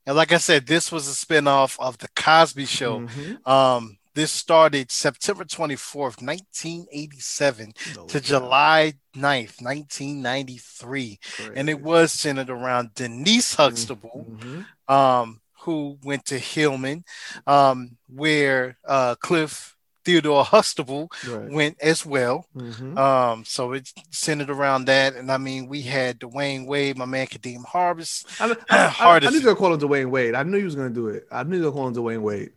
and 0.05 0.15
like 0.15 0.31
I 0.31 0.37
said, 0.37 0.65
this 0.65 0.91
was 0.91 1.07
a 1.09 1.11
spinoff 1.25 1.77
of 1.79 1.97
the 1.97 2.07
Cosby 2.15 2.65
Show. 2.65 3.01
Mhm. 3.01 3.47
Um, 3.47 3.97
this 4.18 4.32
started 4.32 4.89
September 4.91 5.43
24th, 5.45 6.24
1987 6.24 7.74
No 7.95 8.05
to 8.07 8.13
doubt. 8.20 8.24
July 8.24 8.93
9th, 9.15 9.61
1993. 9.61 11.20
And 11.55 11.70
it 11.70 11.82
was 11.82 12.11
centered 12.11 12.49
around 12.49 12.95
Denise 12.95 13.53
Huxtable, 13.53 14.26
Mhm. 14.28 14.65
um, 14.91 15.41
who 15.61 15.99
went 16.03 16.26
to 16.26 16.39
Hillman, 16.39 17.03
um, 17.45 17.97
where 18.07 18.78
uh, 18.86 19.15
Cliff 19.20 19.76
Theodore 20.03 20.45
Huxtable 20.45 21.11
Right. 21.28 21.51
went 21.51 21.78
as 21.82 22.05
well. 22.05 22.45
Mhm. 22.55 22.97
Um, 22.97 23.43
so 23.45 23.74
it's 23.74 23.93
centered 24.09 24.49
around 24.49 24.86
that. 24.86 25.15
And 25.15 25.30
I 25.32 25.38
mean, 25.38 25.68
we 25.68 25.82
had 25.82 26.20
Dwayne 26.20 26.65
Wade, 26.65 26.97
my 26.97 27.05
man 27.05 27.28
Kadeem 27.28 27.65
Hardison. 27.65 28.26
I, 28.39 28.55
I, 28.70 28.95
I, 28.99 29.15
I 29.18 29.20
knew 29.20 29.32
you 29.32 29.39
were 29.41 29.53
gonna 29.53 29.55
call 29.57 29.74
him 29.74 29.80
Dwayne 29.82 30.09
Wade. 30.09 30.34
I 30.34 30.43
knew 30.43 30.57
you 30.57 30.65
was 30.65 30.76
gonna 30.76 30.89
do 30.89 31.07
it. 31.09 31.28
I 31.32 31.43
knew 31.43 31.57
you 31.57 31.63
were 31.65 31.72
gonna 31.72 31.82
call 31.82 31.88
him 31.89 31.95
Dwayne 32.22 32.22
Wade. 32.22 32.51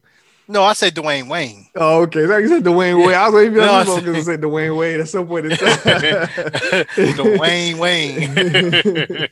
No, 0.50 0.64
I 0.64 0.72
said 0.72 0.96
Dwayne 0.96 1.28
Wayne. 1.28 1.68
Oh, 1.76 2.02
okay. 2.02 2.26
Like 2.26 2.42
you 2.42 2.48
said 2.48 2.64
Dwayne 2.64 3.06
Wayne. 3.06 3.14
I 3.14 3.28
was 3.28 3.44
like, 3.44 3.52
no, 3.52 3.72
I 3.72 3.84
to 3.84 4.22
say 4.24 4.36
Dwayne 4.36 4.76
Wayne 4.76 5.00
at 5.00 5.08
some 5.08 5.28
point 5.28 5.46
in 5.46 5.50
time. 5.56 5.76
Dwayne 7.14 7.78
Wayne. 7.78 9.28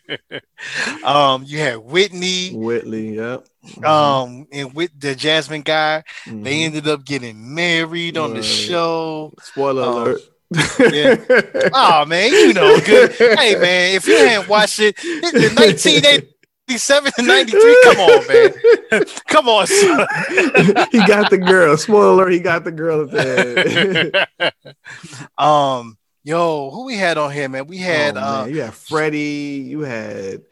um, 1.05 1.43
you 1.45 1.59
had 1.59 1.79
Whitney. 1.79 2.55
Whitley, 2.55 3.17
yep. 3.17 3.49
Mm-hmm. 3.67 3.85
Um, 3.85 4.47
and 4.53 4.73
with 4.75 4.93
the 4.97 5.17
Jasmine 5.17 5.63
guy, 5.63 6.05
mm-hmm. 6.25 6.45
they 6.45 6.63
ended 6.63 6.87
up 6.87 7.05
getting 7.05 7.53
married 7.53 8.17
on 8.17 8.31
right. 8.31 8.37
the 8.37 8.45
show. 8.45 9.35
Spoiler 9.43 9.83
um, 9.83 9.95
alert. 9.97 10.21
yeah. 10.79 11.17
Oh 11.75 12.05
man, 12.07 12.31
you 12.31 12.53
know 12.53 12.79
good. 12.79 13.11
Hey 13.11 13.57
man, 13.57 13.97
if 13.97 14.07
you 14.07 14.17
hadn't 14.17 14.49
watched 14.49 14.79
it, 14.79 14.97
the 14.97 15.53
1980 15.57 16.38
97 16.69 17.13
to 17.17 17.23
93. 17.23 17.81
Come 17.85 17.99
on, 17.99 18.27
man. 18.29 19.05
Come 19.29 19.49
on, 19.49 19.67
son. 19.67 20.07
he 20.93 21.05
got 21.07 21.31
the 21.31 21.39
girl. 21.39 21.77
Spoiler, 21.77 22.29
he 22.29 22.39
got 22.39 22.65
the 22.65 22.73
girl 22.73 23.03
at 23.03 23.11
the 23.11 24.27
end. 24.41 24.55
um, 25.39 25.97
yo, 26.25 26.71
who 26.71 26.85
we 26.85 26.97
had 26.97 27.17
on 27.17 27.33
here, 27.33 27.49
man? 27.49 27.67
We 27.67 27.79
had 27.79 28.19
oh, 28.19 28.21
man. 28.21 28.25
Uh, 28.25 28.45
you 28.47 28.61
had 28.61 28.75
Freddie, 28.75 29.65
you 29.67 29.81
had 29.81 30.43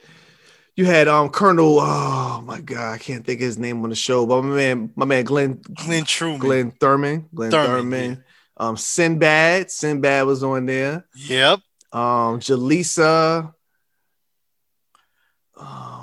you 0.75 0.87
had 0.87 1.07
um 1.07 1.29
Colonel. 1.29 1.79
Oh 1.81 2.43
my 2.45 2.61
god, 2.61 2.95
I 2.95 2.99
can't 2.99 3.25
think 3.25 3.41
his 3.41 3.59
name 3.59 3.83
on 3.83 3.91
the 3.91 3.97
show, 3.97 4.25
but 4.25 4.43
my 4.43 4.57
man, 4.57 4.93
my 4.97 5.05
man 5.05 5.25
Glenn 5.25 5.61
Glenn 5.75 6.05
Truman. 6.05 6.39
Glynn 6.39 6.73
Turman. 6.73 7.25
Glynn 7.35 7.51
Turman. 7.51 7.83
Turman. 7.83 8.17
Yeah. 8.17 8.23
Um 8.57 8.77
Sinbad. 8.77 9.71
Sinbad 9.71 10.27
was 10.27 10.43
on 10.43 10.65
there. 10.65 11.07
Yep. 11.15 11.61
Um 11.93 12.41
Jaleesa. 12.41 13.53
Um, 15.59 15.96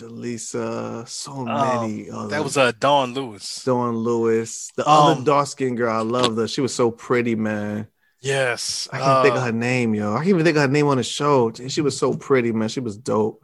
man, 0.00 0.10
Jaleesa. 0.10 1.08
So 1.08 1.44
many. 1.44 2.10
Um, 2.10 2.28
That 2.28 2.44
was 2.44 2.56
uh 2.56 2.72
Dawnn 2.72 3.14
Lewis. 3.14 3.62
Dawnn 3.64 3.96
Lewis. 3.96 4.70
The 4.76 4.88
Um, 4.88 4.96
other 5.12 5.24
dark 5.24 5.46
skinned 5.46 5.76
girl, 5.76 5.92
I 5.94 6.00
loved 6.00 6.38
her. 6.38 6.48
She 6.48 6.60
was 6.60 6.74
so 6.74 6.90
pretty, 6.90 7.34
man. 7.34 7.88
Yes. 8.20 8.88
I 8.92 8.98
can't 8.98 9.22
think 9.22 9.36
of 9.36 9.42
uh, 9.42 9.46
her 9.46 9.52
name, 9.52 9.94
yo. 9.94 10.12
I 10.12 10.18
can't 10.18 10.28
even 10.28 10.44
think 10.44 10.56
of 10.56 10.62
her 10.62 10.68
name 10.68 10.86
on 10.88 10.96
the 10.96 11.04
show. 11.04 11.52
She 11.52 11.80
was 11.80 11.96
so 11.96 12.14
pretty, 12.14 12.52
man. 12.52 12.68
She 12.68 12.80
was 12.80 12.96
dope. 12.96 13.42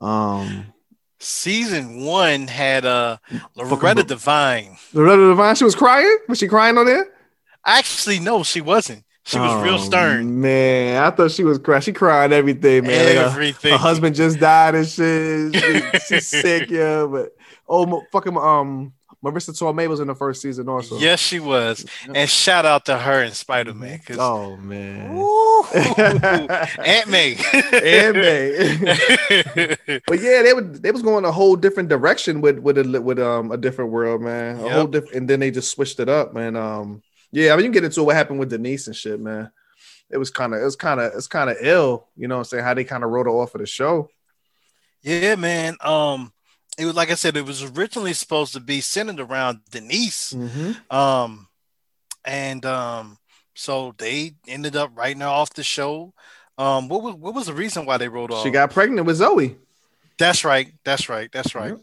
Um, 0.00 0.66
season 1.20 2.00
one 2.04 2.48
had 2.48 2.84
uh 2.84 3.18
Loretta 3.54 4.02
Devine. 4.02 4.76
Loretta 4.92 5.28
Devine, 5.28 5.54
she 5.54 5.64
was 5.64 5.74
crying. 5.74 6.18
Was 6.28 6.38
she 6.38 6.48
crying 6.48 6.76
on 6.78 6.86
there? 6.86 7.06
Actually, 7.64 8.20
no, 8.20 8.42
she 8.42 8.60
wasn't. 8.60 9.04
She 9.26 9.38
was 9.40 9.62
real 9.64 9.74
Oh, 9.74 9.78
stern. 9.78 10.40
Man, 10.40 11.02
I 11.02 11.10
thought 11.10 11.32
she 11.32 11.42
was 11.44 11.58
crying. 11.58 11.82
She 11.82 11.92
cried 11.92 12.32
everything, 12.32 12.84
man. 12.86 13.04
Like, 13.06 13.16
her- 13.16 13.30
Everything. 13.32 13.72
her, 13.72 13.78
husband 13.78 14.14
just 14.14 14.38
died 14.38 14.76
and 14.76 14.86
shit. 14.88 15.54
She- 15.56 15.98
she's 16.08 16.28
sick, 16.28 16.70
yeah. 16.70 17.04
But 17.06 17.34
oh, 17.68 17.86
mo- 17.86 18.04
fucking 18.12 18.36
um, 18.36 18.92
Marisa 19.24 19.50
Tomei 19.50 19.88
was 19.88 19.98
in 19.98 20.06
the 20.06 20.14
first 20.14 20.40
season 20.42 20.68
also. 20.68 20.96
Yes, 20.98 21.18
she 21.18 21.40
was. 21.40 21.84
And 22.14 22.30
shout 22.30 22.64
out 22.64 22.84
to 22.86 22.96
her 22.96 23.22
in 23.24 23.32
Spider 23.32 23.74
Man. 23.74 24.00
Oh 24.16 24.56
man. 24.58 25.10
Aunt 25.74 27.08
May. 27.08 27.36
and 27.72 28.16
May. 28.16 29.76
But 30.06 30.20
yeah, 30.20 30.42
they 30.42 30.52
would 30.52 30.82
they 30.82 30.90
was 30.92 31.02
going 31.02 31.24
a 31.24 31.32
whole 31.32 31.56
different 31.56 31.88
direction 31.88 32.40
with 32.40 32.58
with 32.60 32.78
a 32.78 33.00
with 33.00 33.18
um 33.18 33.50
a 33.50 33.56
different 33.56 33.90
world, 33.90 34.20
man. 34.22 34.60
A 34.60 34.62
Yep. 34.64 34.72
whole 34.72 34.86
different, 34.86 35.14
and 35.16 35.28
then 35.28 35.40
they 35.40 35.50
just 35.50 35.70
switched 35.72 35.98
it 36.00 36.08
up, 36.08 36.32
man. 36.34 36.54
Um, 36.56 37.02
yeah, 37.36 37.52
I 37.52 37.56
mean, 37.56 37.66
you 37.66 37.72
get 37.72 37.84
into 37.84 38.02
what 38.02 38.16
happened 38.16 38.38
with 38.38 38.48
Denise 38.48 38.86
and 38.86 38.96
shit, 38.96 39.20
man. 39.20 39.50
It 40.08 40.16
was 40.16 40.30
kind 40.30 40.54
of 40.54 40.62
it 40.62 40.64
was 40.64 40.74
kind 40.74 41.00
of 41.00 41.12
it's 41.14 41.26
kind 41.26 41.50
of 41.50 41.58
ill, 41.60 42.08
you 42.16 42.28
know. 42.28 42.36
what 42.36 42.40
I'm 42.40 42.44
saying 42.44 42.64
how 42.64 42.72
they 42.72 42.84
kind 42.84 43.04
of 43.04 43.10
wrote 43.10 43.26
her 43.26 43.30
off 43.32 43.54
of 43.54 43.60
the 43.60 43.66
show. 43.66 44.08
yeah, 45.02 45.34
man. 45.34 45.76
Um, 45.82 46.32
it 46.78 46.86
was 46.86 46.94
like 46.94 47.10
I 47.10 47.14
said, 47.14 47.36
it 47.36 47.44
was 47.44 47.62
originally 47.62 48.14
supposed 48.14 48.54
to 48.54 48.60
be 48.60 48.80
centered 48.80 49.20
around 49.20 49.60
Denise. 49.70 50.34
Um, 50.90 51.48
and 52.24 52.64
um, 52.64 53.18
so 53.52 53.94
they 53.98 54.32
ended 54.48 54.74
up 54.74 54.92
writing 54.94 55.20
her 55.20 55.28
off 55.28 55.52
the 55.52 55.62
show. 55.62 56.14
Um, 56.56 56.88
what 56.88 57.02
was 57.02 57.16
what 57.16 57.34
was 57.34 57.46
the 57.48 57.52
reason 57.52 57.84
why 57.84 57.98
they 57.98 58.08
wrote 58.08 58.30
off? 58.30 58.44
She 58.44 58.50
got 58.50 58.70
pregnant 58.70 59.06
with 59.06 59.16
Zoe, 59.16 59.56
that's 60.16 60.42
right, 60.42 60.72
that's 60.84 61.10
right, 61.10 61.30
that's 61.30 61.54
right. 61.54 61.72
Yep. 61.72 61.80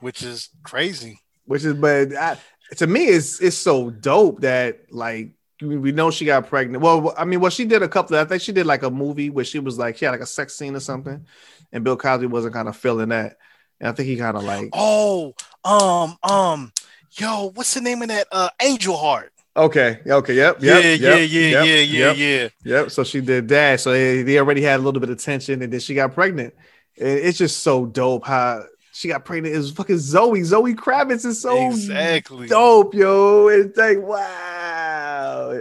Which 0.00 0.22
is 0.22 0.48
crazy. 0.62 1.20
which 1.44 1.62
is 1.62 1.74
but 1.74 2.14
I, 2.16 2.38
to 2.76 2.86
me 2.86 3.06
it's 3.06 3.40
it's 3.40 3.56
so 3.56 3.90
dope 3.90 4.40
that 4.40 4.92
like 4.92 5.32
we 5.62 5.92
know 5.92 6.10
she 6.10 6.24
got 6.24 6.48
pregnant. 6.48 6.82
Well, 6.82 7.14
I 7.16 7.24
mean, 7.24 7.40
well, 7.40 7.50
she 7.50 7.64
did 7.64 7.82
a 7.82 7.88
couple. 7.88 8.16
I 8.18 8.24
think 8.24 8.42
she 8.42 8.52
did 8.52 8.66
like 8.66 8.82
a 8.82 8.90
movie 8.90 9.30
where 9.30 9.44
she 9.44 9.58
was 9.60 9.78
like 9.78 9.96
she 9.96 10.04
had 10.04 10.10
like 10.10 10.20
a 10.20 10.26
sex 10.26 10.54
scene 10.56 10.74
or 10.74 10.80
something, 10.80 11.24
and 11.72 11.84
Bill 11.84 11.96
Cosby 11.96 12.26
wasn't 12.26 12.54
kind 12.54 12.68
of 12.68 12.76
feeling 12.76 13.10
that, 13.10 13.38
and 13.80 13.88
I 13.88 13.92
think 13.92 14.08
he 14.08 14.16
kind 14.16 14.36
of 14.36 14.42
like 14.44 14.70
Oh, 14.72 15.34
um, 15.64 16.16
um, 16.28 16.72
yo, 17.12 17.50
what's 17.54 17.74
the 17.74 17.80
name 17.80 18.02
of 18.02 18.08
that? 18.08 18.26
Uh, 18.32 18.50
Angel 18.60 18.96
Heart. 18.96 19.32
okay, 19.56 20.00
okay, 20.06 20.34
yep, 20.34 20.56
Yeah, 20.60 20.78
yep, 20.78 21.00
yeah, 21.00 21.16
yep, 21.16 21.30
yeah, 21.30 21.40
yep, 21.40 21.66
yeah, 21.66 21.74
yeah, 21.76 22.12
yep, 22.12 22.16
yeah. 22.16 22.48
Yep. 22.64 22.90
So 22.90 23.04
she 23.04 23.20
did 23.20 23.48
that. 23.48 23.80
So 23.80 23.92
they 23.92 24.38
already 24.38 24.62
had 24.62 24.80
a 24.80 24.82
little 24.82 25.00
bit 25.00 25.10
of 25.10 25.22
tension, 25.22 25.62
and 25.62 25.72
then 25.72 25.80
she 25.80 25.94
got 25.94 26.12
pregnant. 26.12 26.54
It's 26.96 27.38
just 27.38 27.62
so 27.62 27.86
dope 27.86 28.26
how 28.26 28.64
she 28.94 29.08
got 29.08 29.24
pregnant. 29.24 29.54
It 29.54 29.58
was 29.58 29.72
fucking 29.72 29.98
Zoe. 29.98 30.42
Zoe 30.44 30.74
Kravitz 30.74 31.26
is 31.26 31.40
so 31.40 31.66
exactly. 31.66 32.46
dope, 32.46 32.94
yo. 32.94 33.48
It's 33.48 33.76
like 33.76 33.98
wow. 33.98 35.60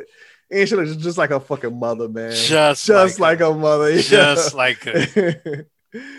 and 0.52 0.70
she 0.70 0.76
looks 0.76 0.96
just 0.98 1.18
like 1.18 1.32
a 1.32 1.40
fucking 1.40 1.78
mother, 1.78 2.08
man. 2.08 2.32
Just 2.32 2.86
just 2.86 3.20
like 3.20 3.40
like, 3.40 3.50
her 3.50 3.58
mother. 3.58 3.92
yeah. 3.92 4.02
Just 4.02 4.54
like 4.54 4.84
her. 4.84 5.66
That's 5.94 6.12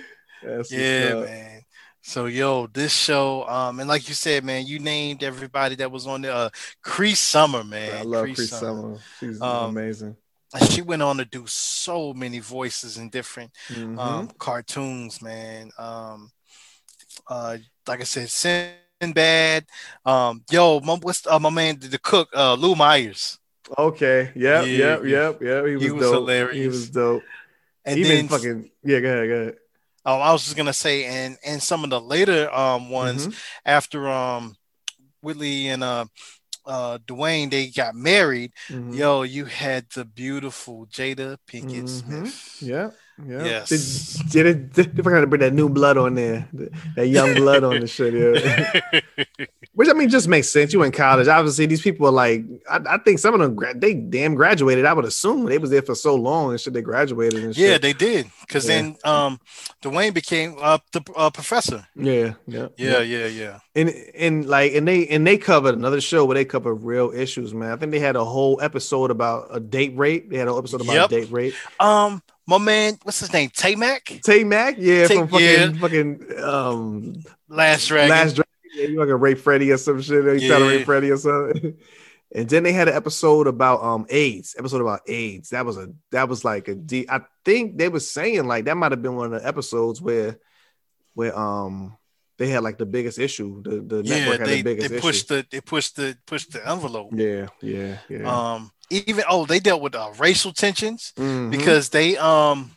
what's 0.43 0.73
Yeah, 0.73 1.15
man. 1.25 1.61
So 2.03 2.27
yo, 2.27 2.67
this 2.67 2.93
show, 2.93 3.49
um, 3.49 3.81
and 3.81 3.89
like 3.89 4.09
you 4.09 4.15
said, 4.15 4.45
man, 4.45 4.67
you 4.67 4.79
named 4.79 5.23
everybody 5.23 5.77
that 5.77 5.91
was 5.91 6.07
on 6.07 6.21
there. 6.23 6.33
Uh, 6.33 6.51
Cree 6.83 7.15
Summer, 7.15 7.65
man. 7.65 7.97
I 7.97 8.03
love 8.03 8.25
Cree 8.25 8.35
Cree 8.35 8.47
Summer. 8.47 8.99
She's 9.21 9.41
Um, 9.41 9.71
amazing. 9.71 10.17
She 10.69 10.83
went 10.83 11.03
on 11.03 11.17
to 11.17 11.25
do 11.25 11.45
so 11.47 12.13
many 12.13 12.39
voices 12.41 12.99
in 12.99 13.09
different 13.09 13.53
Mhm. 13.69 13.99
um 13.99 14.31
cartoons, 14.39 15.23
man. 15.23 15.71
Um, 15.79 16.31
uh, 17.29 17.59
like 17.87 18.01
I 18.01 18.05
said, 18.05 18.29
Sinbad. 19.01 19.67
Um, 20.05 20.43
yo, 20.51 20.81
my, 20.81 20.95
what's 20.97 21.27
uh, 21.27 21.39
my 21.39 21.51
man, 21.51 21.79
the 21.81 21.99
cook, 21.99 22.29
uh, 22.35 22.55
Lou 22.55 22.75
Myers, 22.75 23.39
okay. 23.79 24.31
Yep. 24.35 24.35
Yeah, 24.35 24.63
yep. 24.67 25.05
Yep. 25.05 25.43
Yep. 25.43 25.67
He 25.67 25.75
was, 25.75 25.83
he 25.83 25.91
was 25.91 26.01
dope. 26.11 26.53
He 26.53 26.67
was 26.69 26.91
dope. 26.91 27.23
and 27.85 27.99
Even 27.99 28.11
then 28.17 28.29
fucking 28.29 28.71
yeah. 28.85 29.01
Go 29.01 29.09
ahead. 29.09 29.29
Go 29.29 29.35
ahead. 29.35 29.55
um, 30.07 30.21
I 30.23 30.33
was 30.33 30.45
just 30.45 30.57
gonna 30.57 30.73
say, 30.73 31.05
and 31.05 31.37
and 31.45 31.63
some 31.63 31.85
of 31.85 31.91
the 31.91 32.01
later 32.01 32.53
um 32.55 32.91
ones 32.91 33.29
Mhm. 33.29 33.35
after 33.65 34.09
um 34.09 34.57
Whitley 35.23 35.69
and 35.69 35.83
uh 35.83 36.05
uh 36.67 36.99
Dwayne 37.07 37.51
they 37.51 37.69
got 37.69 37.95
married. 37.95 38.53
Mhm. 38.69 38.97
Yo, 38.97 39.23
you 39.23 39.45
had 39.47 39.87
the 39.95 40.05
beautiful 40.05 40.87
Jada 40.87 41.37
Pinkett 41.47 41.85
Mhm. 41.85 41.89
Smith. 41.89 42.57
Yeah. 42.61 42.91
Yeah. 43.27 43.45
Yes. 43.45 43.69
Did, 43.69 44.31
did 44.31 44.47
it? 44.47 44.73
Did, 44.73 44.97
they 44.97 45.03
forgot 45.03 45.21
to 45.21 45.27
bring 45.27 45.41
that 45.41 45.53
new 45.53 45.69
blood 45.69 45.97
on 45.97 46.15
there. 46.15 46.49
That 46.97 47.07
young 47.09 47.35
blood 47.35 47.63
on 47.63 47.81
the 47.81 47.87
shit. 47.87 48.13
Yeah. 48.15 48.91
Which 49.75 49.89
I 49.89 49.93
mean, 49.93 50.09
just 50.09 50.29
makes 50.29 50.51
sense. 50.51 50.73
You 50.73 50.83
in 50.85 50.93
college, 50.93 51.27
obviously. 51.27 51.67
These 51.67 51.83
people 51.83 52.07
are 52.07 52.13
like, 52.13 52.45
I, 52.71 52.81
I 52.91 52.99
think 52.99 53.19
some 53.19 53.35
of 53.35 53.41
them 53.41 53.55
gra- 53.57 53.75
they 53.77 53.93
damn 53.95 54.35
graduated. 54.35 54.85
I 54.85 54.93
would 54.93 55.05
assume 55.05 55.47
they 55.47 55.59
was 55.59 55.71
there 55.71 55.83
for 55.83 55.95
so 55.97 56.15
long 56.15 56.51
and 56.53 56.61
shit. 56.61 56.73
They 56.75 56.83
graduated 56.83 57.43
and 57.43 57.55
shit. 57.55 57.69
yeah, 57.71 57.79
they 57.79 57.93
did. 57.93 58.31
Because 58.43 58.69
Yeah. 58.69 58.75
then 58.83 58.97
um 59.05 59.41
Dwayne 59.83 60.15
became 60.15 60.57
uh 60.61 60.79
the 60.93 61.03
uh, 61.17 61.31
professor. 61.31 61.87
yeah, 61.97 62.35
yeah, 62.47 62.69
Yeah, 62.77 63.01
yeah, 63.01 63.27
yeah. 63.27 63.59
And 63.75 63.89
and 64.17 64.47
like 64.49 64.75
and 64.75 64.87
they 64.87 65.07
and 65.09 65.27
they 65.27 65.39
covered 65.39 65.75
another 65.75 66.01
show 66.01 66.25
where 66.25 66.35
they 66.37 66.45
covered 66.45 66.75
real 66.77 67.11
issues, 67.13 67.53
man. 67.53 67.73
I 67.73 67.77
think 67.77 67.91
they 67.91 67.99
had 68.01 68.15
a 68.17 68.25
whole 68.25 68.61
episode 68.63 69.11
about 69.11 69.49
a 69.51 69.59
date 69.59 69.97
rape. 69.97 70.31
They 70.31 70.39
had 70.39 70.47
an 70.49 70.57
episode 70.57 70.83
about 70.83 70.95
Yep. 70.95 71.11
date 71.11 71.31
rape. 71.33 71.55
Um, 71.81 72.23
my 72.47 72.59
man, 72.59 72.99
what's 73.03 73.21
his 73.21 73.33
name? 73.33 73.51
Taimak, 73.51 74.23
Tay 74.23 74.45
Mac, 74.45 74.77
yeah, 74.79 75.07
Tay- 75.07 75.17
from 75.17 75.29
fucking 75.29 75.47
yeah. 75.47 75.73
fucking 75.81 76.25
um 76.43 77.15
Last 77.49 77.87
Dragon. 77.89 78.11
Last 78.11 78.35
Dragon. 78.37 78.51
Yeah, 78.75 78.87
you 78.89 78.99
fucking 78.99 79.15
rape 79.15 79.39
Freddy 79.39 79.71
or 79.71 79.77
some 79.79 80.01
shit. 80.03 80.25
You 80.25 80.49
Yeah. 80.49 80.67
rape 80.67 80.85
Freddy 80.85 81.11
or 81.11 81.17
something. 81.17 81.77
And 82.37 82.49
then 82.49 82.65
they 82.65 82.73
had 82.73 82.89
an 82.89 82.95
episode 82.97 83.47
about 83.47 83.81
um 83.85 84.07
AIDS. 84.11 84.57
Episode 84.59 84.81
about 84.81 85.03
AIDS. 85.07 85.51
That 85.51 85.65
was 85.65 85.77
a 85.77 85.91
that 86.11 86.29
was 86.29 86.45
like 86.45 86.67
a 86.67 86.75
deep. 86.75 87.07
I 87.13 87.21
think 87.45 87.79
they 87.79 87.89
were 87.89 88.01
saying 88.01 88.49
like 88.49 88.65
that 88.65 88.77
might 88.77 88.91
have 88.91 89.03
been 89.03 89.15
one 89.15 89.33
of 89.33 89.41
the 89.41 89.47
episodes 89.47 90.03
where 90.03 90.41
where 91.13 91.39
um 91.39 91.97
they 92.39 92.49
had 92.49 92.63
like 92.63 92.79
the 92.79 92.87
biggest 92.87 93.19
issue. 93.19 93.63
The 93.63 93.81
the 93.81 94.03
yeah, 94.05 94.19
network 94.19 94.39
had 94.41 94.49
they, 94.49 94.57
the 94.57 94.63
biggest 94.63 94.89
they 94.91 94.97
issue. 94.97 95.03
pushed 95.03 95.29
the 95.29 95.47
they 95.51 95.61
pushed 95.61 95.97
the 95.97 96.17
pushed 96.27 96.53
the 96.53 96.69
envelope. 96.69 97.11
Yeah, 97.15 97.47
yeah, 97.61 97.99
yeah. 98.09 98.25
Um, 98.55 98.71
even 98.91 99.25
oh, 99.29 99.47
they 99.47 99.61
dealt 99.61 99.83
with 99.83 99.95
uh, 99.95 100.11
racial 100.19 100.53
tensions 100.53 101.13
Mhm. 101.17 101.51
because 101.51 101.91
they 101.91 102.17
um. 102.17 102.71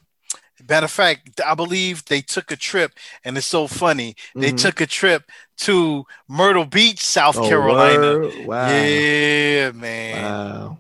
Matter 0.68 0.86
of 0.86 0.92
fact, 0.92 1.40
I 1.46 1.54
believe 1.54 2.04
they 2.06 2.20
took 2.20 2.50
a 2.52 2.56
trip, 2.56 2.92
and 3.24 3.38
it's 3.38 3.46
so 3.46 3.68
funny. 3.68 4.16
They 4.36 4.52
Mhm. 4.52 4.58
took 4.58 4.82
a 4.82 4.88
trip 4.88 5.30
to 5.58 6.04
Myrtle 6.28 6.66
Beach, 6.66 7.00
South 7.00 7.38
Oh, 7.38 7.48
Carolina. 7.48 8.00
word? 8.20 8.46
Wow. 8.48 8.68
Yeah, 8.70 9.72
man. 9.72 10.24
Wow. 10.24 10.78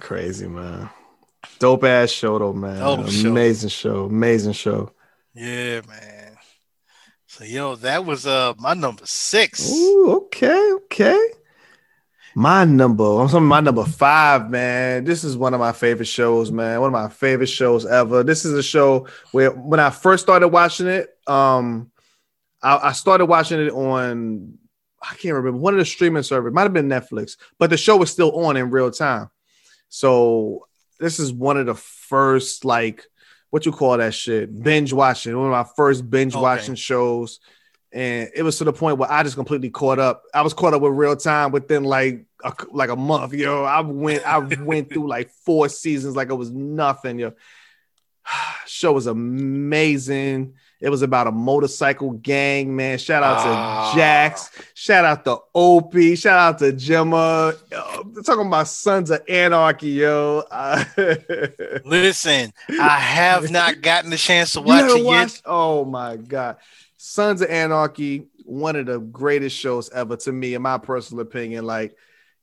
Crazy 0.00 0.48
man. 0.48 0.90
Dope 1.60 1.84
ass 1.84 2.10
show 2.10 2.38
though, 2.38 2.52
man. 2.52 2.80
Dope 2.80 3.08
show. 3.08 3.30
Amazing 3.30 3.70
show. 3.70 4.04
Amazing 4.06 4.52
show. 4.54 4.90
Yeah, 5.32 5.82
man. 5.88 6.13
So 7.36 7.42
yo, 7.42 7.74
that 7.74 8.04
was 8.04 8.28
uh 8.28 8.54
my 8.58 8.74
number 8.74 9.04
six. 9.06 9.68
Ooh, 9.72 10.22
okay, 10.26 10.70
okay. 10.84 11.20
My 12.36 12.64
number, 12.64 13.02
I'm 13.02 13.26
talking 13.26 13.44
my 13.44 13.58
number 13.58 13.84
five, 13.84 14.48
man. 14.50 15.02
This 15.02 15.24
is 15.24 15.36
one 15.36 15.52
of 15.52 15.58
my 15.58 15.72
favorite 15.72 16.06
shows, 16.06 16.52
man. 16.52 16.80
One 16.80 16.90
of 16.90 16.92
my 16.92 17.08
favorite 17.08 17.48
shows 17.48 17.86
ever. 17.86 18.22
This 18.22 18.44
is 18.44 18.52
a 18.52 18.62
show 18.62 19.08
where 19.32 19.50
when 19.50 19.80
I 19.80 19.90
first 19.90 20.22
started 20.22 20.46
watching 20.46 20.86
it, 20.86 21.08
um, 21.26 21.90
I, 22.62 22.76
I 22.76 22.92
started 22.92 23.26
watching 23.26 23.58
it 23.58 23.70
on 23.70 24.56
I 25.02 25.16
can't 25.16 25.34
remember 25.34 25.58
one 25.58 25.74
of 25.74 25.80
the 25.80 25.86
streaming 25.86 26.22
service, 26.22 26.54
might 26.54 26.62
have 26.62 26.72
been 26.72 26.88
Netflix, 26.88 27.36
but 27.58 27.68
the 27.68 27.76
show 27.76 27.96
was 27.96 28.12
still 28.12 28.44
on 28.46 28.56
in 28.56 28.70
real 28.70 28.92
time. 28.92 29.28
So 29.88 30.68
this 31.00 31.18
is 31.18 31.32
one 31.32 31.56
of 31.56 31.66
the 31.66 31.74
first 31.74 32.64
like 32.64 33.04
what 33.54 33.64
you 33.64 33.70
call 33.70 33.96
that 33.96 34.12
shit 34.12 34.64
binge 34.64 34.92
watching. 34.92 35.36
One 35.38 35.46
of 35.46 35.52
my 35.52 35.62
first 35.76 36.10
binge 36.10 36.34
Okay. 36.34 36.42
watching 36.42 36.74
shows, 36.74 37.38
and 37.92 38.28
it 38.34 38.42
was 38.42 38.58
to 38.58 38.64
the 38.64 38.72
point 38.72 38.98
where 38.98 39.08
I 39.08 39.22
just 39.22 39.36
completely 39.36 39.70
caught 39.70 40.00
up. 40.00 40.24
I 40.34 40.42
was 40.42 40.52
caught 40.52 40.74
up 40.74 40.82
with 40.82 40.90
real 40.90 41.14
time 41.14 41.52
within 41.52 41.84
like 41.84 42.26
a, 42.42 42.52
like 42.72 42.90
a 42.90 42.96
month. 42.96 43.32
Yo, 43.32 43.62
I 43.62 43.80
went 43.82 44.26
I 44.26 44.38
went 44.38 44.92
through 44.92 45.08
like 45.08 45.30
four 45.46 45.68
seasons 45.68 46.16
like 46.16 46.30
it 46.30 46.34
was 46.34 46.50
nothing. 46.50 47.20
Yo, 47.20 47.32
show 48.66 48.90
was 48.92 49.06
amazing. 49.06 50.54
It 50.84 50.90
was 50.90 51.00
about 51.00 51.26
a 51.26 51.32
motorcycle 51.32 52.10
gang, 52.10 52.76
man. 52.76 52.98
Shout 52.98 53.22
out 53.22 53.38
Ah. 53.38 53.90
to 53.90 53.96
Jax. 53.96 54.50
Shout 54.74 55.06
out 55.06 55.24
to 55.24 55.38
Opie. 55.54 56.14
Shout 56.14 56.38
out 56.38 56.58
to 56.58 56.72
Gemma. 56.72 57.54
Yo, 57.72 58.02
talking 58.22 58.46
about 58.46 58.68
Sons 58.68 59.10
of 59.10 59.22
Anarchy, 59.26 59.88
yo. 59.88 60.42
Uh, 60.50 60.84
Listen, 61.86 62.52
I 62.68 62.98
have 62.98 63.50
not 63.50 63.80
gotten 63.80 64.10
the 64.10 64.18
chance 64.18 64.52
to 64.52 64.60
watch 64.60 64.84
it 64.90 65.02
watched? 65.02 65.40
Oh 65.46 65.86
my 65.86 66.16
god, 66.16 66.56
Sons 66.98 67.40
of 67.40 67.48
Anarchy, 67.48 68.26
one 68.44 68.76
of 68.76 68.84
the 68.84 68.98
greatest 68.98 69.56
shows 69.56 69.88
ever 69.90 70.16
to 70.18 70.32
me, 70.32 70.52
in 70.52 70.60
my 70.60 70.76
personal 70.76 71.22
opinion. 71.22 71.64
Like, 71.64 71.96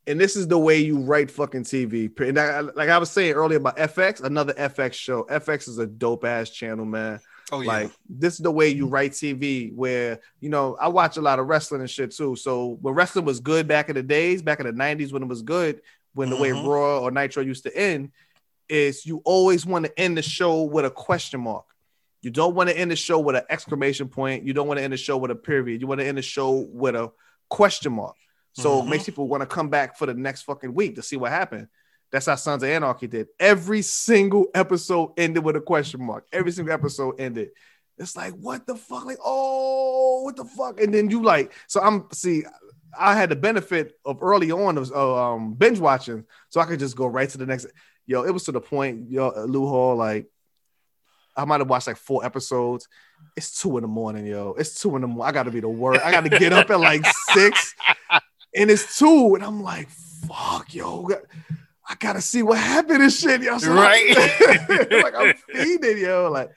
and 0.07 0.19
this 0.19 0.35
is 0.35 0.47
the 0.47 0.57
way 0.57 0.79
you 0.79 0.99
write 0.99 1.29
fucking 1.29 1.63
TV. 1.65 2.09
And 2.27 2.39
I- 2.39 2.61
like 2.61 2.89
I 2.89 2.97
was 2.97 3.11
saying 3.11 3.33
earlier 3.33 3.59
about 3.59 3.77
FX, 3.77 4.19
another 4.21 4.53
FX 4.53 4.93
show. 4.93 5.23
FX 5.29 5.67
is 5.67 5.77
a 5.77 5.85
dope 5.85 6.25
ass 6.25 6.49
channel, 6.49 6.85
man. 6.85 7.19
Oh 7.51 7.59
yeah. 7.61 7.67
Like 7.67 7.91
this 8.09 8.33
is 8.35 8.39
the 8.39 8.51
way 8.51 8.69
you 8.69 8.87
write 8.87 9.11
TV. 9.11 9.73
Where 9.73 10.19
you 10.39 10.49
know 10.49 10.77
I 10.79 10.87
watch 10.87 11.17
a 11.17 11.21
lot 11.21 11.39
of 11.39 11.47
wrestling 11.47 11.81
and 11.81 11.89
shit 11.89 12.11
too. 12.11 12.35
So 12.35 12.77
when 12.81 12.93
wrestling 12.93 13.25
was 13.25 13.39
good 13.39 13.67
back 13.67 13.89
in 13.89 13.95
the 13.95 14.03
days, 14.03 14.41
back 14.41 14.59
in 14.59 14.65
the 14.65 14.73
'90s 14.73 15.11
when 15.11 15.23
it 15.23 15.27
was 15.27 15.41
good, 15.41 15.81
when 16.13 16.29
the 16.29 16.37
way 16.37 16.51
Mhm. 16.51 16.65
Raw 16.65 16.99
or 16.99 17.11
Nitro 17.11 17.43
used 17.43 17.63
to 17.63 17.77
end, 17.77 18.11
is 18.69 19.05
you 19.05 19.21
always 19.25 19.65
want 19.65 19.85
to 19.85 19.99
end 19.99 20.17
the 20.17 20.21
show 20.21 20.63
with 20.63 20.85
a 20.85 20.89
question 20.91 21.41
mark. 21.41 21.65
You 22.21 22.29
don't 22.31 22.55
want 22.55 22.69
to 22.69 22.77
end 22.77 22.91
the 22.91 22.95
show 22.95 23.19
with 23.19 23.35
an 23.35 23.43
exclamation 23.49 24.07
point. 24.07 24.45
You 24.45 24.53
don't 24.53 24.67
want 24.67 24.77
to 24.77 24.83
end 24.83 24.93
the 24.93 24.97
show 24.97 25.17
with 25.17 25.31
a 25.31 25.35
period. 25.35 25.81
You 25.81 25.87
want 25.87 25.99
to 25.99 26.05
end 26.05 26.17
the 26.17 26.21
show 26.21 26.51
with 26.71 26.95
a 26.95 27.11
question 27.49 27.91
mark. 27.93 28.15
So 28.53 28.79
it 28.79 28.83
Mhm. 28.83 28.89
makes 28.89 29.05
people 29.05 29.27
want 29.27 29.41
to 29.41 29.47
come 29.47 29.69
back 29.69 29.97
for 29.97 30.05
the 30.05 30.13
next 30.13 30.43
fucking 30.43 30.73
week 30.73 30.95
to 30.95 31.01
see 31.01 31.17
what 31.17 31.31
happened. 31.31 31.67
That's 32.11 32.25
how 32.25 32.35
Sons 32.35 32.63
of 32.63 32.69
Anarchy 32.69 33.07
did. 33.07 33.27
Every 33.39 33.81
single 33.81 34.47
episode 34.53 35.13
ended 35.17 35.43
with 35.43 35.55
a 35.55 35.61
question 35.61 36.03
mark. 36.03 36.27
Every 36.31 36.51
single 36.51 36.73
episode 36.73 37.19
ended. 37.19 37.51
It's 37.97 38.15
like, 38.15 38.33
what 38.33 38.65
the 38.65 38.75
fuck? 38.75 39.05
Like, 39.05 39.19
oh, 39.23 40.23
what 40.23 40.35
the 40.35 40.45
fuck? 40.45 40.81
And 40.81 40.93
then 40.93 41.09
you 41.09 41.23
like, 41.23 41.53
so 41.67 41.81
I'm 41.81 42.07
see, 42.11 42.43
I 42.97 43.15
had 43.15 43.29
the 43.29 43.35
benefit 43.35 43.93
of 44.03 44.21
early 44.21 44.51
on 44.51 44.77
of 44.77 44.91
um, 44.93 45.53
binge 45.53 45.79
watching, 45.79 46.25
so 46.49 46.59
I 46.59 46.65
could 46.65 46.79
just 46.79 46.95
go 46.95 47.07
right 47.07 47.29
to 47.29 47.37
the 47.37 47.45
next. 47.45 47.67
Yo, 48.07 48.23
it 48.23 48.31
was 48.31 48.43
to 48.45 48.51
the 48.51 48.59
point, 48.59 49.09
yo, 49.09 49.31
Lou 49.45 49.67
Hall, 49.67 49.95
like, 49.95 50.27
I 51.35 51.45
might 51.45 51.61
have 51.61 51.69
watched 51.69 51.87
like 51.87 51.97
four 51.97 52.25
episodes. 52.25 52.87
It's 53.37 53.61
two 53.61 53.77
in 53.77 53.83
the 53.83 53.87
morning, 53.87 54.25
yo. 54.25 54.55
It's 54.57 54.81
two 54.81 54.95
in 54.95 55.03
the 55.03 55.07
morning. 55.07 55.29
I 55.29 55.31
got 55.31 55.43
to 55.43 55.51
be 55.51 55.59
the 55.59 55.69
work. 55.69 56.03
I 56.03 56.11
got 56.11 56.23
to 56.23 56.29
get 56.29 56.51
up 56.51 56.69
at 56.69 56.79
like 56.79 57.05
six, 57.33 57.73
and 58.55 58.69
it's 58.69 58.97
two, 58.97 59.35
and 59.35 59.43
I'm 59.43 59.61
like, 59.61 59.89
fuck, 59.89 60.73
yo. 60.73 61.07
I 61.91 61.95
gotta 61.95 62.21
see 62.21 62.41
what 62.41 62.57
happened 62.57 63.03
and 63.03 63.11
shit, 63.11 63.41
yo. 63.41 63.57
So 63.57 63.73
Right. 63.73 64.15
like 65.03 65.13
I'm 65.13 65.33
feeding, 65.53 65.97
yo. 65.97 66.31
Like, 66.31 66.51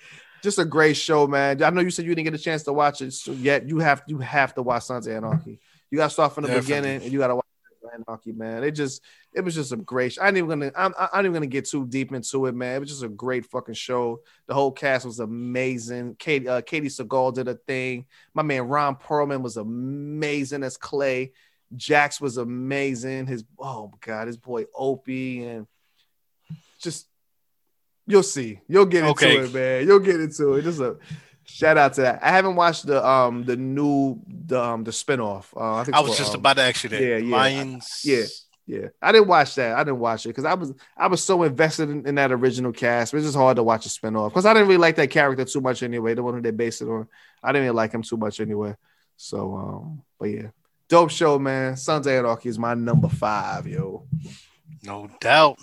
just 0.45 0.61
a 0.61 0.65
great 0.65 0.97
show, 0.97 1.27
man. 1.27 1.61
I 1.61 1.71
know 1.71 1.81
you 1.81 1.91
said 1.91 2.05
you 2.05 2.15
didn't 2.15 2.27
get 2.27 2.41
a 2.41 2.43
chance 2.43 2.63
to 2.65 2.73
watch 2.73 3.03
it, 3.03 3.13
so 3.13 3.33
yet 3.33 3.69
you 3.69 3.81
have 3.81 4.05
you 4.07 4.19
have 4.19 4.55
to 4.55 4.63
watch 4.63 4.85
Sons 4.85 5.09
of 5.09 5.13
Anarchy. 5.13 5.59
You 5.91 5.99
gotta 5.99 6.11
start 6.11 6.35
from 6.35 6.43
the 6.43 6.49
Definitely. 6.49 6.67
beginning, 6.67 7.03
and 7.03 7.13
you 7.13 7.19
gotta 7.19 7.35
watch 7.35 7.47
Sons 7.65 7.83
of 7.83 8.01
Anarchy, 8.07 8.31
man. 8.31 8.63
It 8.63 8.71
just 8.73 9.03
it 9.33 9.41
was 9.41 9.57
just 9.57 9.73
a 9.73 9.77
great. 9.77 10.13
Show. 10.13 10.23
I 10.23 10.29
ain't 10.29 10.37
even 10.37 10.51
gonna 10.51 10.71
I'm, 10.77 10.95
I 10.97 11.09
ain't 11.17 11.25
even 11.25 11.33
gonna 11.33 11.47
get 11.47 11.65
too 11.65 11.85
deep 11.85 12.13
into 12.13 12.47
it, 12.47 12.55
man. 12.55 12.77
It 12.77 12.81
was 12.81 12.91
just 12.91 13.03
a 13.03 13.09
great 13.09 13.45
fucking 13.47 13.75
show. 13.75 14.21
The 14.47 14.55
whole 14.55 14.71
cast 14.71 15.05
was 15.05 15.19
amazing. 15.19 16.15
Katie 16.17 16.49
uh, 16.49 16.61
Katey 16.61 16.87
Sagal 16.87 17.35
did 17.35 17.49
a 17.49 17.55
thing. 17.55 18.07
My 18.35 18.43
man 18.45 18.69
Ron 18.69 18.95
Perlman 18.95 19.43
was 19.43 19.57
amazing 19.57 20.63
as 20.63 20.77
Clay. 20.77 21.33
Jax 21.77 22.21
was 22.21 22.37
amazing. 22.37 23.27
His 23.27 23.45
oh 23.59 23.89
my 23.89 23.99
god, 24.01 24.27
his 24.27 24.37
boy 24.37 24.65
Opie 24.75 25.45
and 25.45 25.67
just 26.81 27.07
you'll 28.07 28.23
see. 28.23 28.61
You'll 28.69 28.87
get 28.87 29.01
into 29.05 29.11
Okay. 29.13 29.39
it, 29.39 29.53
man. 29.55 29.87
You'll 29.87 29.99
get 30.01 30.21
into 30.21 30.55
it. 30.55 30.63
Just 30.63 30.81
a 30.81 30.97
shout 31.45 31.77
out 31.79 31.95
to 31.95 32.03
that. 32.03 32.21
I 32.23 32.31
haven't 32.31 32.57
watched 32.57 32.87
the 32.87 33.05
um 33.07 33.45
the 33.45 33.57
new 33.57 34.21
the 34.29 34.63
um 34.63 34.85
the 34.85 34.91
spinoff. 34.91 35.47
Uh, 35.57 35.77
I 35.77 35.85
think 35.85 35.97
I 35.97 36.01
was 36.01 36.09
called, 36.11 36.19
just 36.19 36.35
um, 36.35 36.41
about 36.41 36.57
to 36.57 36.63
ask 36.63 36.85
you 36.85 36.91
that. 36.91 37.03
yeah, 37.03 37.17
yeah. 37.17 37.37
Lions. 37.37 38.01
yeah. 38.05 38.25
Yeah, 38.67 38.89
I 39.03 39.13
didn't 39.13 39.29
watch 39.29 39.57
that. 39.57 39.77
I 39.77 39.85
didn't 39.85 39.99
watch 39.99 40.25
it 40.25 40.31
because 40.31 40.47
I 40.47 40.55
was 40.55 40.73
I 40.97 41.07
was 41.07 41.23
so 41.23 41.43
invested 41.43 41.91
in, 41.91 42.07
in 42.09 42.15
that 42.15 42.33
original 42.33 42.73
cast. 42.73 43.13
It's 43.13 43.25
just 43.27 43.37
hard 43.37 43.57
to 43.57 43.63
watch 43.63 43.85
a 43.85 43.91
spinoff 43.91 44.31
because 44.31 44.47
I 44.47 44.55
didn't 44.55 44.69
really 44.69 44.79
like 44.79 44.97
that 44.97 45.11
character 45.11 45.45
too 45.45 45.61
much 45.61 45.83
anyway. 45.83 46.15
The 46.15 46.23
one 46.23 46.33
who 46.33 46.41
they 46.41 46.51
based 46.51 46.81
it 46.81 46.89
on, 46.89 47.07
I 47.43 47.53
didn't 47.53 47.67
really 47.67 47.77
like 47.77 47.93
him 47.93 48.01
too 48.01 48.17
much 48.17 48.41
anyway. 48.41 48.75
So, 49.19 49.55
um, 49.55 50.03
but 50.19 50.31
yeah, 50.31 50.47
dope 50.89 51.11
show, 51.11 51.39
man. 51.39 51.77
Sons 51.77 52.07
of 52.07 52.13
Anarchy 52.13 52.49
is 52.49 52.59
my 52.59 52.75
number 52.75 53.09
five, 53.09 53.67
yo. 53.67 54.07
No 54.83 55.09
doubt. 55.21 55.59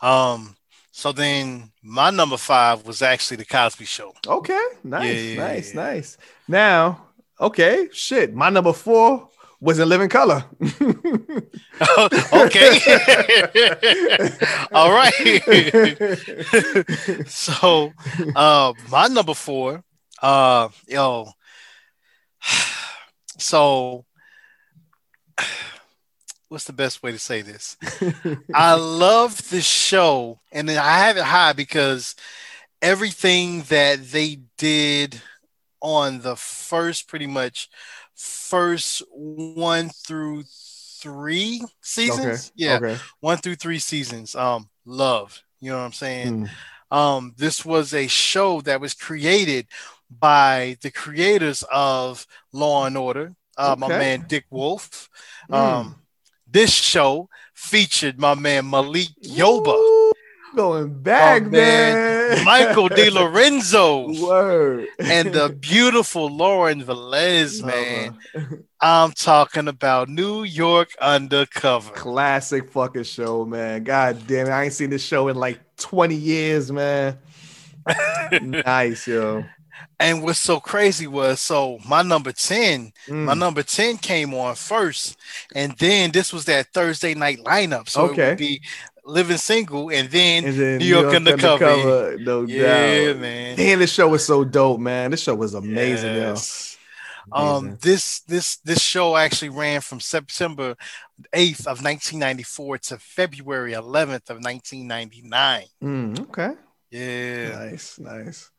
Um, 0.00 0.56
so 0.90 1.12
then 1.12 1.70
my 1.82 2.10
number 2.10 2.36
five 2.36 2.86
was 2.86 3.02
actually 3.02 3.38
the 3.38 3.44
Cosby 3.44 3.84
Show. 3.84 4.12
Okay, 4.26 4.64
nice, 4.82 5.22
Yeah, 5.22 5.36
nice, 5.36 5.74
nice. 5.74 6.18
Now, 6.46 7.06
okay, 7.40 7.88
shit. 7.92 8.34
My 8.34 8.50
number 8.50 8.72
four 8.72 9.28
was 9.60 9.78
in 9.78 9.88
Living 9.88 10.08
Color. 10.08 10.44
okay. 12.32 12.78
All 14.72 14.92
right. 14.92 15.12
so 17.26 17.92
uh 18.36 18.72
my 18.90 19.08
number 19.08 19.34
four, 19.34 19.82
uh 20.22 20.68
yo. 20.86 21.28
So 23.36 24.04
what's 26.48 26.64
the 26.64 26.72
best 26.72 27.02
way 27.02 27.12
to 27.12 27.18
say 27.18 27.42
this? 27.42 27.76
I 28.54 28.74
love 28.74 29.50
the 29.50 29.60
show, 29.60 30.40
and 30.52 30.70
I 30.70 30.98
have 31.06 31.16
it 31.16 31.24
high 31.24 31.52
because 31.52 32.14
everything 32.82 33.62
that 33.62 34.04
they 34.10 34.40
did 34.58 35.20
on 35.80 36.20
the 36.20 36.36
first 36.36 37.08
pretty 37.08 37.26
much 37.26 37.68
first 38.14 39.02
one 39.10 39.90
through 39.90 40.44
three 41.00 41.62
seasons. 41.82 42.52
Yeah, 42.54 42.76
Okay. 42.76 42.98
one 43.20 43.38
through 43.38 43.56
three 43.56 43.78
seasons. 43.78 44.34
Um, 44.34 44.68
love. 44.86 45.42
You 45.60 45.70
know 45.70 45.78
what 45.78 45.84
I'm 45.84 45.92
saying? 45.92 46.48
Mm. 46.90 46.96
Um, 46.96 47.34
this 47.36 47.64
was 47.64 47.92
a 47.92 48.06
show 48.06 48.60
that 48.62 48.80
was 48.80 48.94
created 48.94 49.66
by 50.10 50.76
the 50.82 50.90
creators 50.90 51.64
of 51.70 52.26
Law 52.52 52.86
and 52.86 52.96
Order. 52.96 53.34
Uh, 53.56 53.76
My 53.78 53.88
man 53.88 54.24
Dick 54.28 54.44
Wolf. 54.50 55.08
Mm. 55.50 55.54
Um, 55.56 55.96
this 56.50 56.70
show 56.72 57.28
featured 57.52 58.18
my 58.18 58.34
man 58.34 58.68
Malik 58.70 59.08
Yoba, 59.22 59.74
Ooh, 59.76 60.12
going 60.54 61.02
back, 61.02 61.42
man. 61.44 61.50
man. 62.30 62.44
Michael 62.44 62.88
De 62.98 63.10
Lorenzo, 63.10 64.08
Word. 64.24 64.86
and 64.98 65.32
the 65.32 65.48
beautiful 65.50 66.28
Lauren 66.28 66.82
Velez, 66.82 67.62
man. 67.64 68.16
Uh-huh. 68.34 68.56
I'm 68.80 69.12
talking 69.12 69.66
about 69.68 70.08
New 70.08 70.42
York 70.44 70.90
Undercover. 71.00 71.90
Classic 71.92 72.70
fucking 72.70 73.04
show, 73.04 73.44
man. 73.44 73.82
God 73.84 74.26
damn 74.26 74.46
it. 74.46 74.50
I 74.50 74.64
ain't 74.64 74.72
seen 74.72 74.90
this 74.90 75.04
show 75.04 75.28
in 75.28 75.36
like 75.36 75.58
20 75.76 76.14
years, 76.14 76.70
man. 76.70 77.18
nice, 78.42 79.06
yo. 79.06 79.44
And 80.04 80.22
what's 80.22 80.38
so 80.38 80.60
crazy 80.60 81.06
was 81.06 81.40
so 81.40 81.78
my 81.88 82.02
number 82.02 82.30
10, 82.30 82.92
Mm. 83.08 83.24
my 83.24 83.32
number 83.34 83.62
10 83.62 83.96
came 83.96 84.34
on 84.34 84.54
first, 84.54 85.16
and 85.54 85.72
then 85.78 86.10
this 86.10 86.30
was 86.30 86.44
that 86.44 86.66
Thursday 86.74 87.14
night 87.14 87.38
lineup. 87.38 87.88
So 87.88 88.04
it 88.06 88.10
Okay. 88.10 88.28
would 88.30 88.38
be 88.38 88.60
Living 89.06 89.38
Single 89.38 89.90
and 89.90 90.10
then, 90.10 90.44
And 90.44 90.60
then 90.60 90.78
New 90.78 90.84
York 90.84 91.14
Undercover. 91.14 92.16
no 92.18 92.42
Yeah, 92.42 93.12
doubt. 93.12 93.16
man. 93.18 93.56
Damn, 93.56 93.78
this 93.78 93.92
show 93.92 94.08
was 94.08 94.24
so 94.26 94.44
dope, 94.44 94.78
man. 94.80 95.10
This 95.10 95.22
show 95.22 95.34
was 95.34 95.54
amazing, 95.54 96.14
Yes. 96.16 96.76
yo. 97.32 97.38
Um, 97.40 97.78
this 97.80 98.20
this 98.28 98.56
this 98.58 98.80
show 98.82 99.16
actually 99.16 99.48
ran 99.48 99.80
from 99.80 99.98
September 100.00 100.76
8th 101.32 101.66
of 101.66 101.80
1994 101.82 102.76
to 102.78 102.98
February 102.98 103.72
11th 103.72 104.28
of 104.28 104.42
1999. 104.42 105.64
Mm, 105.82 106.20
okay. 106.28 106.52
Yeah. 106.90 107.58
Nice, 107.70 107.98
nice. 107.98 108.50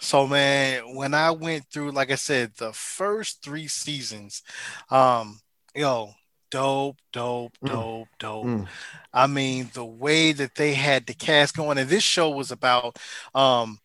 So 0.00 0.26
man, 0.26 0.94
when 0.94 1.14
I 1.14 1.30
went 1.30 1.66
through, 1.70 1.92
like 1.92 2.10
I 2.10 2.16
said, 2.16 2.52
the 2.58 2.72
first 2.72 3.42
three 3.42 3.68
seasons, 3.68 4.42
um, 4.90 5.40
yo, 5.74 6.12
dope, 6.50 6.98
dope, 7.12 7.52
Mm. 7.62 7.68
dope, 7.68 8.08
dope. 8.18 8.44
Mm. 8.46 8.68
I 9.12 9.26
mean, 9.26 9.70
the 9.72 9.84
way 9.84 10.32
that 10.32 10.56
they 10.56 10.74
had 10.74 11.06
the 11.06 11.14
cast 11.14 11.56
going, 11.56 11.78
and 11.78 11.88
this 11.88 12.02
show 12.04 12.30
was 12.30 12.50
about 12.50 12.98
um 13.34 13.78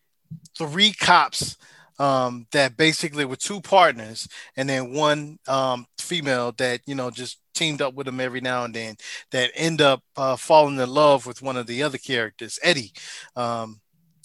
three 0.56 0.92
cops 0.92 1.56
um 1.98 2.46
that 2.52 2.76
basically 2.76 3.24
were 3.24 3.36
two 3.36 3.60
partners 3.60 4.28
and 4.56 4.68
then 4.68 4.92
one 4.92 5.38
um 5.48 5.86
female 5.98 6.52
that 6.52 6.80
you 6.86 6.94
know 6.94 7.10
just 7.10 7.38
teamed 7.54 7.82
up 7.82 7.94
with 7.94 8.06
them 8.06 8.20
every 8.20 8.40
now 8.40 8.64
and 8.64 8.74
then 8.74 8.94
that 9.32 9.50
end 9.54 9.80
up 9.82 10.02
uh, 10.16 10.36
falling 10.36 10.78
in 10.78 10.88
love 10.88 11.26
with 11.26 11.42
one 11.42 11.56
of 11.56 11.66
the 11.66 11.82
other 11.82 11.98
characters 11.98 12.58
eddie 12.62 12.92
um 13.36 13.80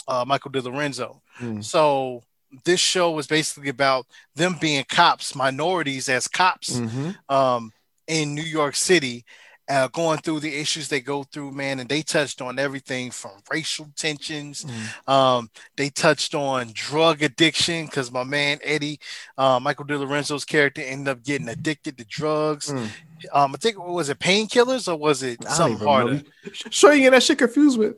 uh, 0.08 0.24
michael 0.26 0.52
de 0.52 0.62
lorenzo 0.62 1.22
Mm. 1.40 1.64
so 1.64 2.24
this 2.64 2.80
show 2.80 3.12
was 3.12 3.28
basically 3.28 3.70
about 3.70 4.06
them 4.36 4.56
being 4.62 4.86
cops 4.88 5.36
minorities 5.36 6.08
as 6.08 6.28
cops 6.28 6.70
Mhm. 6.80 7.16
um, 7.30 7.74
in 8.08 8.34
New 8.34 8.44
York 8.44 8.76
City, 8.76 9.26
uh, 9.68 9.88
going 9.88 10.20
through 10.20 10.40
the 10.40 10.56
issues 10.56 10.88
they 10.88 11.02
go 11.02 11.24
through, 11.24 11.52
man. 11.52 11.80
And 11.80 11.90
they 11.90 12.02
touched 12.04 12.40
on 12.40 12.60
everything 12.60 13.10
from 13.12 13.32
racial 13.52 13.90
tensions. 13.98 14.64
Mm. 14.64 15.12
Um, 15.12 15.50
they 15.76 15.90
touched 15.90 16.36
on 16.36 16.70
drug 16.74 17.24
addiction 17.24 17.86
because 17.88 18.12
my 18.12 18.24
man 18.24 18.60
Eddie, 18.64 19.00
uh, 19.40 19.60
Michael 19.60 19.86
De 19.86 19.98
Lorenzo's 19.98 20.46
character, 20.46 20.82
ended 20.82 21.08
up 21.12 21.24
getting 21.24 21.50
addicted 21.50 21.98
to 21.98 22.06
drugs. 22.06 22.70
Mm. 22.70 22.90
Um, 23.34 23.56
I 23.56 23.58
think 23.58 23.80
was 23.80 24.08
it 24.10 24.20
painkillers 24.20 24.88
or 24.88 24.98
was 24.98 25.24
it 25.24 25.40
I 25.42 25.46
don't 25.46 25.56
something 25.58 25.88
harder? 25.88 26.22
Sure, 26.70 26.94
you 26.94 27.02
get 27.02 27.10
that 27.10 27.24
shit 27.24 27.40
confused 27.40 27.80
with 27.80 27.96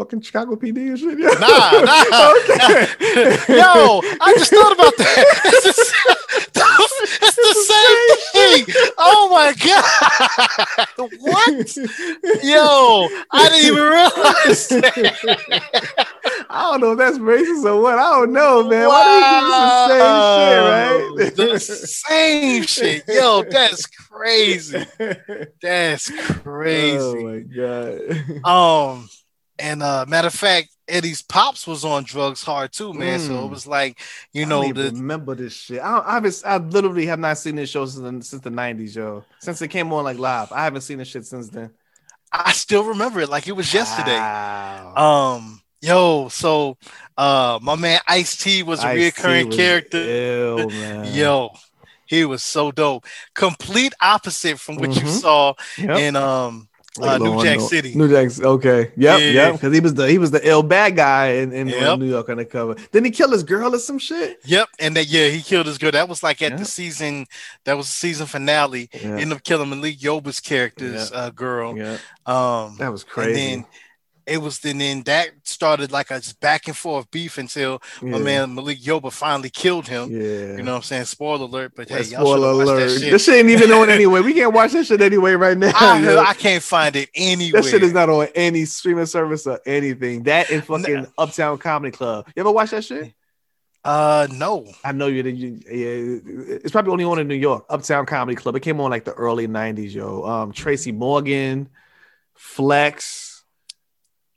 fucking 0.00 0.20
Chicago 0.22 0.56
PD 0.56 0.78
and 0.88 0.98
shit. 0.98 1.18
Yeah. 1.18 1.28
Nah, 1.38 1.80
nah. 1.84 2.32
okay. 2.40 3.36
Yo, 3.54 4.00
I 4.20 4.34
just 4.38 4.50
thought 4.50 4.72
about 4.72 4.96
that. 4.96 5.26
It's 5.50 5.64
the, 5.64 5.72
same- 5.72 6.16
it's 7.22 7.36
the 7.36 7.54
same 7.72 8.64
thing. 8.64 8.92
Oh 8.98 9.28
my 9.30 9.52
god! 9.52 11.08
What? 11.20 11.76
Yo, 12.44 13.08
I 13.30 13.48
didn't 13.48 13.66
even 13.66 13.82
realize. 13.82 14.68
That. 14.68 16.06
I 16.50 16.70
don't 16.70 16.80
know 16.80 16.92
if 16.92 16.98
that's 16.98 17.18
racist 17.18 17.64
or 17.64 17.82
what. 17.82 17.98
I 17.98 18.10
don't 18.10 18.32
know, 18.32 18.68
man. 18.68 18.88
Why 18.88 19.02
do 21.08 21.16
you 21.16 21.24
do 21.26 21.30
The 21.30 21.46
the 21.52 21.58
same 21.58 22.62
same 22.62 22.62
shit. 22.62 23.04
Yo, 23.08 23.42
that's 23.50 23.86
crazy. 23.86 24.78
shit, 24.78 25.20
right? 25.28 25.48
That's 25.60 26.10
oh 26.10 26.40
crazy. 26.42 27.24
my 27.24 27.38
god. 27.40 28.44
Um, 28.44 29.08
and 29.60 29.82
uh, 29.82 30.04
matter 30.08 30.28
of 30.28 30.34
fact, 30.34 30.68
Eddie's 30.88 31.22
pops 31.22 31.66
was 31.66 31.84
on 31.84 32.02
drugs 32.04 32.42
hard 32.42 32.72
too, 32.72 32.92
man. 32.92 33.18
So 33.20 33.32
Mm. 33.32 33.46
it 33.46 33.50
was 33.50 33.66
like, 33.66 34.00
you 34.32 34.46
know, 34.46 34.72
the 34.72 34.90
remember 34.90 35.34
this 35.34 35.52
shit. 35.54 35.80
I, 35.80 35.98
I, 35.98 36.30
I 36.46 36.56
literally 36.58 37.06
have 37.06 37.18
not 37.20 37.38
seen 37.38 37.56
this 37.56 37.70
show 37.70 37.86
since 37.86 38.02
the, 38.02 38.22
since 38.24 38.42
the 38.42 38.50
90s, 38.50 38.96
yo. 38.96 39.24
Since 39.38 39.62
it 39.62 39.68
came 39.68 39.92
on 39.92 40.04
like 40.04 40.18
live. 40.18 40.50
I 40.52 40.64
haven't 40.64 40.80
seen 40.82 40.98
this 40.98 41.08
shit 41.08 41.26
since 41.26 41.48
then. 41.48 41.70
I 42.32 42.52
still 42.52 42.84
remember 42.84 43.20
it 43.20 43.28
like 43.28 43.46
it 43.48 43.52
was 43.52 43.72
yesterday. 43.74 44.16
Wow. 44.18 44.94
Um, 45.36 45.62
yo, 45.80 46.28
so 46.28 46.76
uh 47.16 47.58
my 47.62 47.74
man 47.76 48.00
Ice 48.08 48.36
T 48.36 48.62
was 48.62 48.82
a 48.82 48.88
Ice-T 48.88 49.00
reoccurring 49.22 49.46
was 49.48 49.56
character. 49.56 49.98
Ill, 49.98 50.70
man. 50.70 51.14
Yo, 51.14 51.50
he 52.06 52.24
was 52.24 52.42
so 52.42 52.70
dope. 52.72 53.04
Complete 53.34 53.94
opposite 54.00 54.58
from 54.58 54.76
what 54.76 54.94
you 54.94 55.02
Mhm. 55.02 55.20
saw 55.20 55.54
Yep. 55.78 55.98
in 55.98 56.16
um 56.16 56.68
Like 56.98 57.20
uh, 57.20 57.24
New 57.24 57.42
Jack. 57.42 57.60
City. 57.60 57.94
New 57.94 58.08
Jack. 58.08 58.40
Okay. 58.44 58.90
Yep. 58.96 58.96
Yeah. 58.96 59.16
Yep. 59.18 59.52
Because 59.52 59.72
he 59.72 59.78
was 59.80 59.94
the 59.94 60.08
he 60.10 60.18
was 60.18 60.32
the 60.32 60.46
ill 60.46 60.62
bad 60.64 60.96
guy 60.96 61.26
in, 61.34 61.52
in 61.52 61.68
Yep. 61.68 61.98
New 62.00 62.08
York 62.08 62.28
undercover. 62.28 62.74
Didn't 62.90 63.04
he 63.06 63.10
kill 63.12 63.30
his 63.30 63.44
girl 63.44 63.74
or 63.74 63.78
some 63.78 63.98
shit? 64.00 64.40
Yep, 64.44 64.68
and 64.80 64.96
that 64.96 65.06
yeah, 65.06 65.28
he 65.28 65.40
killed 65.40 65.66
his 65.66 65.78
girl. 65.78 65.92
That 65.92 66.08
was 66.08 66.22
like 66.24 66.42
at 66.42 66.50
Yeah. 66.52 66.56
the 66.58 66.64
season. 66.64 67.26
That 67.64 67.76
was 67.76 67.86
the 67.86 67.92
season 67.92 68.26
finale. 68.26 68.88
Ended 68.92 69.32
up 69.32 69.44
killing 69.44 69.70
Malik 69.70 69.98
Yoba's 69.98 70.40
character's 70.40 71.12
uh, 71.12 71.30
girl. 71.30 71.76
yeah. 71.78 71.98
Um, 72.26 72.76
That 72.78 72.90
was 72.90 73.04
crazy. 73.04 73.52
And 73.52 73.62
then 73.62 73.70
it 74.30 74.38
was 74.40 74.60
then 74.60 74.78
then 74.78 75.02
that 75.02 75.30
started 75.42 75.90
like 75.90 76.10
a 76.10 76.22
back 76.40 76.68
and 76.68 76.76
forth 76.76 77.10
beef 77.10 77.36
until 77.36 77.82
yeah. 78.00 78.10
my 78.10 78.18
man 78.18 78.54
Malik 78.54 78.78
Yoba 78.78 79.12
finally 79.12 79.50
killed 79.50 79.88
him. 79.88 80.10
Yeah. 80.10 80.56
You 80.56 80.62
know 80.62 80.72
what 80.72 80.76
I'm 80.78 80.82
saying? 80.82 81.04
Spoiler 81.06 81.44
alert, 81.44 81.72
but 81.74 81.88
hey, 81.88 81.96
Hey, 81.96 82.10
y'all 82.10 82.20
should 82.20 82.38
spoiler 82.38 82.48
alert. 82.50 82.88
that 82.88 83.00
shit. 83.00 83.10
This 83.10 83.24
shit 83.24 83.34
ain't 83.34 83.50
even 83.50 83.72
on 83.72 83.90
anyway. 83.98 84.20
We 84.20 84.32
can't 84.32 84.54
watch 84.54 84.72
this 84.72 84.86
shit 84.86 85.00
anyway 85.00 85.32
right 85.32 85.58
now. 85.58 85.72
I. 85.74 86.28
I 86.30 86.34
can't 86.34 86.62
find 86.62 86.94
it 86.96 87.10
anywhere. 87.14 87.62
that 87.62 87.68
shit 87.68 87.82
is 87.82 87.92
not 87.92 88.08
on 88.08 88.28
any 88.34 88.64
streaming 88.64 89.06
service 89.06 89.46
or 89.46 89.60
anything. 89.66 90.22
That 90.24 90.50
and 90.50 90.64
fucking 90.64 91.08
Uptown 91.18 91.58
Comedy 91.58 91.96
Club. 91.96 92.28
You 92.34 92.40
ever 92.40 92.52
watch 92.52 92.70
that 92.70 92.84
shit? 92.84 93.12
uh 93.82 94.28
no. 94.30 94.70
I 94.84 94.92
know 94.92 95.06
you. 95.06 95.22
you 95.22 95.60
yeah, 95.66 96.56
it's 96.62 96.70
probably 96.70 96.92
only 96.92 97.04
on 97.04 97.18
in 97.18 97.28
New 97.28 97.34
York. 97.34 97.64
Uptown 97.68 98.06
Comedy 98.06 98.36
Club. 98.36 98.54
It 98.56 98.60
came 98.60 98.80
on 98.80 98.90
like 98.90 99.04
the 99.04 99.14
early 99.14 99.48
'90s, 99.48 99.94
yo. 99.94 100.24
Um, 100.24 100.52
Tracy 100.52 100.92
Morgan, 100.92 101.68
Flex. 102.34 103.29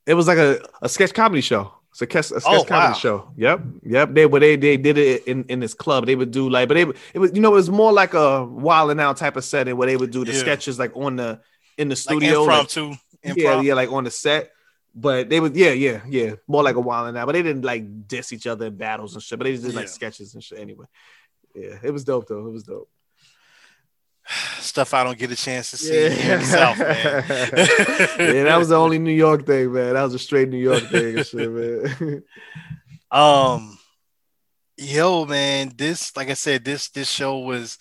It 0.05 0.13
was 0.15 0.27
like 0.27 0.37
a, 0.37 0.59
a 0.81 0.89
sketch 0.89 1.13
comedy 1.13 1.41
show. 1.41 1.71
It's 1.91 2.01
a, 2.01 2.05
sketch- 2.05 2.31
a 2.31 2.39
sketch 2.41 2.43
Oh, 2.45 2.63
comedy 2.63 2.93
wow. 2.93 2.93
show. 2.93 3.31
Yep, 3.37 3.61
yep. 3.83 4.13
They 4.13 4.25
were 4.25 4.39
they 4.39 4.55
they 4.55 4.77
did 4.77 4.97
it 4.97 5.27
in 5.27 5.45
in 5.45 5.59
this 5.59 5.73
club. 5.73 6.05
They 6.05 6.15
would 6.15 6.31
do 6.31 6.49
like, 6.49 6.67
but 6.67 6.73
they 6.75 6.85
it 7.13 7.19
was 7.19 7.31
you 7.33 7.41
know 7.41 7.51
it 7.51 7.55
was 7.55 7.69
more 7.69 7.93
like 7.93 8.13
a 8.13 8.43
wild 8.45 8.91
and 8.91 8.99
out 8.99 9.17
type 9.17 9.35
of 9.37 9.43
setting 9.45 9.77
where 9.77 9.87
they 9.87 9.95
would 9.97 10.11
do 10.11 10.25
the 10.25 10.33
Yeah. 10.33 10.39
sketches 10.39 10.79
like 10.79 10.95
on 10.95 11.15
the 11.17 11.39
in 11.77 11.89
the 11.89 11.95
studio, 11.95 12.43
like- 12.43 12.61
impromptu. 12.75 12.95
yeah, 13.23 13.33
improv. 13.33 13.63
yeah, 13.63 13.73
like 13.75 13.91
on 13.91 14.03
the 14.03 14.11
set. 14.11 14.49
But 14.95 15.27
they 15.29 15.39
would, 15.39 15.55
yeah, 15.55 15.71
yeah, 15.71 16.01
yeah, 16.07 16.33
more 16.47 16.61
like 16.61 16.75
a 16.75 16.79
while 16.79 17.11
now. 17.11 17.25
But 17.25 17.31
they 17.31 17.41
didn't 17.41 17.63
like 17.65 18.07
diss 18.07 18.31
each 18.31 18.45
other 18.45 18.67
in 18.67 18.77
battles 18.77 19.15
and 19.15 19.23
shit. 19.23 19.39
But 19.39 19.45
they 19.45 19.53
just 19.53 19.63
did 19.65 19.73
like 19.73 19.85
Yeah. 19.85 19.91
sketches 19.91 20.35
and 20.35 20.43
shit. 20.43 20.59
Anyway, 20.59 20.85
yeah, 21.55 21.79
it 21.81 21.89
was 21.91 22.03
dope 22.03 22.27
though. 22.27 22.45
It 22.45 22.51
was 22.51 22.61
dope. 22.63 22.89
Stuff 24.59 24.93
I 24.93 25.03
don't 25.03 25.17
get 25.17 25.31
a 25.31 25.35
chance 25.35 25.71
to 25.71 25.77
see 25.77 25.93
Yeah, 26.05 26.33
in 26.35 26.39
the 26.39 26.45
South, 26.45 26.79
man. 26.79 27.23
yeah, 28.35 28.43
that 28.43 28.55
was 28.57 28.69
the 28.69 28.75
only 28.77 28.97
New 28.99 29.11
York 29.11 29.45
thing, 29.45 29.73
man. 29.73 29.93
That 29.95 30.03
was 30.03 30.13
a 30.13 30.19
straight 30.19 30.47
New 30.49 30.57
York 30.57 30.83
thing 30.89 31.21
shit, 31.23 31.51
man. 31.51 32.23
Um, 33.11 33.77
yo, 34.77 35.25
man, 35.25 35.71
this 35.77 36.15
like 36.17 36.29
I 36.29 36.33
said, 36.33 36.65
this 36.65 36.89
this 36.89 37.09
show 37.09 37.37
was 37.39 37.77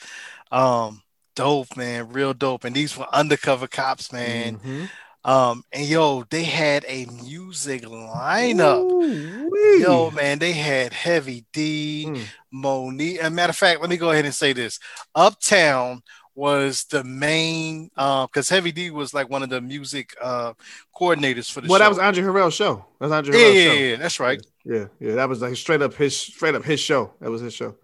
um 0.51 1.03
dope, 1.35 1.75
man, 1.77 2.13
real 2.13 2.35
dope. 2.35 2.65
And 2.65 2.77
these 2.77 2.97
were 2.99 3.07
undercover 3.13 3.67
cops, 3.67 4.13
man. 4.13 4.59
Mhm. 4.59 4.89
Um, 5.25 5.65
and 5.73 5.87
yo, 5.87 6.25
they 6.31 6.43
had 6.43 6.85
a 6.89 7.07
music 7.07 7.83
lineup. 7.85 8.83
Ooh-wee. 8.83 9.81
Yo, 9.81 10.11
man, 10.11 10.39
they 10.41 10.53
had 10.53 10.93
Heavy 10.93 11.47
D, 11.53 12.07
Mm. 12.09 12.25
Monique. 12.51 13.21
As 13.21 13.29
a 13.29 13.31
matter 13.31 13.51
of 13.51 13.57
fact, 13.57 13.81
let 13.81 13.89
me 13.89 13.97
go 13.97 14.11
ahead 14.11 14.25
and 14.27 14.35
say 14.35 14.53
this: 14.53 14.79
Uptown 15.15 16.03
was 16.35 16.85
the 16.85 17.05
main, 17.05 17.91
um, 17.97 18.27
because 18.27 18.49
Heavy 18.49 18.73
D 18.73 18.91
was 18.91 19.13
like 19.15 19.29
one 19.29 19.43
of 19.43 19.51
the 19.51 19.61
music 19.61 20.15
uh 20.21 20.55
coordinators 20.99 21.51
for 21.51 21.61
the 21.61 21.67
show 21.69 21.73
Well, 21.73 21.79
show. 21.79 21.85
that 21.85 21.89
was 21.91 21.99
Andre 21.99 22.23
Harrell's 22.25 22.55
show. 22.55 22.85
That 23.01 23.07
was 23.07 23.13
Andre 23.13 23.35
yeah, 23.39 23.45
Harrell's 23.45 23.55
yeah, 23.57 23.65
show. 23.65 23.73
yeah, 23.83 23.97
that's 23.97 24.21
right. 24.21 24.47
Yeah, 24.65 24.85
yeah, 25.01 25.15
that 25.17 25.29
was 25.29 25.43
like 25.43 25.57
straight 25.57 25.83
up 25.83 25.95
his 25.95 26.17
straight 26.17 26.55
up 26.55 26.65
his 26.65 26.81
show. 26.81 27.15
That 27.21 27.31
was 27.31 27.41
his 27.41 27.53
show. 27.55 27.77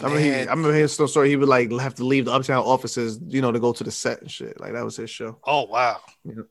I 0.00 0.02
remember, 0.08 0.20
he, 0.20 0.32
I 0.34 0.38
remember 0.40 0.72
hearing 0.72 0.88
some 0.88 1.06
story. 1.06 1.28
He 1.28 1.36
would 1.36 1.48
like 1.48 1.70
have 1.70 1.94
to 1.96 2.04
leave 2.04 2.24
the 2.24 2.32
uptown 2.32 2.64
offices, 2.64 3.20
you 3.28 3.40
know, 3.40 3.52
to 3.52 3.60
go 3.60 3.72
to 3.72 3.84
the 3.84 3.92
set 3.92 4.20
and 4.22 4.30
shit. 4.30 4.58
Like 4.60 4.72
that 4.72 4.84
was 4.84 4.96
his 4.96 5.08
show. 5.08 5.38
Oh 5.44 5.66
wow. 5.66 5.98
Yeah. 6.24 6.42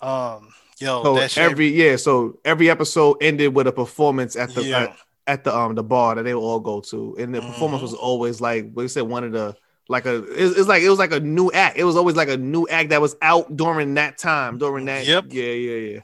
Um, 0.00 0.52
yo, 0.78 1.02
So 1.26 1.42
every 1.42 1.68
yeah, 1.68 1.96
so 1.96 2.38
every 2.44 2.70
episode 2.70 3.16
ended 3.20 3.54
with 3.54 3.66
a 3.66 3.72
performance 3.72 4.36
at 4.36 4.54
the 4.54 4.62
yeah, 4.62 4.94
at, 5.26 5.44
the 5.44 5.54
um 5.56 5.74
the 5.74 5.82
bar 5.82 6.14
that 6.14 6.22
they 6.22 6.34
would 6.34 6.40
all 6.40 6.60
go 6.60 6.80
to, 6.80 7.16
and 7.18 7.34
the 7.34 7.40
performance 7.40 7.80
Mhm. 7.80 7.82
was 7.82 7.94
always 7.94 8.40
like 8.40 8.70
we 8.74 8.88
said 8.88 9.02
one 9.02 9.24
of 9.24 9.32
the 9.32 9.56
like 9.88 10.06
a 10.06 10.16
it's, 10.24 10.58
it's 10.58 10.68
like 10.68 10.82
it 10.82 10.88
was 10.90 10.98
like 10.98 11.12
a 11.12 11.20
new 11.20 11.50
act. 11.52 11.76
It 11.78 11.84
was 11.84 11.96
always 11.96 12.16
like 12.16 12.28
a 12.28 12.36
new 12.36 12.66
act 12.68 12.90
that 12.90 13.00
was 13.00 13.16
out 13.22 13.56
during 13.56 13.94
that 13.94 14.18
time 14.18 14.58
during 14.58 14.84
that. 14.86 15.06
Yep. 15.06 15.26
Yeah, 15.30 15.44
yeah, 15.44 15.92
yeah. 15.94 16.00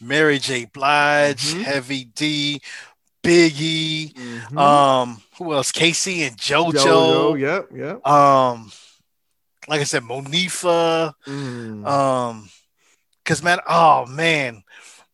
Mary 0.00 0.38
J. 0.38 0.66
Blige, 0.66 1.54
Mhm. 1.54 1.62
Heavy 1.62 2.04
D, 2.04 2.60
Biggie, 3.22 4.12
Mhm. 4.12 4.58
um, 4.58 5.22
who 5.38 5.54
else? 5.54 5.72
K-Ci 5.72 6.24
and 6.24 6.36
JoJo. 6.36 6.72
JoJo, 6.72 7.40
Yep, 7.40 7.68
yep. 7.74 8.06
Um, 8.06 8.70
like 9.66 9.80
I 9.80 9.84
said, 9.84 10.02
Monifa. 10.02 11.14
Mm. 11.26 11.86
Um, 11.86 12.50
cause 13.24 13.42
man, 13.42 13.60
oh 13.66 14.04
man, 14.06 14.62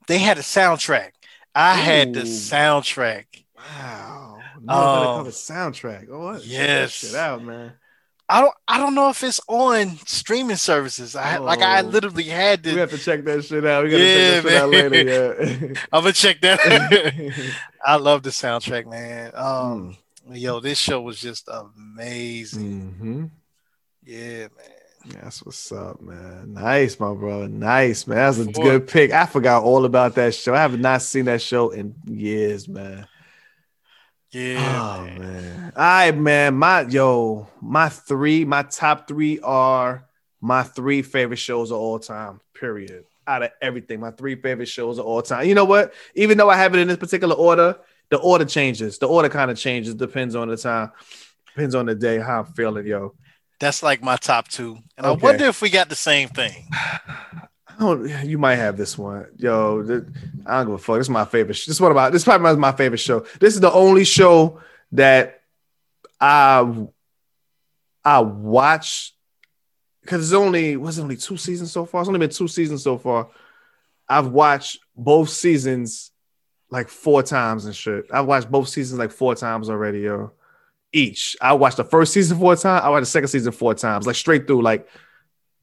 they 0.09 0.19
had 0.19 0.39
a 0.39 0.43
soundtrack. 0.43 1.11
I 1.55 1.75
had 1.75 2.13
the 2.15 2.23
soundtrack. 2.23 3.27
Wow. 3.79 4.43
No, 4.63 4.75
um, 4.75 4.89
um, 5.09 5.17
cover 5.17 5.31
soundtrack. 5.31 6.09
Oh, 6.11 6.19
what? 6.21 6.43
Check 6.43 6.51
that 6.51 6.51
yes. 6.51 6.91
shit 6.93 7.15
out, 7.15 7.43
man. 7.45 7.73
I 8.29 8.41
don't 8.43 8.55
I 8.69 8.79
don't 8.79 8.95
know 8.95 9.09
if 9.11 9.25
it's 9.25 9.41
on 9.49 9.97
streaming 10.07 10.55
services. 10.57 11.17
I 11.17 11.39
like 11.39 11.63
I 11.63 11.81
Oh. 11.81 11.87
literally 11.87 12.25
had 12.25 12.63
to. 12.65 12.73
We 12.75 12.79
have 12.79 12.91
to 12.91 12.99
check 12.99 13.25
that 13.25 13.45
shit 13.45 13.67
out. 13.67 13.83
We 13.85 13.91
gotta 13.91 14.05
Yeah, 14.05 14.35
check 14.35 14.43
that 14.45 14.51
shit 14.51 14.63
out 14.63 14.71
later. 14.71 15.75
I'm 15.93 16.03
gonna 16.03 16.13
check 16.13 16.41
that. 16.43 17.55
I 17.85 17.97
love 17.97 18.23
the 18.23 18.31
soundtrack, 18.31 18.87
man. 18.87 19.33
Um, 19.35 19.97
Mm. 20.29 20.39
yo, 20.41 20.61
this 20.61 20.79
show 20.79 21.01
was 21.01 21.21
just 21.21 21.49
amazing. 21.49 22.93
hmm 22.99 23.25
Yeah, 24.05 24.49
man. 24.57 25.19
That's 25.23 25.43
what's 25.45 25.73
up, 25.73 26.01
man. 26.01 26.53
Nice, 26.53 27.01
my 27.01 27.13
brother. 27.15 27.49
Nice, 27.49 28.07
man. 28.07 28.19
That's 28.19 28.39
a 28.39 28.45
Boy. 28.45 28.63
good 28.63 28.87
pick. 28.87 29.11
I 29.13 29.27
forgot 29.27 29.65
all 29.65 29.87
about 29.87 30.15
that 30.17 30.35
show. 30.35 30.55
I 30.55 30.59
have 30.61 30.79
not 30.79 31.03
seen 31.03 31.25
that 31.25 31.41
show 31.43 31.71
in 31.71 31.95
years, 32.05 32.69
man. 32.69 33.09
Yeah, 34.33 34.99
oh 35.01 35.05
man. 35.05 35.19
man. 35.19 35.73
All 35.77 35.83
right, 35.83 36.17
man. 36.17 36.55
My 36.55 36.83
yo, 36.83 37.49
my 37.61 37.89
three, 37.89 38.45
my 38.45 38.63
top 38.63 39.09
three 39.09 39.41
are 39.41 40.07
my 40.41 40.63
three 40.63 41.03
favorite 41.03 41.39
shows 41.39 41.71
of 41.71 41.79
all 41.79 41.99
time. 41.99 42.41
Period. 42.55 43.05
Out 43.27 43.43
of 43.43 43.51
everything, 43.61 44.01
my 44.01 44.13
three 44.13 44.37
favorite 44.37 44.67
shows 44.69 44.99
of 44.99 45.07
all 45.07 45.23
time. 45.23 45.47
You 45.47 45.55
know 45.55 45.65
what? 45.65 45.95
Even 46.15 46.39
though 46.39 46.51
I 46.51 46.57
have 46.57 46.75
it 46.75 46.81
in 46.81 46.89
this 46.89 46.97
particular 46.97 47.35
order, 47.35 47.77
the 48.11 48.19
order 48.19 48.45
changes. 48.45 48.99
The 48.99 49.07
order 49.07 49.29
kind 49.29 49.51
of 49.51 49.59
changes. 49.59 49.95
Depends 49.95 50.35
on 50.35 50.49
the 50.49 50.57
time. 50.57 50.93
Depends 51.49 51.75
on 51.75 51.87
the 51.87 51.95
day. 51.95 52.19
How 52.19 52.41
I'm 52.41 52.47
feeling, 52.47 52.87
yo. 52.87 53.15
That's 53.59 53.83
like 53.83 54.03
my 54.03 54.17
top 54.17 54.49
two. 54.49 54.79
And 54.97 55.07
Okay. 55.07 55.21
I 55.21 55.25
wonder 55.25 55.45
if 55.47 55.61
we 55.61 55.71
got 55.71 55.89
the 55.89 55.97
same 55.97 56.29
thing. 56.29 56.69
You 57.81 58.37
might 58.39 58.57
have 58.57 58.77
this 58.77 58.99
one, 58.99 59.27
yo. 59.39 59.81
I 60.47 60.57
don't 60.59 60.67
give 60.67 60.75
a 60.75 60.79
fuck. 60.79 60.97
This 60.99 61.07
is 61.07 61.11
my 61.11 61.25
favorite. 61.25 61.55
sh- 61.55 61.67
This 61.67 61.77
is 61.77 61.81
one 61.81 61.91
about. 61.93 62.13
This 62.13 62.21
is 62.23 62.25
probably 62.25 62.55
my 62.57 62.73
favorite 62.73 62.99
show. 62.99 63.21
This 63.41 63.55
is 63.55 63.61
the 63.61 63.73
only 63.73 64.05
show 64.05 64.61
that 64.93 65.41
I 66.21 66.87
I 68.05 68.21
watch 68.21 69.15
because 70.03 70.23
it's 70.23 70.35
only 70.35 70.77
was 70.77 70.99
it 70.99 71.03
only 71.03 71.17
two 71.17 71.37
seasons 71.37 71.73
so 71.73 71.87
far. 71.87 72.03
It's 72.03 72.09
only 72.09 72.21
been 72.21 72.31
two 72.31 72.49
seasons 72.49 72.83
so 72.83 72.99
far. 72.99 73.29
I've 74.09 74.29
watched 74.29 74.81
both 74.97 75.31
seasons 75.31 76.11
like 76.71 76.89
four 76.89 77.23
times 77.23 77.65
and 77.65 77.75
shit. 77.75 78.07
I've 78.13 78.27
watched 78.27 78.51
both 78.51 78.69
seasons 78.69 78.99
like 78.99 79.11
four 79.11 79.35
times 79.35 79.71
already, 79.71 80.01
yo. 80.01 80.33
Each. 80.93 81.37
I 81.41 81.53
watched 81.55 81.77
the 81.79 81.85
first 81.85 82.13
season 82.13 82.39
four 82.39 82.57
times. 82.57 82.83
I 82.85 82.89
watched 82.91 83.03
the 83.03 83.07
second 83.07 83.29
season 83.29 83.53
four 83.53 83.75
times, 83.75 84.07
like 84.07 84.17
straight 84.17 84.47
through. 84.47 84.63
Like 84.63 84.89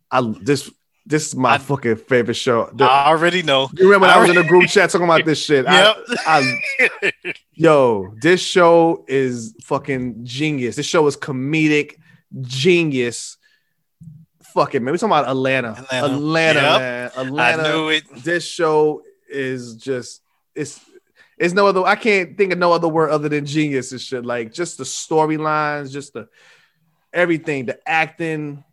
I 0.09 0.21
this 0.41 0.71
this 1.07 1.27
is 1.27 1.35
my 1.35 1.53
I- 1.53 1.57
fucking 1.57 1.95
favorite 1.95 2.35
show. 2.35 2.69
The- 2.73 2.83
I 2.83 3.07
already 3.07 3.41
know. 3.41 3.69
you 3.73 3.85
remember 3.85 4.07
when 4.07 4.15
I 4.15 4.19
was 4.19 4.29
in 4.29 4.37
I- 4.37 4.41
a 4.41 4.47
group 4.47 4.67
chat 4.67 4.89
talking 4.89 5.05
about 5.05 5.25
this 5.25 5.43
shit? 5.43 5.65
I- 5.67 5.95
Yep. 5.95 5.97
I, 6.27 7.33
yo, 7.53 8.13
this 8.21 8.41
show 8.41 9.05
is 9.07 9.55
fucking 9.63 10.25
genius. 10.25 10.75
This 10.75 10.85
show 10.85 11.07
is 11.07 11.15
comedic 11.17 11.95
genius. 12.41 13.37
Fucking 14.53 14.83
man, 14.83 14.91
we 14.91 14.97
talking 14.97 15.11
about 15.11 15.27
Atlanta, 15.29 15.85
Atlanta. 15.91 16.07
Atlanta, 16.15 17.11
Yep. 17.15 17.33
man, 17.33 17.59
I 17.59 17.63
knew 17.71 17.89
it. 17.89 18.03
This 18.23 18.45
show 18.45 19.03
is 19.29 19.75
just 19.75 20.21
it's 20.55 20.79
it's 21.37 21.53
no 21.53 21.67
other. 21.67 21.83
I 21.83 21.95
can't 21.95 22.35
think 22.35 22.51
of 22.53 22.57
no 22.57 22.71
other 22.73 22.87
word 22.87 23.11
other 23.11 23.29
than 23.29 23.45
genius 23.45 23.91
and 23.91 24.01
shit. 24.01 24.25
Like 24.25 24.51
just 24.51 24.77
the 24.79 24.83
storylines, 24.83 25.91
just 25.91 26.13
the 26.13 26.27
everything, 27.13 27.65
the 27.67 27.79
acting. 27.87 28.63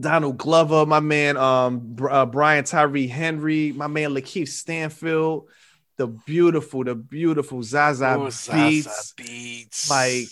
Donald 0.00 0.38
Glover, 0.38 0.86
my 0.86 1.00
man, 1.00 1.36
um, 1.36 1.96
uh, 2.10 2.26
Brian 2.26 2.64
Tyree 2.64 3.06
Henry, 3.06 3.72
my 3.72 3.86
man 3.86 4.10
Lakeith 4.10 4.48
Stanfield, 4.48 5.48
the 5.96 6.06
beautiful, 6.06 6.84
the 6.84 6.94
beautiful 6.94 7.62
Zaza 7.62 8.16
Ooh, 8.18 8.24
Beats. 8.24 8.44
Zazie 8.48 9.14
Beetz. 9.16 9.90
Like 9.90 10.28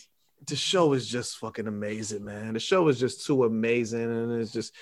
the 0.47 0.57
show 0.57 0.93
is 0.93 1.09
just 1.09 1.39
fucking 1.39 1.67
amazing, 1.67 2.25
man. 2.25 2.53
The 2.55 2.61
show 2.61 2.87
is 2.89 3.01
just 3.01 3.25
too 3.27 3.45
amazing, 3.45 4.03
and 4.03 4.41
it's 4.41 4.53
just 4.53 4.75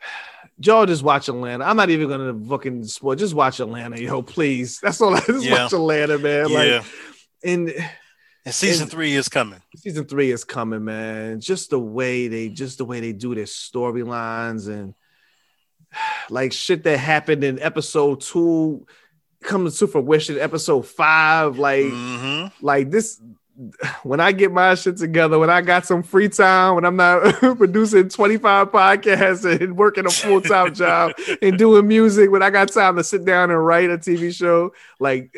y'all 0.58 0.86
just 0.86 1.02
watch 1.02 1.28
Atlanta. 1.28 1.64
I'm 1.64 1.76
not 1.76 1.90
even 1.90 2.08
gonna 2.08 2.38
fucking 2.48 2.84
spoil. 2.84 3.14
Just 3.16 3.34
watch 3.34 3.60
Atlanta, 3.60 4.00
yo, 4.00 4.22
please. 4.22 4.78
That's 4.80 5.00
all. 5.00 5.14
I 5.14 5.20
just 5.26 5.44
Yeah. 5.44 5.64
watch 5.64 5.72
Atlanta, 5.72 6.18
man. 6.18 6.48
yeah. 6.50 6.58
Like, 6.78 6.84
and 7.44 7.74
and 8.44 8.54
season 8.54 8.82
and- 8.84 8.90
three 8.90 9.14
is 9.14 9.28
coming. 9.28 9.60
season 9.76 10.04
three 10.04 10.30
is 10.32 10.44
coming, 10.44 10.84
man. 10.84 11.40
Just 11.40 11.70
the 11.70 11.78
way 11.78 12.28
they, 12.28 12.48
just 12.48 12.78
the 12.78 12.84
way 12.84 13.00
they 13.00 13.12
do 13.12 13.34
their 13.34 13.44
storylines 13.44 14.68
and 14.68 14.94
like 16.30 16.52
shit 16.52 16.82
that 16.84 16.98
happened 16.98 17.44
in 17.44 17.60
episode 17.60 18.20
two 18.20 18.86
comes 19.42 19.78
to 19.78 19.86
fruition. 19.86 20.36
in 20.36 20.42
Episode 20.42 20.82
five, 20.86 21.58
like, 21.58 21.86
hmm 21.90 22.46
like 22.60 22.90
this. 22.90 23.20
When 24.02 24.18
I 24.18 24.32
get 24.32 24.50
my 24.50 24.74
shit 24.74 24.96
together, 24.96 25.38
when 25.38 25.50
I 25.50 25.60
got 25.60 25.84
some 25.84 26.02
free 26.02 26.28
time, 26.30 26.74
when 26.74 26.86
I'm 26.86 26.96
not 26.96 27.34
producing 27.58 28.08
25 28.08 28.68
podcasts 28.72 29.44
and 29.60 29.76
working 29.76 30.06
a 30.06 30.10
full 30.10 30.40
time 30.40 30.72
job 30.82 31.12
and 31.42 31.58
doing 31.58 31.86
music, 31.86 32.30
when 32.30 32.42
I 32.42 32.48
got 32.48 32.72
time 32.72 32.96
to 32.96 33.04
sit 33.04 33.26
down 33.26 33.50
and 33.50 33.64
write 33.64 33.90
a 33.90 33.98
TV 33.98 34.34
show, 34.34 34.72
like 34.98 35.36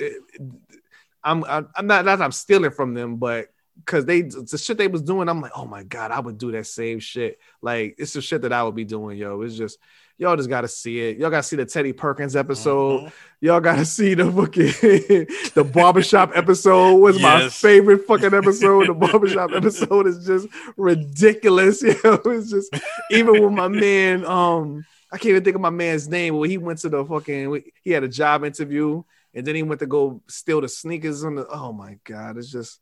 I'm 1.25 1.45
I'm, 1.45 1.87
not 1.87 2.05
that 2.05 2.23
I'm 2.23 2.33
stealing 2.33 2.71
from 2.71 2.95
them, 2.95 3.17
but 3.17 3.49
because 3.79 4.05
they 4.05 4.23
the 4.23 4.59
shit 4.59 4.79
they 4.79 4.89
was 4.89 5.03
doing, 5.03 5.29
I'm 5.29 5.41
like, 5.41 5.53
oh 5.57 5.67
my 5.67 5.83
god, 5.83 6.11
I 6.11 6.21
would 6.21 6.39
do 6.39 6.53
that 6.53 6.67
same 6.67 7.01
shit. 7.01 7.39
Like 7.63 7.97
it's 7.99 8.13
the 8.13 8.21
shit 8.21 8.43
that 8.43 8.53
I 8.53 8.63
would 8.63 8.75
be 8.75 8.85
doing, 8.85 9.19
yo. 9.19 9.41
It's 9.43 9.57
just 9.57 9.79
y'all 10.17 10.37
just 10.37 10.49
gotta 10.49 10.69
see 10.69 11.01
it. 11.01 11.19
Y'all 11.19 11.31
gotta 11.31 11.43
see 11.43 11.57
the 11.57 11.65
Teddy 11.65 11.93
Perkins 11.93 12.37
episode. 12.37 13.03
Mhm. 13.03 13.13
Y'all 13.41 13.61
gotta 13.61 13.85
see 13.85 14.15
the 14.15 14.31
fucking 14.31 14.67
the 15.55 15.65
barbershop 15.65 16.33
episode 16.35 16.97
was 16.97 17.21
my 17.21 17.49
favorite 17.49 18.07
fucking 18.07 18.35
episode. 18.35 18.89
The 18.89 18.95
barbershop 18.95 19.51
episode 19.55 20.07
is 20.07 20.25
just 20.25 20.47
ridiculous. 20.77 21.83
You 21.83 21.97
know, 22.05 22.21
it's 22.27 22.51
just 22.51 22.75
even 23.11 23.43
with 23.43 23.53
my 23.53 23.69
man, 23.69 24.25
um, 24.25 24.85
I 25.11 25.17
can't 25.17 25.31
even 25.31 25.45
think 25.45 25.57
of 25.57 25.63
my 25.63 25.71
man's 25.71 26.09
name. 26.09 26.37
When 26.37 26.51
he 26.51 26.59
went 26.59 26.81
to 26.81 26.89
the 26.89 27.05
fucking 27.05 27.65
he 27.83 27.91
had 27.91 28.05
a 28.05 28.09
job 28.09 28.45
interview 28.45 29.03
and 29.35 29.47
then 29.47 29.55
he 29.55 29.63
went 29.63 29.81
to 29.81 29.87
go 29.87 30.23
steal 30.29 30.61
the 30.61 30.69
sneakers 30.69 31.25
on 31.25 31.35
the 31.35 31.47
oh 31.49 31.73
my 31.73 31.99
god, 32.05 32.37
it's 32.39 32.51
just 32.51 32.81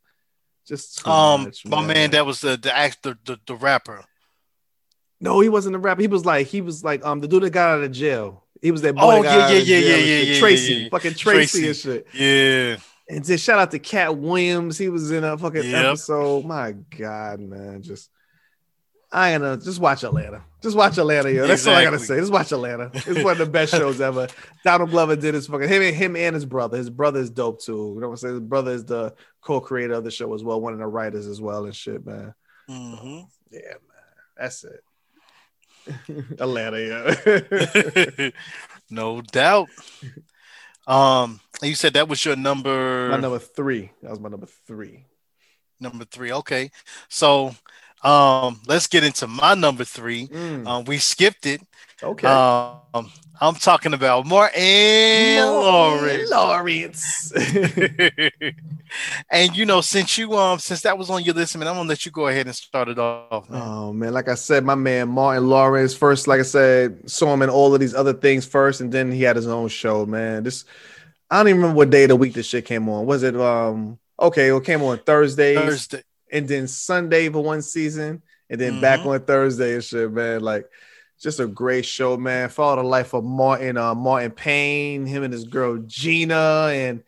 just 0.67 1.05
Um, 1.07 1.43
much, 1.45 1.65
my 1.65 1.85
man, 1.85 2.11
that 2.11 2.25
was 2.25 2.39
the 2.41 2.55
the 2.57 2.75
actor, 2.75 3.17
the, 3.25 3.39
the 3.45 3.55
rapper. 3.55 4.03
No, 5.19 5.39
he 5.39 5.49
wasn't 5.49 5.75
a 5.75 5.79
rapper. 5.79 6.01
He 6.01 6.07
was 6.07 6.25
like 6.25 6.47
he 6.47 6.61
was 6.61 6.83
like 6.83 7.03
um 7.05 7.19
the 7.21 7.27
dude 7.27 7.43
that 7.43 7.49
got 7.51 7.77
out 7.77 7.83
of 7.83 7.91
jail. 7.91 8.43
He 8.61 8.71
was 8.71 8.81
that 8.83 8.95
boy. 8.95 9.01
Oh, 9.01 9.23
yeah, 9.23 9.49
yeah, 9.49 9.57
yeah, 9.57 9.77
yeah, 9.77 9.95
yeah, 9.97 10.17
yeah, 10.21 10.39
Tracy, 10.39 10.73
yeah, 10.73 10.79
yeah. 10.83 10.89
fucking 10.89 11.13
Tracy, 11.15 11.61
Tracy. 11.63 11.67
and 11.67 11.75
shit. 11.75 12.07
Yeah. 12.13 12.77
And 13.09 13.25
then 13.25 13.37
shout 13.37 13.59
out 13.59 13.71
to 13.71 13.79
Katt 13.79 14.17
Williams. 14.17 14.77
He 14.77 14.87
was 14.87 15.11
in 15.11 15.25
a 15.25 15.37
fucking 15.37 15.63
Yep. 15.69 15.85
episode. 15.85 16.45
My 16.45 16.71
God, 16.71 17.41
man, 17.41 17.81
just 17.81 18.09
I 19.13 19.31
ain't 19.31 19.43
gonna 19.43 19.57
just 19.57 19.79
watch 19.79 20.03
Atlanta. 20.03 20.43
Just 20.63 20.75
watch 20.75 20.97
Atlanta, 20.97 21.31
yo. 21.31 21.45
That's 21.45 21.67
all 21.67 21.75
I 21.75 21.83
gotta 21.83 21.99
say. 21.99 22.17
Just 22.17 22.31
watch 22.31 22.51
Atlanta. 22.51 22.89
It's 22.93 23.23
one 23.23 23.33
of 23.33 23.37
the 23.37 23.45
best 23.45 23.71
shows 23.71 24.01
ever. 24.01 24.27
Donald 24.63 24.89
Glover 24.89 25.15
did 25.15 25.35
his 25.35 25.45
fucking 25.45 25.69
him 25.69 25.83
and 25.83 25.95
him 25.95 26.15
and 26.15 26.33
his 26.33 26.45
brother. 26.45 26.77
His 26.77 26.89
brother 26.89 27.19
is 27.19 27.29
dope 27.29 27.61
too. 27.61 27.91
You 27.93 28.01
know 28.01 28.07
what 28.07 28.13
I'm 28.13 28.17
saying? 28.17 28.33
His 28.33 28.43
brother 28.43 28.71
is 28.71 28.85
the 28.85 29.13
co-creator 29.41 29.93
of 29.93 30.03
the 30.03 30.09
show 30.09 30.33
as 30.33 30.43
well, 30.43 30.59
one 30.59 30.73
of 30.73 30.79
the 30.79 30.87
writers 30.87 31.27
as 31.27 31.39
well 31.39 31.65
and 31.65 31.75
shit, 31.75 32.03
man. 32.05 32.33
hmm 32.67 33.19
Yeah, 33.51 33.59
man. 33.59 33.79
That's 34.35 34.63
it. 34.63 34.83
Atlanta, 36.39 36.79
yeah. 36.79 38.29
no 38.89 39.21
doubt. 39.21 39.69
Um, 40.87 41.39
you 41.61 41.75
said 41.75 41.93
that 41.93 42.09
was 42.09 42.23
your 42.25 42.35
number 42.35 43.09
my 43.09 43.17
number 43.17 43.39
three. 43.39 43.91
That 44.01 44.09
was 44.09 44.19
my 44.19 44.29
number 44.29 44.47
three. 44.65 45.05
number 45.79 46.05
three. 46.05 46.31
Okay, 46.31 46.71
so 47.09 47.55
um, 48.03 48.61
let's 48.67 48.87
get 48.87 49.03
into 49.03 49.27
my 49.27 49.53
number 49.55 49.83
three. 49.83 50.27
Mm, 50.27 50.67
Um, 50.67 50.85
we 50.85 50.97
skipped 50.97 51.45
it. 51.45 51.61
okay. 52.01 52.27
Um, 52.27 53.11
I'm 53.41 53.55
talking 53.55 53.93
about 53.93 54.25
Martin 54.25 55.35
Lawrence. 55.45 56.29
Lawrence. 56.29 57.33
and 59.29 59.55
you 59.55 59.65
know, 59.65 59.81
since 59.81 60.17
you 60.17 60.33
um, 60.37 60.59
since 60.59 60.81
that 60.81 60.97
was 60.97 61.09
on 61.09 61.23
your 61.23 61.33
list, 61.33 61.57
man, 61.57 61.67
I'm 61.67 61.75
gonna 61.75 61.89
let 61.89 62.05
you 62.05 62.11
go 62.11 62.27
ahead 62.27 62.45
and 62.45 62.55
start 62.55 62.89
it 62.89 62.99
off. 62.99 63.49
Man. 63.49 63.61
Oh 63.61 63.91
man, 63.91 64.13
like 64.13 64.29
I 64.29 64.35
said, 64.35 64.63
my 64.63 64.75
man 64.75 65.09
Martin 65.09 65.49
Lawrence 65.49 65.95
first, 65.95 66.27
like 66.27 66.39
I 66.39 66.43
said, 66.43 67.09
saw 67.09 67.33
him 67.33 67.41
in 67.41 67.49
all 67.49 67.73
of 67.73 67.79
these 67.79 67.95
other 67.95 68.13
things 68.13 68.45
first, 68.45 68.81
and 68.81 68.91
then 68.91 69.11
he 69.11 69.23
had 69.23 69.35
his 69.35 69.47
own 69.47 69.67
show. 69.67 70.05
Man, 70.05 70.43
this 70.43 70.65
I 71.29 71.37
don't 71.37 71.47
even 71.47 71.61
remember 71.61 71.77
what 71.77 71.89
day 71.89 72.03
of 72.03 72.09
the 72.09 72.15
week 72.15 72.33
this 72.33 72.45
shit 72.45 72.65
came 72.65 72.87
on. 72.87 73.05
Was 73.05 73.23
it 73.23 73.35
um 73.35 73.97
okay? 74.19 74.55
It 74.55 74.63
came 74.63 74.83
on 74.83 74.99
Thursdays, 74.99 75.57
Thursday. 75.57 76.03
And 76.33 76.47
then 76.47 76.67
Sunday 76.67 77.29
for 77.29 77.41
one 77.43 77.61
season, 77.61 78.21
and 78.49 78.59
then 78.59 78.81
back 78.81 78.99
Mhm. 79.01 79.05
on 79.05 79.19
Thursday 79.21 79.75
and 79.75 79.83
shit. 79.83 80.11
Man, 80.11 80.41
like 80.41 80.65
just 81.21 81.39
a 81.39 81.47
great 81.47 81.85
show, 81.85 82.17
man. 82.17 82.49
Follow 82.49 82.81
the 82.81 82.87
life 82.87 83.13
of 83.13 83.23
Martin, 83.23 83.77
uh, 83.77 83.95
Martin 83.95 84.31
Payne, 84.31 85.05
him 85.05 85.23
and 85.23 85.31
his 85.31 85.45
girl 85.45 85.77
Gina, 85.87 86.69
and 86.73 87.03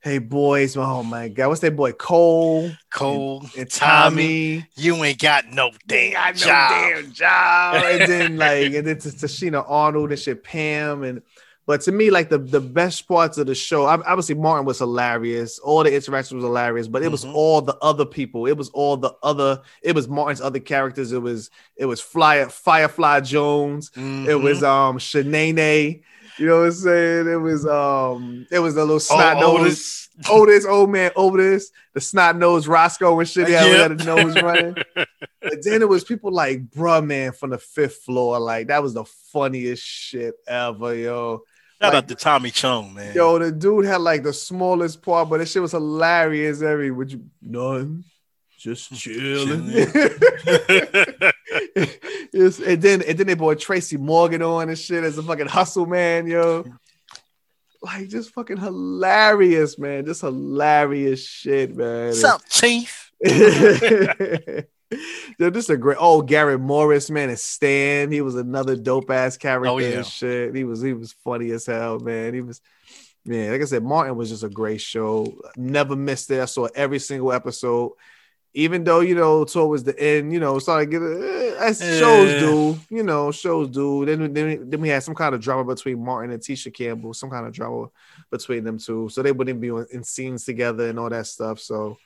hey 0.00 0.18
boys, 0.18 0.76
oh 0.76 1.02
my 1.02 1.28
god, 1.28 1.48
what's 1.48 1.60
that 1.60 1.74
boy 1.76 1.92
Cole 1.92 2.70
Cole, 2.92 3.44
and 3.56 3.70
Tommy, 3.70 4.60
Tommy. 4.60 4.68
you 4.76 5.02
ain't 5.04 5.18
got 5.20 5.46
no 5.52 5.70
damn 5.86 6.12
know 6.12 6.32
job. 6.38 6.70
damn 6.70 7.12
job. 7.12 7.84
and 7.84 8.10
then 8.10 8.36
like 8.38 8.74
and 8.74 8.86
then 8.86 8.98
to 8.98 9.08
Tichina 9.08 9.64
Arnold 9.68 10.10
and 10.10 10.18
shit, 10.20 10.42
Pam 10.44 11.02
and 11.04 11.22
but 11.68 11.82
to 11.82 11.92
me, 11.92 12.10
like 12.10 12.30
the, 12.30 12.38
the 12.38 12.60
best 12.62 13.06
parts 13.06 13.36
of 13.36 13.46
the 13.46 13.54
show, 13.54 13.84
obviously 13.84 14.34
Martin 14.34 14.64
was 14.64 14.78
hilarious. 14.78 15.58
All 15.58 15.84
the 15.84 15.94
interactions 15.94 16.36
was 16.36 16.44
hilarious, 16.44 16.88
but 16.88 17.02
it 17.02 17.10
was 17.12 17.26
Mhm. 17.26 17.34
all 17.34 17.60
the 17.60 17.76
other 17.82 18.06
people. 18.06 18.46
It 18.46 18.56
was 18.56 18.70
all 18.70 18.96
the 18.96 19.12
other. 19.22 19.60
It 19.82 19.94
was 19.94 20.08
Martin's 20.08 20.40
other 20.40 20.60
characters. 20.60 21.12
It 21.12 21.20
was 21.20 21.50
it 21.76 21.84
was 21.84 22.00
Fly 22.00 22.46
Firefly 22.46 23.20
Jones. 23.20 23.90
It 23.94 24.00
Mhm. 24.00 24.42
was 24.42 24.62
um 24.62 24.98
Shanae. 24.98 26.00
You 26.38 26.46
know 26.46 26.60
what 26.60 26.66
I'm 26.66 26.72
saying? 26.72 27.28
It 27.28 27.36
was 27.40 27.66
um 27.66 28.46
it 28.50 28.60
was 28.60 28.74
a 28.76 28.80
little 28.80 28.94
Oh, 28.94 28.98
snot 28.98 29.38
nose. 29.38 29.60
Otis. 29.60 30.08
Otis, 30.30 30.64
old 30.64 30.88
man 30.90 31.10
Otis, 31.16 31.70
the 31.92 32.00
snot 32.00 32.38
nose 32.38 32.66
Roscoe 32.66 33.18
and 33.20 33.28
shit. 33.28 33.50
Yeah, 33.50 33.66
Yep. 33.66 33.90
had 33.90 34.00
a 34.00 34.04
nose 34.04 34.34
running. 34.42 34.74
But 35.40 35.62
then 35.64 35.82
it 35.82 35.88
was 35.88 36.04
people 36.04 36.30
like 36.32 36.68
bruh 36.68 37.04
man 37.04 37.32
from 37.32 37.50
the 37.50 37.58
fifth 37.58 38.02
floor. 38.02 38.38
Like 38.38 38.68
that 38.68 38.82
was 38.82 38.94
the 38.94 39.04
funniest 39.32 39.82
shit 39.82 40.34
ever, 40.46 40.94
yo. 40.94 41.42
Shout 41.80 41.92
Like- 41.94 42.02
out 42.04 42.08
to 42.08 42.14
Tommy 42.16 42.50
Chung, 42.50 42.92
man. 42.94 43.14
Yo, 43.14 43.38
the 43.38 43.52
dude 43.52 43.84
had 43.84 44.00
like 44.00 44.22
the 44.24 44.32
smallest 44.32 45.00
part, 45.02 45.28
but 45.30 45.38
this 45.38 45.52
shit 45.52 45.62
was 45.62 45.72
hilarious. 45.72 46.60
Every 46.60 46.90
would 46.90 47.12
you 47.12 47.24
none, 47.40 48.04
just 48.58 48.92
chilling. 48.98 49.70
and 52.34 52.82
then 52.82 53.02
and 53.02 53.18
then 53.18 53.26
they 53.26 53.34
brought 53.34 53.60
Tracy 53.60 53.96
Morgan 53.96 54.42
on 54.42 54.68
and 54.68 54.78
shit 54.78 55.04
as 55.04 55.18
a 55.18 55.22
fucking 55.22 55.46
hustle 55.46 55.86
man, 55.86 56.26
yo. 56.26 56.64
Like 57.80 58.08
just 58.08 58.30
fucking 58.34 58.56
hilarious, 58.56 59.78
man. 59.78 60.04
Just 60.04 60.22
hilarious 60.22 61.24
shit, 61.24 61.76
man. 61.76 62.08
What's 62.08 62.24
up, 62.24 62.42
Chief? 62.50 63.12
Yo, 65.38 65.50
this 65.50 65.64
is 65.64 65.70
a 65.70 65.76
great. 65.76 65.98
Oh, 66.00 66.22
Garrett 66.22 66.60
Morris, 66.60 67.10
man, 67.10 67.28
and 67.28 67.38
Stan. 67.38 68.10
He 68.10 68.20
was 68.20 68.34
another 68.36 68.74
dope 68.76 69.10
ass 69.10 69.36
character. 69.36 69.68
Oh, 69.68 69.78
yeah. 69.78 69.98
and 69.98 70.06
shit. 70.06 70.54
He 70.54 70.64
was 70.64 70.80
he 70.80 70.92
was 70.94 71.12
funny 71.24 71.50
as 71.50 71.66
hell, 71.66 71.98
man. 72.00 72.32
He 72.34 72.40
was, 72.40 72.60
man. 73.24 73.52
Like 73.52 73.60
I 73.60 73.64
said, 73.64 73.82
Martin 73.82 74.16
was 74.16 74.30
just 74.30 74.44
a 74.44 74.48
great 74.48 74.80
show. 74.80 75.38
Never 75.56 75.94
missed 75.94 76.30
it. 76.30 76.40
I 76.40 76.46
saw 76.46 76.68
every 76.74 76.98
single 76.98 77.32
episode. 77.32 77.92
Even 78.54 78.82
though 78.82 79.00
you 79.00 79.14
know 79.14 79.44
towards 79.44 79.84
the 79.84 79.96
end, 80.00 80.32
you 80.32 80.40
know, 80.40 80.58
started 80.58 80.90
getting 80.90 81.22
eh, 81.22 81.54
as 81.60 81.78
shows 81.80 82.32
Yeah. 82.32 82.40
do, 82.40 82.78
you 82.88 83.02
know, 83.02 83.30
shows 83.30 83.68
do. 83.68 84.06
Then, 84.06 84.32
then 84.32 84.70
then 84.70 84.80
we 84.80 84.88
had 84.88 85.02
some 85.02 85.14
kind 85.14 85.34
of 85.34 85.40
drama 85.42 85.64
between 85.64 86.02
Martin 86.02 86.30
and 86.32 86.42
Tisha 86.42 86.72
Campbell, 86.72 87.12
some 87.12 87.28
kind 87.28 87.46
of 87.46 87.52
drama 87.52 87.88
between 88.30 88.64
them 88.64 88.78
two, 88.78 89.10
so 89.10 89.22
they 89.22 89.32
wouldn't 89.32 89.60
be 89.60 89.68
in 89.68 90.02
scenes 90.02 90.44
together 90.46 90.88
and 90.88 90.98
all 90.98 91.10
that 91.10 91.26
stuff. 91.26 91.60
So, 91.60 91.98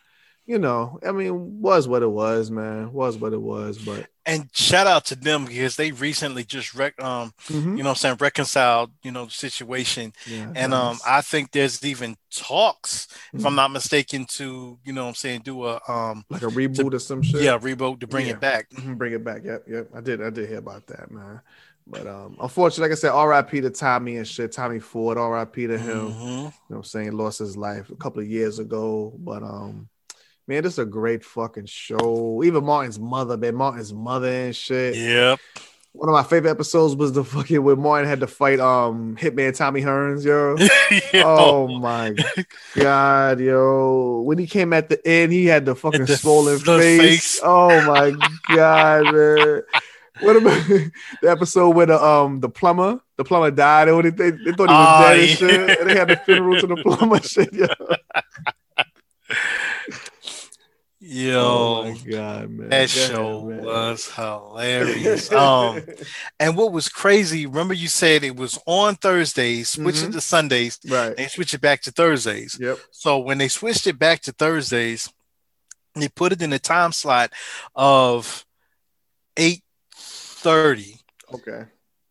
you 0.47 0.59
know, 0.59 0.99
I 1.07 1.13
mean, 1.13 1.61
was 1.61 1.87
what 1.87 2.03
it 2.03 2.11
was, 2.11 2.51
man. 2.51 2.93
Was 2.93 3.17
what 3.17 3.33
it 3.33 3.41
was, 3.41 3.79
but 3.79 4.07
And 4.25 4.49
shout 4.55 4.87
out 4.87 5.05
to 5.07 5.17
them 5.17 5.47
because 5.47 5.75
they 5.77 5.91
recently 5.93 6.45
just 6.45 6.75
rec- 6.75 7.01
um, 7.03 7.33
Mhm. 7.49 7.77
you 7.77 7.83
know, 7.83 7.91
what 7.91 7.91
I'm 7.91 7.95
saying 7.97 8.17
reconciled, 8.21 8.91
you 9.03 9.11
know, 9.11 9.25
the 9.27 9.31
situation. 9.33 10.13
Yeah, 10.27 10.53
And 10.55 10.73
um. 10.75 10.99
I 11.07 11.23
think 11.23 11.51
there's 11.53 11.85
even 11.85 12.17
talks, 12.31 13.09
if 13.33 13.41
Mhm. 13.41 13.47
I'm 13.47 13.55
not 13.57 13.71
mistaken, 13.73 14.25
to 14.37 14.79
you 14.85 14.93
know, 14.93 15.03
what 15.05 15.09
I'm 15.11 15.15
saying 15.17 15.41
do 15.45 15.65
a 15.67 15.81
um, 15.89 16.25
like 16.31 16.43
a 16.43 16.47
reboot 16.47 16.95
or 16.95 16.99
some 16.99 17.23
shit. 17.23 17.43
yeah, 17.43 17.59
reboot 17.59 18.01
to 18.01 18.07
bring 18.07 18.27
Yeah. 18.27 18.33
it 18.35 18.41
back. 18.41 18.71
Mhm, 18.71 18.97
bring 18.99 19.13
it 19.13 19.25
back. 19.25 19.43
Yep, 19.45 19.65
yep. 19.69 19.89
I 19.95 20.01
did. 20.01 20.23
I 20.23 20.31
did 20.31 20.49
hear 20.49 20.59
about 20.59 20.87
that, 20.89 21.11
man. 21.11 21.41
But 21.85 22.07
um, 22.07 22.37
unfortunately, 22.41 22.91
like 22.91 22.97
I 22.97 23.01
said, 23.01 23.11
R.I.P. 23.11 23.61
to 23.63 23.71
Tommy 23.71 24.17
and 24.17 24.27
shit. 24.29 24.53
Tommy 24.53 24.79
Ford, 24.79 25.19
R.I.P. 25.19 25.67
to 25.67 25.77
him. 25.79 26.13
Mhm. 26.13 26.21
You 26.21 26.43
know 26.45 26.53
what 26.69 26.77
I'm 26.77 26.85
saying? 26.85 27.13
Lost 27.13 27.41
his 27.41 27.57
life 27.57 27.91
a 27.91 27.97
couple 27.97 28.23
of 28.23 28.29
years 28.29 28.61
ago. 28.61 29.13
But 29.19 29.43
um, 29.43 29.89
man, 30.47 30.63
this 30.63 30.75
is 30.75 30.79
a 30.79 30.85
great 30.85 31.25
fucking 31.25 31.67
show. 31.67 32.43
Even 32.45 32.65
Martin's 32.65 32.99
mother, 32.99 33.37
man, 33.37 33.55
Martin's 33.55 33.93
mother 33.93 34.29
and 34.29 34.55
shit. 34.57 34.97
Yep. 34.97 35.39
One 35.95 36.09
of 36.09 36.15
my 36.15 36.23
favorite 36.23 36.51
episodes 36.51 36.97
was 36.97 37.13
the 37.13 37.23
fucking 37.23 37.63
when 37.63 37.79
Martin 37.79 38.09
had 38.09 38.21
to 38.21 38.27
fight 38.27 38.61
um 38.61 39.15
Hitman 39.17 39.55
Tommy 39.55 39.83
Hearns, 39.83 40.25
yo. 40.25 40.57
Yo, 41.13 41.23
Oh 41.27 41.69
my 41.69 42.15
god, 42.75 43.41
yo! 43.41 44.23
When 44.25 44.39
he 44.39 44.47
came 44.47 44.73
at 44.73 44.89
the 44.89 45.07
end, 45.07 45.33
he 45.33 45.45
had 45.45 45.67
the 45.67 45.75
fucking 45.75 46.07
the- 46.07 46.17
swollen 46.17 46.59
the 46.61 46.79
face. 46.79 47.01
face. 47.01 47.41
Oh 47.45 47.69
my 47.87 48.13
god, 48.57 49.13
man! 49.13 49.63
What 50.21 50.37
about 50.37 50.67
the 51.23 51.31
episode 51.31 51.71
where 51.77 51.87
the 51.87 52.03
um 52.03 52.41
the 52.41 52.49
plumber, 52.49 52.99
the 53.19 53.25
plumber 53.25 53.51
died, 53.51 53.89
and 53.89 54.03
they, 54.05 54.11
they, 54.11 54.31
they 54.31 54.53
thought 54.53 54.71
he 54.71 54.75
was 54.75 54.97
Oh, 54.99 55.09
dead 55.09 55.21
and 55.21 55.39
shit, 55.69 55.79
and 55.81 55.91
they 55.91 55.95
had 55.99 56.09
the 56.09 56.17
funeral 56.17 56.59
to 56.59 56.67
the 56.69 56.77
plumber 56.83 57.21
shit. 57.21 57.53
Yo. 57.53 57.67
Yo, 61.13 61.41
oh 61.41 61.85
my 61.85 61.99
god, 62.11 62.51
man! 62.51 62.69
that 62.69 62.71
Go 62.71 62.77
ahead, 62.77 62.91
show 62.91 63.43
man. 63.43 63.65
was 63.65 64.11
hilarious. 64.13 65.31
um, 65.33 65.83
and 66.41 66.57
what 66.57 66.73
was 66.73 66.89
crazy? 66.89 67.47
Remember, 67.47 67.75
you 67.75 67.89
said 67.89 68.25
it 68.25 68.35
was 68.37 68.59
on 68.67 68.95
Thursdays, 68.97 69.69
switch 69.71 70.03
it 70.03 70.09
Mhm. 70.11 70.13
to 70.13 70.21
Sundays, 70.21 70.79
right. 70.89 71.15
and 71.19 71.31
switch 71.31 71.53
it 71.55 71.61
back 71.61 71.83
to 71.83 71.91
Thursdays. 71.91 72.57
Yep. 72.61 72.79
So 72.93 73.19
when 73.19 73.39
they 73.39 73.49
switched 73.49 73.87
it 73.87 73.99
back 73.99 74.23
to 74.23 74.33
Thursdays, 74.33 75.09
they 75.95 76.09
put 76.09 76.33
it 76.33 76.41
in 76.41 76.51
the 76.51 76.59
time 76.59 76.93
slot 76.93 77.31
of 77.75 78.47
eight 79.37 79.63
thirty. 79.95 80.97
Okay. 81.35 81.65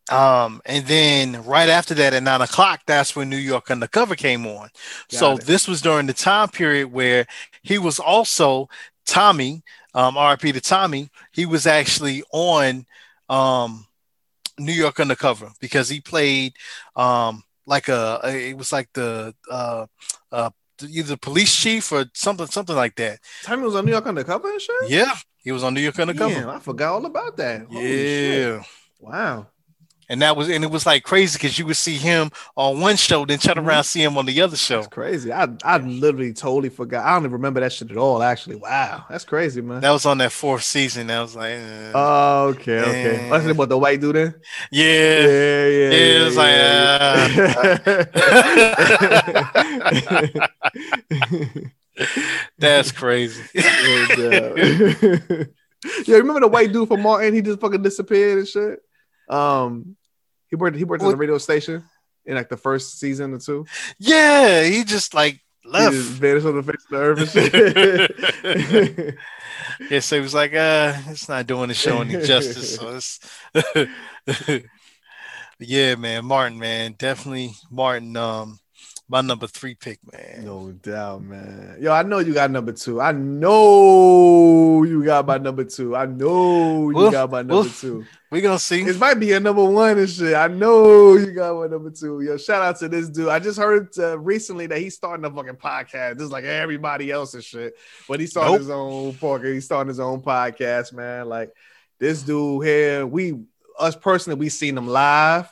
Um, 0.09 0.61
and 0.65 0.85
then 0.87 1.43
right 1.45 1.69
after 1.69 1.93
that 1.93 2.13
at 2.13 2.21
nine 2.23 2.41
o'clock, 2.41 2.81
that's 2.85 3.15
when 3.15 3.29
New 3.29 3.37
York 3.37 3.71
Undercover 3.71 4.15
came 4.15 4.45
on. 4.45 4.69
so 5.09 5.33
it. 5.37 5.45
this 5.45 5.69
was 5.69 5.81
during 5.81 6.05
the 6.05 6.13
time 6.13 6.49
period 6.49 6.91
where 6.91 7.25
he 7.63 7.77
was 7.77 7.97
also 7.97 8.67
Tommy, 9.05 9.63
um, 9.93 10.15
RP 10.15 10.53
to 10.53 10.61
Tommy, 10.61 11.09
he 11.31 11.45
was 11.45 11.67
actually 11.67 12.23
on 12.31 12.85
um 13.29 13.85
New 14.59 14.73
York 14.73 14.99
Undercover 14.99 15.51
because 15.59 15.89
he 15.89 16.01
played 16.01 16.53
um 16.95 17.43
like 17.65 17.87
a, 17.87 18.19
a- 18.23 18.49
it 18.49 18.57
was 18.57 18.71
like 18.71 18.89
the 18.93 19.33
uh 19.49 19.85
uh 20.31 20.49
either 20.89 21.15
police 21.17 21.55
chief 21.55 21.91
or 21.91 22.05
something 22.13 22.47
something 22.47 22.75
like 22.75 22.95
that. 22.95 23.19
Tommy 23.43 23.63
was 23.63 23.75
on 23.75 23.85
New 23.85 23.91
York 23.91 24.05
Undercover 24.07 24.51
and 24.51 24.61
shit. 24.61 24.89
Yeah, 24.89 25.13
he 25.43 25.51
was 25.51 25.63
on 25.63 25.73
New 25.73 25.81
York 25.81 25.97
Undercover. 25.99 26.33
Damn, 26.33 26.49
I 26.49 26.59
forgot 26.59 26.93
all 26.93 27.05
about 27.05 27.37
that. 27.37 27.65
Holy 27.69 27.81
shit. 27.81 28.57
Yeah. 28.57 28.63
Wow. 28.99 29.47
And 30.11 30.21
that 30.21 30.35
was 30.35 30.49
and 30.49 30.61
it 30.63 30.69
was 30.69 30.85
like 30.85 31.03
crazy 31.03 31.37
because 31.37 31.57
you 31.57 31.65
would 31.65 31.77
see 31.77 31.95
him 31.95 32.29
on 32.55 32.79
one 32.81 32.97
show, 32.97 33.25
then 33.25 33.39
turn 33.39 33.55
Mhm. 33.55 33.65
around 33.65 33.83
see 33.85 34.03
him 34.03 34.17
on 34.17 34.25
the 34.25 34.41
other 34.41 34.57
show. 34.57 34.81
That's 34.81 34.93
crazy. 34.93 35.31
I 35.33 35.47
I 35.63 35.77
literally 35.77 36.33
totally 36.33 36.69
forgot. 36.69 37.05
I 37.05 37.13
don't 37.13 37.21
even 37.23 37.31
remember 37.31 37.61
that 37.61 37.71
shit 37.73 37.89
at 37.91 37.97
all. 37.97 38.21
Actually, 38.21 38.57
wow, 38.57 39.05
that's 39.09 39.23
crazy, 39.25 39.61
man. 39.61 39.79
That 39.81 39.91
was 39.91 40.05
on 40.05 40.17
that 40.19 40.31
fourth 40.31 40.63
season. 40.63 41.07
That 41.07 41.21
was 41.21 41.35
like, 41.35 41.55
uh, 41.55 41.91
Oh, 41.95 42.47
okay, 42.49 42.79
okay. 42.81 43.27
Yeah. 43.29 43.39
That's 43.39 43.57
what 43.57 43.69
the 43.69 43.77
white 43.77 44.01
dude 44.01 44.15
then. 44.17 44.35
yeah. 44.71 44.85
Yeah, 44.85 45.67
yeah. 45.67 45.89
Yeah, 45.89 46.19
it 46.19 46.23
was 46.25 46.35
like, 46.37 46.51
That's 52.57 52.91
crazy. 52.91 53.41
yeah, 53.53 54.49
remember 56.17 56.39
the 56.41 56.47
white 56.49 56.71
dude 56.71 56.87
from 56.87 57.01
Martin? 57.01 57.33
He 57.33 57.41
just 57.41 57.59
fucking 57.59 57.81
disappeared 57.83 58.39
and 58.39 58.47
shit. 58.47 58.79
Um, 59.29 59.95
he 60.51 60.55
worked. 60.55 60.77
He 60.77 60.83
worked 60.83 61.03
at 61.03 61.09
the 61.09 61.15
radio 61.15 61.39
station 61.39 61.83
in 62.27 62.35
like 62.35 62.49
the 62.49 62.57
first 62.57 62.99
season 62.99 63.33
or 63.33 63.39
two. 63.39 63.65
yeah, 63.97 64.63
he 64.63 64.83
just 64.83 65.15
like 65.15 65.41
He 65.63 65.69
left. 65.69 65.95
just 65.95 66.09
vanished 66.11 66.45
on 66.45 66.55
the 66.57 66.63
face 66.63 66.85
of 66.91 66.91
the 66.91 66.97
earth 67.01 67.35
and. 68.45 69.17
Yeah, 69.89 69.99
so 69.99 70.15
he 70.17 70.21
was 70.21 70.33
like, 70.33 70.53
uh, 70.53 70.93
it's 71.07 71.27
not 71.27 71.47
doing 71.47 71.69
the 71.69 71.73
show 71.73 72.01
any 72.01 72.13
justice. 72.23 72.75
So 72.75 72.95
it's 72.97 73.19
yeah, 75.59 75.95
man, 75.95 76.25
Martin, 76.25 76.59
man, 76.59 76.95
definitely 76.97 77.53
Martin. 77.71 78.15
Um, 78.17 78.59
my 79.11 79.19
number 79.19 79.45
three 79.45 79.75
pick, 79.75 79.99
man. 80.11 80.45
no 80.45 80.71
doubt, 80.71 81.21
man. 81.23 81.75
Yo, 81.81 81.91
I 81.91 82.01
know 82.03 82.19
you 82.19 82.33
got 82.33 82.49
number 82.49 82.71
two. 82.71 83.01
I 83.01 83.11
know 83.11 84.83
you 84.83 85.03
got 85.03 85.25
my 85.27 85.37
number 85.37 85.65
two. 85.65 85.95
I 85.95 86.05
know 86.05 86.89
you 86.89 86.95
Woof, 86.95 87.11
got 87.11 87.29
my 87.29 87.39
number 87.41 87.55
woof. 87.63 87.81
two. 87.81 88.05
We 88.31 88.39
gonna 88.39 88.57
see. 88.57 88.81
It 88.83 88.97
might 88.97 89.15
be 89.15 89.33
a 89.33 89.39
number 89.41 89.65
one 89.65 89.99
and 89.99 90.09
shit. 90.09 90.33
I 90.33 90.47
know 90.47 91.15
you 91.15 91.33
got 91.33 91.55
my 91.59 91.67
number 91.67 91.91
two. 91.91 92.21
Yo, 92.21 92.37
shout 92.37 92.61
out 92.63 92.79
to 92.79 92.87
this 92.87 93.09
dude. 93.09 93.27
I 93.27 93.39
just 93.39 93.59
heard 93.59 93.89
uh, 93.99 94.17
recently 94.17 94.67
that 94.67 94.79
he's 94.79 94.95
starting 94.95 95.25
a 95.25 95.29
fucking 95.29 95.57
podcast, 95.57 96.17
just 96.17 96.31
like 96.31 96.45
everybody 96.45 97.11
else 97.11 97.33
and 97.33 97.43
shit. 97.43 97.73
But 98.07 98.21
he's 98.21 98.31
starting 98.31 98.53
Nope. 98.53 98.61
his 98.61 98.69
own 98.69 99.13
podcast. 99.13 99.53
He's 99.53 99.65
starting 99.65 99.89
his 99.89 99.99
own 99.99 100.21
podcast, 100.21 100.93
man. 100.93 101.27
Like 101.27 101.51
this 101.99 102.21
dude 102.21 102.65
here, 102.65 103.05
we 103.05 103.41
us 103.77 103.95
personally, 103.97 104.39
we 104.39 104.47
seen 104.47 104.77
him 104.77 104.87
live. 104.87 105.49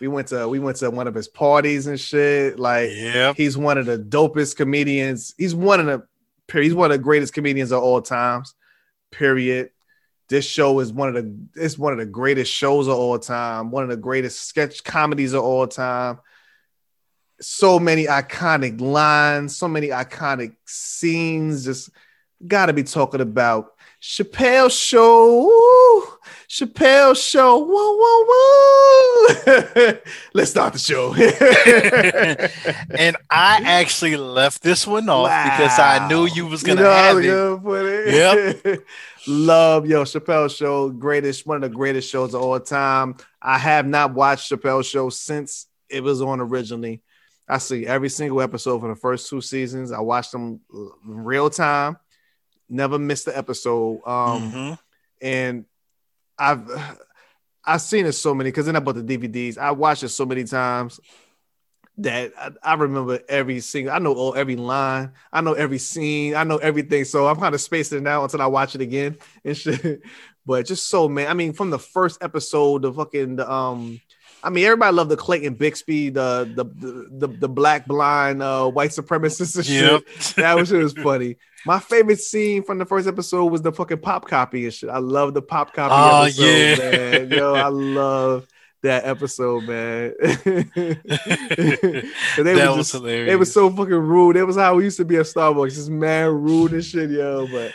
We 0.00 0.08
went 0.08 0.28
to 0.28 0.48
we 0.48 0.58
went 0.58 0.78
to 0.78 0.90
one 0.90 1.06
of 1.06 1.14
his 1.14 1.28
parties 1.28 1.86
and 1.86 1.98
shit. 1.98 2.58
Like 2.58 2.90
Yep. 2.90 3.36
he's 3.36 3.56
one 3.56 3.78
of 3.78 3.86
the 3.86 3.98
dopest 3.98 4.56
comedians. 4.56 5.34
He's 5.38 5.54
one 5.54 5.80
of 5.80 5.86
the. 5.86 6.06
He's 6.52 6.74
one 6.74 6.90
of 6.90 6.98
the 6.98 7.02
greatest 7.02 7.32
comedians 7.32 7.72
of 7.72 7.82
all 7.82 8.02
times. 8.02 8.54
Period. 9.10 9.70
This 10.28 10.44
show 10.44 10.78
is 10.80 10.92
one 10.92 11.08
of 11.08 11.14
the 11.14 11.36
it's 11.54 11.78
one 11.78 11.92
of 11.92 11.98
the 11.98 12.06
greatest 12.06 12.52
shows 12.52 12.86
of 12.88 12.94
all 12.94 13.18
time. 13.18 13.70
One 13.70 13.82
of 13.82 13.88
the 13.88 13.96
greatest 13.96 14.42
sketch 14.42 14.84
comedies 14.84 15.32
of 15.32 15.42
all 15.42 15.66
time. 15.66 16.18
So 17.40 17.78
many 17.78 18.06
iconic 18.06 18.80
lines, 18.80 19.56
so 19.56 19.68
many 19.68 19.88
iconic 19.88 20.54
scenes. 20.66 21.64
Just 21.64 21.90
got 22.46 22.66
to 22.66 22.72
be 22.72 22.82
talking 22.82 23.20
about 23.20 23.73
Chappelle 24.06 24.70
Show. 24.70 26.18
Chappelle 26.46 27.16
Show. 27.16 27.56
Whoa, 27.56 27.96
whoa, 27.98 28.24
whoa. 28.28 29.98
Let's 30.34 30.50
start 30.50 30.74
the 30.74 30.78
show. 30.78 31.14
and 32.98 33.16
I 33.30 33.62
actually 33.64 34.18
left 34.18 34.62
this 34.62 34.86
one 34.86 35.08
off 35.08 35.30
because 35.44 35.78
I 35.78 36.06
knew 36.06 36.26
you 36.26 36.46
was 36.46 36.62
gonna 36.62 36.82
You 36.82 36.86
know 36.86 36.92
have 36.92 37.16
it. 37.18 37.62
put 37.62 37.86
it? 37.86 38.62
Yep. 38.66 38.80
Love 39.26 39.86
yo 39.86 40.04
Chappelle 40.04 40.54
Show, 40.54 40.90
greatest 40.90 41.46
one 41.46 41.56
of 41.56 41.62
the 41.62 41.74
greatest 41.74 42.10
shows 42.10 42.34
of 42.34 42.42
all 42.42 42.60
time. 42.60 43.16
I 43.40 43.56
have 43.56 43.86
not 43.86 44.12
watched 44.12 44.52
Chappelle 44.52 44.84
Show 44.84 45.08
since 45.08 45.66
it 45.88 46.02
was 46.02 46.20
on 46.20 46.40
originally. 46.40 47.00
I 47.48 47.56
see 47.56 47.86
every 47.86 48.10
single 48.10 48.42
episode 48.42 48.80
for 48.80 48.88
the 48.88 48.96
first 48.96 49.30
two 49.30 49.40
seasons. 49.40 49.92
I 49.92 50.00
watched 50.00 50.32
them 50.32 50.60
real 51.06 51.48
time. 51.48 51.96
Never 52.68 52.98
missed 52.98 53.26
the 53.26 53.36
episode. 53.36 54.00
Um, 54.06 54.52
Mhm. 54.52 54.78
and 55.20 55.64
I've 56.38 56.68
I've 57.64 57.80
seen 57.80 58.06
it 58.06 58.12
so 58.12 58.34
many 58.34 58.50
because 58.50 58.66
then 58.66 58.76
I 58.76 58.80
bought 58.80 58.96
the 58.96 59.02
DVDs. 59.18 59.56
I 59.58 59.70
watched 59.70 60.02
it 60.02 60.08
so 60.10 60.26
many 60.26 60.44
times 60.44 61.00
that 61.98 62.32
I, 62.36 62.50
I 62.62 62.74
remember 62.74 63.20
every 63.28 63.60
single. 63.60 63.94
I 63.94 63.98
know 63.98 64.12
all 64.14 64.34
every 64.34 64.56
line. 64.56 65.12
I 65.32 65.40
know 65.40 65.52
every 65.52 65.78
scene. 65.78 66.34
I 66.34 66.44
know 66.44 66.56
everything. 66.58 67.04
So 67.04 67.26
I'm 67.26 67.36
kind 67.36 67.54
of 67.54 67.60
spacing 67.60 68.00
it 68.02 68.06
out 68.08 68.24
until 68.24 68.42
I 68.42 68.46
watch 68.46 68.74
it 68.74 68.80
again 68.80 69.16
and 69.44 69.56
shit. 69.56 70.02
But 70.46 70.66
just 70.66 70.88
so 70.90 71.08
man, 71.08 71.28
I 71.28 71.32
mean, 71.32 71.54
from 71.54 71.70
the 71.70 71.78
first 71.78 72.22
episode, 72.22 72.82
the 72.82 72.92
fucking 72.92 73.36
the, 73.36 73.50
um. 73.50 73.98
I 74.44 74.50
mean, 74.50 74.64
everybody 74.64 74.94
loved 74.94 75.10
the 75.10 75.16
Clayton 75.16 75.56
Bigsby, 75.56 76.12
the 76.12 76.50
the 76.54 76.64
the, 76.64 77.26
the, 77.26 77.34
the 77.38 77.48
black 77.48 77.86
blind 77.86 78.42
uh, 78.42 78.68
white 78.70 78.90
supremacist 78.90 79.56
and 79.56 79.64
shit 79.66 80.34
that 80.36 80.54
was 80.54 80.70
was 80.70 80.92
funny. 81.02 81.36
My 81.66 81.78
favorite 81.78 82.20
scene 82.20 82.62
from 82.62 82.76
the 82.78 82.84
first 82.84 83.08
episode 83.08 83.46
was 83.46 83.62
the 83.62 83.72
fucking 83.72 83.98
pop 84.00 84.28
copy 84.28 84.64
and 84.64 84.74
shit. 84.74 84.90
I 84.90 84.98
love 84.98 85.32
the 85.32 85.40
pop 85.42 85.72
copy 85.72 85.94
Oh, 85.96 86.24
episode, 86.24 86.42
yeah. 86.44 87.18
man. 87.20 87.30
Yo, 87.30 87.54
I 87.54 87.68
love 87.68 88.46
that 88.82 89.06
episode, 89.06 89.64
man. 89.64 90.12
they 90.20 90.34
that 92.36 92.68
was 92.68 92.76
was 92.76 92.76
just, 92.76 92.92
hilarious. 92.92 93.32
it 93.32 93.36
was 93.36 93.52
so 93.52 93.70
fucking 93.70 93.92
rude. 93.94 94.36
It 94.36 94.44
was 94.44 94.56
how 94.56 94.74
we 94.74 94.84
used 94.84 94.98
to 94.98 95.06
be 95.06 95.16
at 95.16 95.26
Starbucks, 95.26 95.74
just 95.74 95.88
man 95.90 96.28
rude 96.28 96.72
and 96.72 96.84
shit, 96.84 97.10
yo. 97.10 97.46
But 97.50 97.72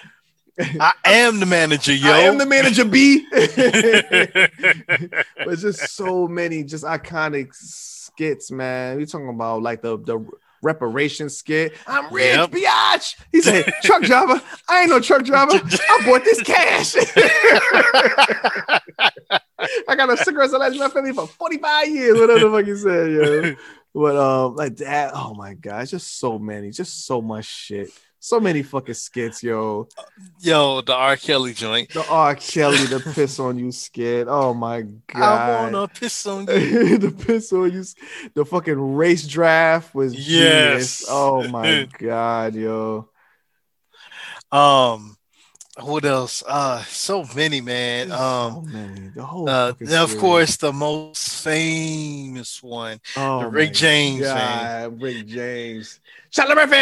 I 0.80 0.94
am 1.06 1.40
the 1.40 1.46
manager, 1.46 1.94
yo. 1.94 2.12
I 2.12 2.20
am 2.20 2.38
the 2.38 2.46
manager, 2.46 2.84
B. 2.86 3.26
but 5.46 5.58
just 5.60 5.96
so 5.96 6.28
many 6.28 6.64
just 6.64 6.84
iconic 6.84 7.54
skits, 7.56 8.52
man. 8.52 8.98
We 8.98 9.06
talking 9.06 9.30
about 9.30 9.62
like 9.62 9.82
the 9.82 9.98
the 9.98 10.26
reparation 10.62 11.30
skit. 11.30 11.74
I'm 11.88 12.14
rich, 12.14 12.36
Yep. 12.36 12.52
biatch. 12.52 13.16
He 13.32 13.42
said, 13.42 13.72
"Truck 13.84 14.04
driver, 14.04 14.42
I 14.68 14.82
ain't 14.82 14.90
no 14.90 15.00
truck 15.00 15.24
driver. 15.24 15.54
I 15.54 16.02
bought 16.06 16.24
this 16.26 16.42
cash. 16.44 16.96
I 19.88 19.96
got 19.96 20.10
a 20.12 20.18
cigarette 20.18 20.52
that 20.52 20.60
lasted 20.60 20.80
my 20.80 20.90
family 20.90 21.14
for 21.14 21.28
45 21.28 21.88
years. 21.90 22.20
Whatever 22.20 22.40
the 22.40 22.52
fuck 22.52 22.66
he 22.66 22.76
said, 22.76 23.12
yo. 23.12 23.56
But 23.94 24.16
um, 24.18 24.56
like 24.56 24.76
that. 24.78 25.12
Oh 25.16 25.34
my 25.34 25.54
god, 25.54 25.82
it's 25.84 25.92
just 25.92 26.20
so 26.20 26.38
many, 26.38 26.72
just 26.72 27.06
so 27.06 27.22
much 27.22 27.46
shit." 27.46 27.90
So 28.22 28.40
many 28.40 28.64
fucking 28.64 28.96
skits, 28.96 29.42
yo. 29.42 29.88
yo, 30.42 30.82
the 30.82 30.94
R. 30.94 31.16
Kelly 31.16 31.54
joint. 31.54 31.90
The 31.94 32.06
R. 32.08 32.36
Kelly, 32.36 32.86
the 32.86 33.00
piss 33.00 33.40
on 33.40 33.58
you 33.58 33.72
skit. 33.72 34.28
Oh 34.30 34.54
my 34.54 34.82
god. 35.08 35.18
I 35.18 35.64
wanna 35.64 35.88
piss 35.88 36.26
on 36.26 36.46
you. 36.50 36.98
the 36.98 37.12
piss 37.12 37.54
on 37.54 37.72
you. 37.72 37.84
The 38.34 38.44
fucking 38.46 38.96
race 38.96 39.26
draft 39.26 39.96
was 39.96 40.14
Yes. 40.14 40.26
genius. 40.28 41.06
Oh 41.10 41.48
my 41.48 41.88
god, 42.00 42.56
yo. 42.56 43.10
Um, 44.52 45.16
what 45.82 46.06
else? 46.06 46.44
Uh, 46.46 46.84
so 46.84 47.26
many, 47.36 47.62
man. 47.62 48.12
Um, 48.12 48.54
so 48.54 48.62
many. 48.62 49.08
The 49.10 49.24
whole 49.24 49.50
uh, 49.50 49.74
now, 49.80 50.04
of 50.04 50.18
course, 50.18 50.58
the 50.58 50.74
most 50.74 51.44
famous 51.44 52.62
one. 52.64 53.00
oh, 53.18 53.42
the 53.42 53.48
Rick 53.48 53.74
James. 53.74 54.22
God, 54.22 55.02
Rick 55.02 55.28
James. 55.28 56.00
Charlie 56.32 56.56
Murphy. 56.56 56.76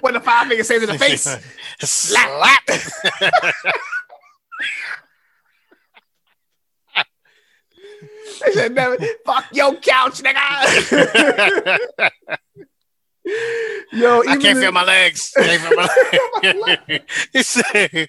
when 0.00 0.14
the 0.14 0.20
five 0.22 0.48
fingers 0.48 0.66
says 0.66 0.82
in 0.82 0.88
the 0.88 0.98
face. 0.98 1.28
Slap. 1.80 2.62
They 8.44 8.52
said, 8.52 8.72
"Never- 8.74 8.98
fuck 9.24 9.46
your 9.52 9.74
couch, 9.76 10.22
nigga. 10.22 11.78
Yo, 13.92 14.20
I 14.20 14.36
can't 14.36 14.44
in- 14.44 14.60
feel 14.60 14.72
my 14.72 14.84
legs. 14.84 15.32
Can't 15.36 15.60
feel 15.62 15.76
my 15.76 15.88
legs. 16.88 17.04
he 17.32 17.42
said, 17.42 18.08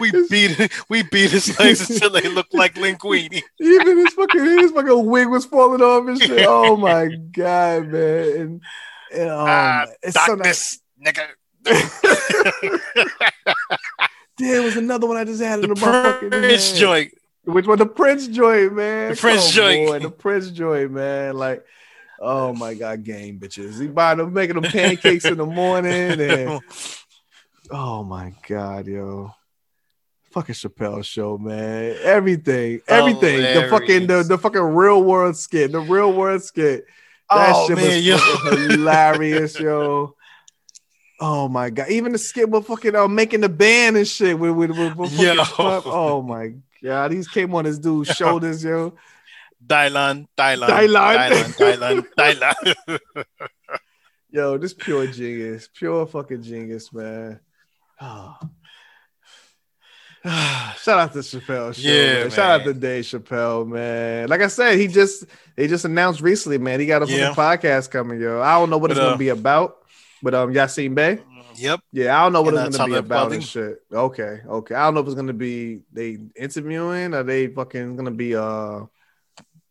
"We 0.00 0.26
beat 0.28 0.70
we 0.88 1.02
beat 1.02 1.30
his 1.30 1.58
legs 1.58 1.88
until 1.90 2.10
they 2.10 2.28
look 2.28 2.46
like 2.52 2.74
linguine." 2.74 3.42
Even 3.60 3.98
his 3.98 4.14
fucking 4.14 4.44
his 4.44 4.70
fucking 4.72 5.06
wig 5.06 5.28
was 5.28 5.44
falling 5.46 5.82
off 5.82 6.06
and 6.08 6.20
shit. 6.22 6.46
Oh 6.48 6.76
my 6.76 7.08
god, 7.32 7.88
man! 7.88 8.28
And, 8.36 8.60
and 9.14 9.30
um, 9.30 9.46
Ah, 9.48 9.86
it's 10.02 10.14
so 10.24 10.36
Darkness, 10.36 10.80
nigga. 11.04 11.26
nice. 11.66 12.00
There 14.38 14.62
was 14.62 14.76
another 14.76 15.06
one 15.06 15.16
I 15.18 15.24
just 15.24 15.42
had 15.42 15.60
in 15.60 15.68
The 15.68 15.74
the 15.74 15.80
fucking 15.80 16.30
Prince 16.30 16.72
joint. 16.78 17.12
Which 17.44 17.66
one? 17.66 17.78
The 17.78 17.86
Prince 17.86 18.26
joint, 18.28 18.74
man. 18.74 19.10
The 19.10 19.16
Prince 19.16 19.44
Come 19.46 19.52
joint. 19.52 19.90
on, 19.90 20.02
the 20.02 20.10
Prince 20.10 20.50
joint, 20.50 20.92
man. 20.92 21.36
Like, 21.36 21.64
oh 22.20 22.52
my 22.52 22.74
god, 22.74 23.02
game 23.02 23.40
bitches. 23.40 23.80
He 23.80 23.86
buying 23.88 24.18
them, 24.18 24.32
making 24.32 24.60
them 24.60 24.70
pancakes 24.70 25.24
in 25.24 25.38
the 25.38 25.46
morning, 25.46 26.20
and 26.20 26.60
oh 27.70 28.04
my 28.04 28.34
god, 28.46 28.86
yo. 28.86 29.32
Fucking 30.30 30.54
Chappelle 30.54 31.04
show, 31.04 31.38
man. 31.38 31.96
Everything, 32.02 32.80
everything. 32.86 33.42
The 33.42 33.66
fucking 33.68 34.06
the, 34.06 34.22
the 34.22 34.38
fucking 34.38 34.60
real 34.60 35.02
world 35.02 35.36
skit, 35.36 35.72
the 35.72 35.80
real 35.80 36.12
world 36.12 36.42
skit. 36.42 36.84
That 37.28 37.52
Oh 37.54 37.66
shit 37.66 37.76
man, 37.76 37.86
was 37.86 38.06
yo. 38.06 38.18
hilarious, 38.18 39.58
yo. 39.58 40.14
Oh 41.20 41.48
my 41.48 41.70
god! 41.70 41.90
Even 41.90 42.12
the 42.12 42.18
skit 42.18 42.48
with 42.48 42.66
fucking 42.66 42.94
uh, 42.96 43.06
making 43.08 43.40
the 43.40 43.48
band 43.48 43.96
and 43.96 44.06
shit 44.08 44.38
with 44.38 44.52
with, 44.52 44.70
with, 44.70 44.96
with 44.96 45.10
fucking 45.10 45.36
Yo. 45.36 45.44
Oh 45.58 46.22
my 46.22 46.54
god! 46.82 47.10
these 47.10 47.28
came 47.28 47.54
on 47.54 47.64
his 47.64 47.78
dude's 47.78 48.10
shoulders, 48.16 48.64
yo. 48.64 48.94
Dylan, 49.64 50.26
Dylan, 50.36 50.68
Dylan. 50.68 51.26
Dylan, 51.56 52.06
Dylan, 52.16 52.56
Dylan. 53.16 53.28
Yo, 54.30 54.56
this 54.58 54.74
pure 54.74 55.06
genius, 55.08 55.68
pure 55.74 56.06
fucking 56.06 56.42
genius, 56.42 56.92
man. 56.92 57.40
Oh. 58.00 58.36
Shout 60.24 60.98
out 60.98 61.12
to 61.14 61.20
Chappelle. 61.20 61.74
Show, 61.74 61.88
Yeah, 61.88 62.20
man. 62.22 62.30
Shout 62.30 62.60
out 62.60 62.64
to 62.66 62.74
Dave 62.74 63.04
Chappelle, 63.04 63.66
man. 63.66 64.28
Like 64.28 64.42
I 64.42 64.48
said, 64.48 64.78
he 64.78 64.86
just 64.86 65.24
they 65.56 65.66
just 65.66 65.84
announced 65.84 66.20
recently, 66.20 66.58
man. 66.58 66.78
He 66.78 66.86
got 66.86 67.02
a 67.02 67.06
Yeah. 67.10 67.32
podcast 67.34 67.90
coming, 67.90 68.20
yo. 68.20 68.40
I 68.40 68.52
don't 68.58 68.68
know 68.70 68.76
what 68.78 68.88
But, 68.88 68.98
it's 68.98 69.00
uh, 69.00 69.04
gonna 69.06 69.16
be 69.18 69.30
about, 69.30 69.78
but 70.22 70.34
um, 70.34 70.52
Yasin 70.52 70.94
Bey. 70.94 71.20
yep. 71.56 71.80
Yeah, 71.92 72.18
I 72.18 72.22
don't 72.24 72.32
know 72.34 72.42
what 72.42 72.54
And 72.54 72.66
it's 72.68 72.76
gonna 72.76 72.92
be 72.92 72.98
about 72.98 73.32
and 73.32 73.42
shit. 73.42 73.82
Okay, 73.92 74.40
okay. 74.46 74.74
I 74.74 74.84
don't 74.84 74.94
know 74.94 75.00
if 75.00 75.06
it's 75.06 75.14
gonna 75.16 75.32
be 75.32 75.80
they 75.92 76.18
interviewing 76.36 77.14
or 77.14 77.22
they 77.22 77.46
fucking 77.48 77.96
gonna 77.96 78.10
be 78.10 78.36
uh 78.36 78.80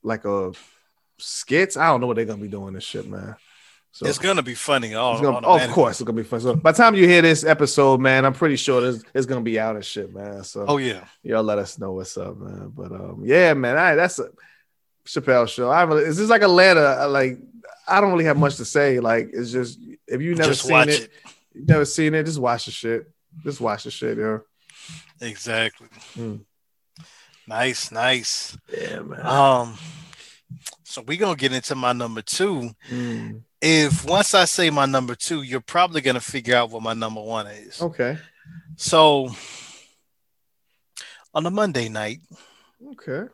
like 0.03 0.25
a 0.25 0.51
skits. 1.17 1.77
I 1.77 1.87
don't 1.87 2.01
know 2.01 2.07
what 2.07 2.15
they're 2.15 2.25
gonna 2.25 2.41
be 2.41 2.47
doing 2.47 2.73
this 2.73 2.83
shit, 2.83 3.07
man. 3.07 3.35
So 3.91 4.05
It's 4.05 4.19
gonna 4.19 4.43
be 4.43 4.53
funny. 4.55 4.93
All, 4.93 5.19
gonna- 5.21 5.45
of 5.47 5.71
course, 5.71 5.99
it's 5.99 6.07
gonna 6.07 6.15
be 6.21 6.23
fun. 6.27 6.39
So 6.41 6.55
by 6.55 6.71
the 6.71 6.77
time 6.77 6.93
you 6.95 7.07
hear 7.07 7.21
this 7.23 7.43
episode, 7.43 7.99
man, 7.99 8.23
I'm 8.23 8.33
pretty 8.33 8.55
sure 8.55 8.81
this 8.81 9.03
it's 9.13 9.25
gonna 9.25 9.41
be 9.41 9.59
out 9.59 9.75
and 9.75 9.83
shit, 9.83 10.13
man. 10.13 10.43
So 10.43 10.65
Oh 10.67 10.77
yeah. 10.77 11.05
y'all 11.23 11.43
let 11.43 11.57
us 11.57 11.79
know 11.79 11.93
what's 11.93 12.15
up, 12.17 12.37
man. 12.37 12.71
But 12.75 12.91
um, 12.91 13.21
yeah, 13.25 13.53
man, 13.55 13.77
I, 13.77 13.95
that's 13.95 14.19
a 14.19 14.29
Chappelle 15.05 15.47
show. 15.49 15.69
I 15.69 15.83
really, 15.83 16.03
is 16.03 16.17
this 16.17 16.29
like 16.29 16.43
Atlanta? 16.43 17.07
Like, 17.07 17.39
I 17.87 17.99
don't 17.99 18.11
really 18.11 18.25
have 18.25 18.37
much 18.37 18.57
to 18.57 18.65
say. 18.65 18.99
Like, 18.99 19.29
it's 19.33 19.51
just 19.51 19.79
if 20.07 20.21
you 20.21 20.35
never 20.35 20.51
Just 20.51 20.67
seen 20.67 20.81
it, 20.83 20.89
it. 20.89 21.09
you 21.55 21.65
never 21.65 21.85
seen 21.85 22.13
it, 22.13 22.25
just 22.25 22.39
watch 22.39 22.65
the 22.65 22.71
shit. 22.71 23.09
Just 23.43 23.59
watch 23.59 23.85
the 23.85 23.91
shit, 23.91 24.17
yo. 24.19 24.41
Exactly. 25.19 25.87
Hmm. 26.13 26.35
Nice, 27.49 27.91
nice. 27.91 28.55
Yeah, 28.71 28.99
man. 28.99 29.25
Um, 29.25 29.75
so 30.83 31.01
we're 31.01 31.17
gonna 31.17 31.35
get 31.35 31.51
into 31.51 31.73
my 31.73 31.93
number 31.93 32.21
two. 32.21 32.69
Mm, 32.91 33.41
If 33.59 34.05
once 34.05 34.35
I 34.35 34.45
say 34.45 34.69
my 34.69 34.85
number 34.85 35.15
two, 35.15 35.41
you're 35.41 35.59
probably 35.59 36.01
gonna 36.01 36.19
figure 36.21 36.55
out 36.55 36.69
what 36.69 36.83
my 36.83 36.93
number 36.93 37.21
one 37.21 37.47
is. 37.47 37.81
okay, 37.81 38.17
So 38.77 39.29
on 41.33 41.45
a 41.47 41.49
Monday 41.51 41.89
night, 41.89 42.19
okay. 42.91 43.31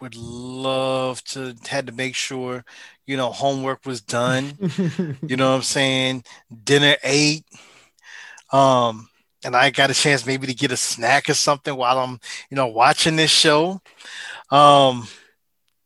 would 0.00 0.14
love 0.14 1.24
to 1.24 1.54
had 1.66 1.86
to 1.86 1.92
make 1.92 2.14
sure 2.14 2.64
you 3.06 3.16
know 3.16 3.30
homework 3.32 3.86
was 3.86 4.02
done. 4.02 4.52
You 5.26 5.36
know 5.38 5.50
what 5.52 5.56
I'm 5.56 5.62
saying? 5.62 6.24
Dinner 6.64 6.96
ate. 7.02 7.46
Um, 8.52 9.08
and 9.44 9.54
I 9.54 9.70
got 9.70 9.90
a 9.90 9.94
chance 9.94 10.26
maybe 10.26 10.46
to 10.46 10.54
get 10.54 10.72
a 10.72 10.76
snack 10.76 11.28
or 11.28 11.34
something 11.34 11.74
while 11.74 11.98
I'm, 11.98 12.20
you 12.50 12.56
know, 12.56 12.66
watching 12.66 13.16
this 13.16 13.30
show. 13.30 13.80
Um, 14.50 15.06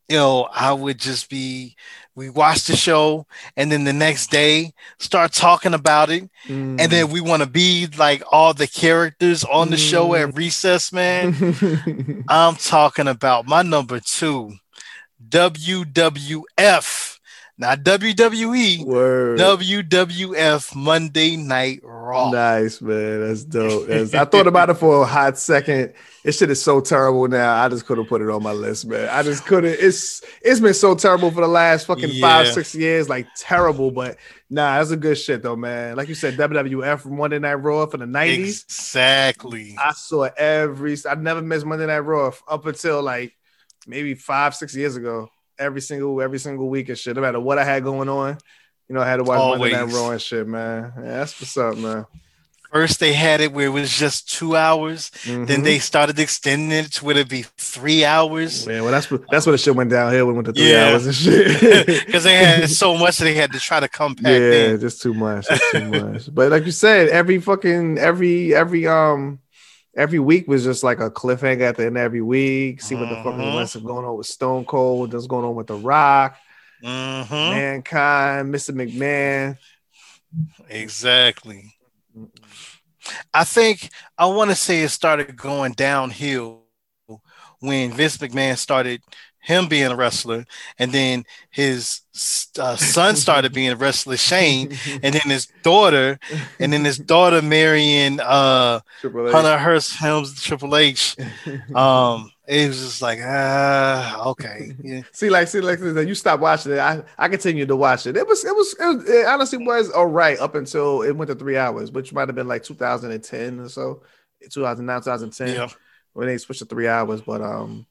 you 0.09 0.16
know, 0.16 0.48
I 0.52 0.72
would 0.72 0.98
just 0.98 1.28
be 1.28 1.76
we 2.18 2.28
watch 2.28 2.64
the 2.64 2.74
show 2.74 3.26
and 3.56 3.70
then 3.70 3.85
the 3.85 3.93
next 3.93 4.30
day 4.30 4.72
start 4.98 5.32
talking 5.32 5.72
about 5.72 6.10
it. 6.10 6.28
Mm. 6.48 6.80
And 6.80 6.90
then 6.90 7.10
we 7.10 7.20
want 7.20 7.43
to 7.43 7.48
be 7.48 7.86
like 7.97 8.22
all 8.32 8.52
the 8.52 8.66
characters 8.66 9.44
on 9.44 9.70
the 9.70 9.76
show 9.76 10.14
at 10.14 10.36
recess, 10.36 10.93
man. 10.93 12.24
I'm 12.28 12.56
talking 12.56 13.06
about 13.06 13.47
my 13.47 13.62
number 13.62 14.01
two, 14.01 14.55
WWF, 15.28 17.18
not 17.59 17.82
WWE, 17.82 18.85
word. 18.85 19.39
WWF 19.40 20.74
Monday 20.76 21.36
Night 21.36 21.80
Raw. 21.82 22.30
Nice, 22.30 22.80
man. 22.80 23.26
That's 23.26 23.44
dope. 23.44 23.89
That's- 23.89 24.14
I 24.14 24.24
thought 24.30 24.47
about 24.47 24.70
it 24.70 24.74
for 24.74 25.02
a 25.02 25.05
hot 25.05 25.36
second. 25.39 25.93
This 26.24 26.39
shit 26.39 26.51
is 26.51 26.62
so 26.62 26.80
terrible 26.80 27.26
now. 27.26 27.62
I 27.62 27.68
just 27.68 27.86
couldn't 27.86 28.06
put 28.06 28.20
it 28.20 28.28
on 28.30 28.43
my 28.43 28.52
list, 28.52 28.86
man. 28.86 29.09
I 29.09 29.22
just 29.22 29.44
couldn't. 29.47 29.76
It's 29.80 30.22
it's 30.43 30.60
been 30.60 30.74
so 30.74 30.94
terrible 30.94 31.30
for 31.30 31.40
the 31.40 31.48
last 31.48 31.86
fucking 31.86 32.20
five, 32.20 32.48
six 32.48 32.74
years. 32.74 33.09
Like 33.09 33.26
terrible, 33.36 33.90
but 33.90 34.18
nah, 34.51 34.78
that's 34.78 34.90
a 34.90 34.97
good 34.97 35.16
shit 35.16 35.43
though, 35.43 35.56
man. 35.56 35.97
Like 35.97 36.09
you 36.09 36.14
said, 36.14 36.36
WWF 36.36 37.01
from 37.01 37.16
Monday 37.16 37.39
Night 37.39 37.55
Raw 37.55 37.86
for 37.86 37.97
the 37.97 38.06
nineties. 38.06 38.62
Exactly. 38.64 39.76
I 39.78 39.93
saw 39.93 40.28
every. 40.36 40.97
I 41.09 41.14
never 41.14 41.40
missed 41.43 41.64
Monday 41.66 41.86
Night 41.86 41.98
Raw 42.01 42.32
up 42.47 42.66
until 42.66 43.02
like 43.02 43.35
maybe 43.86 44.14
five, 44.14 44.55
six 44.55 44.76
years 44.76 44.97
ago. 44.97 45.30
Every 45.59 45.80
single, 45.80 46.20
every 46.22 46.39
single 46.39 46.68
week 46.68 46.89
and 46.89 46.98
shit. 46.98 47.16
No 47.16 47.22
matter 47.22 47.40
what 47.40 47.59
I 47.59 47.64
had 47.64 47.82
going 47.82 48.09
on, 48.09 48.39
you 48.89 48.94
know, 48.94 49.01
I 49.01 49.09
had 49.09 49.16
to 49.16 49.24
watch 49.24 49.59
Monday 49.59 49.72
Night 49.74 49.93
Raw 49.93 50.10
and 50.10 50.20
shit, 50.22 50.47
man. 50.47 50.93
Yeah, 50.97 51.02
that's 51.02 51.40
what's 51.40 51.56
up, 51.56 51.76
man. 51.76 52.06
First, 52.72 53.01
they 53.01 53.14
had 53.14 53.40
it 53.40 53.51
where 53.52 53.66
it 53.66 53.70
was 53.70 53.90
just 53.90 54.30
two 54.30 54.55
hours. 54.55 55.10
Then 55.24 55.47
Mhm. 55.47 55.64
they 55.64 55.78
started 55.78 56.18
extending 56.18 56.70
it 56.70 56.93
to 56.93 57.05
where 57.06 57.16
it'd 57.16 57.26
be 57.28 57.47
three 57.56 58.05
hours 58.05 58.66
Yeah, 58.66 58.82
well, 58.82 58.90
that's 58.90 59.10
what 59.10 59.22
that's 59.30 59.47
what 59.47 59.52
the 59.52 59.59
shit 59.59 59.74
went 59.74 59.89
downhill. 59.90 60.26
when 60.26 60.35
We 60.35 60.43
went 60.43 60.47
to 60.48 60.52
three 60.52 60.70
Yeah. 60.70 60.90
hours 60.90 61.06
and 61.06 61.14
shit. 61.14 61.86
because 62.06 62.24
they 62.24 62.35
had 62.35 62.68
so 62.68 62.94
much 62.98 63.16
that 63.16 63.24
they 63.24 63.32
had 63.35 63.52
to 63.52 63.59
try 63.59 63.80
to 63.80 63.89
compact 63.89 64.28
yeah, 64.28 64.68
in. 64.74 64.80
just 64.80 65.01
too 65.01 65.14
much, 65.14 65.48
just 65.48 65.62
too 65.72 65.85
much. 65.86 66.35
But 66.35 66.51
like 66.51 66.66
you 66.66 66.72
said, 66.72 67.09
every 67.09 67.39
fucking 67.40 67.97
every 67.97 68.55
every 68.55 68.86
um 68.86 69.39
every 69.99 70.19
week 70.19 70.49
was 70.49 70.65
just 70.65 70.85
like 70.85 71.01
a 71.01 71.11
cliffhanger 71.11 71.62
at 71.62 71.77
the 71.77 71.87
end 71.87 71.97
of 71.97 72.03
every 72.03 72.23
week. 72.23 72.81
See 72.81 72.95
what 72.95 73.09
the 73.09 73.16
fuck 73.16 73.35
is 73.35 73.77
going 73.83 74.07
on 74.07 74.16
with 74.16 74.27
Stone 74.27 74.65
Cold, 74.65 75.12
what's 75.12 75.27
going 75.27 75.45
on 75.45 75.55
with 75.55 75.66
The 75.66 75.75
Rock, 75.75 76.37
Mhm. 76.83 77.31
Mankind, 77.31 78.55
Mr. 78.55 78.70
McMahon. 78.73 79.59
Exactly. 80.69 81.75
I 83.33 83.45
think 83.45 83.91
I 84.16 84.27
want 84.27 84.51
to 84.51 84.57
say 84.57 84.83
it 84.83 84.91
started 84.91 85.37
going 85.37 85.73
downhill 85.73 86.62
when 87.61 87.93
Vince 87.93 88.19
McMahon 88.19 88.57
started 88.57 89.03
him 89.49 89.66
being 89.66 89.91
a 89.91 89.97
wrestler, 89.97 90.45
and 90.79 90.93
then 90.93 91.25
his 91.49 92.03
uh, 92.59 92.77
son 92.77 93.16
started 93.16 93.55
being 93.55 93.70
a 93.70 93.77
wrestler, 93.77 94.19
Shane, 94.19 94.77
and 95.03 95.15
then 95.15 95.23
his 95.23 95.47
daughter, 95.62 96.19
and 96.61 96.70
then 96.70 96.85
his 96.85 96.99
daughter 96.99 97.41
marrying 97.41 98.20
uh. 98.20 98.81
Hunter 99.03 99.57
Hearst 99.57 99.97
Helms 99.97 100.41
Triple 100.41 100.77
H. 100.77 101.16
Um, 101.75 102.31
it 102.47 102.69
was 102.69 102.79
just 102.81 103.03
like 103.03 103.20
ah, 103.23 104.29
okay, 104.31 104.73
yeah. 104.83 105.03
See, 105.12 105.31
like, 105.31 105.49
see, 105.49 105.61
like, 105.61 105.79
you 105.81 106.15
stop 106.15 106.41
watching 106.41 106.73
it. 106.73 106.79
I, 106.79 107.03
I 107.19 107.29
continued 107.29 107.69
to 107.69 107.77
watch 107.77 108.07
it. 108.07 108.16
It 108.16 108.27
was, 108.27 108.45
it 108.45 108.55
was, 108.55 108.75
it, 108.79 108.87
was, 108.87 109.09
it 109.09 109.27
honestly 109.27 109.59
was 109.59 109.91
all 109.91 110.07
right 110.07 110.39
up 110.39 110.55
until 110.55 111.03
it 111.03 111.15
went 111.16 111.29
to 111.29 111.35
three 111.35 111.57
hours, 111.57 111.91
which 111.91 112.12
might 112.12 112.29
have 112.29 112.35
been 112.35 112.49
like 112.49 112.65
2010 112.65 113.61
or 113.61 113.69
so, 113.69 114.03
2009, 114.43 115.01
2010, 115.01 115.55
yeah. 115.55 115.69
when 116.15 116.27
they 116.27 116.39
switched 116.39 116.61
to 116.61 116.66
three 116.66 116.89
hours. 116.89 117.20
But 117.20 117.43
um, 117.43 117.87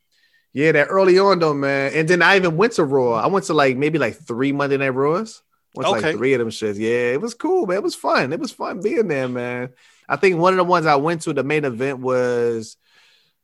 yeah, 0.54 0.72
that 0.72 0.88
early 0.90 1.20
on 1.20 1.40
though, 1.40 1.54
man. 1.54 1.92
And 1.94 2.08
then 2.08 2.22
I 2.22 2.36
even 2.38 2.58
went 2.58 2.74
to 2.74 2.84
Raw. 2.84 3.14
I 3.14 3.28
went 3.28 3.46
to 3.46 3.54
like 3.54 3.78
maybe 3.78 4.00
like 4.00 4.16
three 4.16 4.52
Monday 4.52 4.78
Night 4.78 4.90
Raws. 4.90 5.42
Went 5.76 5.88
to 5.90 5.96
Okay. 5.96 6.08
like 6.08 6.18
three 6.18 6.34
of 6.34 6.40
them 6.40 6.50
shits. 6.50 6.78
Yeah, 6.80 7.14
it 7.14 7.22
was 7.22 7.34
cool, 7.34 7.68
man. 7.68 7.78
It 7.78 7.84
was 7.84 7.96
fun. 7.96 8.34
It 8.34 8.40
was 8.40 8.52
fun 8.52 8.82
being 8.82 9.08
there, 9.08 9.28
man. 9.28 9.70
I 10.10 10.16
think 10.16 10.38
one 10.40 10.54
of 10.54 10.58
the 10.58 10.64
ones 10.64 10.86
I 10.86 10.96
went 10.96 11.22
to, 11.24 11.34
the 11.34 11.44
main 11.44 11.66
event 11.66 12.00
was 12.00 12.78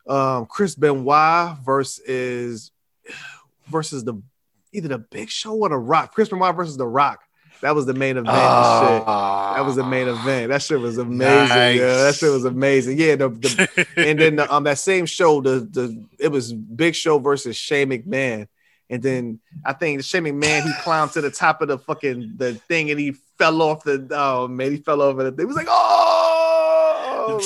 um 0.08 0.46
Chris 0.48 0.76
Benoit 0.76 1.58
versus 1.64 2.72
versus 3.68 4.04
the 4.04 4.16
either 4.72 4.88
the 4.88 4.98
Big 4.98 5.30
Show 5.30 5.54
or 5.56 5.70
the 5.70 5.78
Rock. 5.78 6.14
Chris 6.14 6.30
Benoit 6.30 6.56
versus 6.56 6.78
the 6.78 6.88
Rock. 6.88 7.22
That 7.64 7.76
was 7.76 7.86
the 7.86 7.94
main 7.94 8.18
event. 8.18 8.26
That 8.28 9.64
was 9.66 9.78
the 9.78 9.86
main 9.86 10.10
event. 10.10 10.50
That 10.50 10.62
shit 10.62 10.82
was 10.82 10.98
amazing. 10.98 11.48
Nice. 11.48 11.80
Yeah, 11.80 12.04
that 12.04 12.16
shit 12.16 12.30
was 12.30 12.44
amazing. 12.44 12.98
Yeah, 12.98 13.16
the, 13.16 13.30
the 13.30 13.88
and 13.98 14.20
then 14.20 14.36
the, 14.36 14.54
um 14.54 14.66
that 14.66 14.80
same 14.80 15.06
show, 15.06 15.40
the 15.40 15.62
the 15.62 16.06
it 16.20 16.28
was 16.28 16.52
Big 16.52 16.94
Show 16.94 17.20
versus 17.20 17.56
Shane 17.56 17.90
McMahon. 17.90 18.50
And 18.90 19.02
then 19.02 19.40
I 19.64 19.72
think 19.72 20.04
Shane 20.04 20.24
McMahon 20.26 20.64
he 20.64 20.74
climbed 20.82 21.14
to 21.14 21.22
the 21.22 21.32
top 21.32 21.62
of 21.62 21.70
the 21.70 21.78
fucking 21.78 22.34
the 22.36 22.56
thing 22.56 22.92
and 22.92 23.00
he 23.00 23.14
fell 23.38 23.62
off 23.62 23.86
the 23.86 24.10
oh 24.12 24.50
man, 24.50 24.72
he 24.72 24.78
fell 24.78 25.02
over 25.02 25.24
the 25.24 25.32
thing. 25.32 25.44
It 25.44 25.48
was 25.48 25.56
like, 25.56 25.68
oh. 25.70 26.10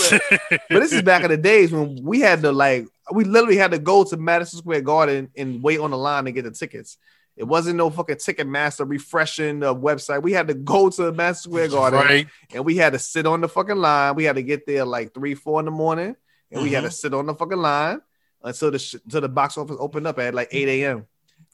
But 0.49 0.79
this 0.79 0.93
is 0.93 1.03
back 1.03 1.23
in 1.23 1.29
the 1.29 1.37
days 1.37 1.71
when 1.71 2.03
we 2.03 2.21
had 2.21 2.41
to 2.41 2.51
like 2.51 2.87
we 3.13 3.23
literally 3.23 3.57
had 3.57 3.69
to 3.69 3.77
go 3.77 4.03
to 4.03 4.17
Madison 4.17 4.57
Square 4.57 4.81
Garden 4.81 5.29
and 5.37 5.61
wait 5.61 5.79
on 5.79 5.91
the 5.91 5.97
line 5.97 6.25
to 6.25 6.31
get 6.31 6.43
the 6.45 6.51
tickets. 6.51 6.97
It 7.37 7.43
wasn't 7.43 7.75
no 7.75 7.91
fucking 7.91 8.15
Ticketmaster 8.15 8.89
refreshing 8.89 9.59
the 9.59 9.73
website. 9.73 10.23
We 10.23 10.33
had 10.33 10.47
to 10.47 10.55
go 10.55 10.89
to 10.89 11.03
the 11.03 11.13
Madison 11.13 11.51
Square 11.51 11.67
Garden 11.69 11.99
right. 11.99 12.27
and 12.51 12.65
we 12.65 12.77
had 12.77 12.93
to 12.93 12.99
sit 12.99 13.27
on 13.27 13.41
the 13.41 13.47
fucking 13.47 13.77
line. 13.77 14.15
We 14.15 14.23
had 14.23 14.37
to 14.37 14.43
get 14.43 14.65
there 14.65 14.85
like 14.85 15.13
three, 15.13 15.35
four 15.35 15.59
in 15.59 15.65
the 15.65 15.71
morning, 15.71 16.15
and 16.51 16.63
we 16.63 16.71
had 16.71 16.79
mm-hmm. 16.79 16.89
to 16.89 16.95
sit 16.95 17.13
on 17.13 17.27
the 17.27 17.35
fucking 17.35 17.59
line 17.59 18.01
until 18.43 18.71
the 18.71 18.79
sh- 18.79 18.95
until 18.95 19.21
the 19.21 19.29
box 19.29 19.55
office 19.55 19.77
opened 19.79 20.07
up 20.07 20.17
at 20.17 20.33
like 20.33 20.49
eight 20.51 20.67
a.m. 20.67 21.05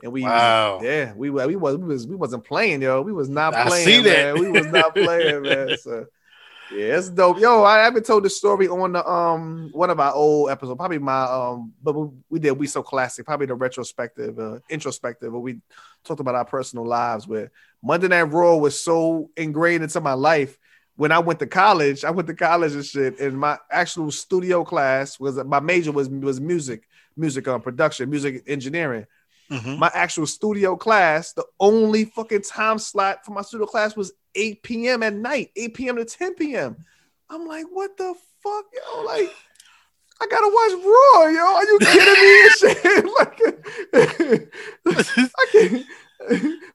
And 0.02 0.12
we, 0.12 0.24
Wow. 0.24 0.80
yeah, 0.82 1.14
we 1.16 1.30
were- 1.30 1.48
we 1.48 1.56
was 1.58 1.78
we 1.78 1.86
was 1.86 2.08
we 2.08 2.16
wasn't 2.16 2.46
playing, 2.46 2.82
yo. 2.82 3.02
We 3.02 3.12
was 3.12 3.28
not 3.28 3.54
I 3.54 3.68
playing, 3.68 3.86
see 3.86 4.02
that. 4.04 4.36
man. 4.36 4.42
We 4.42 4.52
was 4.52 4.68
not 4.68 4.96
playing, 4.96 5.42
man. 5.42 5.78
So. 5.82 6.06
Yeah, 6.70 6.98
it's 6.98 7.10
dope. 7.10 7.40
Yo, 7.40 7.64
I 7.64 7.84
haven't 7.84 8.06
told 8.06 8.24
the 8.24 8.30
story 8.30 8.68
on 8.68 8.94
the 8.94 9.08
um 9.08 9.70
one 9.74 9.90
of 9.90 10.00
our 10.00 10.14
old 10.14 10.50
episodes, 10.50 10.78
probably 10.78 10.98
my 10.98 11.24
um, 11.24 11.74
but 11.84 11.94
we, 11.94 12.10
we 12.30 12.40
did 12.40 12.54
we 12.54 12.68
so 12.68 12.82
classic, 12.82 13.26
probably 13.26 13.46
the 13.46 13.56
retrospective, 13.56 14.40
uh, 14.40 14.60
introspective, 14.70 15.32
where 15.32 15.42
we 15.42 15.60
talked 16.04 16.22
about 16.22 16.36
our 16.36 16.46
personal 16.46 16.86
lives. 16.86 17.28
Where 17.28 17.52
Monday 17.84 18.08
Night 18.08 18.24
Raw 18.24 18.56
was 18.56 18.80
so 18.80 19.30
ingrained 19.38 19.84
into 19.84 20.02
my 20.02 20.14
life. 20.14 20.58
when 20.96 21.12
I 21.12 21.20
went 21.20 21.40
to 21.40 21.48
college, 21.48 22.04
I 22.06 22.12
went 22.12 22.28
to 22.28 22.36
college 22.36 22.74
and 22.74 22.86
shit, 22.86 23.20
and 23.20 23.38
my 23.38 23.58
actual 23.72 24.12
studio 24.12 24.64
class 24.64 25.20
was 25.20 25.36
my 25.44 25.60
major 25.60 25.92
was 25.92 26.10
was 26.10 26.40
music, 26.42 26.88
music 27.18 27.48
on 27.48 27.62
production, 27.62 28.10
music 28.10 28.44
engineering. 28.48 29.06
Mhm. 29.52 29.78
My 29.78 29.92
actual 29.94 30.26
studio 30.26 30.76
class, 30.76 31.34
the 31.34 31.46
only 31.60 32.06
fucking 32.06 32.44
time 32.44 32.80
slot 32.80 33.26
for 33.26 33.32
my 33.32 33.42
studio 33.42 33.66
class 33.68 33.96
was 33.96 34.14
8 34.36 34.64
p.m. 34.64 35.04
at 35.04 35.14
night, 35.14 35.52
8 35.56 35.74
p.m. 35.74 35.96
to 35.98 36.06
10 36.06 36.36
p.m. 36.36 36.78
I'm 37.30 37.46
like, 37.48 37.66
what 37.72 37.96
the 37.98 38.14
fuck, 38.44 38.66
yo? 38.74 39.04
Like, 39.04 39.30
I 40.22 40.28
gotta 40.28 40.48
watch 40.48 40.74
Raw, 40.86 41.28
yo. 41.28 41.56
Are 41.56 41.66
you 41.66 41.80
kidding 41.80 42.24
me? 42.24 42.44
and 42.44 42.52
shit? 42.84 43.06
like, 43.18 43.40
I 45.38 45.46
can't. 45.52 45.86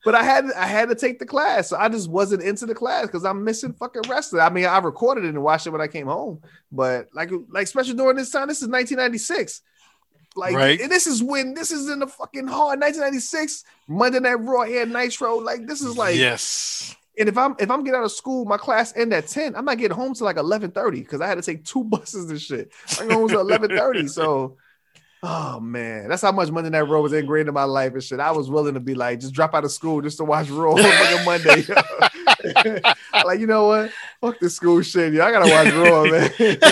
But 0.04 0.14
I 0.14 0.22
had 0.22 0.44
I 0.56 0.66
had 0.66 0.88
to 0.90 0.94
take 0.94 1.18
the 1.18 1.24
class, 1.26 1.68
so 1.68 1.76
I 1.78 1.88
just 1.88 2.08
wasn't 2.10 2.42
into 2.42 2.66
the 2.66 2.74
class 2.74 3.06
because 3.06 3.24
I'm 3.24 3.44
missing 3.44 3.72
fucking 3.72 4.02
wrestling. 4.08 4.42
I 4.42 4.50
mean, 4.50 4.66
I 4.66 4.78
recorded 4.78 5.24
it 5.24 5.28
and 5.28 5.42
watched 5.42 5.66
it 5.66 5.70
when 5.70 5.80
I 5.80 5.88
came 5.88 6.06
home, 6.06 6.42
but 6.70 7.08
like 7.14 7.30
like 7.48 7.64
especially 7.64 7.94
during 7.94 8.16
this 8.16 8.30
time, 8.30 8.48
this 8.48 8.58
is 8.60 8.68
1996. 8.68 9.62
Like 10.36 10.54
Right. 10.54 10.78
and 10.80 10.92
this 10.92 11.06
is 11.06 11.22
when 11.22 11.54
this 11.54 11.70
is 11.70 11.88
in 11.88 12.00
the 12.00 12.06
fucking 12.06 12.46
hard 12.46 12.78
1996 12.80 13.64
Monday 13.88 14.20
Night 14.20 14.34
Raw 14.34 14.62
Air 14.62 14.84
Nitro. 14.86 15.36
Like 15.36 15.66
this 15.66 15.80
is 15.80 15.96
like 15.96 16.16
yes. 16.16 16.94
And 17.18 17.28
if 17.28 17.36
I'm 17.36 17.54
if 17.58 17.70
I'm 17.70 17.84
getting 17.84 17.98
out 17.98 18.04
of 18.04 18.12
school, 18.12 18.44
my 18.44 18.56
class 18.56 18.96
end 18.96 19.12
at 19.12 19.26
10. 19.26 19.56
I'm 19.56 19.64
not 19.64 19.78
getting 19.78 19.96
home 19.96 20.14
till 20.14 20.24
like 20.24 20.36
11:30 20.36 20.92
because 20.92 21.20
I 21.20 21.26
had 21.26 21.34
to 21.36 21.42
take 21.42 21.64
two 21.64 21.84
buses 21.84 22.30
and 22.30 22.40
shit. 22.40 22.72
I 23.00 23.06
get 23.06 23.12
home 23.12 23.28
till 23.28 23.44
11:30. 23.44 24.08
So 24.08 24.56
oh 25.22 25.60
man, 25.60 26.08
that's 26.08 26.22
how 26.22 26.32
much 26.32 26.50
Monday 26.50 26.70
Night 26.70 26.82
Raw 26.82 27.00
was 27.00 27.12
ingrained 27.12 27.48
in 27.48 27.54
my 27.54 27.64
life 27.64 27.92
and 27.92 28.02
shit. 28.02 28.20
I 28.20 28.30
was 28.30 28.50
willing 28.50 28.74
to 28.74 28.80
be 28.80 28.94
like, 28.94 29.20
just 29.20 29.34
drop 29.34 29.54
out 29.54 29.64
of 29.64 29.72
school 29.72 30.00
just 30.00 30.18
to 30.18 30.24
watch 30.24 30.48
Raw 30.48 30.72
on 30.72 31.24
Monday. 31.24 31.64
like, 33.24 33.40
you 33.40 33.46
know 33.46 33.66
what? 33.66 33.90
Fuck 34.20 34.38
this 34.40 34.54
school 34.54 34.82
shit. 34.82 35.14
Yeah, 35.14 35.26
I 35.26 35.32
gotta 35.32 35.50
watch 35.50 35.72
Raw, 35.74 36.04
man. 36.04 36.30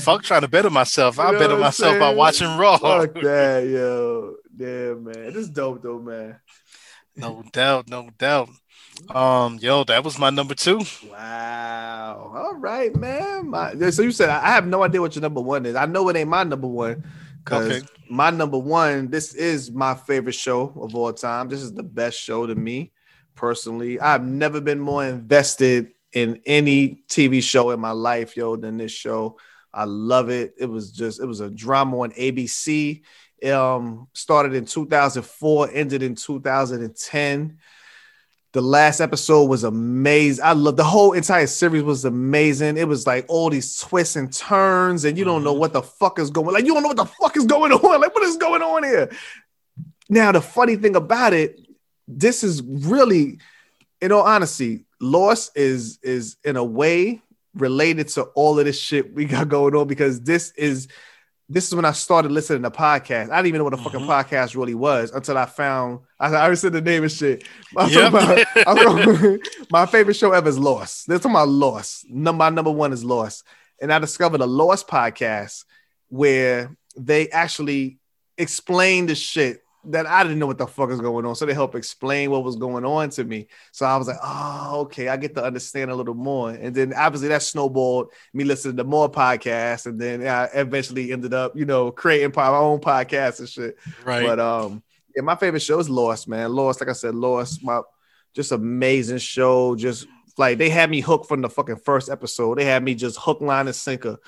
Fuck 0.00 0.22
trying 0.22 0.42
to 0.42 0.48
better 0.48 0.68
myself. 0.68 1.18
I 1.18 1.28
You 1.28 1.32
know 1.32 1.38
better 1.38 1.54
I'm 1.54 1.60
myself 1.60 1.98
by 1.98 2.12
watching 2.12 2.58
Raw. 2.58 2.76
Fuck 2.76 3.14
that, 3.14 3.66
yo. 3.66 4.34
Damn, 4.54 5.04
man. 5.04 5.32
This 5.32 5.36
is 5.36 5.50
dope 5.50 5.82
though, 5.82 5.98
man. 5.98 6.38
No 7.18 7.42
doubt, 7.52 7.88
no 7.88 8.10
doubt. 8.16 8.48
Um, 9.10 9.58
yo, 9.60 9.84
that 9.84 10.04
was 10.04 10.18
my 10.18 10.30
number 10.30 10.54
two. 10.54 10.80
Wow. 11.10 12.32
All 12.34 12.54
right, 12.54 12.94
man. 12.94 13.48
My, 13.50 13.74
so 13.90 14.02
you 14.02 14.12
said 14.12 14.28
I 14.28 14.48
have 14.50 14.66
no 14.66 14.82
idea 14.82 15.00
what 15.00 15.14
your 15.14 15.22
number 15.22 15.40
one 15.40 15.66
is. 15.66 15.74
I 15.74 15.86
know 15.86 16.08
it 16.08 16.16
ain't 16.16 16.28
my 16.30 16.44
number 16.44 16.66
one 16.66 17.04
because 17.44 17.80
Okay. 17.80 17.86
my 18.08 18.30
number 18.30 18.58
one, 18.58 19.08
this 19.08 19.34
is 19.34 19.70
my 19.70 19.94
favorite 19.94 20.34
show 20.34 20.72
of 20.80 20.94
all 20.94 21.12
time. 21.12 21.48
This 21.48 21.62
is 21.62 21.72
the 21.72 21.82
best 21.82 22.18
show 22.18 22.46
to 22.46 22.54
me 22.54 22.92
personally. 23.34 23.98
I've 24.00 24.24
never 24.24 24.60
been 24.60 24.80
more 24.80 25.04
invested 25.04 25.92
in 26.12 26.40
any 26.46 27.02
TV 27.08 27.42
show 27.42 27.70
in 27.70 27.80
my 27.80 27.90
life, 27.92 28.36
yo, 28.36 28.56
than 28.56 28.76
this 28.78 28.92
show. 28.92 29.38
I 29.72 29.84
love 29.84 30.30
it. 30.30 30.54
It 30.58 30.66
was 30.66 30.92
just, 30.92 31.20
it 31.20 31.26
was 31.26 31.40
a 31.40 31.50
drama 31.50 32.00
on 32.00 32.12
ABC. 32.12 33.02
Um, 33.44 34.08
started 34.14 34.54
in 34.54 34.64
2004, 34.64 35.70
ended 35.72 36.02
in 36.02 36.14
2010. 36.14 37.58
The 38.52 38.62
last 38.62 39.00
episode 39.00 39.44
was 39.44 39.64
amazing. 39.64 40.44
I 40.44 40.52
love 40.52 40.76
the 40.76 40.84
whole 40.84 41.12
entire 41.12 41.46
series 41.46 41.82
was 41.82 42.04
amazing. 42.04 42.78
It 42.78 42.88
was 42.88 43.06
like 43.06 43.26
all 43.28 43.50
these 43.50 43.78
twists 43.78 44.16
and 44.16 44.32
turns, 44.32 45.04
and 45.04 45.18
you 45.18 45.24
don't 45.24 45.44
know 45.44 45.52
what 45.52 45.72
the 45.72 45.82
fuck 45.82 46.18
is 46.18 46.30
going. 46.30 46.54
Like 46.54 46.64
you 46.64 46.72
don't 46.72 46.82
know 46.82 46.88
what 46.88 46.96
the 46.96 47.04
fuck 47.04 47.36
is 47.36 47.44
going 47.44 47.72
on. 47.74 48.00
Like 48.00 48.14
what 48.14 48.24
is 48.24 48.36
going 48.36 48.62
on 48.62 48.84
here? 48.84 49.10
Now 50.08 50.32
the 50.32 50.40
funny 50.40 50.76
thing 50.76 50.96
about 50.96 51.34
it, 51.34 51.60
this 52.06 52.42
is 52.42 52.62
really, 52.62 53.38
in 54.00 54.12
all 54.12 54.22
honesty, 54.22 54.86
Lost 55.00 55.56
is 55.56 55.98
is 56.02 56.36
in 56.42 56.56
a 56.56 56.64
way 56.64 57.20
related 57.54 58.08
to 58.08 58.22
all 58.34 58.58
of 58.58 58.64
this 58.64 58.80
shit 58.80 59.14
we 59.14 59.24
got 59.24 59.48
going 59.50 59.74
on 59.74 59.86
because 59.86 60.20
this 60.22 60.52
is 60.52 60.88
this 61.48 61.66
is 61.66 61.74
when 61.74 61.84
I 61.84 61.92
started 61.92 62.30
listening 62.30 62.62
to 62.62 62.70
podcasts. 62.70 63.30
I 63.30 63.36
didn't 63.36 63.46
even 63.46 63.58
know 63.58 63.64
what 63.64 63.74
a 63.74 63.78
fucking 63.78 64.00
mm-hmm. 64.00 64.10
podcast 64.10 64.54
really 64.54 64.74
was 64.74 65.10
until 65.10 65.38
I 65.38 65.46
found 65.46 66.00
I, 66.20 66.28
I 66.28 66.40
already 66.42 66.56
said 66.56 66.72
the 66.72 66.82
name 66.82 67.02
and 67.04 67.12
shit. 67.12 67.44
I'm 67.76 67.90
Yep. 67.90 68.08
about- 68.12 69.40
my 69.70 69.86
favorite 69.86 70.14
show 70.14 70.32
ever 70.32 70.48
is 70.48 70.58
Lost. 70.58 71.06
They're 71.06 71.18
talking 71.18 71.32
about 71.32 71.48
Lost. 71.48 72.08
Number 72.10 72.38
my 72.38 72.50
number 72.50 72.70
one 72.70 72.92
is 72.92 73.02
Lost. 73.04 73.44
And 73.80 73.92
I 73.92 73.98
discovered 73.98 74.40
a 74.40 74.46
Lost 74.46 74.88
podcast 74.88 75.64
where 76.08 76.76
they 76.96 77.28
actually 77.30 77.98
explain 78.36 79.06
the 79.06 79.14
shit 79.14 79.62
that 79.90 80.06
I 80.06 80.22
didn't 80.22 80.38
know 80.38 80.46
what 80.46 80.58
the 80.58 80.66
fuck 80.66 80.90
is 80.90 81.00
going 81.00 81.24
on. 81.24 81.34
So 81.34 81.46
they 81.46 81.54
help 81.54 81.74
explain 81.74 82.30
what 82.30 82.44
was 82.44 82.56
going 82.56 82.84
on 82.84 83.10
to 83.10 83.24
me. 83.24 83.48
So 83.72 83.86
I 83.86 83.96
was 83.96 84.08
like, 84.08 84.18
oh, 84.22 84.80
okay, 84.82 85.08
I 85.08 85.16
get 85.16 85.34
to 85.34 85.44
understand 85.44 85.90
a 85.90 85.94
little 85.94 86.14
more. 86.14 86.50
And 86.50 86.74
then 86.74 86.92
obviously 86.94 87.28
that 87.28 87.42
snowballed 87.42 88.12
me 88.32 88.44
listening 88.44 88.76
to 88.76 88.84
more 88.84 89.10
podcasts. 89.10 89.86
And 89.86 90.00
then 90.00 90.26
I 90.26 90.48
eventually 90.54 91.12
ended 91.12 91.34
up, 91.34 91.56
you 91.56 91.64
know, 91.64 91.90
creating 91.90 92.32
my 92.34 92.48
own 92.48 92.80
podcast 92.80 93.40
and 93.40 93.48
shit. 93.48 93.76
Right. 94.04 94.24
But 94.24 94.40
um, 94.40 94.82
yeah, 95.14 95.22
my 95.22 95.36
favorite 95.36 95.60
show 95.60 95.78
is 95.78 95.90
Lost, 95.90 96.28
man. 96.28 96.52
Lost, 96.52 96.80
like 96.80 96.90
I 96.90 96.94
said, 96.94 97.14
Lost, 97.14 97.64
my 97.64 97.80
just 98.34 98.52
amazing 98.52 99.18
show. 99.18 99.74
Just 99.74 100.06
like 100.36 100.58
they 100.58 100.70
had 100.70 100.90
me 100.90 101.00
hooked 101.00 101.26
from 101.26 101.40
the 101.40 101.50
fucking 101.50 101.78
first 101.78 102.10
episode. 102.10 102.58
They 102.58 102.64
had 102.64 102.82
me 102.84 102.94
just 102.94 103.18
hook, 103.18 103.40
line, 103.40 103.66
and 103.66 103.74
sinker. 103.76 104.18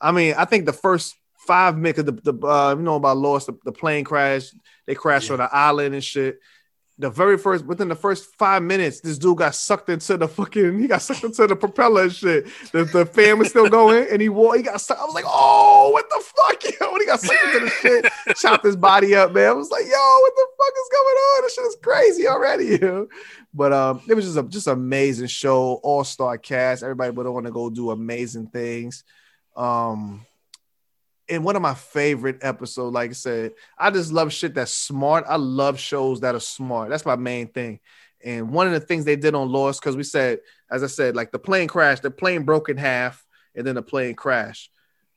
I 0.00 0.12
mean, 0.12 0.34
I 0.36 0.46
think 0.46 0.66
the 0.66 0.72
first 0.72 1.14
five 1.50 1.76
minutes, 1.76 2.00
the, 2.04 2.12
the 2.32 2.46
uh, 2.46 2.74
you 2.76 2.82
know 2.82 2.94
about 2.94 3.16
Lost, 3.16 3.48
the, 3.48 3.58
the 3.64 3.72
plane 3.72 4.04
crash, 4.04 4.50
they 4.86 4.94
crashed 4.94 5.28
Yeah. 5.30 5.34
on 5.34 5.40
an 5.40 5.48
island 5.50 5.94
and 5.94 6.04
shit. 6.04 6.38
The 6.96 7.10
very 7.10 7.38
first, 7.38 7.64
within 7.64 7.88
the 7.88 7.94
first 7.96 8.22
five 8.38 8.62
minutes, 8.62 9.00
this 9.00 9.18
dude 9.18 9.38
got 9.38 9.54
sucked 9.54 9.88
into 9.88 10.16
the 10.16 10.28
fucking, 10.28 10.78
he 10.78 10.86
got 10.86 11.02
sucked 11.02 11.24
into 11.24 11.46
the 11.46 11.56
propeller 11.56 12.02
and 12.02 12.12
shit. 12.12 12.46
The, 12.72 12.84
the 12.84 13.04
fan 13.06 13.38
was 13.38 13.48
still 13.48 13.68
going 13.70 14.06
and 14.12 14.20
he 14.22 14.28
wore, 14.28 14.54
he 14.54 14.62
got 14.62 14.80
sucked. 14.80 15.00
I 15.00 15.04
was 15.06 15.14
like, 15.14 15.24
oh, 15.26 15.90
what 15.92 16.08
the 16.10 16.22
fuck, 16.36 16.62
yo? 16.80 16.92
When 16.92 17.00
he 17.00 17.06
got 17.06 17.20
sucked 17.20 17.44
into 17.54 17.60
the 17.64 17.70
shit, 17.70 18.36
chopped 18.36 18.64
his 18.64 18.76
body 18.76 19.14
up, 19.16 19.32
man. 19.32 19.48
I 19.48 19.52
was 19.54 19.70
like, 19.70 19.86
yo, 19.86 20.18
what 20.24 20.32
the 20.36 20.46
fuck 20.58 20.74
is 20.82 20.90
going 20.92 21.16
on? 21.16 21.42
This 21.42 21.54
shit 21.54 21.64
is 21.66 21.76
crazy 21.82 22.28
already, 22.28 22.66
yo. 22.80 23.08
But 23.54 23.72
um, 23.72 24.02
it 24.06 24.14
was 24.14 24.26
just 24.26 24.36
a 24.38 24.42
just 24.44 24.66
amazing 24.68 25.28
show, 25.28 25.80
all 25.82 26.04
star 26.04 26.36
cast. 26.38 26.82
Everybody 26.84 27.10
would 27.12 27.26
want 27.26 27.46
to 27.46 27.52
go 27.52 27.70
do 27.70 27.90
amazing 27.90 28.48
things. 28.48 29.02
Um, 29.56 30.24
and 31.30 31.44
one 31.44 31.56
of 31.56 31.62
my 31.62 31.74
favorite 31.74 32.38
episodes, 32.42 32.92
like 32.92 33.10
I 33.10 33.14
said, 33.14 33.52
I 33.78 33.90
just 33.90 34.12
love 34.12 34.32
shit 34.32 34.54
that's 34.54 34.72
smart. 34.72 35.24
I 35.28 35.36
love 35.36 35.78
shows 35.78 36.20
that 36.20 36.34
are 36.34 36.40
smart. 36.40 36.90
That's 36.90 37.06
my 37.06 37.16
main 37.16 37.48
thing. 37.48 37.80
And 38.22 38.50
one 38.50 38.66
of 38.66 38.72
the 38.72 38.80
things 38.80 39.04
they 39.04 39.16
did 39.16 39.34
on 39.34 39.50
Lost, 39.50 39.80
because 39.80 39.96
we 39.96 40.02
said, 40.02 40.40
as 40.70 40.82
I 40.82 40.88
said, 40.88 41.16
like 41.16 41.32
the 41.32 41.38
plane 41.38 41.68
crashed, 41.68 42.02
the 42.02 42.10
plane 42.10 42.42
broke 42.42 42.68
in 42.68 42.76
half, 42.76 43.24
and 43.54 43.66
then 43.66 43.76
the 43.76 43.82
plane 43.82 44.14
crashed. 44.14 44.70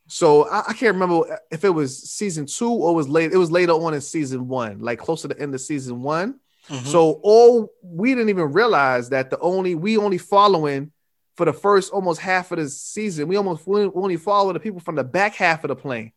So 0.07 0.47
I, 0.49 0.59
I 0.69 0.73
can't 0.73 0.93
remember 0.93 1.39
if 1.51 1.63
it 1.63 1.69
was 1.69 2.09
season 2.09 2.45
two 2.45 2.69
or 2.69 2.95
was 2.95 3.09
late. 3.09 3.31
It 3.31 3.37
was 3.37 3.51
later 3.51 3.73
on 3.73 3.93
in 3.93 4.01
season 4.01 4.47
one, 4.47 4.79
like 4.79 4.99
close 4.99 5.21
to 5.23 5.27
the 5.27 5.39
end 5.39 5.53
of 5.53 5.61
season 5.61 6.01
one. 6.01 6.39
Mhm. 6.69 6.85
So 6.85 7.19
all 7.23 7.73
we 7.81 8.13
didn't 8.13 8.29
even 8.29 8.53
realize 8.53 9.09
that 9.09 9.29
the 9.29 9.39
only 9.39 9.75
we 9.75 9.97
only 9.97 10.17
following 10.17 10.91
for 11.35 11.45
the 11.45 11.53
first 11.53 11.91
almost 11.91 12.19
half 12.19 12.51
of 12.51 12.59
the 12.59 12.69
season, 12.69 13.27
we 13.27 13.35
almost 13.35 13.65
we 13.67 13.85
only 13.85 14.17
followed 14.17 14.53
the 14.53 14.59
people 14.59 14.79
from 14.79 14.95
the 14.95 15.03
back 15.03 15.35
half 15.35 15.63
of 15.63 15.69
the 15.69 15.75
plane. 15.75 16.11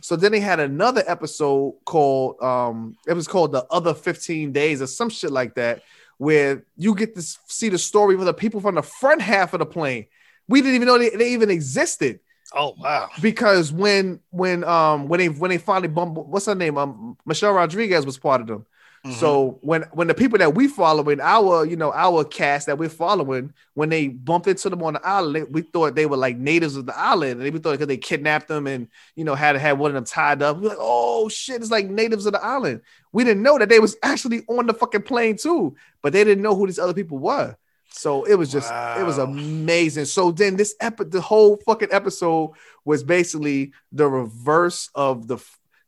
So 0.00 0.16
then 0.16 0.32
they 0.32 0.40
had 0.40 0.60
another 0.60 1.02
episode 1.06 1.74
called 1.84 2.42
um 2.42 2.96
it 3.06 3.14
was 3.14 3.28
called 3.28 3.52
the 3.52 3.64
other 3.70 3.94
15 3.94 4.52
days 4.52 4.82
or 4.82 4.86
some 4.86 5.10
shit 5.10 5.30
like 5.30 5.54
that, 5.54 5.82
where 6.18 6.64
you 6.76 6.94
get 6.94 7.14
to 7.14 7.22
see 7.22 7.68
the 7.68 7.78
story 7.78 8.14
of 8.14 8.24
the 8.24 8.34
people 8.34 8.60
from 8.60 8.74
the 8.74 8.82
front 8.82 9.20
half 9.20 9.54
of 9.54 9.60
the 9.60 9.66
plane. 9.66 10.06
We 10.48 10.60
didn't 10.60 10.76
even 10.76 10.88
know 10.88 10.98
they, 10.98 11.10
they 11.10 11.32
even 11.32 11.50
existed 11.50 12.20
oh 12.54 12.74
wow. 12.78 13.08
because 13.20 13.72
when 13.72 14.20
when 14.30 14.64
um 14.64 15.08
when 15.08 15.18
they 15.18 15.28
when 15.28 15.50
they 15.50 15.58
finally 15.58 15.88
bumped 15.88 16.18
what's 16.18 16.46
her 16.46 16.54
name 16.54 16.76
um 16.78 17.16
Michelle 17.24 17.52
Rodriguez 17.52 18.06
was 18.06 18.18
part 18.18 18.40
of 18.40 18.46
them. 18.46 18.66
Mhm. 19.04 19.12
So 19.12 19.58
when 19.60 19.82
when 19.92 20.06
the 20.06 20.14
people 20.14 20.38
that 20.38 20.54
we 20.54 20.66
following 20.66 21.20
our 21.20 21.66
you 21.66 21.76
know 21.76 21.92
our 21.92 22.24
cast 22.24 22.66
that 22.66 22.78
we're 22.78 22.88
following 22.88 23.52
when 23.74 23.90
they 23.90 24.08
bumped 24.08 24.46
into 24.46 24.70
them 24.70 24.82
on 24.82 24.94
the 24.94 25.06
island, 25.06 25.48
we 25.50 25.60
thought 25.60 25.94
they 25.94 26.06
were 26.06 26.16
like 26.16 26.38
natives 26.38 26.74
of 26.76 26.86
the 26.86 26.98
island, 26.98 27.42
and 27.42 27.52
we 27.52 27.58
thought 27.58 27.72
because 27.72 27.86
they 27.86 27.98
kidnapped 27.98 28.48
them 28.48 28.66
and 28.66 28.88
you 29.14 29.24
know 29.24 29.34
had 29.34 29.56
had 29.56 29.78
one 29.78 29.90
of 29.90 29.94
them 29.94 30.04
tied 30.04 30.40
up. 30.40 30.56
We're 30.58 30.70
like, 30.70 30.78
oh 30.80 31.28
shit, 31.28 31.60
it's 31.60 31.70
like 31.70 31.86
natives 31.90 32.24
of 32.24 32.32
the 32.32 32.42
island. 32.42 32.80
We 33.12 33.24
didn't 33.24 33.42
know 33.42 33.58
that 33.58 33.68
they 33.68 33.78
was 33.78 33.94
actually 34.02 34.42
on 34.48 34.66
the 34.66 34.74
fucking 34.74 35.02
plane 35.02 35.36
too, 35.36 35.76
but 36.00 36.14
they 36.14 36.24
didn't 36.24 36.42
know 36.42 36.54
who 36.56 36.66
these 36.66 36.78
other 36.78 36.94
people 36.94 37.18
were. 37.18 37.56
So 37.90 38.24
it 38.24 38.36
was 38.36 38.50
just 38.50 38.72
it 38.98 39.04
was 39.04 39.18
amazing. 39.18 40.06
So 40.06 40.30
then 40.32 40.56
this 40.56 40.74
epi- 40.80 41.04
the 41.04 41.20
whole 41.20 41.58
fucking 41.66 41.88
episode 41.92 42.52
was 42.86 43.04
basically 43.04 43.72
the 43.92 44.08
reverse 44.08 44.88
of 44.94 45.28
the 45.28 45.38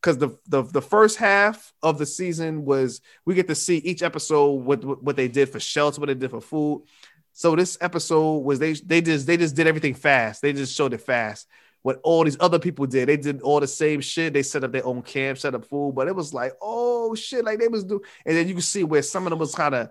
because 0.07 0.19
the, 0.19 0.39
the 0.47 0.63
the 0.63 0.81
first 0.81 1.17
half 1.17 1.73
of 1.83 1.99
the 1.99 2.07
season 2.07 2.65
was 2.65 3.01
we 3.25 3.35
get 3.35 3.49
to 3.49 3.57
see 3.57 3.79
each 3.79 4.05
episode 4.05 4.53
what 4.53 5.03
what 5.03 5.17
they 5.17 5.27
did 5.27 5.49
for 5.49 5.59
shelter, 5.59 6.01
what 6.01 6.07
they 6.07 6.15
did 6.15 6.31
for 6.31 6.41
food. 6.41 6.85
So 7.33 7.57
this 7.57 7.77
episode 7.81 8.39
was 8.39 8.61
they 8.61 8.75
they 8.75 9.01
just 9.01 9.27
they 9.27 9.37
just 9.37 9.57
did 9.57 9.67
everything 9.67 9.95
fast. 9.95 10.43
They 10.43 10.53
just 10.53 10.77
showed 10.77 10.95
it 10.95 11.01
fast. 11.01 11.49
What 11.83 11.99
all 12.05 12.23
these 12.23 12.37
other 12.39 12.61
people 12.61 12.87
did, 12.87 13.09
they 13.09 13.17
did 13.17 13.43
all 13.43 13.59
the 13.59 13.67
same 13.67 14.01
shit. 14.01 14.33
They 14.33 14.45
set 14.45 14.63
up 14.63 14.71
their 14.71 14.87
own 14.87 15.03
camp, 15.03 15.39
set 15.39 15.57
up 15.57 15.65
food, 15.65 15.95
but 15.97 16.07
it 16.07 16.15
was 16.15 16.33
like, 16.33 16.53
oh 16.63 17.17
shit, 17.17 17.45
like 17.45 17.59
they 17.59 17.69
was 17.69 17.83
do. 17.83 18.01
And 18.25 18.37
then 18.37 18.47
you 18.47 18.55
can 18.55 18.63
see 18.63 18.85
where 18.85 19.03
some 19.03 19.27
of 19.27 19.31
them 19.31 19.41
was 19.41 19.57
kind 19.57 19.75
of 19.75 19.91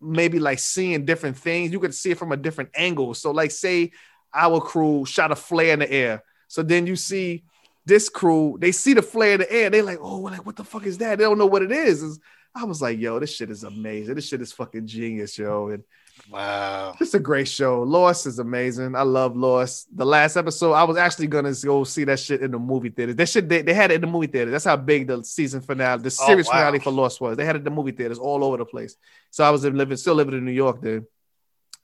maybe 0.00 0.38
like 0.38 0.60
seeing 0.60 1.04
different 1.04 1.38
things. 1.38 1.72
You 1.72 1.80
could 1.80 1.94
see 1.94 2.12
it 2.12 2.18
from 2.18 2.30
a 2.30 2.36
different 2.36 2.70
angle. 2.76 3.14
So, 3.14 3.32
like, 3.32 3.50
say 3.50 3.90
our 4.32 4.60
crew 4.60 5.04
shot 5.06 5.32
a 5.32 5.36
flare 5.36 5.72
in 5.72 5.80
the 5.80 5.90
air. 5.90 6.22
So 6.46 6.62
then 6.62 6.86
you 6.86 6.94
see 6.94 7.44
this 7.86 8.08
crew, 8.08 8.56
they 8.60 8.72
see 8.72 8.92
the 8.94 9.02
flare 9.02 9.34
in 9.34 9.40
the 9.40 9.52
air. 9.52 9.70
They're 9.70 9.82
like, 9.82 9.98
oh, 10.00 10.18
like, 10.18 10.44
what 10.44 10.56
the 10.56 10.64
fuck 10.64 10.84
is 10.86 10.98
that? 10.98 11.18
They 11.18 11.24
don't 11.24 11.38
know 11.38 11.46
what 11.46 11.62
it 11.62 11.72
is. 11.72 12.02
It's- 12.02 12.18
I 12.58 12.64
was 12.64 12.80
like, 12.80 12.98
yo, 12.98 13.18
this 13.18 13.34
shit 13.34 13.50
is 13.50 13.64
amazing. 13.64 14.14
This 14.14 14.26
shit 14.28 14.40
is 14.40 14.50
fucking 14.52 14.86
genius, 14.86 15.36
yo. 15.38 15.68
And 15.68 15.84
Wow. 16.30 16.96
it's 16.98 17.12
a 17.12 17.18
great 17.20 17.46
show. 17.48 17.82
Lost 17.82 18.26
is 18.26 18.38
amazing. 18.38 18.96
I 18.96 19.02
love 19.02 19.36
Lost. 19.36 19.94
The 19.94 20.06
last 20.06 20.36
episode, 20.38 20.72
I 20.72 20.84
was 20.84 20.96
actually 20.96 21.26
gonna 21.26 21.52
go 21.62 21.84
see 21.84 22.04
that 22.04 22.18
shit 22.18 22.40
in 22.40 22.50
the 22.52 22.58
movie 22.58 22.88
theater. 22.88 23.12
That 23.12 23.28
shit, 23.28 23.46
they, 23.50 23.60
they 23.60 23.74
had 23.74 23.90
it 23.90 23.96
in 23.96 24.00
the 24.00 24.06
movie 24.06 24.26
theater. 24.28 24.50
That's 24.50 24.64
how 24.64 24.76
big 24.76 25.06
the 25.06 25.22
season 25.22 25.60
finale, 25.60 26.00
the 26.00 26.06
Oh, 26.06 26.26
series 26.26 26.46
wow. 26.46 26.52
finale 26.52 26.78
for 26.78 26.90
Lost 26.90 27.20
was. 27.20 27.36
They 27.36 27.44
had 27.44 27.56
it 27.56 27.58
in 27.58 27.64
the 27.64 27.70
movie 27.70 27.92
theaters 27.92 28.18
all 28.18 28.42
over 28.42 28.56
the 28.56 28.64
place. 28.64 28.96
So 29.30 29.44
I 29.44 29.50
was 29.50 29.62
living, 29.64 29.96
still 29.98 30.14
living 30.14 30.34
in 30.34 30.44
New 30.46 30.52
York 30.52 30.80
then. 30.80 31.06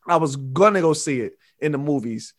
I 0.08 0.16
was 0.16 0.36
gonna 0.36 0.80
go 0.80 0.94
see 0.94 1.20
it 1.20 1.34
in 1.60 1.72
the 1.72 1.78
movies, 1.78 2.32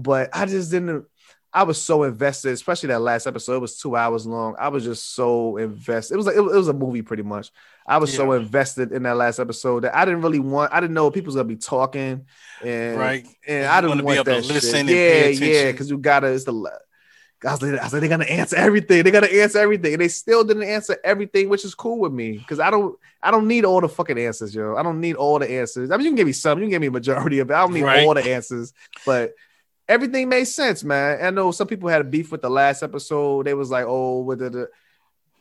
but 0.00 0.30
I 0.32 0.46
just 0.46 0.70
didn't. 0.70 1.04
I 1.52 1.62
was 1.62 1.80
so 1.80 2.02
invested, 2.02 2.52
especially 2.52 2.88
that 2.88 3.00
last 3.00 3.26
episode. 3.26 3.54
It 3.56 3.60
was 3.60 3.78
two 3.78 3.96
hours 3.96 4.26
long. 4.26 4.54
I 4.58 4.68
was 4.68 4.84
just 4.84 5.14
so 5.14 5.56
invested. 5.56 6.14
It 6.14 6.16
was 6.18 6.26
like 6.26 6.36
it 6.36 6.40
was, 6.40 6.52
it 6.52 6.58
was 6.58 6.68
a 6.68 6.72
movie 6.74 7.02
pretty 7.02 7.22
much. 7.22 7.50
I 7.86 7.96
was 7.96 8.14
so 8.14 8.32
invested 8.32 8.92
in 8.92 9.04
that 9.04 9.16
last 9.16 9.38
episode 9.38 9.84
that 9.84 9.96
I 9.96 10.04
didn't 10.04 10.20
really 10.20 10.40
want. 10.40 10.74
I 10.74 10.80
didn't 10.80 10.92
know 10.92 11.10
people 11.10 11.28
was 11.28 11.36
gonna 11.36 11.48
be 11.48 11.56
talking, 11.56 12.26
and 12.62 12.98
Right. 12.98 13.26
and 13.46 13.64
I 13.66 13.80
didn't 13.80 14.04
want 14.04 14.16
able 14.16 14.24
to 14.24 14.30
that 14.48 14.62
shit. 14.62 14.86
yeah, 14.88 15.26
yeah, 15.28 15.72
because 15.72 15.88
you 15.88 15.96
gotta. 15.96 16.26
It's 16.28 16.44
the. 16.44 16.52
I 17.46 17.52
was, 17.52 17.62
like, 17.62 17.80
I 17.80 17.84
was 17.84 17.92
like, 17.92 18.00
they're 18.00 18.08
gonna 18.10 18.24
answer 18.24 18.56
everything. 18.56 19.04
They're 19.04 19.12
gonna 19.12 19.28
answer 19.28 19.58
everything, 19.60 19.92
and 19.94 20.02
they 20.02 20.08
still 20.08 20.42
didn't 20.44 20.64
answer 20.64 20.98
everything, 21.04 21.48
which 21.48 21.64
is 21.64 21.74
cool 21.74 21.98
with 22.00 22.12
me 22.12 22.36
because 22.36 22.60
I 22.60 22.70
don't. 22.70 22.98
I 23.22 23.30
don't 23.30 23.48
need 23.48 23.64
all 23.64 23.80
the 23.80 23.88
fucking 23.88 24.18
answers, 24.18 24.54
yo. 24.54 24.76
I 24.76 24.82
don't 24.82 25.00
need 25.00 25.16
all 25.16 25.38
the 25.38 25.50
answers. 25.50 25.90
I 25.90 25.96
mean, 25.96 26.04
you 26.04 26.10
can 26.10 26.16
give 26.16 26.26
me 26.26 26.32
some. 26.32 26.58
You 26.58 26.64
can 26.64 26.70
give 26.70 26.80
me 26.82 26.88
a 26.88 26.90
majority 26.92 27.38
of 27.38 27.50
it. 27.50 27.54
I 27.54 27.60
don't 27.60 27.72
need 27.72 27.82
Right. 27.84 28.06
all 28.06 28.12
the 28.14 28.22
answers, 28.34 28.72
but 29.06 29.32
everything 29.88 30.28
made 30.28 30.44
sense, 30.44 30.84
man. 30.84 31.24
I 31.24 31.30
know 31.30 31.50
some 31.50 31.66
people 31.66 31.88
had 31.88 32.00
a 32.00 32.04
beef 32.04 32.30
with 32.30 32.42
the 32.42 32.50
last 32.50 32.82
episode. 32.82 33.46
They 33.46 33.54
was 33.54 33.70
like, 33.70 33.86
oh, 33.88 34.20
with 34.20 34.40
the, 34.40 34.50
the 34.50 34.68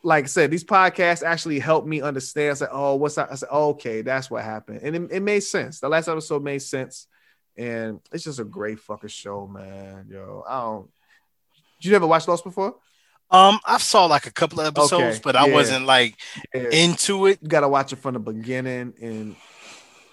like 0.03 0.25
I 0.25 0.27
said, 0.27 0.51
these 0.51 0.63
podcasts 0.63 1.23
actually 1.23 1.59
helped 1.59 1.87
me 1.87 2.01
understand. 2.01 2.51
I 2.51 2.53
said, 2.53 2.69
oh, 2.71 2.95
what's 2.95 3.15
that? 3.15 3.31
I 3.31 3.35
said, 3.35 3.49
okay, 3.51 4.01
that's 4.01 4.29
what 4.31 4.43
happened. 4.43 4.79
And 4.83 4.95
it, 4.95 5.11
it 5.11 5.19
made 5.21 5.41
sense. 5.41 5.79
The 5.79 5.89
last 5.89 6.07
episode 6.07 6.43
made 6.43 6.59
sense. 6.61 7.07
And 7.57 7.99
it's 8.11 8.23
just 8.23 8.39
a 8.39 8.43
great 8.45 8.79
fucking 8.79 9.09
show, 9.09 9.47
man. 9.47 10.07
Yo, 10.09 10.43
I 10.47 10.61
don't. 10.61 10.89
Did 11.81 11.89
you 11.89 11.95
ever 11.95 12.07
watch 12.07 12.27
Lost 12.27 12.43
before? 12.43 12.75
Um, 13.29 13.59
I 13.65 13.77
saw 13.79 14.05
like 14.05 14.25
a 14.27 14.31
couple 14.31 14.61
of 14.61 14.67
episodes, 14.67 15.17
Okay, 15.17 15.19
but 15.23 15.35
I 15.35 15.47
yeah. 15.47 15.53
wasn't 15.53 15.85
like 15.85 16.15
Yeah. 16.53 16.69
into 16.71 17.25
it. 17.25 17.39
you 17.41 17.49
gotta 17.49 17.67
watch 17.67 17.91
it 17.91 17.97
from 17.97 18.13
the 18.13 18.19
beginning 18.19 18.93
and 19.01 19.35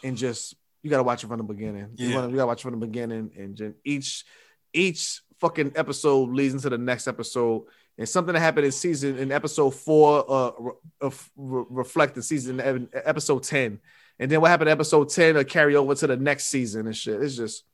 and 0.03 0.17
just 0.17 0.57
you 0.85 0.91
gotta 0.91 1.03
watch 1.03 1.25
it 1.25 1.29
from 1.29 1.39
the 1.39 1.45
beginning. 1.45 1.89
You, 1.97 2.15
wanna, 2.15 2.29
you 2.29 2.37
gotta 2.37 2.47
watch 2.47 2.61
it 2.61 2.63
from 2.63 2.79
the 2.79 2.87
beginning 2.87 3.31
and 3.37 3.75
each 3.85 4.25
each 4.73 5.23
fucking 5.41 5.73
episode 5.77 6.29
leads 6.31 6.53
into 6.53 6.69
the 6.69 6.79
next 6.79 7.09
episode. 7.09 7.65
And 7.97 8.09
something 8.09 8.35
that 8.35 8.41
happened 8.41 8.67
in 8.67 8.73
season 8.73 9.17
in 9.19 9.33
episode 9.33 9.71
four 9.71 10.31
uh 10.31 10.51
re- 10.59 10.73
of 11.01 11.31
re- 11.37 11.65
reflect 11.71 12.15
the 12.15 12.23
season 12.23 12.61
in 12.61 12.89
episode 12.93 13.45
10. 13.45 13.81
And 14.19 14.31
then 14.31 14.41
what 14.43 14.51
happened 14.51 14.69
in 14.69 14.73
episode 14.73 15.09
10 15.09 15.37
will 15.37 15.45
carry 15.45 15.75
over 15.75 15.95
to 15.95 16.07
the 16.07 16.17
next 16.17 16.47
season 16.47 16.87
and 16.87 16.95
shit. 16.97 17.23
It's 17.23 17.37
just 17.37 17.65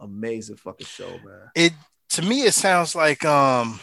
amazing 0.00 0.56
fucking 0.56 0.86
show, 0.86 1.10
man. 1.24 1.50
It 1.54 1.72
to 2.10 2.22
me, 2.22 2.42
it 2.42 2.54
sounds 2.54 2.96
like 2.96 3.24
um, 3.24 3.78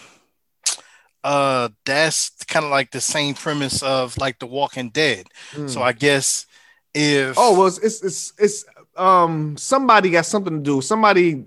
uh, 1.23 1.69
that's 1.85 2.31
kind 2.49 2.65
of 2.65 2.71
like 2.71 2.91
the 2.91 2.99
same 2.99 3.35
premise 3.35 3.81
of 3.81 4.17
like 4.17 4.39
The 4.39 4.47
Walking 4.47 4.89
Dead. 4.89 5.27
So 5.67 5.81
I 5.81 5.93
guess 5.93 6.45
if 6.97 7.35
Oh 7.37 7.57
well, 7.57 7.67
it's 7.67 7.79
it's 7.79 8.03
it's, 8.03 8.33
it's 8.37 8.65
um 8.95 9.55
somebody 9.57 10.09
got 10.09 10.25
something 10.25 10.57
to 10.57 10.63
do. 10.63 10.81
Somebody 10.81 11.45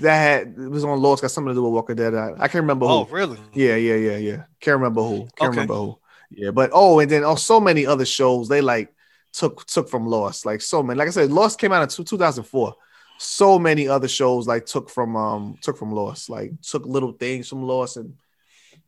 that 0.00 0.16
had, 0.16 0.58
was 0.58 0.84
on 0.84 1.00
Lost 1.00 1.22
got 1.22 1.30
something 1.30 1.48
to 1.50 1.54
do 1.54 1.62
with 1.64 1.72
Walker 1.72 1.94
Dead. 1.94 2.14
I, 2.14 2.32
I 2.32 2.48
can't 2.48 2.62
remember 2.62 2.86
who. 2.86 2.92
oh 2.92 3.04
really? 3.10 3.38
Yeah, 3.54 3.76
yeah, 3.76 3.94
yeah, 3.94 4.16
yeah. 4.16 4.42
Can't 4.60 4.76
remember 4.76 5.02
who. 5.02 5.28
Can't 5.36 5.50
Okay. 5.50 5.60
remember 5.60 5.74
who. 5.74 5.98
Yeah, 6.30 6.50
but 6.50 6.70
oh, 6.72 7.00
and 7.00 7.10
then 7.10 7.24
oh, 7.24 7.36
so 7.36 7.58
many 7.60 7.86
other 7.86 8.04
shows 8.04 8.48
they 8.48 8.60
like 8.60 8.92
took 9.32 9.64
took 9.66 9.88
from 9.88 10.06
Lost. 10.06 10.44
Like 10.44 10.60
so 10.60 10.82
many. 10.82 10.98
Like 10.98 11.08
I 11.08 11.12
said, 11.12 11.32
Lost 11.32 11.58
came 11.58 11.72
out 11.72 11.82
in 11.82 11.88
two, 11.88 12.04
2004. 12.04 12.74
So 13.20 13.58
many 13.58 13.88
other 13.88 14.08
shows 14.08 14.46
like 14.46 14.66
took 14.66 14.90
from 14.90 15.16
um 15.16 15.56
took 15.62 15.76
from 15.78 15.92
Lost. 15.92 16.28
Like 16.28 16.52
took 16.62 16.84
little 16.86 17.12
things 17.12 17.48
from 17.48 17.62
Lost 17.62 17.96
and 17.96 18.14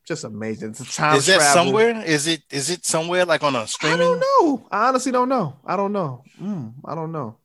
just 0.05 0.23
amazing. 0.23 0.71
It's 0.71 0.79
a 0.79 0.85
time 0.85 1.15
Is 1.17 1.25
that 1.27 1.37
travel. 1.37 1.63
somewhere? 1.65 2.01
Is 2.05 2.27
it 2.27 2.41
is 2.49 2.69
it 2.69 2.85
somewhere 2.85 3.25
like 3.25 3.43
on 3.43 3.55
a 3.55 3.67
streaming? 3.67 3.99
I 3.99 4.03
don't 4.03 4.19
know. 4.19 4.67
I 4.71 4.87
honestly 4.89 5.11
don't 5.11 5.29
know. 5.29 5.57
I 5.65 5.75
don't 5.75 5.91
know. 5.93 6.23
Mm, 6.41 6.73
I 6.85 6.95
don't 6.95 7.11
know. 7.11 7.37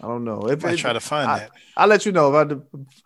I 0.00 0.06
don't 0.08 0.24
know. 0.24 0.48
If 0.48 0.64
I 0.64 0.74
try 0.76 0.92
to 0.92 1.00
find 1.00 1.30
I- 1.30 1.38
that. 1.40 1.50
I'll 1.76 1.88
let 1.88 2.04
you 2.04 2.12
know 2.12 2.34
if 2.36 2.50
I 2.52 2.56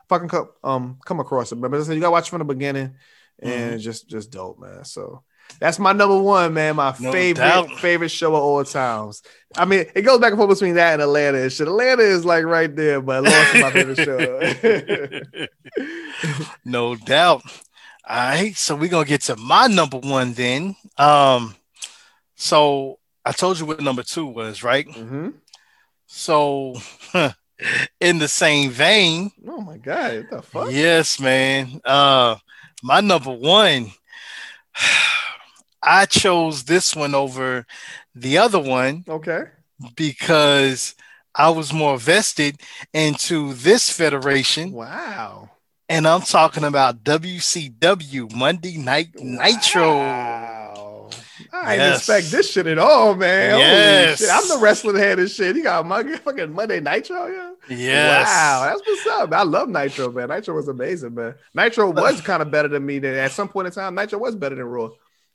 fucking 0.08 0.28
come 0.28 0.48
um 0.64 0.98
come 1.04 1.20
across 1.20 1.52
it. 1.52 1.56
But 1.56 1.72
as 1.74 1.82
I 1.82 1.86
said, 1.88 1.94
you 1.94 2.00
gotta 2.00 2.10
watch 2.12 2.30
from 2.30 2.38
the 2.40 2.44
beginning, 2.46 2.94
and 3.38 3.72
Mm-hmm. 3.72 3.78
just 3.78 4.08
just 4.08 4.30
dope, 4.32 4.58
man. 4.58 4.84
So 4.84 5.22
that's 5.60 5.78
my 5.78 5.92
number 5.92 6.18
one, 6.18 6.54
man. 6.54 6.74
My 6.76 6.92
No 6.98 7.12
favorite 7.12 7.44
doubt. 7.44 7.70
favorite 7.78 8.08
show 8.08 8.34
of 8.34 8.42
all 8.42 8.64
times. 8.64 9.22
I 9.56 9.64
mean, 9.66 9.84
it 9.94 10.02
goes 10.02 10.18
back 10.18 10.32
and 10.32 10.38
forth 10.38 10.50
between 10.58 10.74
that 10.74 10.94
and 10.94 11.02
Atlanta 11.02 11.38
and 11.42 11.52
shit. 11.52 11.68
Atlanta 11.68 12.02
is 12.02 12.24
like 12.24 12.44
right 12.44 12.74
there, 12.74 13.00
but 13.00 13.22
Lost 13.22 13.54
is 13.54 13.62
my 13.62 13.70
favorite 13.70 13.98
show. 15.36 15.46
no 16.64 16.96
doubt. 16.96 17.42
All 18.08 18.16
right, 18.16 18.56
so 18.56 18.76
we're 18.76 18.88
gonna 18.88 19.04
get 19.04 19.22
to 19.22 19.36
my 19.36 19.66
number 19.66 19.98
one 19.98 20.32
then. 20.34 20.76
Um, 20.96 21.56
so 22.36 22.98
I 23.24 23.32
told 23.32 23.58
you 23.58 23.66
what 23.66 23.80
number 23.80 24.02
two 24.04 24.26
was, 24.26 24.62
right? 24.62 24.86
Mhm. 24.88 25.34
So, 26.06 26.74
in 28.00 28.18
the 28.18 28.28
same 28.28 28.70
vein, 28.70 29.32
Oh 29.48 29.60
my 29.60 29.76
god, 29.78 30.16
what 30.18 30.30
the 30.30 30.42
fuck? 30.42 30.68
yes, 30.70 31.18
man. 31.18 31.80
Uh, 31.84 32.36
my 32.82 33.00
number 33.00 33.32
one, 33.32 33.90
I 35.82 36.06
chose 36.06 36.64
this 36.64 36.94
one 36.94 37.14
over 37.14 37.66
the 38.14 38.38
other 38.38 38.58
one 38.60 39.04
Okay. 39.08 39.44
because 39.96 40.94
I 41.34 41.50
was 41.50 41.72
more 41.72 41.98
vested 41.98 42.60
into 42.94 43.52
this 43.54 43.90
federation, 43.90 44.72
Wow. 44.72 45.50
And 45.88 46.06
I'm 46.06 46.22
talking 46.22 46.64
about 46.64 47.04
WCW 47.04 48.34
Monday 48.34 48.76
Night 48.76 49.10
Nitro. 49.16 49.96
Wow. 49.98 51.10
I 51.52 51.76
didn't 51.76 51.94
expect 51.94 52.30
this 52.30 52.50
shit 52.50 52.66
at 52.66 52.78
all, 52.78 53.14
man. 53.14 53.58
Yes. 53.58 54.28
I'm 54.28 54.48
the 54.48 54.62
wrestling 54.62 54.96
head 54.96 55.18
and 55.18 55.30
shit. 55.30 55.56
You 55.56 55.62
got 55.62 55.86
my 55.86 56.02
fucking 56.24 56.52
Monday 56.52 56.80
Nitro, 56.80 57.26
yeah. 57.26 57.52
Yes. 57.68 58.26
Wow, 58.26 58.64
that's 58.66 58.80
what's 58.86 59.06
up. 59.06 59.32
I 59.32 59.42
love 59.42 59.68
Nitro, 59.68 60.10
man. 60.12 60.28
Nitro 60.28 60.54
was 60.54 60.68
amazing, 60.68 61.14
man. 61.14 61.34
Nitro 61.54 61.90
was 61.90 62.20
kind 62.20 62.42
of 62.42 62.50
better 62.50 62.68
than 62.68 62.84
me. 62.84 62.98
Than 62.98 63.14
at 63.14 63.32
some 63.32 63.48
point 63.48 63.66
in 63.68 63.72
time, 63.72 63.94
Nitro 63.94 64.18
was 64.18 64.34
better 64.34 64.54
than 64.54 64.64
Raw. 64.64 64.90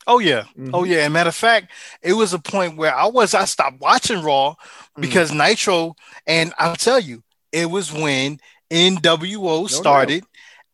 Oh 0.06 0.18
yeah. 0.18 0.44
Mhm. 0.58 0.70
Oh 0.74 0.84
yeah. 0.84 1.04
And 1.04 1.12
matter 1.12 1.28
of 1.28 1.34
fact, 1.34 1.70
it 2.02 2.12
was 2.14 2.32
a 2.32 2.38
point 2.38 2.76
where 2.76 2.94
I 2.94 3.06
was 3.06 3.34
I 3.34 3.44
stopped 3.44 3.80
watching 3.80 4.22
Raw 4.22 4.54
because 4.98 5.32
Nitro, 5.32 5.94
and 6.26 6.52
I'll 6.58 6.76
tell 6.76 6.98
you, 7.00 7.22
it 7.52 7.70
was 7.70 7.92
when 7.92 8.40
NWO 8.70 9.68
started 9.68 10.24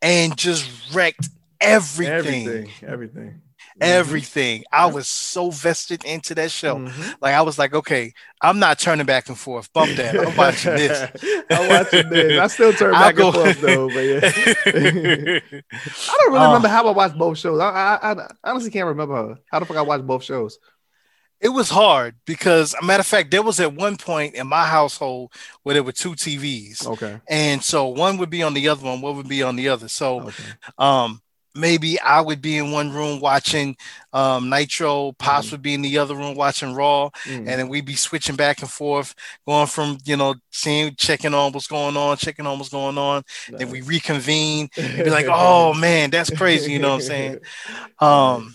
and 0.02 0.36
just 0.36 0.70
wrecked 0.94 1.28
everything. 1.60 2.46
Everything, 2.48 2.70
everything, 2.86 3.40
Everything. 3.80 4.64
I 4.72 4.86
was 4.86 5.06
so 5.06 5.50
vested 5.50 6.04
into 6.04 6.34
that 6.34 6.50
show. 6.50 6.76
Mhm. 6.76 7.14
Like 7.20 7.34
I 7.34 7.42
was 7.42 7.58
like, 7.60 7.74
okay, 7.74 8.12
I'm 8.42 8.58
not 8.58 8.78
turning 8.80 9.06
back 9.06 9.28
and 9.28 9.38
forth. 9.38 9.72
Bump 9.72 9.92
that. 9.96 10.16
I'm 10.18 10.36
watching 10.36 10.74
this. 10.74 11.10
I'm 11.50 11.68
watching 11.68 12.08
this. 12.10 12.40
I 12.40 12.46
still 12.48 12.72
turn 12.72 12.94
I'll 12.94 13.02
back 13.02 13.14
go- 13.16 13.26
and 13.28 13.34
forth 13.34 13.60
though, 13.60 13.88
but 13.88 14.00
yeah. 14.00 14.20
I 15.72 16.16
don't 16.18 16.32
really 16.32 16.44
Uh, 16.44 16.48
remember 16.48 16.68
how 16.68 16.88
I 16.88 16.90
watched 16.92 17.16
both 17.18 17.38
shows. 17.38 17.60
I, 17.60 17.68
I, 18.02 18.12
I 18.12 18.26
honestly 18.44 18.70
can't 18.70 18.86
remember 18.88 19.38
how 19.50 19.60
the 19.60 19.66
fuck 19.66 19.76
I 19.76 19.82
watched 19.82 20.06
both 20.06 20.24
shows. 20.24 20.58
It 21.40 21.50
was 21.50 21.70
hard 21.70 22.16
because, 22.26 22.74
a 22.74 22.84
matter 22.84 23.00
of 23.00 23.06
fact, 23.06 23.30
there 23.30 23.42
was 23.42 23.60
at 23.60 23.72
one 23.74 23.96
point 23.96 24.34
in 24.34 24.46
my 24.46 24.66
household 24.66 25.32
where 25.62 25.74
there 25.74 25.82
were 25.84 25.92
two 25.92 26.14
TVs. 26.16 26.86
Okay. 26.86 27.20
And 27.28 27.62
so 27.62 27.88
one 27.88 28.18
would 28.18 28.30
be 28.30 28.42
on 28.42 28.54
the 28.54 28.68
other 28.68 28.84
one, 28.84 29.00
one 29.00 29.16
would 29.16 29.28
be 29.28 29.42
on 29.42 29.56
the 29.56 29.68
other. 29.68 29.88
So 29.88 30.22
Okay. 30.28 30.44
um 30.78 31.20
maybe 31.54 31.98
I 32.00 32.20
would 32.20 32.40
be 32.40 32.56
in 32.58 32.70
one 32.70 32.92
room 32.92 33.20
watching 33.20 33.76
um 34.12 34.48
Nitro, 34.50 35.12
Pops 35.12 35.50
would 35.50 35.62
be 35.62 35.74
in 35.74 35.82
the 35.82 35.98
other 35.98 36.14
room 36.14 36.34
watching 36.34 36.74
Raw, 36.74 37.10
Mm. 37.26 37.36
and 37.38 37.46
then 37.48 37.68
we'd 37.68 37.84
be 37.86 37.96
switching 37.96 38.36
back 38.36 38.60
and 38.60 38.70
forth, 38.70 39.14
going 39.46 39.66
from 39.66 39.98
you 40.04 40.16
know, 40.16 40.34
seeing 40.52 40.94
checking 40.96 41.34
on 41.34 41.52
what's 41.52 41.66
going 41.66 41.96
on, 41.96 42.16
checking 42.16 42.46
on 42.46 42.58
what's 42.58 42.70
going 42.70 42.98
on. 42.98 43.22
Then 43.56 43.70
we 43.70 43.80
reconvene 43.80 44.68
and 44.76 45.04
be 45.04 45.10
like, 45.10 45.26
oh 45.30 45.72
man, 45.74 46.10
that's 46.10 46.30
crazy, 46.30 46.72
you 46.72 46.78
know 46.78 46.88
what 46.90 46.94
I'm 46.96 47.00
saying? 47.00 47.38
Um 48.00 48.54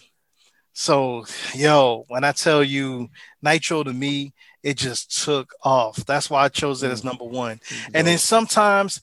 so 0.73 1.25
yo, 1.55 2.05
when 2.07 2.23
I 2.23 2.31
tell 2.31 2.63
you 2.63 3.09
Nitro 3.41 3.83
to 3.83 3.93
me, 3.93 4.33
it 4.63 4.77
just 4.77 5.23
took 5.23 5.53
off. 5.63 5.97
That's 6.05 6.29
why 6.29 6.43
I 6.43 6.49
chose 6.49 6.83
it 6.83 6.91
as 6.91 7.03
number 7.03 7.25
one. 7.25 7.59
And 7.93 8.07
then 8.07 8.17
sometimes 8.17 9.01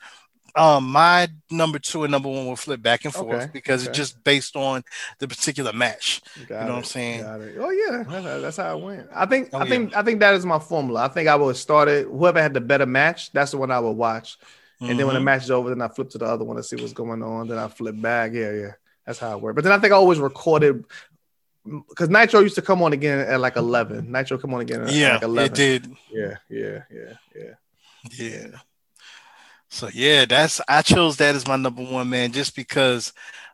um, 0.57 0.91
my 0.91 1.29
number 1.51 1.79
two 1.79 2.05
and 2.05 2.13
number 2.13 2.29
one 2.29 2.47
will 2.47 2.57
flip 2.57 2.83
back 2.83 3.05
and 3.05 3.15
forth 3.15 3.49
Okay, 3.49 3.53
because 3.53 3.85
okay. 3.85 3.87
it's 3.87 3.97
just 3.97 4.23
based 4.25 4.57
on 4.57 4.85
the 5.21 5.29
particular 5.29 5.73
match. 5.73 6.23
Got 6.47 6.55
You 6.59 6.67
know 6.67 6.73
it, 6.73 6.75
what 6.75 6.79
I'm 6.79 6.85
saying? 6.85 7.33
Oh 7.59 7.71
yeah, 7.71 8.05
that's, 8.09 8.25
that's 8.43 8.57
how 8.57 8.79
it 8.79 8.83
went. 8.83 9.09
I 9.13 9.27
think 9.27 9.53
Oh, 9.53 9.61
I 9.61 9.65
think 9.67 9.95
I 9.97 10.03
think 10.03 10.21
that 10.21 10.35
is 10.35 10.47
my 10.47 10.59
formula. 10.59 11.05
I 11.05 11.09
think 11.09 11.29
I 11.29 11.35
would 11.37 11.57
start 11.57 11.89
it. 11.89 12.07
Whoever 12.07 12.41
had 12.41 12.55
the 12.55 12.61
better 12.61 12.87
match, 12.87 13.33
that's 13.33 13.51
the 13.51 13.59
one 13.59 13.71
I 13.71 13.81
would 13.81 13.97
watch. 13.97 14.39
And 14.87 14.99
then 14.99 15.07
when 15.07 15.15
the 15.15 15.21
Mhm. 15.21 15.21
match 15.21 15.43
is 15.45 15.51
over, 15.51 15.69
then 15.69 15.83
I 15.83 15.89
flip 15.89 16.09
to 16.11 16.19
the 16.19 16.25
other 16.27 16.45
one 16.45 16.57
to 16.57 16.63
see 16.63 16.77
what's 16.77 16.93
going 16.93 17.23
on. 17.23 17.49
Then 17.49 17.59
I 17.59 17.69
flip 17.69 18.01
back. 18.01 18.33
Yeah, 18.33 18.53
yeah. 18.53 18.73
That's 19.05 19.19
how 19.19 19.37
it 19.37 19.43
worked. 19.43 19.57
But 19.57 19.65
then 19.65 19.73
I 19.73 19.79
think 19.79 19.93
I 19.93 19.97
always 19.97 20.19
recorded 20.21 20.85
because 21.89 22.09
Nitro 22.09 22.41
used 22.41 22.57
to 22.57 22.63
come 22.63 22.83
on 22.83 22.93
again 22.93 23.21
at 23.21 23.41
like 23.41 23.57
11. 23.57 24.11
Nitro 24.11 24.39
come 24.39 24.55
on 24.55 24.61
again 24.61 24.83
at 24.83 24.93
yeah, 24.93 25.15
like 25.15 25.23
11. 25.23 25.53
it 25.53 25.55
did. 25.55 25.97
Yeah, 26.13 26.35
yeah, 26.49 26.83
yeah, 26.91 27.13
yeah. 27.37 27.53
Yeah. 28.13 28.47
So 29.69 29.89
yeah, 29.93 30.25
that's 30.25 30.61
I 30.69 30.83
chose 30.83 31.17
that 31.19 31.35
as 31.37 31.47
my 31.47 31.57
number 31.57 31.83
one 31.83 32.11
man 32.11 32.33
just 32.33 32.57
because 32.57 33.13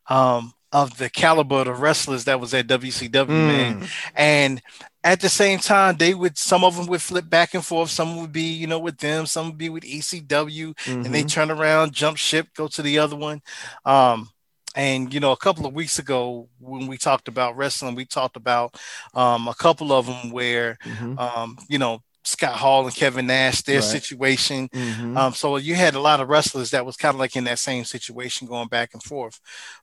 um 0.08 0.54
of 0.72 0.96
the 0.98 1.08
caliber 1.08 1.56
of 1.60 1.66
the 1.66 1.72
wrestlers 1.74 2.24
that 2.24 2.40
was 2.40 2.52
at 2.52 2.66
WCW, 2.66 3.28
man. 3.28 3.80
Mm. 3.80 3.88
And 4.14 4.62
at 5.04 5.20
the 5.20 5.28
same 5.28 5.58
time, 5.58 5.96
they 5.96 6.12
would 6.14 6.36
some 6.36 6.64
of 6.64 6.76
them 6.76 6.86
would 6.86 7.00
flip 7.02 7.28
back 7.30 7.54
and 7.54 7.64
forth. 7.64 7.90
Some 7.90 8.20
would 8.20 8.32
be, 8.32 8.52
you 8.52 8.66
know, 8.66 8.78
with 8.78 8.98
them, 8.98 9.26
some 9.26 9.46
would 9.46 9.58
be 9.58 9.68
with 9.68 9.84
ECW, 9.84 10.74
and 10.86 11.14
they 11.14 11.22
Mhm. 11.22 11.30
turn 11.30 11.50
around, 11.50 11.92
jump 11.92 12.16
ship, 12.16 12.48
go 12.56 12.66
to 12.68 12.82
the 12.82 12.98
other 12.98 13.14
one. 13.16 13.42
Um, 13.84 14.30
and 14.76 15.12
you 15.14 15.20
know, 15.20 15.32
a 15.32 15.36
couple 15.38 15.66
of 15.66 15.74
weeks 15.74 15.98
ago 15.98 16.48
when 16.60 16.86
we 16.86 16.98
talked 16.98 17.28
about 17.28 17.56
wrestling, 17.56 17.96
we 17.96 18.06
talked 18.06 18.36
about 18.36 18.76
um, 19.14 19.48
a 19.48 19.54
couple 19.54 19.92
of 19.92 20.06
them 20.06 20.30
where 20.30 20.78
Mhm. 20.84 21.18
um, 21.18 21.58
you 21.68 21.78
know 21.78 22.00
Scott 22.26 22.54
Hall 22.54 22.84
and 22.86 22.94
Kevin 22.94 23.26
Nash, 23.28 23.62
their 23.62 23.76
Right. 23.80 23.84
situation. 23.84 24.68
Mhm. 24.70 25.16
Um, 25.16 25.32
so 25.32 25.56
you 25.58 25.76
had 25.76 25.94
a 25.94 26.00
lot 26.00 26.20
of 26.20 26.28
wrestlers 26.28 26.72
that 26.72 26.84
was 26.84 26.96
kind 26.96 27.14
of 27.14 27.20
like 27.20 27.36
in 27.36 27.44
that 27.44 27.60
same 27.60 27.84
situation 27.84 28.48
going 28.48 28.66
back 28.68 28.90
and 28.94 29.02
forth. 29.02 29.38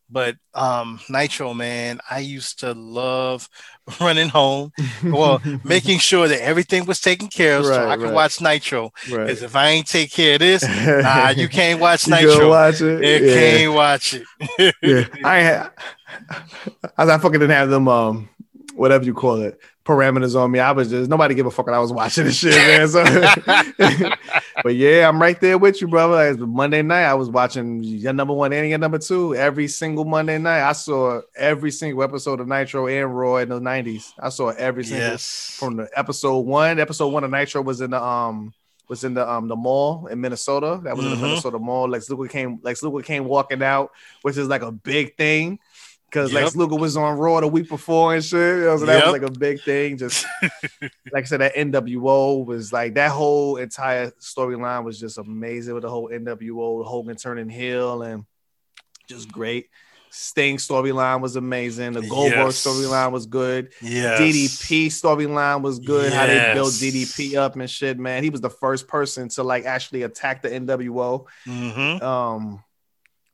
But 0.09 0.35
um, 0.53 0.99
Nitro, 1.09 1.53
man, 1.53 1.99
I 2.09 2.19
used 2.19 2.59
to 2.59 2.73
love 2.73 3.47
running 4.01 4.27
home, 4.29 4.71
well, 5.03 5.41
making 5.63 5.99
sure 5.99 6.27
that 6.27 6.43
everything 6.43 6.85
was 6.85 6.99
taken 6.99 7.29
care 7.29 7.57
of 7.59 7.65
so 7.65 7.71
Right, 7.71 7.87
I 7.93 7.95
could 7.95 8.03
right. 8.05 8.13
watch 8.13 8.41
Nitro. 8.41 8.91
Because 9.05 9.41
if 9.41 9.55
I 9.55 9.69
ain't 9.69 9.87
take 9.87 10.11
care 10.11 10.33
of 10.33 10.39
this, 10.41 10.63
nah, 10.85 11.29
you 11.29 11.47
can't 11.47 11.79
watch 11.79 12.07
You 12.07 12.15
Nitro. 12.15 12.49
watch 12.49 12.81
it. 12.81 13.01
You 13.21 13.27
yeah. 13.27 13.33
can't 13.57 13.73
watch 13.73 14.13
it. 14.15 14.75
yeah. 14.83 15.05
I 15.23 15.37
had, 15.39 15.71
I, 16.97 17.03
I 17.03 17.17
fucking 17.17 17.39
didn't 17.39 17.51
have 17.51 17.69
them 17.69 17.87
um 17.87 18.29
whatever 18.75 19.05
you 19.05 19.13
call 19.13 19.41
it 19.41 19.59
parameters 19.85 20.39
on 20.39 20.51
me. 20.51 20.59
I 20.59 20.71
was 20.71 20.89
just 20.89 21.09
nobody 21.09 21.35
give 21.35 21.45
a 21.45 21.51
fuck 21.51 21.65
when 21.65 21.75
I 21.75 21.79
was 21.79 21.91
watching 21.91 22.25
this 22.25 22.37
shit, 22.37 22.55
man. 22.55 22.87
So 22.87 23.03
but 24.63 24.75
yeah, 24.75 25.07
I'm 25.07 25.21
right 25.21 25.39
there 25.39 25.57
with 25.57 25.81
you, 25.81 25.87
brother. 25.87 26.31
Like, 26.33 26.39
Monday 26.39 26.81
night, 26.81 27.03
I 27.05 27.13
was 27.13 27.29
watching 27.29 27.83
your 27.83 28.13
number 28.13 28.33
one 28.33 28.53
and 28.53 28.69
your 28.69 28.79
number 28.79 28.97
two 28.99 29.35
every 29.35 29.67
single 29.67 30.05
Monday 30.05 30.37
night. 30.37 30.61
I 30.67 30.71
saw 30.73 31.21
every 31.35 31.71
single 31.71 32.03
episode 32.03 32.39
of 32.39 32.47
Nitro 32.47 32.87
and 32.87 33.17
Raw 33.17 33.37
in 33.37 33.49
the 33.49 33.59
90s. 33.59 34.13
I 34.19 34.29
saw 34.29 34.49
every 34.49 34.83
single 34.83 35.09
yes. 35.09 35.55
from 35.59 35.75
the 35.77 35.89
episode 35.95 36.39
one. 36.39 36.79
Episode 36.79 37.09
one 37.09 37.23
of 37.23 37.31
Nitro 37.31 37.61
was 37.61 37.81
in 37.81 37.91
the 37.91 38.01
um 38.01 38.53
was 38.89 39.03
in 39.03 39.13
the 39.13 39.27
um 39.29 39.47
the 39.47 39.55
mall 39.55 40.07
in 40.07 40.19
Minnesota. 40.21 40.79
That 40.83 40.95
was 40.95 41.05
in 41.05 41.13
Mhm. 41.13 41.15
the 41.15 41.21
Minnesota 41.27 41.59
mall. 41.59 41.87
Lex 41.87 42.09
Luger 42.09 42.29
came 42.29 42.59
Lex 42.63 42.83
Luger 42.83 43.03
came 43.03 43.25
walking 43.25 43.63
out, 43.63 43.91
which 44.21 44.37
is 44.37 44.47
like 44.47 44.61
a 44.61 44.71
big 44.71 45.15
thing. 45.15 45.59
Because 46.13 46.31
Lex 46.31 46.55
Luger 46.55 46.75
was 46.75 46.95
on 46.95 47.17
Raw 47.17 47.39
the 47.39 47.47
week 47.47 47.67
before 47.67 48.13
and 48.13 48.23
shit. 48.23 48.57
You 48.59 48.65
know, 48.65 48.77
so 48.77 48.85
that 48.85 48.97
Yep. 48.97 49.03
was 49.05 49.21
like 49.21 49.29
a 49.29 49.31
big 49.39 49.61
thing. 49.63 49.97
Just 49.97 50.25
like 51.11 51.23
I 51.23 51.23
said, 51.23 51.41
that 51.41 51.55
NWO 51.55 52.45
was 52.45 52.71
like 52.71 52.93
that 52.93 53.09
whole 53.11 53.57
entire 53.57 54.11
storyline 54.19 54.83
was 54.83 54.99
just 54.99 55.17
amazing 55.17 55.73
with 55.73 55.81
the 55.83 55.89
whole 55.89 56.09
NWO, 56.09 56.85
Hogan 56.85 57.15
turning 57.15 57.49
heel 57.49 58.03
and 58.03 58.25
just 59.09 59.31
great. 59.31 59.69
Sting 60.15 60.57
storyline 60.57 61.21
was 61.21 61.35
amazing. 61.37 61.93
The 61.93 62.01
Goldberg 62.03 62.37
Yes. 62.45 62.63
storyline 62.63 63.11
was 63.11 63.25
good. 63.25 63.73
Yeah. 63.81 64.19
DDP 64.19 64.85
storyline 64.89 65.63
was 65.63 65.79
good. 65.79 66.13
How 66.13 66.27
they 66.27 66.51
built 66.53 66.73
DDP 66.73 67.35
up 67.35 67.55
and 67.55 67.67
shit, 67.67 67.97
man. 67.97 68.23
He 68.23 68.29
was 68.29 68.39
the 68.39 68.51
first 68.51 68.87
person 68.87 69.27
to 69.29 69.41
like 69.41 69.65
actually 69.65 70.03
attack 70.03 70.43
the 70.43 70.49
NWO. 70.53 71.25
Mhm. 71.47 72.01
Um, 72.03 72.63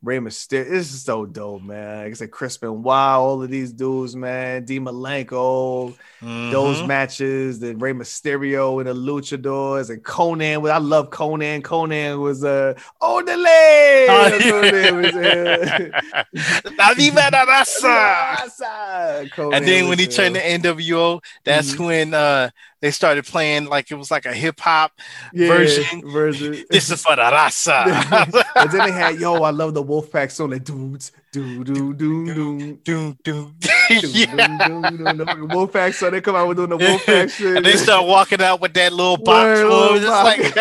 Rey 0.01 0.19
Mysterio, 0.19 0.69
this 0.69 0.93
is 0.93 1.01
so 1.03 1.25
dope, 1.25 1.61
man. 1.61 2.03
Like 2.03 2.11
I 2.11 2.13
said, 2.13 2.31
Crispin 2.31 2.83
Wow, 2.83 3.21
all 3.21 3.43
of 3.43 3.49
these 3.49 3.73
dudes, 3.73 4.15
man. 4.15 4.63
D 4.63 4.79
Malenko, 4.79 5.93
those 6.21 6.81
Mhm. 6.81 6.87
matches, 6.87 7.59
the 7.59 7.75
Rey 7.75 7.91
Mysterio 7.91 8.79
and 8.79 8.87
the 8.87 8.93
Luchadors 8.93 9.89
and 9.89 10.01
Konnan. 10.01 10.69
I 10.71 10.77
love 10.77 11.09
Konnan. 11.09 11.61
Konnan 11.63 12.21
was 12.21 12.45
uh. 12.45 12.75
Oh, 13.01 13.19
uh, 13.19 13.23
La 16.77 16.93
Viva 16.93 17.29
la 17.31 17.45
Raza. 17.45 18.49
And 19.53 19.67
then 19.67 19.89
when 19.89 19.99
he 19.99 20.07
turned 20.07 20.37
uh, 20.37 20.39
to 20.39 20.45
NWO, 20.45 21.21
that's 21.43 21.73
Mhm. 21.75 21.85
when 21.85 22.13
uh 22.13 22.49
they 22.81 22.91
started 22.91 23.25
playing 23.25 23.65
like 23.65 23.91
it 23.91 23.95
was 23.95 24.09
like 24.09 24.25
a 24.25 24.33
hip 24.33 24.59
hop. 24.59 24.93
yeah, 25.33 25.47
version. 25.47 26.01
version. 26.09 26.65
This 26.69 26.89
is 26.89 27.01
for 27.01 27.15
the 27.15 27.23
raza. 27.23 27.85
and 28.55 28.71
then 28.71 28.85
they 28.87 28.91
had 28.91 29.19
yo, 29.19 29.35
I 29.43 29.51
love 29.51 29.73
the 29.73 29.83
Wolfpack 29.83 30.31
song, 30.31 30.51
like 30.51 30.63
dudes, 30.63 31.11
do 31.31 31.63
do 31.63 31.93
do 31.93 32.33
do. 32.33 32.75
doom, 32.83 33.17
doom. 33.23 33.55
Yeah. 33.89 33.99
yeah. 34.03 34.67
The 35.13 35.25
fucking 35.25 35.47
Wolfpack 35.49 35.93
song, 35.93 36.11
they 36.11 36.21
come 36.21 36.35
out 36.35 36.47
with 36.47 36.57
doing 36.57 36.69
the 36.69 36.77
Wolfpack 36.77 37.31
shit. 37.31 37.57
And 37.57 37.65
they 37.65 37.75
start 37.75 38.05
walking 38.05 38.41
out 38.41 38.61
with 38.61 38.73
that 38.75 38.93
little 38.93 39.17
box. 39.17 39.59
Word, 39.61 40.01
just 40.01 40.23
like 40.23 40.55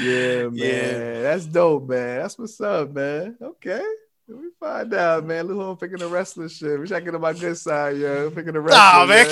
yeah, 0.00 0.44
man. 0.44 0.54
Yeah. 0.54 1.22
That's 1.22 1.46
dope, 1.46 1.88
man. 1.88 2.20
That's 2.20 2.38
what's 2.38 2.60
up, 2.60 2.92
man. 2.92 3.36
Okay. 3.40 3.84
Let 4.26 4.40
me 4.40 4.48
find 4.58 4.94
out, 4.94 5.26
man. 5.26 5.46
Lou 5.46 5.76
picking 5.76 5.98
the 5.98 6.08
wrestler 6.08 6.48
shit. 6.48 6.80
We 6.80 6.86
I 6.86 7.00
could 7.00 7.04
get 7.04 7.14
on 7.14 7.20
my 7.20 7.34
good 7.34 7.58
side, 7.58 7.98
yo. 7.98 8.30
Picking 8.30 8.54
the 8.54 8.60
wrestler. 8.60 8.80
Nah, 8.80 9.04
man. 9.06 9.26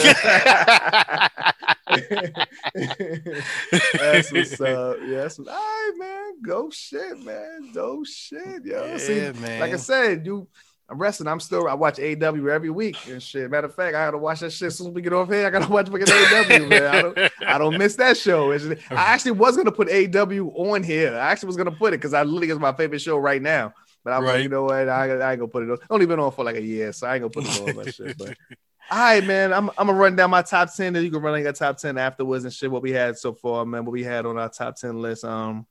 that's 3.95 4.31
what's 4.33 4.61
up. 4.61 4.99
Yeah, 5.07 5.23
that's 5.23 5.39
what, 5.39 5.49
all 5.49 5.55
right, 5.55 5.93
man. 5.97 6.43
Go 6.43 6.69
shit, 6.69 7.19
man. 7.25 7.71
Dope 7.73 8.07
shit, 8.07 8.67
yo. 8.67 8.85
Yeah, 8.85 8.99
See, 8.99 9.33
man. 9.41 9.61
like 9.61 9.73
I 9.73 9.77
said, 9.77 10.27
you 10.27 10.47
I'm 10.93 10.99
wrestling. 10.99 11.29
I'm 11.29 11.41
still 11.41 11.67
I 11.69 11.75
watch 11.75 11.97
AEW 11.97 12.51
every 12.51 12.69
week 12.69 12.99
and 13.09 13.23
shit. 13.23 13.51
Matter 13.51 13.69
of 13.69 13.75
fact, 13.75 13.97
I 13.97 14.05
gotta 14.05 14.19
watch 14.19 14.41
that 14.41 14.53
shit 14.53 14.67
as 14.67 14.77
soon 14.77 14.89
as 14.89 14.93
we 14.93 15.01
get 15.01 15.15
off 15.15 15.31
here. 15.31 15.47
I 15.47 15.51
gotta 15.51 15.73
watch 15.73 15.89
fucking 15.89 16.05
AEW, 16.07 16.69
man. 16.69 16.85
I 16.85 17.03
don't 17.03 17.19
I 17.47 17.57
don't 17.59 17.79
miss 17.79 17.97
that 17.97 18.19
show. 18.19 18.57
Just- 18.59 18.79
I 18.91 18.97
actually 18.97 19.31
was 19.31 19.57
gonna 19.57 19.73
put 19.73 19.89
AEW 19.89 20.53
on 20.55 20.83
here. 20.83 21.15
I 21.15 21.33
actually 21.33 21.47
was 21.47 21.57
gonna 21.57 21.71
put 21.71 21.95
it 21.95 21.97
because 21.97 22.13
I 22.13 22.25
literally 22.25 22.51
is 22.51 22.59
my 22.59 22.75
favorite 22.75 23.01
show 23.01 23.17
right 23.17 23.41
now. 23.41 23.73
But 24.05 24.13
I'm 24.15 24.25
like, 24.25 24.43
you 24.43 24.49
know 24.49 24.65
what? 24.65 24.89
I, 24.89 25.11
I 25.11 25.33
ain't 25.33 25.41
gonna 25.41 25.49
put 25.49 25.63
it 25.63 25.71
on. 25.71 25.79
Only 25.91 26.07
been 26.07 26.19
on 26.19 26.33
for 26.33 26.45
like 26.45 26.57
a 26.57 26.63
year, 26.63 26.93
so 26.93 27.07
I 27.07 27.15
ain't 27.15 27.23
gonna 27.23 27.31
put 27.31 27.45
it 27.45 27.77
on 27.77 27.85
that 27.85 27.95
shit. 27.95 28.19
But 28.19 28.37
all 28.91 28.99
right, 28.99 29.25
man. 29.25 29.53
I'm, 29.53 29.71
I'm 29.71 29.87
gonna 29.87 29.95
run 29.95 30.17
down 30.17 30.31
my 30.31 30.43
top 30.43 30.75
10 30.75 30.97
and 30.97 31.05
you 31.05 31.11
can 31.11 31.23
run 31.23 31.33
like 31.33 31.45
a 31.45 31.53
top 31.53 31.79
10 31.79 31.99
afterwards 31.99 32.45
and 32.45 32.53
shit. 32.53 32.71
What 32.71 32.83
we 32.83 32.91
had 32.91 33.17
so 33.17 33.33
far, 33.33 33.65
man. 33.65 33.85
What 33.85 33.93
we 33.93 34.03
had 34.03 34.27
on 34.27 34.39
our 34.39 34.49
top 34.49 34.77
10 34.77 35.01
list. 35.01 35.25
Um 35.25 35.67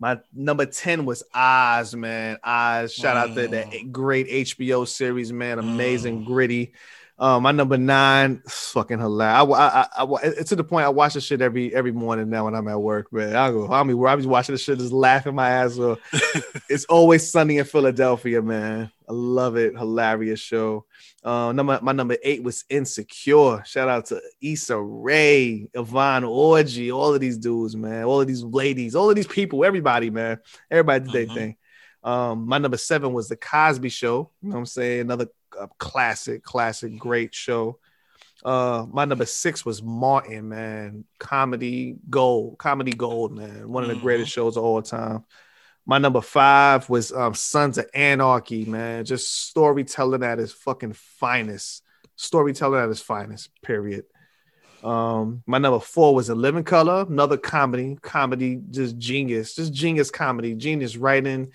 my 0.00 0.18
number 0.32 0.64
10 0.64 1.04
was 1.04 1.22
Oz, 1.34 1.94
man. 1.94 2.38
Oz. 2.42 2.92
Shout 2.92 3.16
out 3.16 3.34
to 3.34 3.48
that 3.48 3.92
great 3.92 4.28
HBO 4.28 4.86
series, 4.86 5.32
man. 5.32 5.58
Amazing, 5.58 6.24
gritty. 6.24 6.72
Um, 7.20 7.42
my 7.42 7.50
number 7.50 7.76
nine, 7.76 8.42
fucking 8.46 9.00
hilarious. 9.00 9.52
I, 9.52 9.88
I, 9.98 10.04
I, 10.04 10.16
it's 10.22 10.50
to 10.50 10.56
the 10.56 10.62
point 10.62 10.86
I 10.86 10.88
watch 10.90 11.14
this 11.14 11.24
shit 11.24 11.40
every 11.40 11.74
every 11.74 11.90
morning 11.90 12.30
now 12.30 12.44
when 12.44 12.54
I'm 12.54 12.68
at 12.68 12.80
work, 12.80 13.12
man. 13.12 13.34
I 13.34 13.50
go, 13.50 13.66
I 13.72 13.82
mean, 13.82 13.98
where 13.98 14.08
I 14.08 14.14
was 14.14 14.26
watching 14.26 14.54
this 14.54 14.62
shit, 14.62 14.78
just 14.78 14.92
laughing 14.92 15.34
my 15.34 15.50
ass 15.50 15.76
off. 15.78 15.98
it's 16.68 16.84
always 16.84 17.28
sunny 17.28 17.58
in 17.58 17.64
Philadelphia, 17.64 18.40
man. 18.40 18.92
I 19.08 19.12
love 19.12 19.56
it. 19.56 19.76
Hilarious 19.76 20.38
show. 20.38 20.84
Uh, 21.24 21.50
number 21.52 21.80
my 21.82 21.90
number 21.90 22.16
eight 22.22 22.44
was 22.44 22.64
Insecure. 22.70 23.64
Shout 23.66 23.88
out 23.88 24.06
to 24.06 24.22
Issa 24.40 24.80
Rae, 24.80 25.68
Yvonne 25.74 26.22
Orji, 26.22 26.94
all 26.94 27.12
of 27.14 27.20
these 27.20 27.36
dudes, 27.38 27.74
man. 27.74 28.04
All 28.04 28.20
of 28.20 28.28
these 28.28 28.44
ladies, 28.44 28.94
all 28.94 29.10
of 29.10 29.16
these 29.16 29.26
people, 29.26 29.64
everybody, 29.64 30.10
man. 30.10 30.38
Everybody 30.70 31.04
did 31.04 31.12
their 31.12 31.26
Mhm. 31.26 31.34
thing. 31.34 31.56
Um, 32.04 32.46
my 32.46 32.58
number 32.58 32.76
seven 32.76 33.12
was 33.12 33.28
the 33.28 33.36
Cosby 33.36 33.88
Show. 33.88 34.30
You 34.40 34.50
know 34.50 34.54
what 34.54 34.60
I'm 34.60 34.66
saying? 34.66 35.00
Another 35.00 35.26
uh, 35.60 35.66
classic, 35.78 36.42
classic, 36.42 36.98
great 36.98 37.34
show. 37.34 37.78
Uh, 38.44 38.86
my 38.90 39.04
number 39.04 39.26
six 39.26 39.64
was 39.64 39.82
Martin, 39.82 40.48
man. 40.48 41.04
Comedy 41.18 41.96
gold, 42.08 42.58
comedy 42.58 42.92
gold, 42.92 43.32
man. 43.36 43.68
One 43.68 43.82
of 43.82 43.88
the 43.88 43.96
Mhm. 43.96 44.02
greatest 44.02 44.30
shows 44.32 44.56
of 44.56 44.64
all 44.64 44.80
time. 44.82 45.24
My 45.84 45.98
number 45.98 46.20
five 46.20 46.88
was 46.88 47.12
um, 47.12 47.34
Sons 47.34 47.78
of 47.78 47.86
Anarchy, 47.94 48.64
man. 48.64 49.04
Just 49.04 49.48
storytelling 49.48 50.22
at 50.22 50.38
its 50.38 50.52
fucking 50.52 50.92
finest. 50.92 51.82
Storytelling 52.16 52.80
at 52.80 52.90
its 52.90 53.00
finest, 53.00 53.50
period. 53.62 54.04
Um, 54.82 55.42
my 55.46 55.58
number 55.58 55.80
four 55.80 56.14
was 56.14 56.30
In 56.30 56.38
Living 56.40 56.62
Color, 56.62 57.06
another 57.08 57.36
comedy, 57.36 57.98
comedy, 58.00 58.60
just 58.70 58.96
genius, 58.98 59.56
just 59.56 59.72
genius 59.72 60.10
comedy, 60.10 60.54
genius 60.54 60.96
writing, 60.96 61.52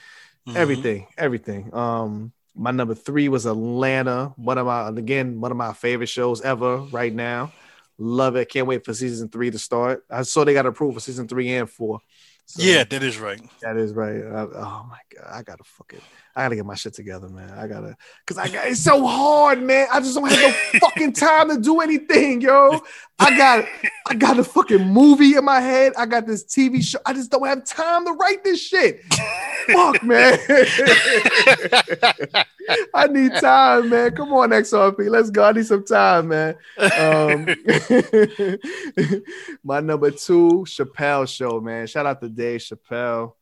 Mhm. 0.47 0.55
everything, 0.55 1.07
everything. 1.17 1.73
Um, 1.73 2.33
my 2.55 2.71
number 2.71 2.95
three 2.95 3.29
was 3.29 3.45
Atlanta, 3.45 4.33
one 4.35 4.57
of 4.57 4.65
my 4.65 4.87
again 4.89 5.39
one 5.41 5.51
of 5.51 5.57
my 5.57 5.73
favorite 5.73 6.07
shows 6.09 6.41
ever 6.41 6.77
right 6.77 7.13
now. 7.13 7.51
Love 7.97 8.35
it. 8.35 8.49
Can't 8.49 8.67
wait 8.67 8.83
for 8.85 8.93
season 8.93 9.29
three 9.29 9.51
to 9.51 9.59
start. 9.59 10.03
I 10.09 10.23
saw 10.23 10.43
they 10.43 10.53
got 10.53 10.65
approved 10.65 10.95
for 10.95 10.99
season 10.99 11.27
three 11.27 11.51
and 11.53 11.69
four. 11.69 11.99
So, 12.45 12.61
Yeah, 12.61 12.83
that 12.83 13.03
is 13.03 13.17
right. 13.19 13.39
that 13.61 13.77
is 13.77 13.93
right. 13.93 14.17
I- 14.17 14.47
oh 14.55 14.85
my 14.89 14.99
god, 15.15 15.27
I 15.31 15.43
gotta 15.43 15.63
fucking, 15.63 16.01
I 16.35 16.43
gotta 16.43 16.55
get 16.55 16.65
my 16.65 16.73
shit 16.73 16.93
together, 16.93 17.29
man. 17.29 17.51
I 17.51 17.67
gotta, 17.67 17.95
cause 18.25 18.39
I 18.39 18.47
got 18.47 18.67
it's 18.67 18.81
so 18.81 19.05
hard, 19.05 19.61
man. 19.61 19.85
I 19.91 19.99
just 19.99 20.15
don't 20.15 20.27
have 20.27 20.41
no 20.41 20.51
fucking 20.79 21.13
time 21.13 21.49
to 21.49 21.59
do 21.59 21.79
anything, 21.79 22.41
yo. 22.41 22.81
I 23.19 23.37
got, 23.37 23.65
I 24.07 24.15
got 24.15 24.39
a 24.39 24.43
fucking 24.43 24.83
movie 24.83 25.35
in 25.35 25.45
my 25.45 25.61
head. 25.61 25.93
I 25.95 26.07
got 26.07 26.25
this 26.25 26.43
TV 26.43 26.83
show. 26.83 26.97
I 27.05 27.13
just 27.13 27.29
don't 27.29 27.45
have 27.45 27.63
time 27.65 28.03
to 28.05 28.13
write 28.13 28.43
this 28.43 28.59
shit. 28.59 29.03
Fuck, 29.67 30.01
man. 30.03 30.39
I 32.93 33.07
need 33.07 33.33
time, 33.35 33.89
man. 33.89 34.15
Come 34.15 34.33
on, 34.33 34.49
XRP. 34.49 35.09
Let's 35.09 35.29
go. 35.29 35.43
I 35.43 35.51
need 35.51 35.67
some 35.67 35.85
time, 35.85 36.29
man. 36.29 36.55
Um, 36.77 37.45
my 39.63 39.81
number 39.81 40.09
two, 40.09 40.65
Chappelle 40.67 41.27
Show, 41.27 41.61
man. 41.61 41.85
Shout 41.85 42.07
out 42.07 42.21
to 42.21 42.29
Dave 42.29 42.61
Chappelle. 42.61 43.33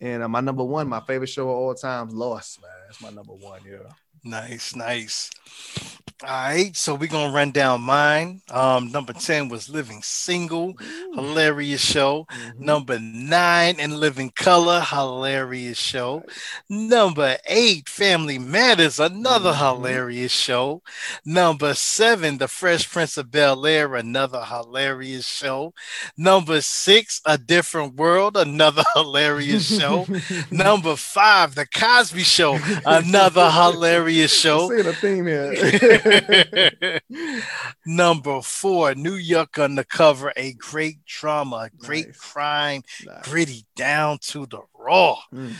And 0.00 0.22
uh, 0.22 0.28
my 0.28 0.40
number 0.40 0.64
one, 0.64 0.88
my 0.88 1.00
favorite 1.00 1.28
show 1.28 1.48
of 1.48 1.56
all 1.56 1.74
times, 1.74 2.12
Lost, 2.12 2.60
man. 2.60 2.70
That's 2.86 3.00
my 3.00 3.10
number 3.10 3.32
one, 3.32 3.60
yeah. 3.64 3.88
Nice, 4.26 4.74
nice. 4.74 5.30
All 6.22 6.30
right, 6.30 6.74
so 6.74 6.94
we're 6.94 7.08
gonna 7.10 7.32
run 7.32 7.50
down 7.50 7.82
mine. 7.82 8.40
Um, 8.50 8.90
number 8.90 9.12
10 9.12 9.50
was 9.50 9.68
Living 9.68 10.00
Single, 10.02 10.72
hilarious 11.14 11.82
show. 11.84 12.24
Mhm. 12.32 12.58
Number 12.60 12.98
nine, 12.98 13.76
and 13.78 14.00
Living 14.00 14.30
Color, 14.34 14.80
hilarious 14.80 15.76
show. 15.76 16.24
Number 16.70 17.36
eight, 17.46 17.86
Family 17.90 18.38
Matters, 18.38 18.98
another 18.98 19.52
Mhm. 19.52 19.58
hilarious 19.58 20.32
show. 20.32 20.82
Number 21.26 21.74
seven, 21.74 22.38
The 22.38 22.48
Fresh 22.48 22.88
Prince 22.90 23.18
of 23.18 23.30
Bel 23.30 23.66
Air, 23.66 23.94
another 23.94 24.42
hilarious 24.42 25.26
show. 25.28 25.74
Number 26.16 26.62
six, 26.62 27.20
A 27.26 27.36
Different 27.36 27.94
World, 27.96 28.38
another 28.38 28.84
hilarious 28.94 29.66
show. 29.78 30.06
Number 30.50 30.96
five, 30.96 31.54
The 31.56 31.66
Cosby 31.66 32.22
Show, 32.22 32.58
another 32.86 33.50
hilarious 33.50 34.15
show. 34.28 34.68
Seeing 34.68 34.86
a 34.86 34.92
theme 34.92 35.26
here. 35.26 37.00
Number 37.86 38.40
four, 38.42 38.94
New 38.94 39.14
York 39.14 39.58
Undercover, 39.58 40.32
a 40.36 40.52
great 40.54 41.04
drama, 41.04 41.56
a 41.56 41.70
great 41.76 42.06
Nice. 42.06 42.16
crime, 42.18 42.82
Nice. 43.04 43.28
gritty 43.28 43.66
down 43.76 44.18
to 44.28 44.46
the 44.46 44.60
raw. 44.78 45.16
Mm. 45.32 45.52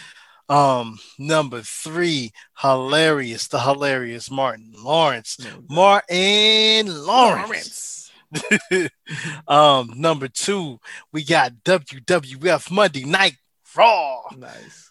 Um, 0.48 0.98
number 1.18 1.60
three, 1.62 2.32
hilarious, 2.58 3.48
the 3.48 3.58
hilarious 3.60 4.30
Martin 4.30 4.72
Lawrence. 4.78 5.38
No. 5.40 5.64
Martin 5.68 7.04
Lawrence. 7.04 8.10
um, 9.48 9.92
number 9.96 10.28
two, 10.28 10.78
we 11.12 11.24
got 11.24 11.52
WWF 11.64 12.70
Monday 12.70 13.04
Night 13.04 13.36
Raw. 13.76 14.22
Nice. 14.36 14.85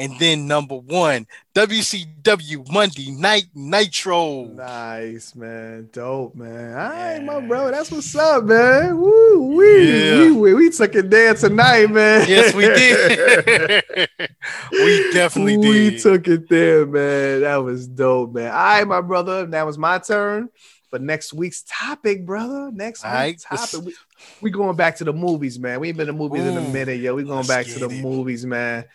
And 0.00 0.18
then 0.18 0.46
number 0.46 0.76
one, 0.76 1.26
WCW 1.54 2.72
Monday 2.72 3.10
Night 3.10 3.44
Nitro. 3.54 4.44
Nice, 4.44 5.34
man. 5.34 5.90
Dope, 5.92 6.34
man. 6.34 6.72
All 6.72 6.88
right, 6.90 7.22
my 7.22 7.34
Yeah. 7.38 7.46
bro. 7.46 7.70
That's 7.70 7.90
what's 7.92 8.14
up, 8.16 8.44
man. 8.44 8.98
Woo, 8.98 9.56
we, 9.56 10.08
Yeah. 10.08 10.18
we, 10.22 10.30
we, 10.32 10.54
we 10.54 10.70
took 10.70 10.94
it 10.94 11.10
there 11.10 11.34
tonight, 11.34 11.90
man. 11.90 12.26
Yes, 12.26 12.54
we 12.54 12.62
did. 12.64 13.84
we 14.72 15.12
definitely 15.12 15.58
we 15.58 15.62
did. 15.64 15.92
We 15.92 15.98
took 15.98 16.28
it 16.28 16.48
there, 16.48 16.86
man. 16.86 17.42
That 17.42 17.56
was 17.56 17.86
dope, 17.86 18.32
man. 18.34 18.50
All 18.50 18.56
right, 18.56 18.88
my 18.88 19.02
brother. 19.02 19.44
That 19.46 19.66
was 19.66 19.76
my 19.76 19.98
turn. 19.98 20.48
But 20.90 21.02
next 21.02 21.32
week's 21.34 21.62
topic, 21.68 22.24
brother. 22.26 22.70
Next 22.72 23.04
All 23.04 23.12
right, 23.12 23.28
week's 23.32 23.44
let's- 23.50 23.70
topic. 23.70 23.86
We, 23.86 23.94
we 24.40 24.50
going 24.50 24.76
back 24.76 24.96
to 24.96 25.04
the 25.04 25.12
movies, 25.12 25.58
man. 25.58 25.78
We 25.80 25.88
ain't 25.88 25.96
been 25.98 26.06
to 26.08 26.12
movies 26.12 26.44
in 26.46 26.56
a 26.56 26.60
minute, 26.68 27.00
yo. 27.00 27.14
We 27.14 27.22
going 27.24 27.46
back 27.46 27.66
to 27.66 27.78
the 27.78 27.90
it. 27.90 28.02
movies, 28.02 28.44
man. 28.46 28.86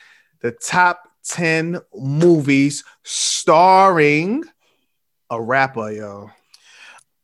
The 0.45 0.51
top 0.51 1.09
10 1.23 1.79
movies 1.95 2.83
starring 3.01 4.43
a 5.31 5.41
rapper, 5.41 5.89
yo. 5.89 6.29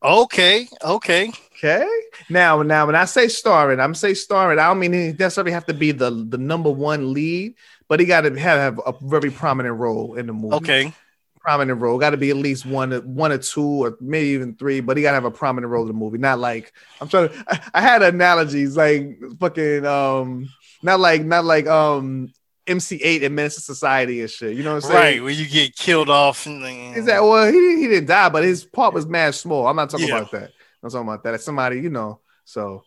Okay, 0.02 0.68
okay. 0.84 1.32
Okay. 1.54 1.88
Now, 2.32 2.64
now, 2.64 2.88
when 2.88 2.96
I 2.96 3.06
say 3.06 3.28
starring, 3.28 3.80
I'm 3.80 3.94
say 3.94 4.16
starring. 4.16 4.58
I 4.58 4.70
don't 4.70 4.80
mean 4.80 4.94
he 4.94 5.12
necessarily 5.12 5.52
have 5.52 5.68
to 5.68 5.76
be 5.76 5.92
the 5.92 6.10
the 6.10 6.40
number 6.40 6.72
one 6.72 7.14
lead, 7.14 7.54
but 7.88 8.00
he 8.00 8.08
got 8.08 8.22
to 8.22 8.30
have, 8.40 8.76
have 8.76 8.82
a 8.88 8.96
very 9.04 9.30
prominent 9.30 9.76
role 9.76 10.16
in 10.16 10.26
the 10.26 10.34
movie. 10.34 10.56
Okay. 10.56 10.94
prominent 11.40 11.80
role. 11.80 12.00
Got 12.00 12.10
to 12.10 12.18
be 12.18 12.32
at 12.32 12.38
least 12.38 12.66
one, 12.66 12.92
one 13.14 13.32
or 13.32 13.38
two, 13.38 13.86
or 13.86 13.98
maybe 14.02 14.30
even 14.30 14.56
three. 14.56 14.80
But 14.80 14.98
he 14.98 15.04
got 15.04 15.12
to 15.12 15.16
have 15.16 15.26
a 15.26 15.30
prominent 15.30 15.70
role 15.70 15.84
in 15.84 15.90
the 15.90 15.94
movie. 15.94 16.18
Not 16.18 16.40
like 16.40 16.74
I'm 17.00 17.08
trying 17.08 17.30
to. 17.30 17.46
I, 17.48 17.62
I 17.76 17.82
had 17.82 18.02
analogies 18.02 18.76
like 18.76 19.20
fucking 19.40 19.86
um, 19.86 20.50
not 20.82 21.00
like 21.00 21.24
not 21.24 21.46
like 21.46 21.68
um 21.68 22.34
MC 22.68 23.00
Eiht 23.00 23.24
and 23.26 23.36
Menace 23.36 23.58
II 23.58 23.62
Society 23.64 24.22
and 24.22 24.30
shit. 24.30 24.56
You 24.56 24.64
know 24.64 24.76
what 24.76 24.84
I'm 24.86 24.92
saying? 24.92 24.96
Right, 25.16 25.24
where 25.24 25.32
you 25.32 25.48
get 25.48 25.76
killed 25.76 26.10
off. 26.10 26.46
Is 26.48 27.06
that 27.06 27.22
well? 27.24 27.52
He 27.52 27.82
he 27.82 27.88
didn't 27.88 28.08
die, 28.08 28.30
but 28.30 28.44
his 28.44 28.64
part 28.64 28.94
was 28.94 29.06
mad 29.08 29.34
small. 29.36 29.68
I'm 29.68 29.76
not 29.76 29.90
talking 29.90 30.08
Yeah. 30.08 30.18
about 30.20 30.32
that. 30.32 30.52
I'm 30.84 30.90
talking 30.90 31.08
about 31.08 31.24
that. 31.24 31.34
It's 31.36 31.46
somebody, 31.46 31.80
you 31.80 31.90
know. 31.90 32.20
So, 32.46 32.84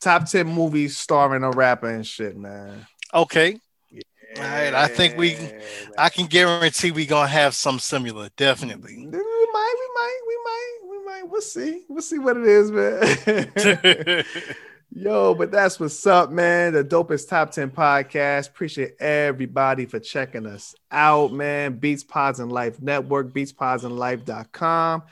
top 0.00 0.26
ten 0.28 0.46
movies 0.46 0.96
starring 0.96 1.42
a 1.44 1.50
rapper 1.50 1.88
and 1.88 2.06
shit, 2.06 2.36
man. 2.36 2.86
Okay. 3.12 3.58
All 4.36 4.42
right, 4.42 4.74
I 4.74 4.88
think 4.88 5.16
we- 5.16 5.36
I 5.96 6.08
can 6.08 6.26
guarantee 6.26 6.90
we 6.90 7.06
gonna 7.06 7.28
have 7.28 7.54
some 7.54 7.78
similar, 7.78 8.30
definitely. 8.36 8.96
We 8.96 9.06
might, 9.06 9.12
we 9.12 9.88
might, 9.94 10.20
we 10.26 10.36
might, 10.44 10.78
we 10.90 11.04
might. 11.04 11.22
We'll 11.30 11.40
see. 11.40 11.84
We'll 11.88 12.02
see 12.02 12.18
what 12.18 12.36
it 12.36 12.44
is, 12.44 12.70
man. 12.72 14.24
Yo, 14.96 15.34
but 15.34 15.50
that's 15.50 15.80
what's 15.80 16.06
up, 16.06 16.30
man. 16.30 16.72
The 16.72 16.84
dopest 16.84 17.28
top 17.28 17.50
10 17.50 17.70
podcast. 17.70 18.48
Appreciate 18.48 18.94
everybody 19.00 19.86
for 19.86 19.98
checking 19.98 20.46
us 20.46 20.72
out, 20.92 21.32
man. 21.32 21.78
Beats 21.78 22.04
Pods 22.04 22.38
and 22.38 22.52
Life 22.52 22.80
Network, 22.80 23.32
beatspodsandlife.com. 23.32 25.02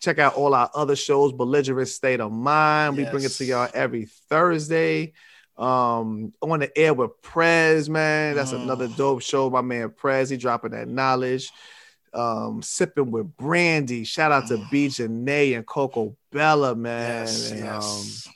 Check 0.00 0.18
out 0.18 0.34
all 0.34 0.54
our 0.54 0.70
other 0.74 0.96
shows, 0.96 1.32
Belligerent 1.32 1.88
State 1.88 2.20
of 2.20 2.32
Mind. 2.32 2.96
We 2.96 3.04
bring 3.04 3.24
it 3.24 3.32
to 3.32 3.44
y'all 3.44 3.68
every 3.74 4.06
Thursday. 4.30 5.12
Um, 5.58 6.32
on 6.40 6.60
the 6.60 6.78
air 6.78 6.94
with 6.94 7.20
Prez, 7.20 7.90
man. 7.90 8.34
That's 8.36 8.52
Mm. 8.52 8.62
another 8.62 8.88
dope 8.88 9.20
show. 9.22 9.50
My 9.50 9.60
man 9.60 9.90
Prez, 9.90 10.30
he 10.30 10.36
dropping 10.38 10.70
that 10.70 10.88
knowledge. 10.88 11.50
Um, 12.14 12.62
sipping 12.62 13.10
with 13.10 13.36
Brandy. 13.36 14.04
Shout 14.04 14.32
out 14.32 14.46
to 14.48 14.56
Mm. 14.56 14.70
B. 14.70 14.86
Janae 14.86 15.56
and 15.56 15.66
Coco 15.66 16.16
Bella, 16.32 16.74
man. 16.76 17.26
yes, 17.26 17.50
And, 17.50 17.60
um, 17.60 17.66
yes, 17.74 18.28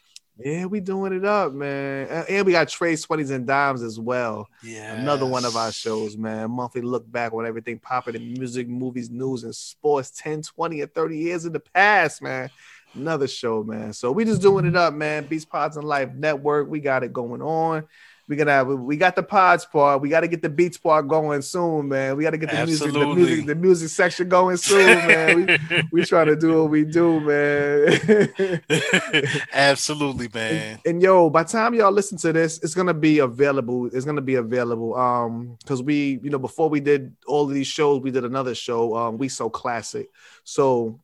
yeah, 0.45 0.65
we 0.67 0.81
doing 0.81 1.13
it 1.13 1.25
up, 1.25 1.53
man. 1.53 2.25
And- 2.29 2.47
we 2.47 2.53
got 2.53 2.69
Trade 2.69 2.99
20s 2.99 3.31
and 3.31 3.47
Dimes 3.47 3.83
as 3.83 3.99
well. 3.99 4.49
yeah. 4.63 4.95
Another 4.95 5.27
one 5.27 5.45
of 5.45 5.57
our 5.57 5.73
shows, 5.73 6.17
man. 6.17 6.51
Monthly 6.51 6.83
look 6.83 7.11
back 7.11 7.33
on 7.33 7.47
everything 7.47 7.79
popping 7.79 8.15
in 8.15 8.33
music, 8.33 8.69
movies, 8.69 9.11
news, 9.11 9.45
and 9.45 9.55
sports 9.55 10.11
10, 10.17 10.43
20, 10.43 10.81
and 10.83 10.95
30 10.95 11.19
years 11.19 11.45
in 11.45 11.53
the 11.53 11.61
past, 11.61 12.23
man. 12.23 12.51
Another 12.95 13.27
show, 13.27 13.63
man. 13.63 13.93
So 13.95 14.13
we 14.13 14.25
just 14.25 14.43
doing 14.43 14.67
it 14.67 14.77
up, 14.77 14.93
man. 14.93 15.27
Beats 15.27 15.47
Pods 15.47 15.77
and 15.79 15.87
Life 15.87 16.13
Network. 16.15 16.69
We 16.69 16.81
got 16.81 17.03
it 17.03 17.13
going 17.13 17.41
on. 17.41 17.85
We 18.33 18.37
gonna 18.37 18.53
have 18.53 18.67
we 18.67 18.97
got 18.97 19.15
the 19.15 19.23
pods 19.23 19.67
part. 19.67 20.01
We 20.01 20.09
got 20.09 20.21
to 20.21 20.27
get 20.27 20.41
the 20.41 20.49
beats 20.49 20.79
part 20.79 21.07
going 21.07 21.43
soon, 21.43 21.89
man. 21.89 22.17
We 22.17 22.23
got 22.23 22.31
to 22.31 22.39
get 22.39 22.51
the 22.51 22.65
music, 22.65 22.91
the 22.91 23.15
music, 23.15 23.45
the 23.45 23.55
music 23.55 23.91
section 23.91 24.31
going 24.31 24.57
soon, 24.57 24.87
man. 25.07 25.61
We, 25.71 25.83
we 25.93 26.05
trying 26.07 26.29
to 26.29 26.37
do 26.37 26.63
what 26.63 26.71
we 26.71 26.87
do, 26.87 27.21
man. 27.21 28.63
Absolutely, 29.53 30.31
man. 30.33 30.81
And 30.87 31.03
yo, 31.03 31.29
by 31.29 31.43
the 31.43 31.51
time 31.51 31.75
y'all 31.75 31.93
listen 31.93 32.17
to 32.21 32.33
this, 32.33 32.59
it's 32.63 32.73
gonna 32.73 32.95
be 32.95 33.19
available. 33.19 33.91
It's 33.93 34.07
gonna 34.07 34.23
be 34.23 34.37
available. 34.37 34.95
Um, 34.95 35.59
because 35.61 35.83
we, 35.83 36.19
you 36.23 36.31
know, 36.31 36.39
before 36.39 36.71
we 36.71 36.81
did 36.81 37.15
all 37.27 37.45
of 37.45 37.53
these 37.53 37.67
shows, 37.67 38.01
we 38.01 38.11
did 38.11 38.25
another 38.25 38.55
show, 38.55 38.97
um, 38.97 39.19
We 39.19 39.29
So 39.29 39.51
Classic. 39.51 40.09
So 40.45 40.99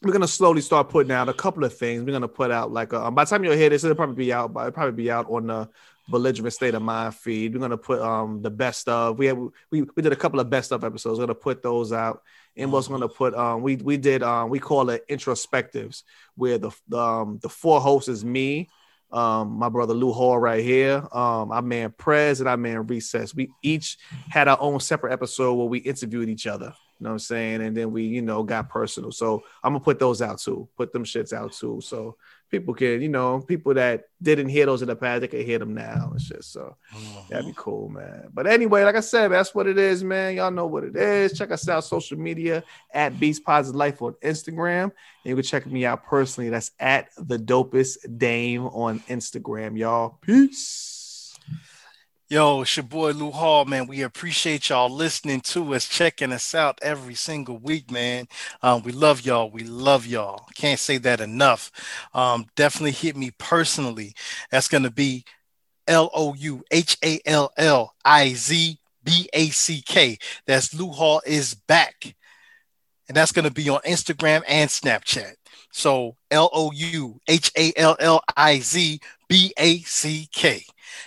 we're 0.00 0.12
gonna 0.12 0.26
slowly 0.26 0.62
start 0.62 0.88
putting 0.88 1.12
out 1.12 1.28
a 1.28 1.34
couple 1.34 1.64
of 1.64 1.76
things. 1.76 2.04
We're 2.04 2.12
gonna 2.12 2.26
put 2.26 2.50
out 2.50 2.72
like 2.72 2.94
uh, 2.94 3.10
by 3.10 3.24
the 3.24 3.28
time 3.28 3.44
you'll 3.44 3.52
hear 3.52 3.68
this, 3.68 3.84
it'll 3.84 3.96
probably 3.96 4.24
be 4.24 4.32
out, 4.32 4.54
but 4.54 4.60
it'll 4.60 4.72
probably 4.72 5.02
be 5.02 5.10
out 5.10 5.28
on 5.28 5.48
the 5.48 5.68
belligerent 6.08 6.52
state 6.52 6.74
of 6.74 6.82
mind 6.82 7.14
feed. 7.14 7.54
We're 7.54 7.60
gonna 7.60 7.76
put 7.76 8.00
um 8.00 8.42
the 8.42 8.50
best 8.50 8.88
of 8.88 9.18
we 9.18 9.26
have 9.26 9.38
we, 9.70 9.82
we 9.82 10.02
did 10.02 10.12
a 10.12 10.16
couple 10.16 10.40
of 10.40 10.50
best 10.50 10.72
of 10.72 10.84
episodes. 10.84 11.18
We're 11.18 11.26
gonna 11.26 11.34
put 11.34 11.62
those 11.62 11.92
out. 11.92 12.22
And 12.56 12.72
also 12.72 12.90
gonna 12.90 13.08
put 13.08 13.34
um 13.34 13.62
we 13.62 13.76
we 13.76 13.96
did 13.96 14.22
um 14.22 14.50
we 14.50 14.58
call 14.58 14.90
it 14.90 15.04
introspectives 15.08 16.02
where 16.34 16.58
the 16.58 16.70
the, 16.88 16.98
um 16.98 17.38
the 17.42 17.48
four 17.48 17.80
hosts 17.80 18.08
is 18.08 18.24
me, 18.24 18.68
um 19.12 19.50
my 19.58 19.68
brother 19.68 19.94
Lou 19.94 20.12
Hall 20.12 20.38
right 20.38 20.64
here, 20.64 21.06
um 21.12 21.52
our 21.52 21.62
man 21.62 21.94
Prez 21.96 22.40
and 22.40 22.48
our 22.48 22.56
man 22.56 22.86
Recess. 22.86 23.34
We 23.34 23.50
each 23.62 23.98
had 24.30 24.48
our 24.48 24.60
own 24.60 24.80
separate 24.80 25.12
episode 25.12 25.54
where 25.54 25.66
we 25.66 25.78
interviewed 25.78 26.28
each 26.28 26.46
other. 26.46 26.74
You 26.98 27.04
know 27.04 27.10
what 27.10 27.14
I'm 27.14 27.18
saying? 27.20 27.62
And 27.62 27.76
then 27.76 27.92
we, 27.92 28.04
you 28.04 28.22
know, 28.22 28.42
got 28.42 28.68
personal. 28.68 29.12
So 29.12 29.44
I'm 29.62 29.72
gonna 29.72 29.84
put 29.84 30.00
those 30.00 30.20
out 30.20 30.40
too. 30.40 30.68
Put 30.76 30.92
them 30.92 31.04
shits 31.04 31.32
out 31.32 31.52
too. 31.52 31.80
So 31.80 32.16
people 32.50 32.74
can, 32.74 33.00
you 33.02 33.08
know, 33.08 33.40
people 33.40 33.74
that 33.74 34.04
didn't 34.22 34.48
hear 34.48 34.66
those 34.66 34.82
in 34.82 34.88
the 34.88 34.96
past, 34.96 35.20
they 35.20 35.28
can 35.28 35.44
hear 35.44 35.58
them 35.58 35.74
now 35.74 36.10
and 36.10 36.20
shit. 36.20 36.42
So 36.44 36.76
uh-huh. 36.94 37.22
that'd 37.28 37.46
be 37.46 37.54
cool, 37.56 37.88
man. 37.88 38.28
But 38.32 38.46
anyway, 38.46 38.84
like 38.84 38.96
I 38.96 39.00
said, 39.00 39.28
that's 39.28 39.54
what 39.54 39.66
it 39.66 39.78
is, 39.78 40.02
man. 40.02 40.36
Y'all 40.36 40.50
know 40.50 40.66
what 40.66 40.84
it 40.84 40.96
is. 40.96 41.36
Check 41.36 41.50
us 41.50 41.68
out 41.68 41.84
social 41.84 42.18
media 42.18 42.64
at 42.92 43.18
Beast 43.20 43.44
Positive 43.44 43.76
Life 43.76 44.02
on 44.02 44.14
Instagram. 44.22 44.84
And 44.84 44.92
you 45.24 45.34
can 45.34 45.44
check 45.44 45.66
me 45.66 45.84
out 45.84 46.04
personally. 46.04 46.50
That's 46.50 46.70
at 46.80 47.08
the 47.16 47.38
dopest 47.38 48.18
dame 48.18 48.66
on 48.66 49.00
Instagram, 49.00 49.78
y'all. 49.78 50.18
Peace. 50.20 50.87
Yo, 52.30 52.60
it's 52.60 52.76
your 52.76 52.84
boy 52.84 53.12
Lou 53.12 53.30
Hall, 53.30 53.64
man. 53.64 53.86
We 53.86 54.02
appreciate 54.02 54.68
y'all 54.68 54.90
listening 54.90 55.40
to 55.40 55.74
us, 55.74 55.88
checking 55.88 56.30
us 56.30 56.54
out 56.54 56.78
every 56.82 57.14
single 57.14 57.56
week, 57.56 57.90
man. 57.90 58.28
Um, 58.60 58.82
we 58.82 58.92
love 58.92 59.22
y'all. 59.22 59.50
We 59.50 59.64
love 59.64 60.04
y'all. 60.04 60.46
Can't 60.54 60.78
say 60.78 60.98
that 60.98 61.22
enough. 61.22 61.72
Um, 62.12 62.44
definitely 62.54 62.90
hit 62.90 63.16
me 63.16 63.30
personally. 63.38 64.14
That's 64.50 64.68
going 64.68 64.82
to 64.82 64.90
be 64.90 65.24
L 65.86 66.10
O 66.14 66.34
U 66.34 66.62
H 66.70 66.98
A 67.02 67.18
L 67.24 67.50
L 67.56 67.94
I 68.04 68.34
Z 68.34 68.78
B 69.02 69.30
A 69.32 69.46
C 69.48 69.80
K. 69.80 70.18
That's 70.46 70.74
Lou 70.74 70.90
Hall 70.90 71.22
is 71.24 71.54
back. 71.54 72.14
And 73.08 73.16
that's 73.16 73.32
going 73.32 73.46
to 73.46 73.50
be 73.50 73.70
on 73.70 73.80
Instagram 73.86 74.42
and 74.46 74.68
Snapchat. 74.68 75.32
So 75.72 76.16
L 76.30 76.50
O 76.52 76.72
U 76.72 77.20
H 77.26 77.50
A 77.56 77.72
L 77.74 77.96
L 77.98 78.20
I 78.36 78.58
Z 78.58 79.00
B 79.28 79.52
A 79.58 79.78
C 79.80 80.28
K. 80.32 80.64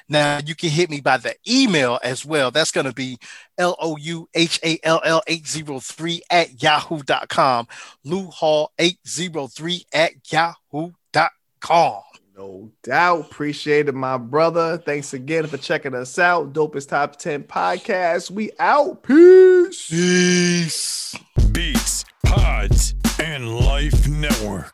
Now 0.07 0.39
you 0.45 0.55
can 0.55 0.69
hit 0.69 0.89
me 0.89 1.01
by 1.01 1.17
the 1.17 1.35
email 1.47 1.99
as 2.03 2.25
well. 2.25 2.51
That's 2.51 2.71
going 2.71 2.85
to 2.85 2.93
be 2.93 3.17
L 3.57 3.75
O 3.79 3.97
U 3.97 4.29
H 4.33 4.59
A 4.63 4.79
L 4.83 5.01
L 5.03 5.21
803 5.27 6.21
at 6.29 6.61
yahoo.com. 6.61 7.67
Lou 8.03 8.27
Hall 8.27 8.71
803 8.79 9.85
at 9.93 10.11
yahoo.com. 10.31 12.01
No 12.37 12.71
doubt. 12.81 13.25
Appreciate 13.25 13.87
it, 13.87 13.93
my 13.93 14.17
brother. 14.17 14.77
Thanks 14.77 15.13
again 15.13 15.45
for 15.47 15.57
checking 15.57 15.93
us 15.93 16.17
out. 16.17 16.53
Dopest 16.53 16.89
Top 16.89 17.17
10 17.17 17.43
Podcast. 17.43 18.31
We 18.31 18.51
out. 18.57 19.03
Peace. 19.03 19.89
Peace. 19.89 21.15
Beats, 21.51 22.05
Pods, 22.25 22.95
and 23.19 23.59
Life 23.59 24.07
Network. 24.07 24.73